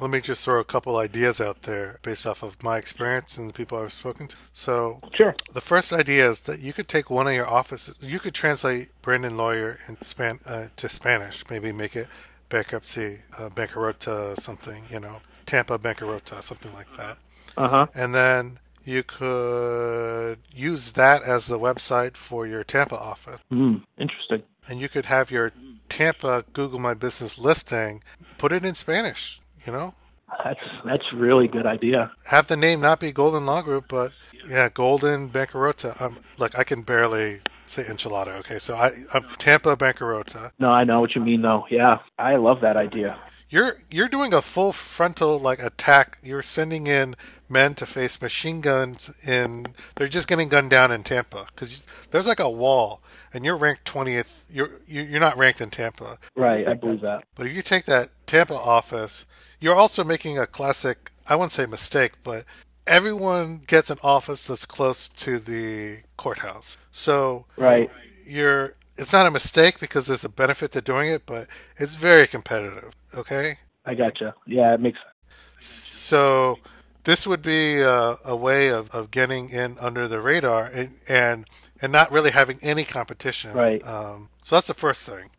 Let 0.00 0.08
me 0.08 0.22
just 0.22 0.42
throw 0.42 0.58
a 0.58 0.64
couple 0.64 0.96
ideas 0.96 1.38
out 1.38 1.62
there 1.62 1.98
based 2.02 2.26
off 2.26 2.42
of 2.42 2.62
my 2.62 2.78
experience 2.78 3.36
and 3.36 3.50
the 3.50 3.52
people 3.52 3.76
I've 3.78 3.92
spoken 3.92 4.26
to. 4.28 4.36
So, 4.54 5.00
Sure. 5.14 5.34
the 5.52 5.60
first 5.60 5.92
idea 5.92 6.30
is 6.30 6.40
that 6.40 6.60
you 6.60 6.72
could 6.72 6.88
take 6.88 7.10
one 7.10 7.26
of 7.26 7.34
your 7.34 7.46
offices, 7.46 7.98
you 8.00 8.18
could 8.18 8.32
translate 8.32 8.88
Brandon 9.02 9.36
Lawyer 9.36 9.78
in 9.88 10.00
Span, 10.00 10.38
uh, 10.46 10.68
to 10.76 10.88
Spanish, 10.88 11.44
maybe 11.50 11.72
make 11.72 11.94
it 11.94 12.06
bankruptcy, 12.48 13.20
uh, 13.38 13.50
bancarrota, 13.50 14.34
something, 14.40 14.84
you 14.88 14.98
know, 14.98 15.20
Tampa 15.44 15.78
bancarrota, 15.78 16.42
something 16.42 16.72
like 16.72 16.88
that. 16.96 17.18
Uh 17.58 17.68
huh. 17.68 17.86
And 17.94 18.14
then 18.14 18.60
you 18.86 19.02
could 19.02 20.38
use 20.54 20.92
that 20.92 21.22
as 21.22 21.48
the 21.48 21.58
website 21.58 22.16
for 22.16 22.46
your 22.46 22.64
Tampa 22.64 22.96
office. 22.96 23.40
Mm, 23.52 23.82
interesting. 23.98 24.42
And 24.68 24.80
you 24.80 24.88
could 24.88 25.06
have 25.06 25.30
your 25.30 25.52
Tampa 25.88 26.44
Google 26.52 26.78
My 26.78 26.94
Business 26.94 27.38
listing, 27.38 28.02
put 28.38 28.52
it 28.52 28.64
in 28.64 28.74
Spanish, 28.74 29.40
you 29.66 29.72
know? 29.72 29.94
That's 30.44 30.60
that's 30.84 31.04
a 31.12 31.16
really 31.16 31.46
good 31.46 31.66
idea. 31.66 32.10
Have 32.30 32.46
the 32.46 32.56
name 32.56 32.80
not 32.80 33.00
be 33.00 33.12
Golden 33.12 33.44
Law 33.46 33.62
Group, 33.62 33.86
but 33.88 34.12
yeah, 34.48 34.68
Golden 34.68 35.28
Bancarrota. 35.28 36.00
Um, 36.00 36.18
look, 36.38 36.58
I 36.58 36.64
can 36.64 36.82
barely 36.82 37.40
say 37.66 37.82
enchilada. 37.84 38.38
Okay, 38.40 38.58
so 38.58 38.74
I, 38.74 38.90
I'm 39.12 39.24
Tampa 39.38 39.76
Bancarrota. 39.76 40.52
No, 40.58 40.70
I 40.70 40.84
know 40.84 41.00
what 41.00 41.14
you 41.14 41.20
mean 41.20 41.42
though. 41.42 41.66
Yeah, 41.70 41.98
I 42.18 42.36
love 42.36 42.60
that 42.60 42.76
idea. 42.76 43.18
You're 43.48 43.78
you're 43.90 44.08
doing 44.08 44.32
a 44.32 44.42
full 44.42 44.72
frontal 44.72 45.38
like 45.38 45.62
attack. 45.62 46.18
You're 46.22 46.42
sending 46.42 46.86
in 46.86 47.14
men 47.48 47.74
to 47.74 47.86
face 47.86 48.20
machine 48.20 48.60
guns 48.60 49.14
in. 49.26 49.74
They're 49.96 50.08
just 50.08 50.28
getting 50.28 50.48
gunned 50.48 50.70
down 50.70 50.90
in 50.90 51.02
Tampa 51.02 51.46
because 51.54 51.86
there's 52.10 52.26
like 52.26 52.40
a 52.40 52.50
wall, 52.50 53.02
and 53.32 53.44
you're 53.44 53.56
ranked 53.56 53.84
twentieth. 53.84 54.46
You're 54.50 54.80
you- 54.86 55.02
you're 55.02 55.20
not 55.20 55.36
ranked 55.36 55.60
in 55.60 55.70
Tampa, 55.70 56.18
Right, 56.36 56.66
I 56.66 56.74
believe 56.74 57.00
that. 57.02 57.24
but 57.34 57.46
if 57.46 57.54
you 57.54 57.62
take 57.62 57.84
that 57.86 58.10
Tampa 58.26 58.54
office, 58.54 59.24
you're 59.60 59.74
also 59.74 60.04
making 60.04 60.38
a 60.38 60.46
classic. 60.46 61.10
I 61.28 61.36
wouldn't 61.36 61.52
say 61.52 61.66
mistake, 61.66 62.12
but 62.24 62.44
everyone 62.86 63.62
gets 63.66 63.90
an 63.90 63.98
office 64.02 64.46
that's 64.46 64.66
close 64.66 65.06
to 65.08 65.38
the 65.38 65.98
courthouse. 66.16 66.76
So 66.90 67.46
Right. 67.56 67.90
you're. 68.26 68.74
It's 68.98 69.12
not 69.12 69.26
a 69.26 69.30
mistake 69.30 69.80
because 69.80 70.06
there's 70.06 70.24
a 70.24 70.28
benefit 70.28 70.72
to 70.72 70.82
doing 70.82 71.08
it, 71.08 71.24
but 71.24 71.46
it's 71.78 71.94
very 71.94 72.26
competitive. 72.26 72.94
Okay. 73.16 73.56
I 73.86 73.94
gotcha. 73.94 74.34
Yeah, 74.46 74.74
it 74.74 74.80
makes 74.80 74.98
So 75.58 76.58
this 77.04 77.26
would 77.26 77.42
be 77.42 77.80
a, 77.80 78.16
a 78.24 78.36
way 78.36 78.68
of, 78.68 78.90
of 78.90 79.10
getting 79.10 79.50
in 79.50 79.76
under 79.80 80.06
the 80.08 80.20
radar 80.20 80.66
and, 80.66 80.96
and 81.08 81.46
and 81.80 81.90
not 81.92 82.12
really 82.12 82.30
having 82.30 82.58
any 82.62 82.84
competition. 82.84 83.52
Right. 83.54 83.84
Um, 83.86 84.28
so 84.40 84.56
that's 84.56 84.68
the 84.68 84.74
first 84.74 85.08
thing. 85.08 85.30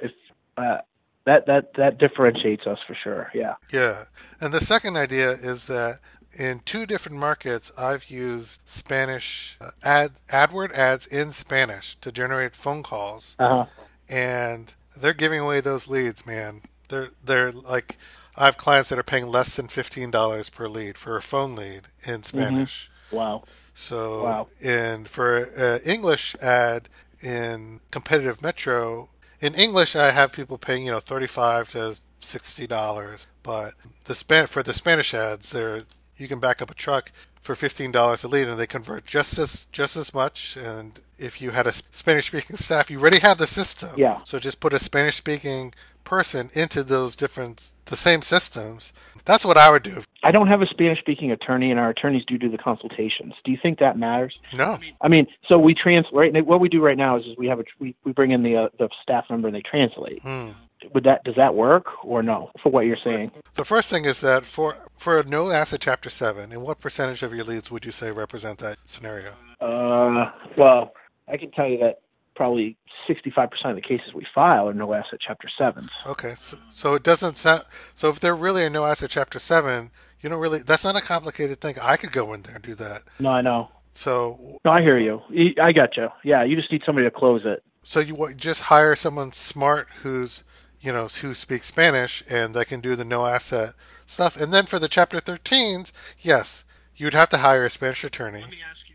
if 0.00 0.10
uh, 0.56 0.78
that 1.26 1.46
that 1.46 1.74
that 1.76 1.98
differentiates 1.98 2.66
us 2.66 2.78
for 2.86 2.96
sure. 3.02 3.30
Yeah. 3.34 3.54
Yeah. 3.72 4.04
And 4.40 4.52
the 4.52 4.60
second 4.60 4.96
idea 4.96 5.30
is 5.32 5.66
that 5.66 6.00
in 6.38 6.60
two 6.60 6.86
different 6.86 7.18
markets, 7.18 7.70
I've 7.78 8.10
used 8.10 8.60
Spanish 8.66 9.56
uh, 9.60 9.70
ad 9.82 10.12
AdWord 10.28 10.72
ads 10.72 11.06
in 11.06 11.30
Spanish 11.30 11.96
to 12.00 12.12
generate 12.12 12.54
phone 12.54 12.82
calls, 12.82 13.34
Uh 13.38 13.48
huh. 13.48 13.64
and 14.08 14.74
they're 14.96 15.14
giving 15.14 15.40
away 15.40 15.60
those 15.60 15.88
leads, 15.88 16.26
man. 16.26 16.62
They're 16.88 17.10
they're 17.24 17.52
like 17.52 17.96
I 18.38 18.44
have 18.46 18.56
clients 18.56 18.88
that 18.90 18.98
are 18.98 19.02
paying 19.02 19.26
less 19.26 19.56
than 19.56 19.68
fifteen 19.68 20.10
dollars 20.10 20.48
per 20.48 20.68
lead 20.68 20.96
for 20.96 21.16
a 21.16 21.22
phone 21.22 21.54
lead 21.56 21.82
in 22.06 22.22
Spanish. 22.22 22.90
Wow. 23.10 23.44
So, 23.74 24.24
Wow. 24.24 24.48
in 24.60 25.04
for 25.04 25.50
uh, 25.56 25.78
English 25.84 26.34
ad 26.36 26.88
in 27.22 27.80
competitive 27.90 28.40
metro, 28.42 29.08
in 29.40 29.54
English 29.54 29.94
I 29.96 30.10
have 30.10 30.32
people 30.32 30.58
paying 30.58 30.86
you 30.86 30.92
know 30.92 31.00
thirty 31.00 31.26
five 31.26 31.70
to 31.72 31.98
sixty 32.20 32.66
dollars, 32.66 33.26
but 33.42 33.74
the 34.04 34.14
span 34.14 34.46
for 34.46 34.62
the 34.62 34.72
Spanish 34.72 35.14
ads, 35.14 35.50
there 35.50 35.82
you 36.16 36.28
can 36.28 36.40
back 36.40 36.60
up 36.62 36.70
a 36.70 36.74
truck 36.74 37.12
for 37.40 37.54
fifteen 37.54 37.90
dollars 37.92 38.24
a 38.24 38.28
lead, 38.28 38.48
and 38.48 38.58
they 38.58 38.66
convert 38.66 39.04
just 39.04 39.38
as 39.38 39.66
just 39.72 39.96
as 39.96 40.12
much. 40.14 40.56
And 40.56 41.00
if 41.18 41.40
you 41.40 41.50
had 41.52 41.66
a 41.66 41.72
Spanish 41.72 42.28
speaking 42.28 42.56
staff, 42.66 42.90
you 42.90 43.00
already 43.00 43.20
have 43.20 43.38
the 43.38 43.46
system. 43.46 43.90
Yeah. 43.96 44.20
So 44.24 44.38
just 44.38 44.60
put 44.60 44.74
a 44.74 44.78
Spanish 44.78 45.16
speaking 45.16 45.72
person 46.08 46.48
into 46.54 46.82
those 46.82 47.14
different 47.14 47.74
the 47.84 47.96
same 47.96 48.22
systems. 48.22 48.92
That's 49.26 49.44
what 49.44 49.58
I 49.58 49.70
would 49.70 49.82
do. 49.82 50.02
I 50.22 50.30
don't 50.30 50.48
have 50.48 50.62
a 50.62 50.66
Spanish 50.66 50.98
speaking 51.00 51.30
attorney, 51.30 51.70
and 51.70 51.78
our 51.78 51.90
attorneys 51.90 52.24
do 52.26 52.38
do 52.38 52.48
the 52.50 52.56
consultations. 52.56 53.34
Do 53.44 53.52
you 53.52 53.58
think 53.62 53.78
that 53.78 53.98
matters? 53.98 54.34
No. 54.56 54.78
I 55.02 55.08
mean, 55.08 55.26
so 55.46 55.58
we 55.58 55.74
translate. 55.74 56.32
right 56.34 56.46
what 56.46 56.60
we 56.60 56.70
do 56.70 56.82
right 56.82 56.96
now 56.96 57.18
is, 57.18 57.24
is 57.26 57.36
we 57.36 57.46
have 57.46 57.60
a 57.60 57.64
we, 57.78 57.94
we 58.04 58.12
bring 58.12 58.30
in 58.30 58.42
the 58.42 58.56
uh, 58.56 58.68
the 58.78 58.88
staff 59.02 59.26
member 59.28 59.48
and 59.48 59.54
they 59.54 59.62
translate. 59.62 60.22
Hmm. 60.22 60.50
Would 60.94 61.04
that 61.04 61.24
does 61.24 61.34
that 61.36 61.54
work 61.54 61.86
or 62.04 62.22
no? 62.22 62.50
For 62.62 62.70
what 62.70 62.86
you're 62.86 62.96
saying, 63.04 63.32
The 63.54 63.64
first 63.64 63.90
thing 63.90 64.04
is 64.06 64.20
that 64.22 64.46
for 64.46 64.78
for 64.96 65.18
a 65.20 65.24
no 65.24 65.50
asset 65.50 65.80
chapter 65.82 66.08
seven, 66.08 66.50
and 66.52 66.62
what 66.62 66.80
percentage 66.80 67.22
of 67.22 67.34
your 67.34 67.44
leads 67.44 67.70
would 67.70 67.84
you 67.84 67.92
say 67.92 68.10
represent 68.10 68.58
that 68.60 68.78
scenario? 68.84 69.32
uh, 69.60 70.30
well, 70.56 70.92
I 71.30 71.36
can 71.36 71.50
tell 71.50 71.66
you 71.68 71.78
that 71.80 72.00
probably 72.38 72.76
65% 73.08 73.50
of 73.64 73.74
the 73.74 73.82
cases 73.82 74.14
we 74.14 74.26
file 74.34 74.68
are 74.68 74.72
no 74.72 74.94
asset 74.94 75.18
chapter 75.20 75.48
sevens. 75.58 75.90
Okay, 76.06 76.34
so, 76.38 76.56
so 76.70 76.94
it 76.94 77.02
doesn't 77.02 77.36
sound. 77.36 77.64
So 77.94 78.08
if 78.08 78.20
they're 78.20 78.34
really 78.34 78.64
a 78.64 78.70
no 78.70 78.86
asset 78.86 79.10
chapter 79.10 79.38
seven, 79.38 79.90
you 80.20 80.30
don't 80.30 80.40
really. 80.40 80.60
That's 80.60 80.84
not 80.84 80.96
a 80.96 81.00
complicated 81.00 81.60
thing. 81.60 81.74
I 81.82 81.96
could 81.96 82.12
go 82.12 82.32
in 82.32 82.42
there 82.42 82.54
and 82.54 82.64
do 82.64 82.74
that. 82.76 83.02
No, 83.18 83.30
I 83.30 83.40
know. 83.42 83.68
So 83.92 84.58
No, 84.64 84.70
I 84.70 84.80
hear 84.80 84.98
you. 84.98 85.20
i 85.60 85.72
got 85.72 85.96
you. 85.96 86.08
Yeah, 86.24 86.44
you 86.44 86.54
just 86.56 86.70
need 86.70 86.82
somebody 86.86 87.06
to 87.06 87.10
close 87.10 87.42
it. 87.44 87.62
so 87.82 87.98
you 88.00 88.32
just 88.36 88.62
hire 88.62 88.94
someone 88.94 89.32
smart 89.32 89.88
who's 90.02 90.44
you 90.80 90.92
know 90.92 91.08
who 91.08 91.34
speaks 91.34 91.66
Spanish 91.66 92.22
and 92.30 92.54
that 92.54 92.66
can 92.66 92.80
do 92.80 92.94
the 92.94 93.04
no 93.04 93.26
asset 93.26 93.74
stuff. 94.06 94.36
And 94.36 94.54
then 94.54 94.66
for 94.66 94.78
the 94.78 94.88
chapter 94.88 95.20
13s, 95.20 95.90
yes, 96.18 96.64
you'd 96.96 97.14
have 97.14 97.28
to 97.30 97.38
hire 97.38 97.64
a 97.64 97.70
Spanish 97.70 98.04
attorney, 98.04 98.44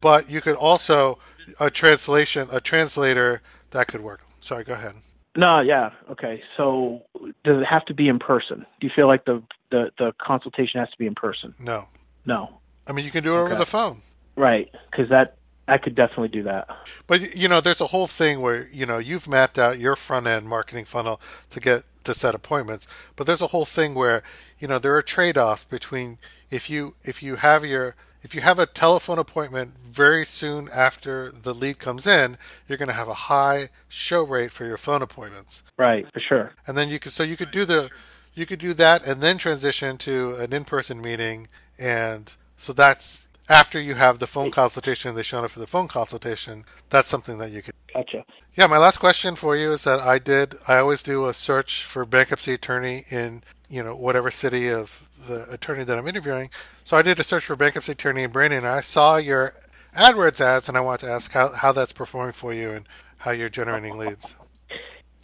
but 0.01 0.29
you 0.29 0.39
could 0.39 0.55
also 0.55 1.19
a 1.59 1.69
translation 1.69 2.47
a 2.51 2.59
translator 2.59 3.41
that 3.71 3.87
could 3.87 4.01
work. 4.01 4.21
Sorry, 4.39 4.63
go 4.63 4.73
ahead. 4.73 4.95
No, 5.35 5.61
yeah. 5.61 5.91
Okay. 6.11 6.41
So 6.57 7.01
does 7.43 7.61
it 7.61 7.65
have 7.65 7.85
to 7.85 7.93
be 7.93 8.07
in 8.07 8.19
person? 8.19 8.65
Do 8.79 8.87
you 8.87 8.91
feel 8.95 9.07
like 9.07 9.25
the 9.25 9.41
the, 9.71 9.91
the 9.97 10.13
consultation 10.21 10.79
has 10.79 10.89
to 10.91 10.97
be 10.97 11.07
in 11.07 11.15
person? 11.15 11.55
No. 11.59 11.87
No. 12.25 12.59
I 12.87 12.91
mean, 12.91 13.05
you 13.05 13.11
can 13.11 13.23
do 13.23 13.35
it 13.35 13.39
over 13.39 13.55
the 13.55 13.65
phone. 13.65 14.01
Right. 14.35 14.69
Because 14.91 15.09
that 15.09 15.37
I 15.67 15.77
could 15.77 15.95
definitely 15.95 16.27
do 16.27 16.43
that. 16.43 16.67
But 17.07 17.35
you 17.35 17.47
know, 17.47 17.61
there's 17.61 17.81
a 17.81 17.87
whole 17.87 18.07
thing 18.07 18.41
where 18.41 18.67
you 18.67 18.85
know 18.85 18.97
you've 18.97 19.27
mapped 19.27 19.57
out 19.57 19.79
your 19.79 19.95
front 19.95 20.27
end 20.27 20.47
marketing 20.47 20.85
funnel 20.85 21.19
to 21.49 21.59
get 21.59 21.83
to 22.03 22.13
set 22.13 22.35
appointments. 22.35 22.87
But 23.15 23.27
there's 23.27 23.41
a 23.41 23.47
whole 23.47 23.65
thing 23.65 23.95
where 23.95 24.23
you 24.59 24.67
know 24.67 24.77
there 24.77 24.95
are 24.95 25.01
trade 25.01 25.37
offs 25.37 25.63
between 25.63 26.19
if 26.49 26.69
you 26.69 26.95
if 27.03 27.23
you 27.23 27.37
have 27.37 27.63
your 27.65 27.95
if 28.23 28.33
you 28.33 28.41
have 28.41 28.57
a 28.57 28.65
telephone 28.65 29.19
appointment 29.19 29.73
very 29.77 30.25
soon 30.25 30.69
after 30.73 31.29
the 31.29 31.53
lead 31.53 31.77
comes 31.77 32.07
in, 32.07 32.37
you're 32.67 32.77
going 32.77 32.87
to 32.87 32.95
have 32.95 33.09
a 33.09 33.13
high 33.13 33.69
show 33.89 34.23
rate 34.23 34.51
for 34.51 34.65
your 34.65 34.77
phone 34.77 35.01
appointments. 35.01 35.61
Right. 35.77 36.05
For 36.13 36.19
sure. 36.19 36.51
And 36.65 36.77
then 36.77 36.89
you 36.89 36.99
could 36.99 37.11
so 37.11 37.23
you 37.23 37.37
could 37.37 37.51
do 37.51 37.65
the 37.65 37.89
you 38.33 38.45
could 38.45 38.59
do 38.59 38.73
that 38.73 39.05
and 39.05 39.21
then 39.21 39.37
transition 39.37 39.97
to 39.99 40.35
an 40.35 40.53
in-person 40.53 41.01
meeting 41.01 41.47
and 41.79 42.35
so 42.57 42.73
that's 42.73 43.25
after 43.49 43.79
you 43.79 43.95
have 43.95 44.19
the 44.19 44.27
phone 44.27 44.51
consultation 44.51 45.09
and 45.09 45.17
they 45.17 45.23
show 45.23 45.43
up 45.43 45.51
for 45.51 45.59
the 45.59 45.67
phone 45.67 45.87
consultation 45.87 46.65
that's 46.89 47.09
something 47.09 47.37
that 47.37 47.51
you 47.51 47.61
could 47.61 47.73
Gotcha. 47.93 48.23
yeah 48.55 48.67
my 48.67 48.77
last 48.77 48.97
question 48.97 49.35
for 49.35 49.55
you 49.55 49.73
is 49.73 49.83
that 49.83 49.99
i 49.99 50.17
did 50.17 50.55
i 50.67 50.77
always 50.77 51.03
do 51.03 51.27
a 51.27 51.33
search 51.33 51.83
for 51.83 52.05
bankruptcy 52.05 52.53
attorney 52.53 53.03
in 53.11 53.43
you 53.69 53.83
know 53.83 53.95
whatever 53.95 54.31
city 54.31 54.69
of 54.69 55.09
the 55.27 55.45
attorney 55.51 55.83
that 55.83 55.97
i'm 55.97 56.07
interviewing 56.07 56.49
so 56.83 56.95
i 56.97 57.01
did 57.01 57.19
a 57.19 57.23
search 57.23 57.45
for 57.45 57.55
bankruptcy 57.55 57.91
attorney 57.91 58.23
in 58.23 58.31
brandon 58.31 58.59
and 58.59 58.67
i 58.67 58.81
saw 58.81 59.17
your 59.17 59.53
adwords 59.95 60.39
ads 60.41 60.67
and 60.69 60.77
i 60.77 60.81
want 60.81 60.99
to 60.99 61.07
ask 61.09 61.31
how, 61.31 61.51
how 61.53 61.71
that's 61.71 61.93
performing 61.93 62.33
for 62.33 62.53
you 62.53 62.71
and 62.71 62.87
how 63.17 63.31
you're 63.31 63.49
generating 63.49 63.97
leads 63.97 64.35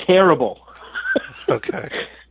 Terrible. 0.07 0.59
okay 1.49 1.87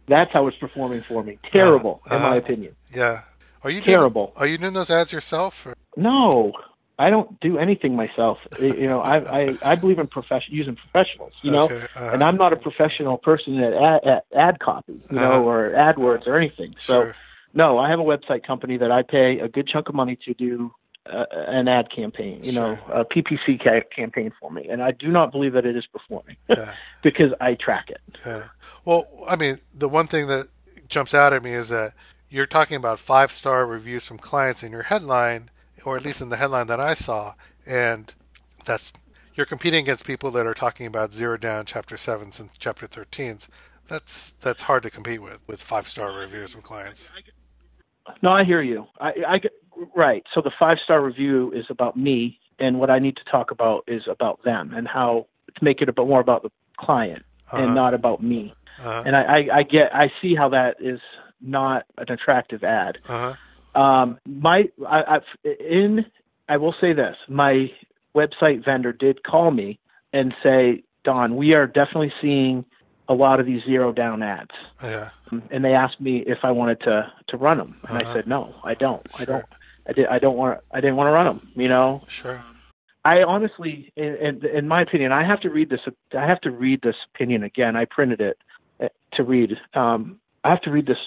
That's 0.08 0.32
how 0.32 0.46
it's 0.46 0.56
performing 0.56 1.02
for 1.02 1.22
me. 1.22 1.38
Terrible, 1.50 2.00
in 2.10 2.22
my 2.22 2.36
uh, 2.36 2.38
opinion. 2.38 2.74
Yeah. 2.94 3.20
Are 3.62 3.70
you 3.70 3.80
doing, 3.82 3.98
Terrible. 3.98 4.32
Are 4.36 4.46
you 4.46 4.56
doing 4.56 4.72
those 4.72 4.90
ads 4.90 5.12
yourself? 5.12 5.66
Or? 5.66 5.74
No, 5.96 6.52
I 6.98 7.10
don't 7.10 7.38
do 7.40 7.58
anything 7.58 7.94
myself. 7.94 8.38
You 8.58 8.86
know, 8.86 9.00
I 9.00 9.18
I, 9.18 9.58
I 9.62 9.74
believe 9.74 9.98
in 9.98 10.06
profession 10.06 10.54
using 10.54 10.76
professionals. 10.76 11.34
You 11.42 11.50
know, 11.50 11.64
Okay, 11.64 11.76
uh-huh. 11.76 12.10
and 12.14 12.22
I'm 12.22 12.36
not 12.36 12.52
a 12.54 12.56
professional 12.56 13.18
person 13.18 13.58
at 13.62 13.74
ad, 13.74 14.00
at 14.06 14.24
ad 14.34 14.58
copy, 14.60 14.94
you 15.10 15.16
know, 15.16 15.32
Uh-huh. 15.32 15.44
or 15.44 15.70
AdWords 15.72 16.26
or 16.26 16.36
anything. 16.38 16.74
So 16.78 17.02
Sure. 17.02 17.16
No, 17.54 17.78
I 17.78 17.88
have 17.90 17.98
a 17.98 18.04
website 18.04 18.46
company 18.46 18.76
that 18.78 18.90
I 18.90 19.02
pay 19.02 19.38
a 19.40 19.48
good 19.48 19.66
chunk 19.68 19.88
of 19.88 19.94
money 19.94 20.16
to 20.24 20.34
do 20.34 20.72
uh, 21.06 21.24
an 21.32 21.68
ad 21.68 21.90
campaign, 21.90 22.44
you 22.44 22.52
Sure. 22.52 22.76
know, 22.76 22.78
a 22.92 23.04
PPC 23.04 23.62
ca- 23.62 23.80
campaign 23.94 24.30
for 24.38 24.50
me, 24.50 24.68
and 24.68 24.82
I 24.82 24.90
do 24.90 25.08
not 25.08 25.32
believe 25.32 25.54
that 25.54 25.64
it 25.64 25.74
is 25.76 25.86
performing 25.86 26.36
Yeah. 26.48 26.74
because 27.02 27.32
I 27.40 27.54
track 27.54 27.88
it. 27.88 28.00
Yeah. 28.26 28.44
Well, 28.84 29.06
I 29.28 29.36
mean, 29.36 29.58
the 29.74 29.88
one 29.88 30.06
thing 30.06 30.26
that 30.26 30.48
jumps 30.88 31.14
out 31.14 31.32
at 31.32 31.42
me 31.42 31.52
is 31.52 31.70
that 31.70 31.94
you're 32.28 32.46
talking 32.46 32.76
about 32.76 32.98
five 32.98 33.32
star 33.32 33.64
reviews 33.66 34.06
from 34.06 34.18
clients 34.18 34.62
in 34.62 34.70
your 34.70 34.82
headline, 34.84 35.48
or 35.84 35.96
at 35.96 36.04
least 36.04 36.20
in 36.20 36.28
the 36.28 36.36
headline 36.36 36.66
that 36.66 36.80
I 36.80 36.92
saw, 36.94 37.34
and 37.66 38.12
that's 38.66 38.92
you're 39.34 39.46
competing 39.46 39.80
against 39.84 40.04
people 40.04 40.30
that 40.32 40.46
are 40.46 40.52
talking 40.54 40.84
about 40.84 41.14
zero 41.14 41.36
down 41.38 41.64
chapter 41.64 41.96
sevens 41.96 42.38
and 42.40 42.50
chapter 42.58 42.86
thirteens. 42.86 43.48
That's 43.86 44.32
that's 44.40 44.62
hard 44.62 44.82
to 44.82 44.90
compete 44.90 45.22
with 45.22 45.38
with 45.46 45.62
five 45.62 45.88
star 45.88 46.12
reviews 46.12 46.52
from 46.52 46.60
clients. 46.60 47.10
No, 48.22 48.30
I 48.30 48.44
hear 48.44 48.62
you. 48.62 48.86
I, 49.00 49.10
I 49.26 49.40
right. 49.96 50.22
So 50.34 50.40
the 50.40 50.50
five 50.58 50.78
star 50.84 51.02
review 51.02 51.52
is 51.52 51.64
about 51.70 51.96
me, 51.96 52.38
and 52.58 52.78
what 52.80 52.90
I 52.90 52.98
need 52.98 53.16
to 53.16 53.24
talk 53.30 53.50
about 53.50 53.84
is 53.86 54.02
about 54.10 54.42
them 54.44 54.72
and 54.74 54.86
how 54.88 55.26
to 55.56 55.64
make 55.64 55.80
it 55.80 55.88
a 55.88 55.92
bit 55.92 56.06
more 56.06 56.20
about 56.20 56.42
the 56.42 56.50
client 56.78 57.24
Uh-huh. 57.50 57.62
and 57.62 57.74
not 57.74 57.94
about 57.94 58.22
me. 58.22 58.52
Uh 58.82 59.02
And 59.06 59.16
I, 59.16 59.22
I, 59.22 59.38
I 59.58 59.62
get, 59.62 59.94
I 59.94 60.06
see 60.20 60.34
how 60.36 60.48
that 60.50 60.76
is 60.80 61.00
not 61.40 61.84
an 61.96 62.10
attractive 62.12 62.62
ad. 62.64 62.98
huh. 63.04 63.34
Um, 63.74 64.18
my, 64.26 64.64
I, 64.86 65.02
I've, 65.16 65.22
in, 65.44 66.04
I 66.48 66.56
will 66.56 66.74
say 66.80 66.92
this: 66.94 67.16
my 67.28 67.70
website 68.14 68.64
vendor 68.64 68.92
did 68.92 69.22
call 69.22 69.50
me 69.50 69.78
and 70.12 70.34
say, 70.42 70.82
Don, 71.04 71.36
we 71.36 71.52
are 71.54 71.66
definitely 71.66 72.12
seeing 72.20 72.64
a 73.08 73.14
lot 73.14 73.40
of 73.40 73.46
these 73.46 73.62
zero 73.64 73.92
down 73.92 74.22
ads 74.22 74.50
Yeah. 74.82 75.10
and 75.50 75.64
they 75.64 75.72
asked 75.74 76.00
me 76.00 76.18
if 76.26 76.38
I 76.42 76.50
wanted 76.50 76.80
to 76.80 77.10
to 77.28 77.36
run 77.36 77.58
them, 77.58 77.76
and 77.88 77.98
Uh-huh. 77.98 78.10
I 78.10 78.14
said 78.14 78.26
no, 78.26 78.54
I 78.64 78.74
don't, 78.74 79.06
I 79.18 79.24
don't, 79.24 79.44
I 79.88 79.92
did, 79.92 80.06
I 80.06 80.18
don't 80.18 80.36
want, 80.36 80.60
I 80.72 80.80
didn't 80.80 80.96
want 80.96 81.08
to 81.08 81.12
run 81.12 81.26
them. 81.26 81.48
You 81.56 81.68
know, 81.68 82.02
Sure. 82.08 82.42
I 83.04 83.22
honestly, 83.22 83.92
in, 83.96 84.16
in, 84.16 84.46
in 84.46 84.68
my 84.68 84.82
opinion, 84.82 85.12
I 85.12 85.24
have 85.24 85.40
to 85.40 85.48
read 85.50 85.70
this. 85.70 85.80
I 86.16 86.26
have 86.26 86.40
to 86.42 86.50
read 86.50 86.82
this 86.82 86.96
opinion 87.14 87.42
again. 87.42 87.76
I 87.76 87.84
printed 87.86 88.20
it 88.20 88.36
uh, 88.82 88.88
to 89.14 89.22
read. 89.22 89.56
Um, 89.74 90.20
I 90.44 90.50
have 90.50 90.60
to 90.62 90.70
read 90.70 90.86
this 90.86 90.98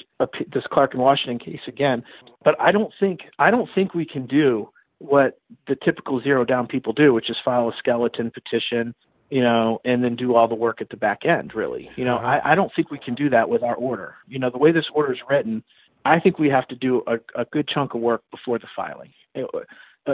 this 0.53 0.63
Clark 0.71 0.93
and 0.93 1.01
Washington 1.03 1.37
case 1.37 1.61
again, 1.67 2.03
but 2.43 2.59
I 2.59 2.71
don't 2.71 2.91
think 2.99 3.19
I 3.37 3.51
don't 3.51 3.69
think 3.75 3.93
we 3.93 4.05
can 4.05 4.25
do 4.25 4.69
what 4.97 5.39
the 5.67 5.75
typical 5.75 6.21
zero 6.21 6.43
down 6.45 6.65
people 6.67 6.93
do, 6.93 7.13
which 7.13 7.29
is 7.29 7.37
file 7.43 7.67
a 7.69 7.73
skeleton 7.77 8.31
petition, 8.31 8.95
you 9.31 9.41
know, 9.41 9.79
and 9.83 10.03
then 10.03 10.15
do 10.15 10.35
all 10.35 10.47
the 10.47 10.55
work 10.55 10.81
at 10.81 10.89
the 10.89 10.97
back 10.97 11.25
end. 11.25 11.55
Really, 11.55 11.89
you 11.95 12.05
know. 12.05 12.17
I, 12.17 12.51
I 12.51 12.55
don't 12.55 12.71
think 12.75 12.91
we 12.91 12.99
can 12.99 13.15
do 13.15 13.29
that 13.31 13.49
with 13.49 13.63
our 13.63 13.75
order. 13.75 14.15
You 14.27 14.37
know, 14.39 14.49
the 14.51 14.57
way 14.59 14.71
this 14.71 14.85
order 14.93 15.13
is 15.13 15.19
written, 15.29 15.63
I 16.05 16.19
think 16.19 16.37
we 16.37 16.49
have 16.49 16.67
to 16.67 16.75
do 16.75 17.01
a, 17.07 17.15
a 17.39 17.45
good 17.45 17.67
chunk 17.67 17.93
of 17.95 18.01
work 18.01 18.21
before 18.29 18.59
the 18.59 18.67
filing. 18.75 19.13
It- 19.33 19.47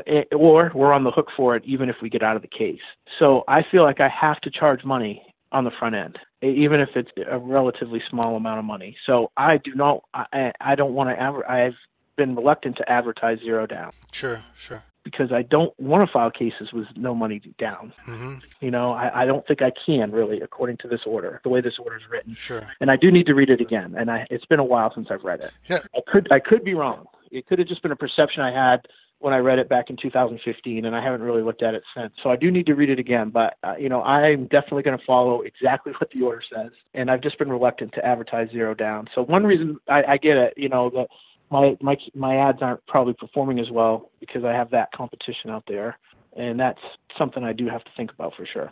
it- 0.06 0.28
or 0.36 0.70
we're 0.76 0.92
on 0.92 1.06
the 1.06 1.12
hook 1.12 1.30
for 1.36 1.56
it 1.56 1.64
even 1.66 1.88
if 1.90 1.96
we 2.02 2.10
get 2.10 2.22
out 2.22 2.36
of 2.36 2.42
the 2.42 2.48
case. 2.50 2.82
So 3.20 3.44
I 3.48 3.64
feel 3.72 3.84
like 3.84 4.02
I 4.02 4.10
have 4.10 4.40
to 4.42 4.52
charge 4.52 4.84
money 4.84 5.24
on 5.54 5.64
the 5.64 5.72
front 5.80 5.96
end, 5.96 6.20
even 6.42 6.82
if 6.82 6.90
it's 6.96 7.10
a 7.32 7.40
relatively 7.40 8.02
small 8.10 8.36
amount 8.36 8.60
of 8.60 8.66
money. 8.66 8.98
So 9.06 9.32
I 9.38 9.58
do 9.64 9.74
not, 9.76 10.04
I, 10.14 10.52
I 10.60 10.76
don't 10.76 10.94
want 10.94 11.10
to 11.10 11.18
adver- 11.18 11.50
I've 11.50 11.76
been 12.18 12.36
reluctant 12.36 12.76
to 12.78 12.92
advertise 12.92 13.40
zero 13.40 13.66
down 13.66 13.92
Sure. 14.12 14.44
Sure. 14.56 14.84
Because 15.12 15.32
I 15.32 15.42
don't 15.42 15.74
want 15.80 16.06
to 16.06 16.12
file 16.12 16.30
cases 16.30 16.74
with 16.74 16.88
no 16.98 17.16
money 17.16 17.42
down. 17.58 17.94
hmm 18.04 18.36
You 18.60 18.72
know, 18.72 18.92
I, 18.92 19.24
I 19.24 19.26
don't 19.26 19.48
think 19.48 19.62
I 19.62 19.72
can 19.86 20.12
really, 20.12 20.42
according 20.42 20.78
to 20.78 20.88
this 20.90 21.02
order, 21.06 21.40
the 21.44 21.50
way 21.50 21.62
this 21.62 21.76
order 21.80 21.96
is 21.96 22.04
written. 22.12 22.34
Sure. 22.34 22.68
And 22.82 22.92
I 22.92 22.98
do 22.98 23.10
need 23.10 23.26
to 23.28 23.34
read 23.34 23.50
it 23.50 23.62
again. 23.62 23.96
And 23.98 24.12
I, 24.12 24.28
it's 24.30 24.46
been 24.46 24.60
a 24.60 24.66
while 24.66 24.92
since 24.94 25.08
I've 25.10 25.24
read 25.24 25.40
it. 25.40 25.52
Yeah. 25.70 25.80
I 25.96 26.00
could, 26.06 26.28
I 26.30 26.40
could 26.40 26.66
be 26.66 26.74
wrong. 26.74 27.06
It 27.32 27.48
could 27.48 27.60
have 27.60 27.70
just 27.70 27.82
been 27.82 27.92
a 27.92 27.96
perception 27.96 28.42
I 28.42 28.52
had 28.52 28.82
when 29.20 29.34
I 29.34 29.38
read 29.38 29.58
it 29.58 29.68
back 29.68 29.90
in 29.90 29.98
2015, 30.00 30.86
and 30.86 30.96
I 30.96 31.04
haven't 31.04 31.22
really 31.22 31.42
looked 31.42 31.64
at 31.64 31.74
it 31.74 31.84
since. 31.96 32.14
So 32.22 32.30
I 32.30 32.36
do 32.36 32.52
need 32.52 32.68
to 32.68 32.76
read 32.76 32.90
it 32.90 33.00
again. 33.00 33.30
But 33.30 33.58
uh, 33.64 33.76
you 33.80 33.90
know, 33.90 34.04
I'm 34.04 34.44
definitely 34.44 34.84
going 34.84 34.98
to 34.98 35.04
follow 35.06 35.42
exactly 35.42 35.94
what 36.00 36.12
the 36.12 36.22
order 36.22 36.42
says, 36.54 36.72
and 36.94 37.10
I've 37.10 37.22
just 37.22 37.40
been 37.40 37.50
reluctant 37.50 37.94
to 37.94 38.06
advertise 38.06 38.50
zero 38.52 38.74
down. 38.76 39.08
So 39.16 39.24
one 39.24 39.44
reason 39.44 39.80
I, 39.90 40.04
I 40.04 40.18
get 40.18 40.38
it, 40.38 40.54
you 40.56 40.70
know, 40.70 40.90
that 40.92 41.08
my 41.50 41.78
my 41.82 41.98
my 42.14 42.36
ads 42.36 42.60
aren't 42.62 42.86
probably 42.88 43.14
performing 43.14 43.60
as 43.60 43.70
well 43.72 44.10
because 44.20 44.44
I 44.44 44.54
have 44.54 44.72
that 44.72 44.92
competition 44.92 45.50
out 45.50 45.64
there, 45.68 45.98
and 46.36 46.60
that's 46.60 46.80
something 47.18 47.44
I 47.44 47.54
do 47.54 47.68
have 47.68 47.84
to 47.84 47.92
think 47.96 48.12
about 48.12 48.34
for 48.36 48.46
sure. 48.46 48.72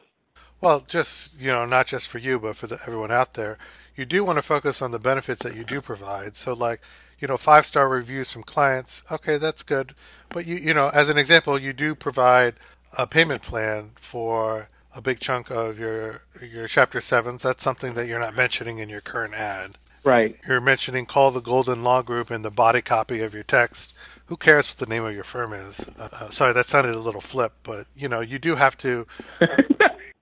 Well, 0.61 0.83
just 0.87 1.39
you 1.39 1.51
know, 1.51 1.65
not 1.65 1.87
just 1.87 2.07
for 2.07 2.17
you, 2.17 2.39
but 2.39 2.55
for 2.55 2.67
the, 2.67 2.79
everyone 2.85 3.11
out 3.11 3.33
there, 3.33 3.57
you 3.95 4.05
do 4.05 4.23
want 4.23 4.37
to 4.37 4.41
focus 4.41 4.81
on 4.81 4.91
the 4.91 4.99
benefits 4.99 5.43
that 5.43 5.55
you 5.55 5.63
do 5.63 5.81
provide. 5.81 6.37
So, 6.37 6.53
like, 6.53 6.81
you 7.19 7.27
know, 7.27 7.37
five 7.37 7.65
star 7.65 7.87
reviews 7.87 8.31
from 8.31 8.43
clients. 8.43 9.03
Okay, 9.11 9.37
that's 9.37 9.63
good. 9.63 9.95
But 10.29 10.45
you, 10.45 10.55
you 10.55 10.73
know, 10.73 10.89
as 10.93 11.09
an 11.09 11.17
example, 11.17 11.59
you 11.59 11.73
do 11.73 11.95
provide 11.95 12.55
a 12.97 13.07
payment 13.07 13.41
plan 13.41 13.91
for 13.95 14.69
a 14.95 15.01
big 15.01 15.19
chunk 15.19 15.51
of 15.51 15.77
your 15.77 16.21
your 16.41 16.67
chapter 16.67 17.01
sevens. 17.01 17.43
That's 17.43 17.63
something 17.63 17.93
that 17.93 18.07
you're 18.07 18.19
not 18.19 18.35
mentioning 18.35 18.79
in 18.79 18.89
your 18.89 19.01
current 19.01 19.33
ad. 19.33 19.77
Right. 20.05 20.39
You're 20.47 20.61
mentioning 20.61 21.05
call 21.07 21.31
the 21.31 21.41
Golden 21.41 21.83
Law 21.83 22.01
Group 22.03 22.29
in 22.31 22.43
the 22.43 22.51
body 22.51 22.81
copy 22.81 23.21
of 23.21 23.33
your 23.33 23.43
text. 23.43 23.93
Who 24.27 24.37
cares 24.37 24.69
what 24.69 24.77
the 24.77 24.85
name 24.85 25.03
of 25.03 25.13
your 25.15 25.23
firm 25.23 25.51
is? 25.51 25.89
Uh, 25.99 26.09
uh, 26.11 26.29
sorry, 26.29 26.53
that 26.53 26.67
sounded 26.67 26.95
a 26.95 26.99
little 26.99 27.21
flip, 27.21 27.53
but 27.63 27.87
you 27.95 28.07
know, 28.07 28.21
you 28.21 28.39
do 28.39 28.55
have 28.55 28.77
to. 28.77 29.05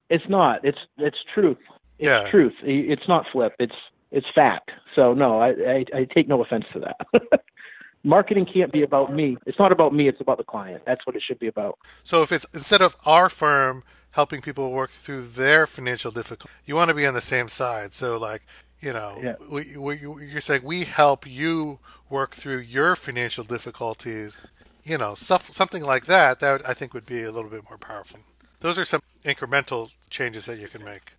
It's 0.10 0.30
not. 0.30 0.64
It's 0.64 0.78
it's 1.00 1.18
truth. 1.34 1.58
It's 1.98 2.08
Yeah. 2.08 2.30
truth. 2.30 2.54
It's 2.62 3.08
not 3.08 3.26
flip. 3.32 3.54
It's 3.58 3.74
it's 4.12 4.28
fact. 4.36 4.70
So 4.96 5.14
no, 5.16 5.40
I 5.40 5.48
I, 5.50 5.86
I 6.02 6.08
take 6.14 6.28
no 6.28 6.44
offense 6.44 6.66
to 6.74 6.80
that. 6.82 7.42
Marketing 8.04 8.46
can't 8.46 8.72
be 8.72 8.84
about 8.84 9.12
me. 9.12 9.38
It's 9.48 9.58
not 9.58 9.72
about 9.72 9.92
me. 9.92 10.08
It's 10.08 10.22
about 10.22 10.38
the 10.38 10.44
client. 10.44 10.84
That's 10.86 11.04
what 11.08 11.16
it 11.16 11.24
should 11.26 11.40
be 11.40 11.48
about. 11.48 11.80
So 12.04 12.22
if 12.22 12.32
it's 12.32 12.46
instead 12.54 12.82
of 12.84 12.96
our 13.08 13.28
firm 13.28 13.84
helping 14.12 14.42
people 14.42 14.72
work 14.72 14.92
through 14.92 15.24
their 15.24 15.66
financial 15.66 16.12
difficulty, 16.12 16.54
you 16.66 16.76
want 16.76 16.90
to 16.90 16.94
be 16.94 17.08
on 17.08 17.16
the 17.16 17.22
same 17.22 17.48
side. 17.48 17.96
So 17.96 18.16
like, 18.18 18.44
you 18.84 18.94
know, 18.94 19.18
Yeah. 19.24 19.36
we, 19.50 19.78
we, 19.78 19.98
you're 19.98 20.42
saying 20.42 20.62
we 20.64 20.84
help 20.84 21.26
you 21.26 21.80
work 22.10 22.32
through 22.36 22.60
your 22.60 22.96
financial 22.96 23.44
difficulties. 23.44 24.36
You 24.84 24.98
know, 24.98 25.16
stuff 25.16 25.50
something 25.52 25.84
like 25.84 26.06
that. 26.08 26.40
That 26.42 26.68
I 26.68 26.74
think 26.74 26.94
would 26.94 27.06
be 27.06 27.24
a 27.24 27.32
little 27.32 27.50
bit 27.50 27.64
more 27.70 27.78
powerful. 27.78 28.20
Those 28.60 28.78
are 28.78 28.84
some 28.86 29.02
incremental 29.24 29.92
changes 30.10 30.46
that 30.48 30.60
you 30.60 30.68
can 30.68 30.84
make. 30.84 31.14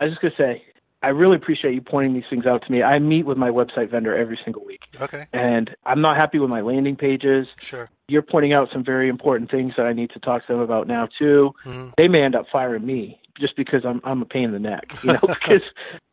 I 0.00 0.04
was 0.04 0.12
just 0.14 0.22
gonna 0.22 0.34
say, 0.38 0.62
I 1.02 1.08
really 1.08 1.36
appreciate 1.36 1.74
you 1.74 1.82
pointing 1.82 2.14
these 2.14 2.24
things 2.30 2.46
out 2.46 2.64
to 2.64 2.72
me. 2.72 2.82
I 2.82 2.98
meet 2.98 3.26
with 3.26 3.36
my 3.36 3.50
website 3.50 3.90
vendor 3.90 4.16
every 4.16 4.38
single 4.44 4.64
week, 4.64 4.80
Okay, 5.00 5.26
and 5.34 5.70
I'm 5.84 6.00
not 6.00 6.16
happy 6.16 6.38
with 6.38 6.48
my 6.48 6.62
landing 6.62 6.96
pages. 6.96 7.46
sure. 7.58 7.90
You're 8.08 8.22
pointing 8.22 8.52
out 8.54 8.68
some 8.72 8.82
very 8.84 9.08
important 9.10 9.50
things 9.50 9.74
that 9.76 9.84
I 9.86 9.92
need 9.92 10.10
to 10.10 10.18
talk 10.20 10.46
to 10.46 10.52
them 10.54 10.60
about 10.60 10.86
now 10.86 11.08
too. 11.18 11.52
Mhm. 11.64 11.92
They 11.98 12.08
may 12.08 12.22
end 12.22 12.34
up 12.34 12.46
firing 12.50 12.86
me 12.86 13.20
just 13.38 13.56
because 13.56 13.84
I'm 13.84 14.00
I'm 14.04 14.22
a 14.22 14.26
pain 14.26 14.44
in 14.44 14.52
the 14.52 14.58
neck, 14.58 14.84
you 15.04 15.12
know, 15.12 15.20
because 15.28 15.62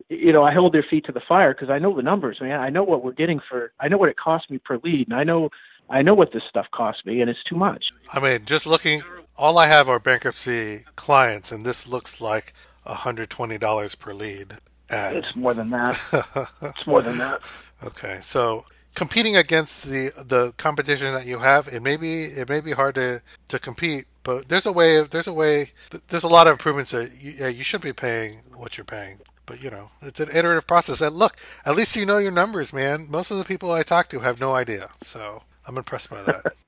you 0.09 0.33
know 0.33 0.43
I 0.43 0.53
hold 0.53 0.73
their 0.73 0.85
feet 0.87 1.05
to 1.05 1.11
the 1.11 1.21
fire 1.27 1.53
because 1.53 1.69
I 1.69 1.79
know 1.79 1.95
the 1.95 2.01
numbers, 2.01 2.39
man. 2.41 2.59
I 2.59 2.69
know 2.69 2.83
what 2.83 3.03
we're 3.03 3.13
getting 3.13 3.39
for. 3.47 3.71
I 3.79 3.87
know 3.87 3.97
what 3.97 4.09
it 4.09 4.17
costs 4.17 4.49
me 4.49 4.57
per 4.57 4.79
lead, 4.83 5.07
and 5.07 5.15
I 5.15 5.23
know 5.23 5.49
I 5.89 6.01
know 6.01 6.13
what 6.13 6.33
this 6.33 6.43
stuff 6.49 6.67
costs 6.71 7.05
me, 7.05 7.21
and 7.21 7.29
it's 7.29 7.43
too 7.43 7.55
much. 7.55 7.85
I 8.13 8.19
mean, 8.19 8.45
just 8.45 8.65
looking, 8.67 9.03
all 9.37 9.57
I 9.57 9.67
have 9.67 9.89
are 9.89 9.99
bankruptcy 9.99 10.85
clients, 10.95 11.51
and 11.51 11.65
this 11.65 11.87
looks 11.87 12.21
like 12.21 12.53
$120 12.85 13.99
per 13.99 14.13
lead 14.13 14.53
ad. 14.89 15.15
It's 15.15 15.35
more 15.35 15.53
than 15.53 15.69
that. 15.71 15.99
it's 16.61 16.87
more 16.87 17.01
than 17.01 17.17
that. 17.17 17.41
Okay, 17.83 18.19
so 18.21 18.65
competing 18.95 19.35
against 19.35 19.85
the 19.85 20.11
the 20.17 20.53
competition 20.57 21.13
that 21.13 21.25
you 21.25 21.39
have, 21.39 21.67
it 21.67 21.81
may 21.81 21.97
be 21.97 22.25
it 22.25 22.49
may 22.49 22.59
be 22.59 22.71
hard 22.71 22.95
to, 22.95 23.21
to 23.47 23.59
compete, 23.59 24.05
but 24.23 24.49
there's 24.49 24.65
a 24.65 24.71
way. 24.71 25.01
There's 25.01 25.27
a 25.27 25.33
way. 25.33 25.71
There's 26.07 26.23
a 26.23 26.27
lot 26.27 26.47
of 26.47 26.51
improvements 26.51 26.91
that 26.91 27.11
you, 27.19 27.33
yeah, 27.39 27.47
you 27.47 27.63
should 27.63 27.81
be 27.81 27.93
paying 27.93 28.41
what 28.55 28.77
you're 28.77 28.85
paying. 28.85 29.19
But 29.49 29.63
you 29.63 29.71
know, 29.71 29.89
it's 30.03 30.19
an 30.19 30.29
iterative 30.29 30.67
process. 30.67 31.01
And 31.01 31.15
look, 31.15 31.35
at 31.65 31.75
least 31.75 31.95
you 31.95 32.05
know 32.05 32.19
your 32.19 32.29
numbers, 32.31 32.71
man. 32.71 33.07
Most 33.09 33.31
of 33.31 33.39
the 33.39 33.43
people 33.45 33.71
I 33.71 33.81
talk 33.81 34.07
to 34.09 34.19
have 34.19 34.39
no 34.39 34.53
idea, 34.53 34.91
so 35.01 35.41
I'm 35.67 35.75
impressed 35.75 36.09
by 36.11 36.21
that. 36.23 36.53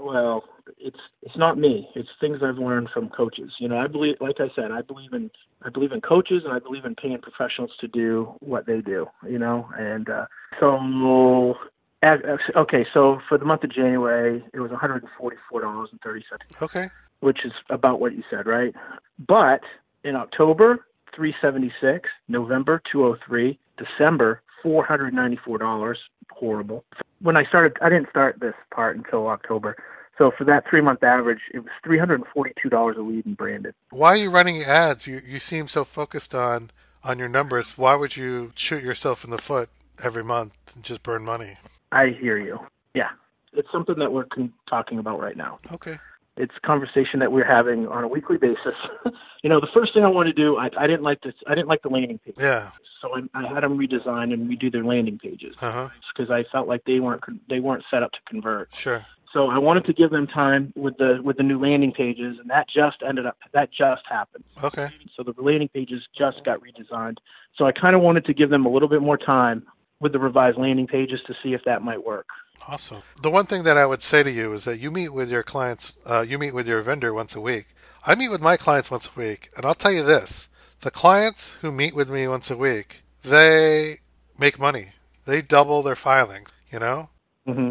Well, 0.00 0.44
it's 0.78 1.00
it's 1.22 1.36
not 1.36 1.58
me. 1.58 1.88
It's 1.96 2.08
things 2.20 2.38
I've 2.40 2.56
learned 2.56 2.88
from 2.94 3.08
coaches. 3.08 3.50
You 3.58 3.68
know, 3.68 3.76
I 3.78 3.88
believe, 3.88 4.14
like 4.20 4.36
I 4.38 4.46
said, 4.54 4.70
I 4.70 4.80
believe 4.80 5.12
in 5.12 5.28
I 5.62 5.70
believe 5.70 5.90
in 5.90 6.00
coaches, 6.00 6.42
and 6.44 6.52
I 6.54 6.60
believe 6.60 6.84
in 6.84 6.94
paying 6.94 7.18
professionals 7.20 7.72
to 7.80 7.88
do 7.88 8.32
what 8.38 8.64
they 8.66 8.80
do. 8.80 9.08
You 9.28 9.40
know, 9.40 9.68
and 9.76 10.08
uh, 10.08 10.26
so 10.60 11.56
as- 12.02 12.20
as- 12.24 12.54
okay, 12.54 12.86
so 12.94 13.18
for 13.28 13.38
the 13.38 13.44
month 13.44 13.64
of 13.64 13.72
January, 13.72 14.44
it 14.54 14.60
was 14.60 14.70
one 14.70 14.78
hundred 14.78 15.02
and 15.02 15.10
forty 15.18 15.36
four 15.50 15.60
dollars 15.62 15.88
and 15.90 16.00
thirty 16.00 16.24
cents, 16.30 16.62
okay, 16.62 16.86
which 17.20 17.44
is 17.44 17.52
about 17.68 18.00
what 18.00 18.14
you 18.14 18.22
said, 18.30 18.46
right? 18.46 18.72
But 19.18 19.62
in 20.04 20.14
October, 20.14 20.86
three 21.18 21.34
seventy 21.42 21.72
six. 21.80 22.08
November, 22.28 22.80
two 22.90 23.04
oh 23.04 23.16
three. 23.26 23.58
December, 23.76 24.40
four 24.62 24.84
hundred 24.84 25.12
ninety 25.12 25.38
four 25.44 25.58
dollars. 25.58 25.98
Horrible. 26.30 26.84
When 27.20 27.36
I 27.36 27.44
started, 27.44 27.76
I 27.82 27.88
didn't 27.88 28.08
start 28.10 28.38
this 28.40 28.54
part 28.72 28.96
until 28.96 29.26
October. 29.26 29.76
So 30.16 30.30
for 30.36 30.44
that 30.44 30.64
three 30.70 30.80
month 30.80 31.02
average, 31.02 31.40
it 31.52 31.58
was 31.58 31.72
three 31.84 31.98
hundred 31.98 32.20
and 32.20 32.28
forty 32.32 32.52
two 32.62 32.68
dollars 32.68 32.96
a 32.96 33.02
lead 33.02 33.26
in 33.26 33.34
branded. 33.34 33.74
why 33.90 34.10
are 34.10 34.16
you 34.16 34.30
running 34.30 34.62
ads? 34.62 35.06
You 35.08 35.20
you 35.26 35.40
seem 35.40 35.66
so 35.68 35.84
focused 35.84 36.34
on 36.34 36.70
on 37.02 37.18
your 37.18 37.28
numbers. 37.28 37.76
Why 37.76 37.96
would 37.96 38.16
you 38.16 38.52
shoot 38.54 38.82
yourself 38.84 39.24
in 39.24 39.30
the 39.30 39.38
foot 39.38 39.68
every 40.02 40.24
month 40.24 40.54
and 40.74 40.84
just 40.84 41.02
burn 41.02 41.24
money? 41.24 41.56
I 41.90 42.16
hear 42.20 42.38
you. 42.38 42.58
Yeah, 42.94 43.10
it's 43.52 43.68
something 43.72 43.98
that 43.98 44.12
we're 44.12 44.26
con- 44.26 44.52
talking 44.68 44.98
about 44.98 45.18
right 45.20 45.36
now. 45.36 45.58
Okay. 45.72 45.98
It's 46.38 46.54
a 46.56 46.66
conversation 46.66 47.20
that 47.20 47.32
we're 47.32 47.46
having 47.46 47.86
on 47.88 48.04
a 48.04 48.08
weekly 48.08 48.36
basis. 48.38 48.74
you 49.42 49.50
know, 49.50 49.60
the 49.60 49.68
first 49.74 49.92
thing 49.92 50.04
I 50.04 50.08
want 50.08 50.28
to 50.28 50.32
do, 50.32 50.56
I, 50.56 50.70
I 50.78 50.86
didn't 50.86 51.02
like 51.02 51.20
this. 51.22 51.34
I 51.46 51.54
didn't 51.54 51.68
like 51.68 51.82
the 51.82 51.88
landing 51.88 52.18
page. 52.18 52.36
Yeah. 52.38 52.70
So 53.02 53.14
I, 53.14 53.22
I 53.34 53.52
had 53.52 53.62
them 53.62 53.78
redesign 53.78 54.32
and 54.32 54.48
redo 54.48 54.70
their 54.70 54.84
landing 54.84 55.18
pages 55.18 55.56
uh-huh. 55.60 55.88
because 56.16 56.30
I 56.30 56.44
felt 56.50 56.68
like 56.68 56.84
they 56.84 57.00
weren't 57.00 57.22
they 57.48 57.60
weren't 57.60 57.84
set 57.90 58.02
up 58.02 58.12
to 58.12 58.18
convert. 58.28 58.74
Sure. 58.74 59.04
So 59.32 59.48
I 59.48 59.58
wanted 59.58 59.84
to 59.84 59.92
give 59.92 60.10
them 60.10 60.26
time 60.26 60.72
with 60.74 60.96
the 60.96 61.20
with 61.22 61.36
the 61.36 61.42
new 61.42 61.60
landing 61.60 61.92
pages, 61.92 62.38
and 62.40 62.48
that 62.50 62.66
just 62.68 62.98
ended 63.06 63.26
up 63.26 63.36
that 63.52 63.70
just 63.70 64.02
happened. 64.08 64.44
Okay. 64.64 64.88
So 65.16 65.22
the 65.22 65.34
landing 65.40 65.68
pages 65.68 66.02
just 66.16 66.44
got 66.44 66.60
redesigned. 66.60 67.18
So 67.56 67.66
I 67.66 67.72
kind 67.72 67.94
of 67.94 68.02
wanted 68.02 68.24
to 68.26 68.34
give 68.34 68.50
them 68.50 68.64
a 68.64 68.70
little 68.70 68.88
bit 68.88 69.02
more 69.02 69.18
time 69.18 69.64
with 70.00 70.12
the 70.12 70.18
revised 70.18 70.58
landing 70.58 70.86
pages 70.86 71.20
to 71.26 71.34
see 71.42 71.52
if 71.54 71.62
that 71.64 71.82
might 71.82 72.04
work. 72.04 72.26
Awesome. 72.68 73.02
The 73.22 73.30
one 73.30 73.46
thing 73.46 73.62
that 73.64 73.76
I 73.76 73.86
would 73.86 74.02
say 74.02 74.22
to 74.22 74.30
you 74.30 74.52
is 74.52 74.64
that 74.64 74.78
you 74.78 74.90
meet 74.90 75.10
with 75.10 75.30
your 75.30 75.42
clients, 75.42 75.92
uh, 76.04 76.24
you 76.28 76.38
meet 76.38 76.54
with 76.54 76.66
your 76.68 76.82
vendor 76.82 77.14
once 77.14 77.34
a 77.34 77.40
week. 77.40 77.66
I 78.06 78.14
meet 78.14 78.30
with 78.30 78.40
my 78.40 78.56
clients 78.56 78.90
once 78.90 79.08
a 79.14 79.18
week, 79.18 79.50
and 79.56 79.64
I'll 79.66 79.74
tell 79.74 79.92
you 79.92 80.04
this: 80.04 80.48
the 80.80 80.90
clients 80.90 81.54
who 81.62 81.72
meet 81.72 81.94
with 81.94 82.10
me 82.10 82.28
once 82.28 82.50
a 82.50 82.56
week, 82.56 83.02
they 83.22 83.98
make 84.38 84.58
money. 84.58 84.92
They 85.24 85.42
double 85.42 85.82
their 85.82 85.96
filings. 85.96 86.50
You 86.70 86.78
know, 86.80 87.10
Mm-hmm. 87.46 87.70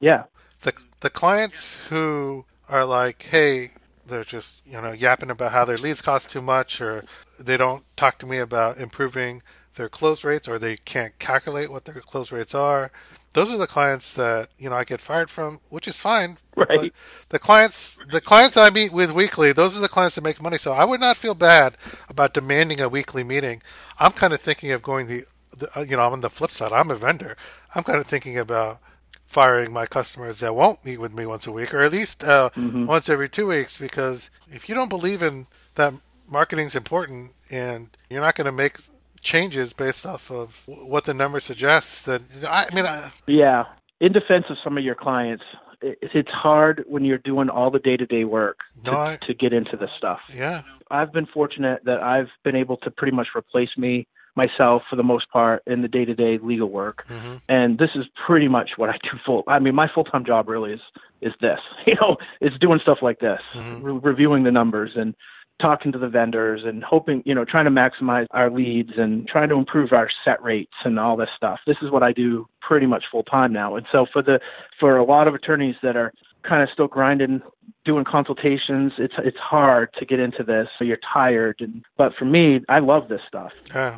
Yeah. 0.00 0.24
the 0.62 0.72
the 1.00 1.10
clients 1.10 1.80
who 1.90 2.46
are 2.68 2.84
like, 2.86 3.22
hey, 3.24 3.72
they're 4.06 4.24
just 4.24 4.62
you 4.66 4.80
know 4.80 4.92
yapping 4.92 5.30
about 5.30 5.52
how 5.52 5.64
their 5.64 5.76
leads 5.76 6.02
cost 6.02 6.30
too 6.30 6.40
much, 6.42 6.80
or 6.80 7.04
they 7.38 7.56
don't 7.56 7.84
talk 7.96 8.18
to 8.20 8.26
me 8.26 8.38
about 8.38 8.78
improving 8.78 9.42
their 9.80 9.88
close 9.88 10.22
rates, 10.24 10.46
or 10.46 10.58
they 10.58 10.76
can't 10.76 11.18
calculate 11.18 11.70
what 11.72 11.86
their 11.86 11.94
close 11.94 12.30
rates 12.30 12.54
are. 12.54 12.92
Those 13.32 13.50
are 13.50 13.56
the 13.56 13.66
clients 13.66 14.12
that 14.14 14.50
you 14.58 14.68
know 14.68 14.76
I 14.76 14.84
get 14.84 15.00
fired 15.00 15.30
from, 15.30 15.60
which 15.70 15.88
is 15.88 15.96
fine. 15.96 16.36
Right. 16.54 16.68
But 16.68 16.92
the 17.30 17.38
clients, 17.38 17.98
the 18.10 18.20
clients 18.20 18.56
I 18.56 18.68
meet 18.68 18.92
with 18.92 19.12
weekly, 19.12 19.52
those 19.52 19.76
are 19.76 19.80
the 19.80 19.88
clients 19.88 20.16
that 20.16 20.24
make 20.24 20.42
money. 20.42 20.58
So 20.58 20.72
I 20.72 20.84
would 20.84 21.00
not 21.00 21.16
feel 21.16 21.34
bad 21.34 21.76
about 22.10 22.34
demanding 22.34 22.80
a 22.80 22.88
weekly 22.88 23.24
meeting. 23.24 23.62
I'm 23.98 24.12
kind 24.12 24.34
of 24.34 24.40
thinking 24.40 24.70
of 24.72 24.82
going 24.82 25.06
the, 25.06 25.22
the 25.56 25.78
uh, 25.78 25.82
you 25.82 25.96
know, 25.96 26.06
I'm 26.06 26.12
on 26.12 26.20
the 26.20 26.28
flip 26.30 26.50
side. 26.50 26.72
I'm 26.72 26.90
a 26.90 26.96
vendor. 26.96 27.36
I'm 27.74 27.84
kind 27.84 27.98
of 27.98 28.06
thinking 28.06 28.36
about 28.36 28.80
firing 29.26 29.72
my 29.72 29.86
customers 29.86 30.40
that 30.40 30.54
won't 30.54 30.84
meet 30.84 30.98
with 30.98 31.14
me 31.14 31.24
once 31.24 31.46
a 31.46 31.52
week, 31.52 31.72
or 31.72 31.82
at 31.82 31.92
least 31.92 32.22
uh, 32.24 32.50
once 32.56 33.08
every 33.08 33.28
two 33.28 33.46
weeks. 33.46 33.78
Because 33.78 34.30
if 34.50 34.68
you 34.68 34.74
don't 34.74 34.90
believe 34.90 35.22
in 35.22 35.46
that 35.76 35.94
marketing's 36.28 36.76
important, 36.76 37.30
and 37.48 37.88
you're 38.10 38.20
not 38.20 38.34
going 38.34 38.46
to 38.46 38.52
make 38.52 38.76
changes 39.22 39.72
based 39.72 40.06
off 40.06 40.30
of 40.30 40.62
what 40.66 41.04
the 41.04 41.14
number 41.14 41.40
suggests, 41.40 42.02
That 42.02 42.22
I, 42.48 42.66
I 42.70 42.74
mean, 42.74 42.86
I, 42.86 43.10
Yeah. 43.26 43.64
In 44.00 44.12
defense 44.12 44.46
of 44.48 44.56
some 44.64 44.78
of 44.78 44.84
your 44.84 44.94
clients, 44.94 45.44
it's 45.82 46.30
hard 46.30 46.84
when 46.88 47.04
you're 47.04 47.18
doing 47.18 47.48
all 47.50 47.70
the 47.70 47.78
day 47.78 47.96
to 47.96 48.06
day 48.06 48.24
work 48.24 48.58
to, 48.84 48.92
No, 48.92 48.98
I- 48.98 49.18
to 49.26 49.34
get 49.34 49.52
into 49.52 49.76
this 49.76 49.90
stuff. 49.98 50.20
yeah, 50.34 50.62
I've 50.90 51.12
been 51.12 51.26
fortunate 51.26 51.84
that 51.84 52.02
I've 52.02 52.28
been 52.44 52.56
able 52.56 52.76
to 52.78 52.90
pretty 52.90 53.14
much 53.14 53.28
replace 53.36 53.70
me 53.76 54.06
myself 54.36 54.82
for 54.88 54.96
the 54.96 55.02
most 55.02 55.28
part 55.30 55.62
in 55.66 55.82
the 55.82 55.88
day 55.88 56.04
to 56.04 56.14
day 56.14 56.38
legal 56.42 56.68
work. 56.70 57.04
hmm 57.08 57.36
And 57.48 57.78
this 57.78 57.90
is 57.94 58.06
pretty 58.26 58.48
much 58.48 58.70
what 58.76 58.88
I 58.88 58.96
do 59.02 59.18
full 59.26 59.42
I 59.48 59.58
mean 59.58 59.74
my 59.74 59.88
full 59.92 60.04
time 60.04 60.24
job 60.24 60.48
really 60.48 60.72
is 60.72 60.80
is 61.20 61.32
this. 61.40 61.58
You 61.86 61.94
know, 62.00 62.16
it's 62.40 62.56
doing 62.58 62.78
stuff 62.82 62.98
like 63.02 63.18
this, 63.20 63.40
Mhm. 63.54 63.82
re- 63.82 64.00
reviewing 64.10 64.44
the 64.44 64.52
numbers 64.52 64.92
and 64.94 65.14
talking 65.60 65.92
to 65.92 65.98
the 65.98 66.08
vendors 66.08 66.62
and 66.64 66.82
hoping, 66.82 67.22
you 67.24 67.34
know, 67.34 67.44
trying 67.44 67.64
to 67.64 67.70
maximize 67.70 68.26
our 68.30 68.50
leads 68.50 68.90
and 68.96 69.26
trying 69.28 69.48
to 69.48 69.56
improve 69.56 69.92
our 69.92 70.08
set 70.24 70.42
rates 70.42 70.72
and 70.84 70.98
all 70.98 71.16
this 71.16 71.28
stuff. 71.36 71.60
This 71.66 71.76
is 71.82 71.90
what 71.90 72.02
I 72.02 72.12
do 72.12 72.46
pretty 72.60 72.86
much 72.86 73.04
full 73.10 73.22
time 73.22 73.52
now. 73.52 73.76
And 73.76 73.86
so 73.92 74.06
for 74.12 74.22
the 74.22 74.40
for 74.78 74.96
a 74.96 75.04
lot 75.04 75.28
of 75.28 75.34
attorneys 75.34 75.76
that 75.82 75.96
are 75.96 76.12
kind 76.48 76.62
of 76.62 76.68
still 76.72 76.88
grinding 76.88 77.42
doing 77.84 78.04
consultations 78.04 78.92
it's 78.98 79.14
it's 79.18 79.36
hard 79.38 79.90
to 79.98 80.06
get 80.06 80.18
into 80.20 80.42
this. 80.42 80.68
So 80.78 80.84
you're 80.84 80.98
tired 81.12 81.56
and 81.60 81.84
but 81.96 82.12
for 82.18 82.24
me 82.24 82.60
I 82.68 82.78
love 82.78 83.08
this 83.08 83.20
stuff. 83.28 83.52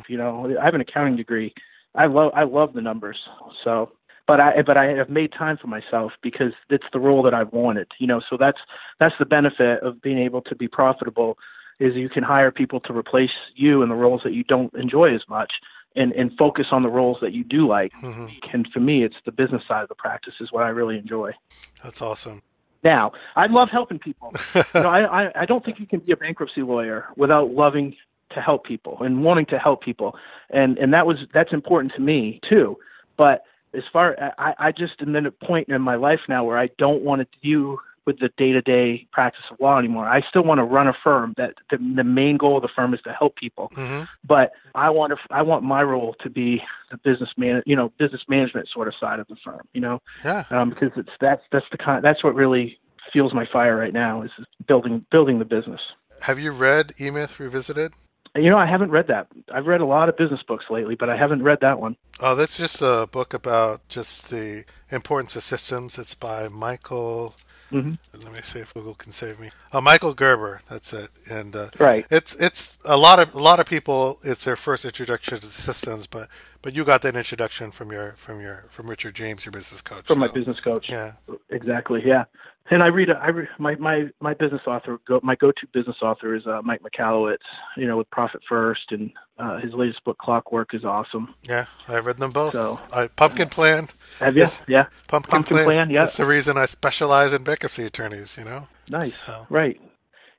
You 0.07 0.17
know 0.17 0.55
I 0.59 0.65
have 0.65 0.73
an 0.73 0.81
accounting 0.81 1.15
degree. 1.15 1.53
I 1.95 2.07
love 2.07 2.31
I 2.35 2.43
love 2.43 2.73
the 2.73 2.81
numbers. 2.81 3.17
So 3.63 3.91
but 4.27 4.39
I 4.39 4.61
but 4.61 4.77
I 4.77 4.85
have 4.85 5.09
made 5.09 5.31
time 5.33 5.57
for 5.57 5.67
myself 5.67 6.13
because 6.21 6.53
it's 6.69 6.85
the 6.93 6.99
role 6.99 7.23
that 7.23 7.33
I've 7.33 7.51
wanted 7.51 7.87
you 7.99 8.07
know 8.07 8.21
so 8.29 8.37
that's 8.39 8.59
that's 8.99 9.15
the 9.19 9.25
benefit 9.25 9.81
of 9.83 10.01
being 10.01 10.17
able 10.17 10.41
to 10.43 10.55
be 10.55 10.67
profitable 10.67 11.37
is 11.79 11.95
you 11.95 12.09
can 12.09 12.23
hire 12.23 12.51
people 12.51 12.79
to 12.81 12.93
replace 12.93 13.31
you 13.55 13.81
in 13.81 13.89
the 13.89 13.95
roles 13.95 14.21
that 14.23 14.33
you 14.33 14.43
don't 14.43 14.73
enjoy 14.75 15.13
as 15.13 15.21
much 15.27 15.53
and 15.95 16.11
and 16.13 16.31
focus 16.37 16.67
on 16.71 16.83
the 16.83 16.89
roles 16.89 17.17
that 17.21 17.33
you 17.33 17.43
do 17.43 17.67
like. 17.67 17.93
Hmm 17.93 18.27
and 18.53 18.67
for 18.71 18.79
me 18.79 19.03
it's 19.03 19.15
the 19.25 19.31
business 19.31 19.63
side 19.67 19.81
of 19.83 19.89
the 19.89 19.95
practice 19.95 20.35
is 20.39 20.51
what 20.51 20.63
I 20.63 20.69
really 20.69 20.97
enjoy. 20.97 21.31
That's 21.83 22.01
awesome. 22.01 22.41
now 22.83 23.11
I 23.35 23.47
love 23.47 23.69
helping 23.71 23.99
people. 23.99 24.31
You 24.55 24.81
know, 24.81 24.89
I, 24.89 25.23
I 25.23 25.31
I 25.41 25.45
don't 25.45 25.63
think 25.65 25.79
you 25.79 25.87
can 25.87 25.99
be 25.99 26.11
a 26.11 26.17
bankruptcy 26.17 26.61
lawyer 26.61 27.05
without 27.17 27.51
loving 27.51 27.95
to 28.33 28.41
help 28.41 28.65
people 28.65 28.97
and 29.01 29.23
wanting 29.23 29.45
to 29.47 29.57
help 29.57 29.81
people, 29.81 30.15
and 30.49 30.77
and 30.77 30.93
that 30.93 31.05
was 31.05 31.17
that's 31.33 31.53
important 31.53 31.93
to 31.95 32.01
me 32.01 32.39
too. 32.49 32.77
But 33.17 33.43
as 33.75 33.83
far 33.91 34.15
I 34.37 34.53
I 34.59 34.71
just 34.71 34.93
am 35.01 35.15
at 35.15 35.25
a 35.25 35.31
point 35.31 35.69
in 35.69 35.81
my 35.81 35.95
life 35.95 36.19
now 36.29 36.43
where 36.43 36.57
I 36.57 36.69
don't 36.77 37.03
want 37.03 37.21
to 37.21 37.39
deal 37.41 37.77
with 38.05 38.19
the 38.19 38.29
day 38.37 38.51
to 38.51 38.61
day 38.61 39.07
practice 39.11 39.43
of 39.49 39.57
law 39.59 39.79
anymore. 39.79 40.07
I 40.07 40.21
still 40.29 40.43
want 40.43 40.59
to 40.59 40.63
run 40.63 40.87
a 40.87 40.93
firm 41.03 41.33
that 41.37 41.53
the, 41.71 41.77
the 41.77 42.03
main 42.03 42.35
goal 42.37 42.57
of 42.57 42.61
the 42.61 42.69
firm 42.75 42.93
is 42.93 42.99
to 43.05 43.13
help 43.13 43.35
people, 43.35 43.71
hmm 43.73 44.03
but 44.25 44.51
I 44.75 44.89
want 44.89 45.13
to 45.13 45.17
I 45.33 45.41
want 45.41 45.63
my 45.63 45.81
role 45.83 46.15
to 46.21 46.29
be 46.29 46.61
the 46.91 46.97
business 46.97 47.29
man 47.37 47.63
you 47.65 47.75
know 47.75 47.91
business 47.97 48.21
management 48.27 48.69
sort 48.73 48.87
of 48.87 48.93
side 48.99 49.19
of 49.19 49.27
the 49.27 49.35
firm. 49.43 49.61
You 49.73 49.81
know 49.81 50.01
Yeah, 50.23 50.43
um, 50.51 50.69
because 50.69 50.91
it's 50.97 51.09
that's 51.19 51.41
that's 51.51 51.65
the 51.71 51.77
kind 51.77 52.03
that's 52.03 52.23
what 52.23 52.35
really 52.35 52.77
fuels 53.11 53.33
my 53.33 53.45
fire 53.51 53.75
right 53.77 53.93
now 53.93 54.21
is 54.21 54.31
building 54.67 55.05
building 55.11 55.39
the 55.39 55.45
business. 55.45 55.81
have 56.21 56.39
you 56.39 56.51
read 56.51 56.93
E 56.99 57.09
Myth 57.09 57.39
Revisited? 57.39 57.93
You 58.35 58.49
know, 58.49 58.57
I 58.57 58.65
haven't 58.65 58.89
read 58.91 59.07
that. 59.07 59.27
I've 59.53 59.67
read 59.67 59.81
a 59.81 59.85
lot 59.85 60.09
of 60.09 60.17
business 60.17 60.41
books 60.47 60.65
lately, 60.69 60.95
but 60.95 61.09
I 61.09 61.15
haven't 61.15 61.43
read 61.43 61.59
that 61.61 61.79
one. 61.79 61.95
Oh, 62.19 62.33
that's 62.35 62.57
just 62.57 62.81
a 62.81 63.07
book 63.11 63.33
about 63.33 63.87
just 63.89 64.29
the 64.31 64.63
importance 64.89 65.35
of 65.35 65.43
systems. 65.43 65.99
It's 65.99 66.15
by 66.15 66.47
Michael. 66.49 67.35
hmm 67.69 67.91
Let 68.13 68.31
me 68.33 68.39
see 68.41 68.59
if 68.59 68.73
Google 68.73 68.95
can 68.95 69.11
save 69.11 69.39
me. 69.39 69.51
Oh, 69.71 69.81
Michael 69.81 70.15
Gerber. 70.15 70.61
That's 70.67 70.93
it. 70.93 71.09
And 71.29 71.55
uh, 71.55 71.67
Right. 71.77 72.07
it's 72.09 72.33
it's 72.35 72.75
a 72.85 72.97
lot 72.97 73.19
of 73.19 73.35
a 73.35 73.39
lot 73.39 73.59
of 73.59 73.67
people. 73.67 74.17
It's 74.23 74.45
their 74.45 74.55
first 74.55 74.83
introduction 74.83 75.39
to 75.39 75.45
systems, 75.45 76.07
but 76.07 76.27
but 76.63 76.73
you 76.75 76.83
got 76.85 77.03
that 77.03 77.15
introduction 77.15 77.69
from 77.69 77.91
your 77.91 78.13
from 78.13 78.41
your 78.41 78.65
from 78.69 78.89
Richard 78.89 79.13
James, 79.13 79.45
your 79.45 79.51
business 79.51 79.81
coach. 79.83 80.07
From 80.07 80.17
my 80.19 80.27
business 80.27 80.59
coach. 80.59 80.87
Yeah. 80.89 81.13
Exactly. 81.51 82.01
Yeah. 82.03 82.23
And 82.71 82.81
I 82.81 82.87
read. 82.87 83.09
a- 83.09 83.17
I 83.17 83.27
read, 83.27 83.49
my 83.59 83.75
my 83.75 84.09
my 84.21 84.33
business 84.33 84.61
author. 84.65 84.97
Go, 85.07 85.19
my 85.21 85.35
go-to 85.35 85.67
business 85.73 85.97
author 86.01 86.33
is 86.33 86.47
uh, 86.47 86.61
Mike 86.63 86.81
Michalowicz. 86.81 87.37
You 87.75 87.87
know, 87.87 87.97
with 87.97 88.09
Profit 88.09 88.41
First, 88.47 88.91
and 88.91 89.11
uh, 89.37 89.59
his 89.59 89.73
latest 89.73 90.03
book, 90.05 90.17
Clockwork, 90.17 90.73
is 90.73 90.85
awesome. 90.85 91.33
Yeah, 91.47 91.65
I've 91.89 92.05
read 92.05 92.17
them 92.17 92.31
both. 92.31 92.53
So- 92.53 92.79
I, 92.93 93.07
Pumpkin 93.07 93.49
Plan. 93.49 93.89
Have 94.19 94.35
you? 94.35 94.41
Yes. 94.41 94.61
Yeah. 94.67 94.85
Pumpkin, 95.07 95.31
Pumpkin 95.31 95.57
Plan. 95.57 95.65
Plan, 95.65 95.89
yeah. 95.89 96.01
That's 96.01 96.17
the 96.17 96.25
reason 96.25 96.57
I 96.57 96.65
specialize 96.65 97.33
in 97.33 97.43
bankruptcy 97.43 97.83
attorneys. 97.83 98.37
You 98.37 98.45
know. 98.45 98.67
Nice. 98.89 99.21
So. 99.23 99.45
Right. 99.49 99.79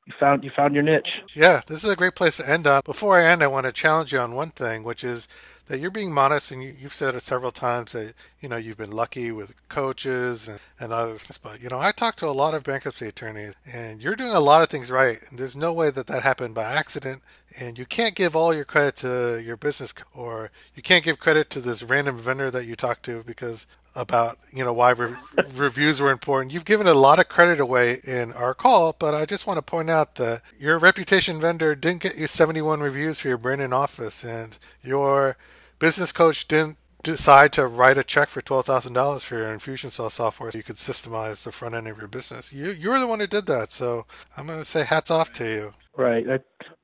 You 0.07 0.12
found 0.18 0.45
you 0.45 0.51
found 0.55 0.75
your 0.75 0.83
niche. 0.83 1.09
Yeah, 1.35 1.61
this 1.66 1.83
is 1.85 1.91
a 1.91 1.97
great 1.97 2.14
place 2.14 2.37
to 2.39 2.49
end 2.49 2.66
on. 2.66 2.83
Before 2.85 3.18
I 3.18 3.25
end, 3.27 3.43
I 3.43 3.47
want 3.47 3.66
to 3.66 3.72
challenge 3.72 4.12
you 4.12 4.18
on 4.18 4.35
one 4.35 4.51
thing, 4.51 4.83
which 4.83 5.03
is 5.05 5.29
that 5.66 5.79
you're 5.81 5.91
being 5.91 6.12
modest, 6.12 6.51
and 6.51 6.62
you've 6.62 6.93
said 6.93 7.14
it 7.14 7.22
several 7.22 7.51
times 7.51 7.93
that 7.93 8.12
you 8.45 8.51
know 8.51 8.59
you've 8.59 8.76
been 8.76 8.92
lucky 8.92 9.32
with 9.32 9.55
coaches 9.70 10.49
and, 10.49 10.61
and 10.78 10.92
other 10.92 11.14
things. 11.14 11.38
But 11.38 11.62
you 11.62 11.70
know, 11.70 11.78
I 11.78 11.92
talked 11.92 12.18
to 12.18 12.28
a 12.28 12.40
lot 12.43 12.52
of 12.52 12.62
bankruptcy 12.62 13.06
attorneys, 13.06 13.55
and 13.64 14.02
you're 14.02 14.16
doing 14.16 14.35
a 14.35 14.39
lot 14.39 14.60
of 14.60 14.69
things 14.69 14.90
right. 14.90 15.19
And 15.31 15.39
there's 15.39 15.56
no 15.56 15.73
way 15.73 15.89
that 15.89 16.06
that 16.09 16.23
happened 16.23 16.55
by 16.55 16.64
accident. 16.64 17.23
And 17.59 17.78
you 17.78 17.86
can't 17.86 18.14
give 18.14 18.36
all 18.36 18.52
your 18.52 18.66
credit 18.66 18.97
to 18.97 19.43
your 19.43 19.56
business, 19.56 19.94
or 20.14 20.51
you 20.74 20.82
can't 20.82 21.02
give 21.02 21.19
credit 21.19 21.48
to 21.51 21.60
this 21.62 21.82
random 21.82 22.19
vendor 22.19 22.51
that 22.51 22.66
you 22.66 22.77
talked 22.77 23.02
to 23.06 23.23
because 23.23 23.66
about 23.97 24.39
you 24.52 24.62
know 24.62 24.74
why 24.74 24.90
re- 24.90 25.16
reviews 25.55 26.02
were 26.02 26.10
important. 26.10 26.52
You've 26.52 26.66
given 26.66 26.86
a 26.86 26.93
lot 26.93 27.19
of 27.19 27.28
credit 27.28 27.60
away 27.60 28.01
in 28.05 28.31
our 28.35 28.52
call, 28.52 28.94
but 28.98 29.14
I 29.14 29.24
just 29.24 29.47
want 29.47 29.56
to 29.56 29.62
point 29.62 29.89
out 29.89 30.16
that 30.16 30.43
your 30.60 30.78
reputation 30.78 31.40
vendor 31.40 31.74
didn't 31.74 32.02
get 32.02 32.19
you 32.19 32.27
71 32.27 32.81
reviews 32.81 33.20
for 33.20 33.28
your 33.28 33.39
Brandon 33.39 33.73
office, 33.73 34.23
and 34.23 34.59
your 34.82 35.39
business 35.78 36.12
coach 36.12 36.47
didn't 36.47 36.77
decide 37.05 37.52
to 37.52 37.66
write 37.66 37.98
a 37.98 38.05
check 38.05 38.28
for 38.28 38.40
twelve 38.40 38.66
thousand 38.66 38.94
dollars 38.94 39.22
for 39.22 39.36
your 39.36 39.52
infusion 39.52 39.90
Infusionsoft 39.90 40.12
software 40.12 40.51
so 40.51 40.59
you 40.59 40.64
could 40.64 40.76
systemize 40.76 41.44
the 41.44 41.52
front 41.52 41.74
end 41.74 41.86
of 41.86 41.98
your 41.98 42.09
business. 42.09 42.52
You 42.52 42.70
you're 42.70 42.98
the 42.98 43.06
one 43.06 43.20
who 43.20 43.26
did 43.26 43.47
that, 43.47 43.72
so 43.72 44.06
I'm 44.36 44.47
going 44.47 44.59
to 44.59 44.64
say 44.64 44.85
hats 44.85 45.10
off 45.10 45.32
to 45.35 45.44
you. 45.44 45.74
Right. 45.97 46.24
I, 46.28 46.39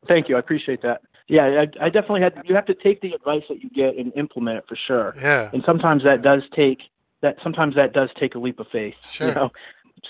thank 0.07 0.29
you. 0.29 0.37
I 0.37 0.39
appreciate 0.39 0.83
that. 0.83 1.03
Yeah, 1.29 1.65
I, 1.81 1.87
I 1.87 1.89
definitely 1.91 2.23
had. 2.23 2.35
You 2.45 2.55
have 2.55 2.67
to 2.67 2.75
take 2.75 3.01
the 3.01 3.13
advice 3.13 3.43
that 3.49 3.63
you 3.63 3.71
get 3.71 3.97
and 3.97 4.13
implement 4.17 4.59
it 4.59 4.65
for 4.69 4.77
sure. 4.87 5.15
Yeah, 5.21 5.51
And 5.53 5.63
sometimes 5.65 6.03
that 6.05 6.23
does 6.23 6.43
take 6.55 6.79
that. 7.23 7.37
Sometimes 7.43 7.75
that 7.77 7.93
does 7.93 8.09
take 8.19 8.35
a 8.35 8.39
leap 8.39 8.59
of 8.61 8.67
faith. 8.73 8.95
Sure. 9.09 9.29
You 9.29 9.35
know. 9.35 9.51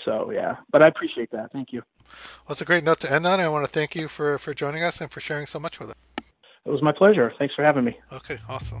So 0.05 0.31
yeah, 0.31 0.55
but 0.71 0.81
I 0.81 0.87
appreciate 0.87 1.31
that. 1.31 1.51
Thank 1.51 1.73
you. 1.73 1.83
well, 2.09 2.51
it's 2.51 2.61
a 2.61 2.65
great 2.65 2.83
note 2.83 2.99
to 3.01 3.11
end 3.11 3.27
on. 3.27 3.39
I 3.39 3.49
want 3.49 3.65
to 3.65 3.71
thank 3.71 3.93
you 3.95 4.07
for 4.07 4.37
for 4.37 4.53
joining 4.53 4.83
us 4.83 5.01
and 5.01 5.11
for 5.11 5.19
sharing 5.19 5.45
so 5.45 5.59
much 5.59 5.79
with 5.79 5.89
us. 5.89 5.95
It 6.65 6.69
was 6.69 6.81
my 6.81 6.91
pleasure. 6.91 7.33
Thanks 7.37 7.53
for 7.55 7.63
having 7.63 7.83
me. 7.83 7.97
Okay, 8.13 8.37
awesome. 8.47 8.79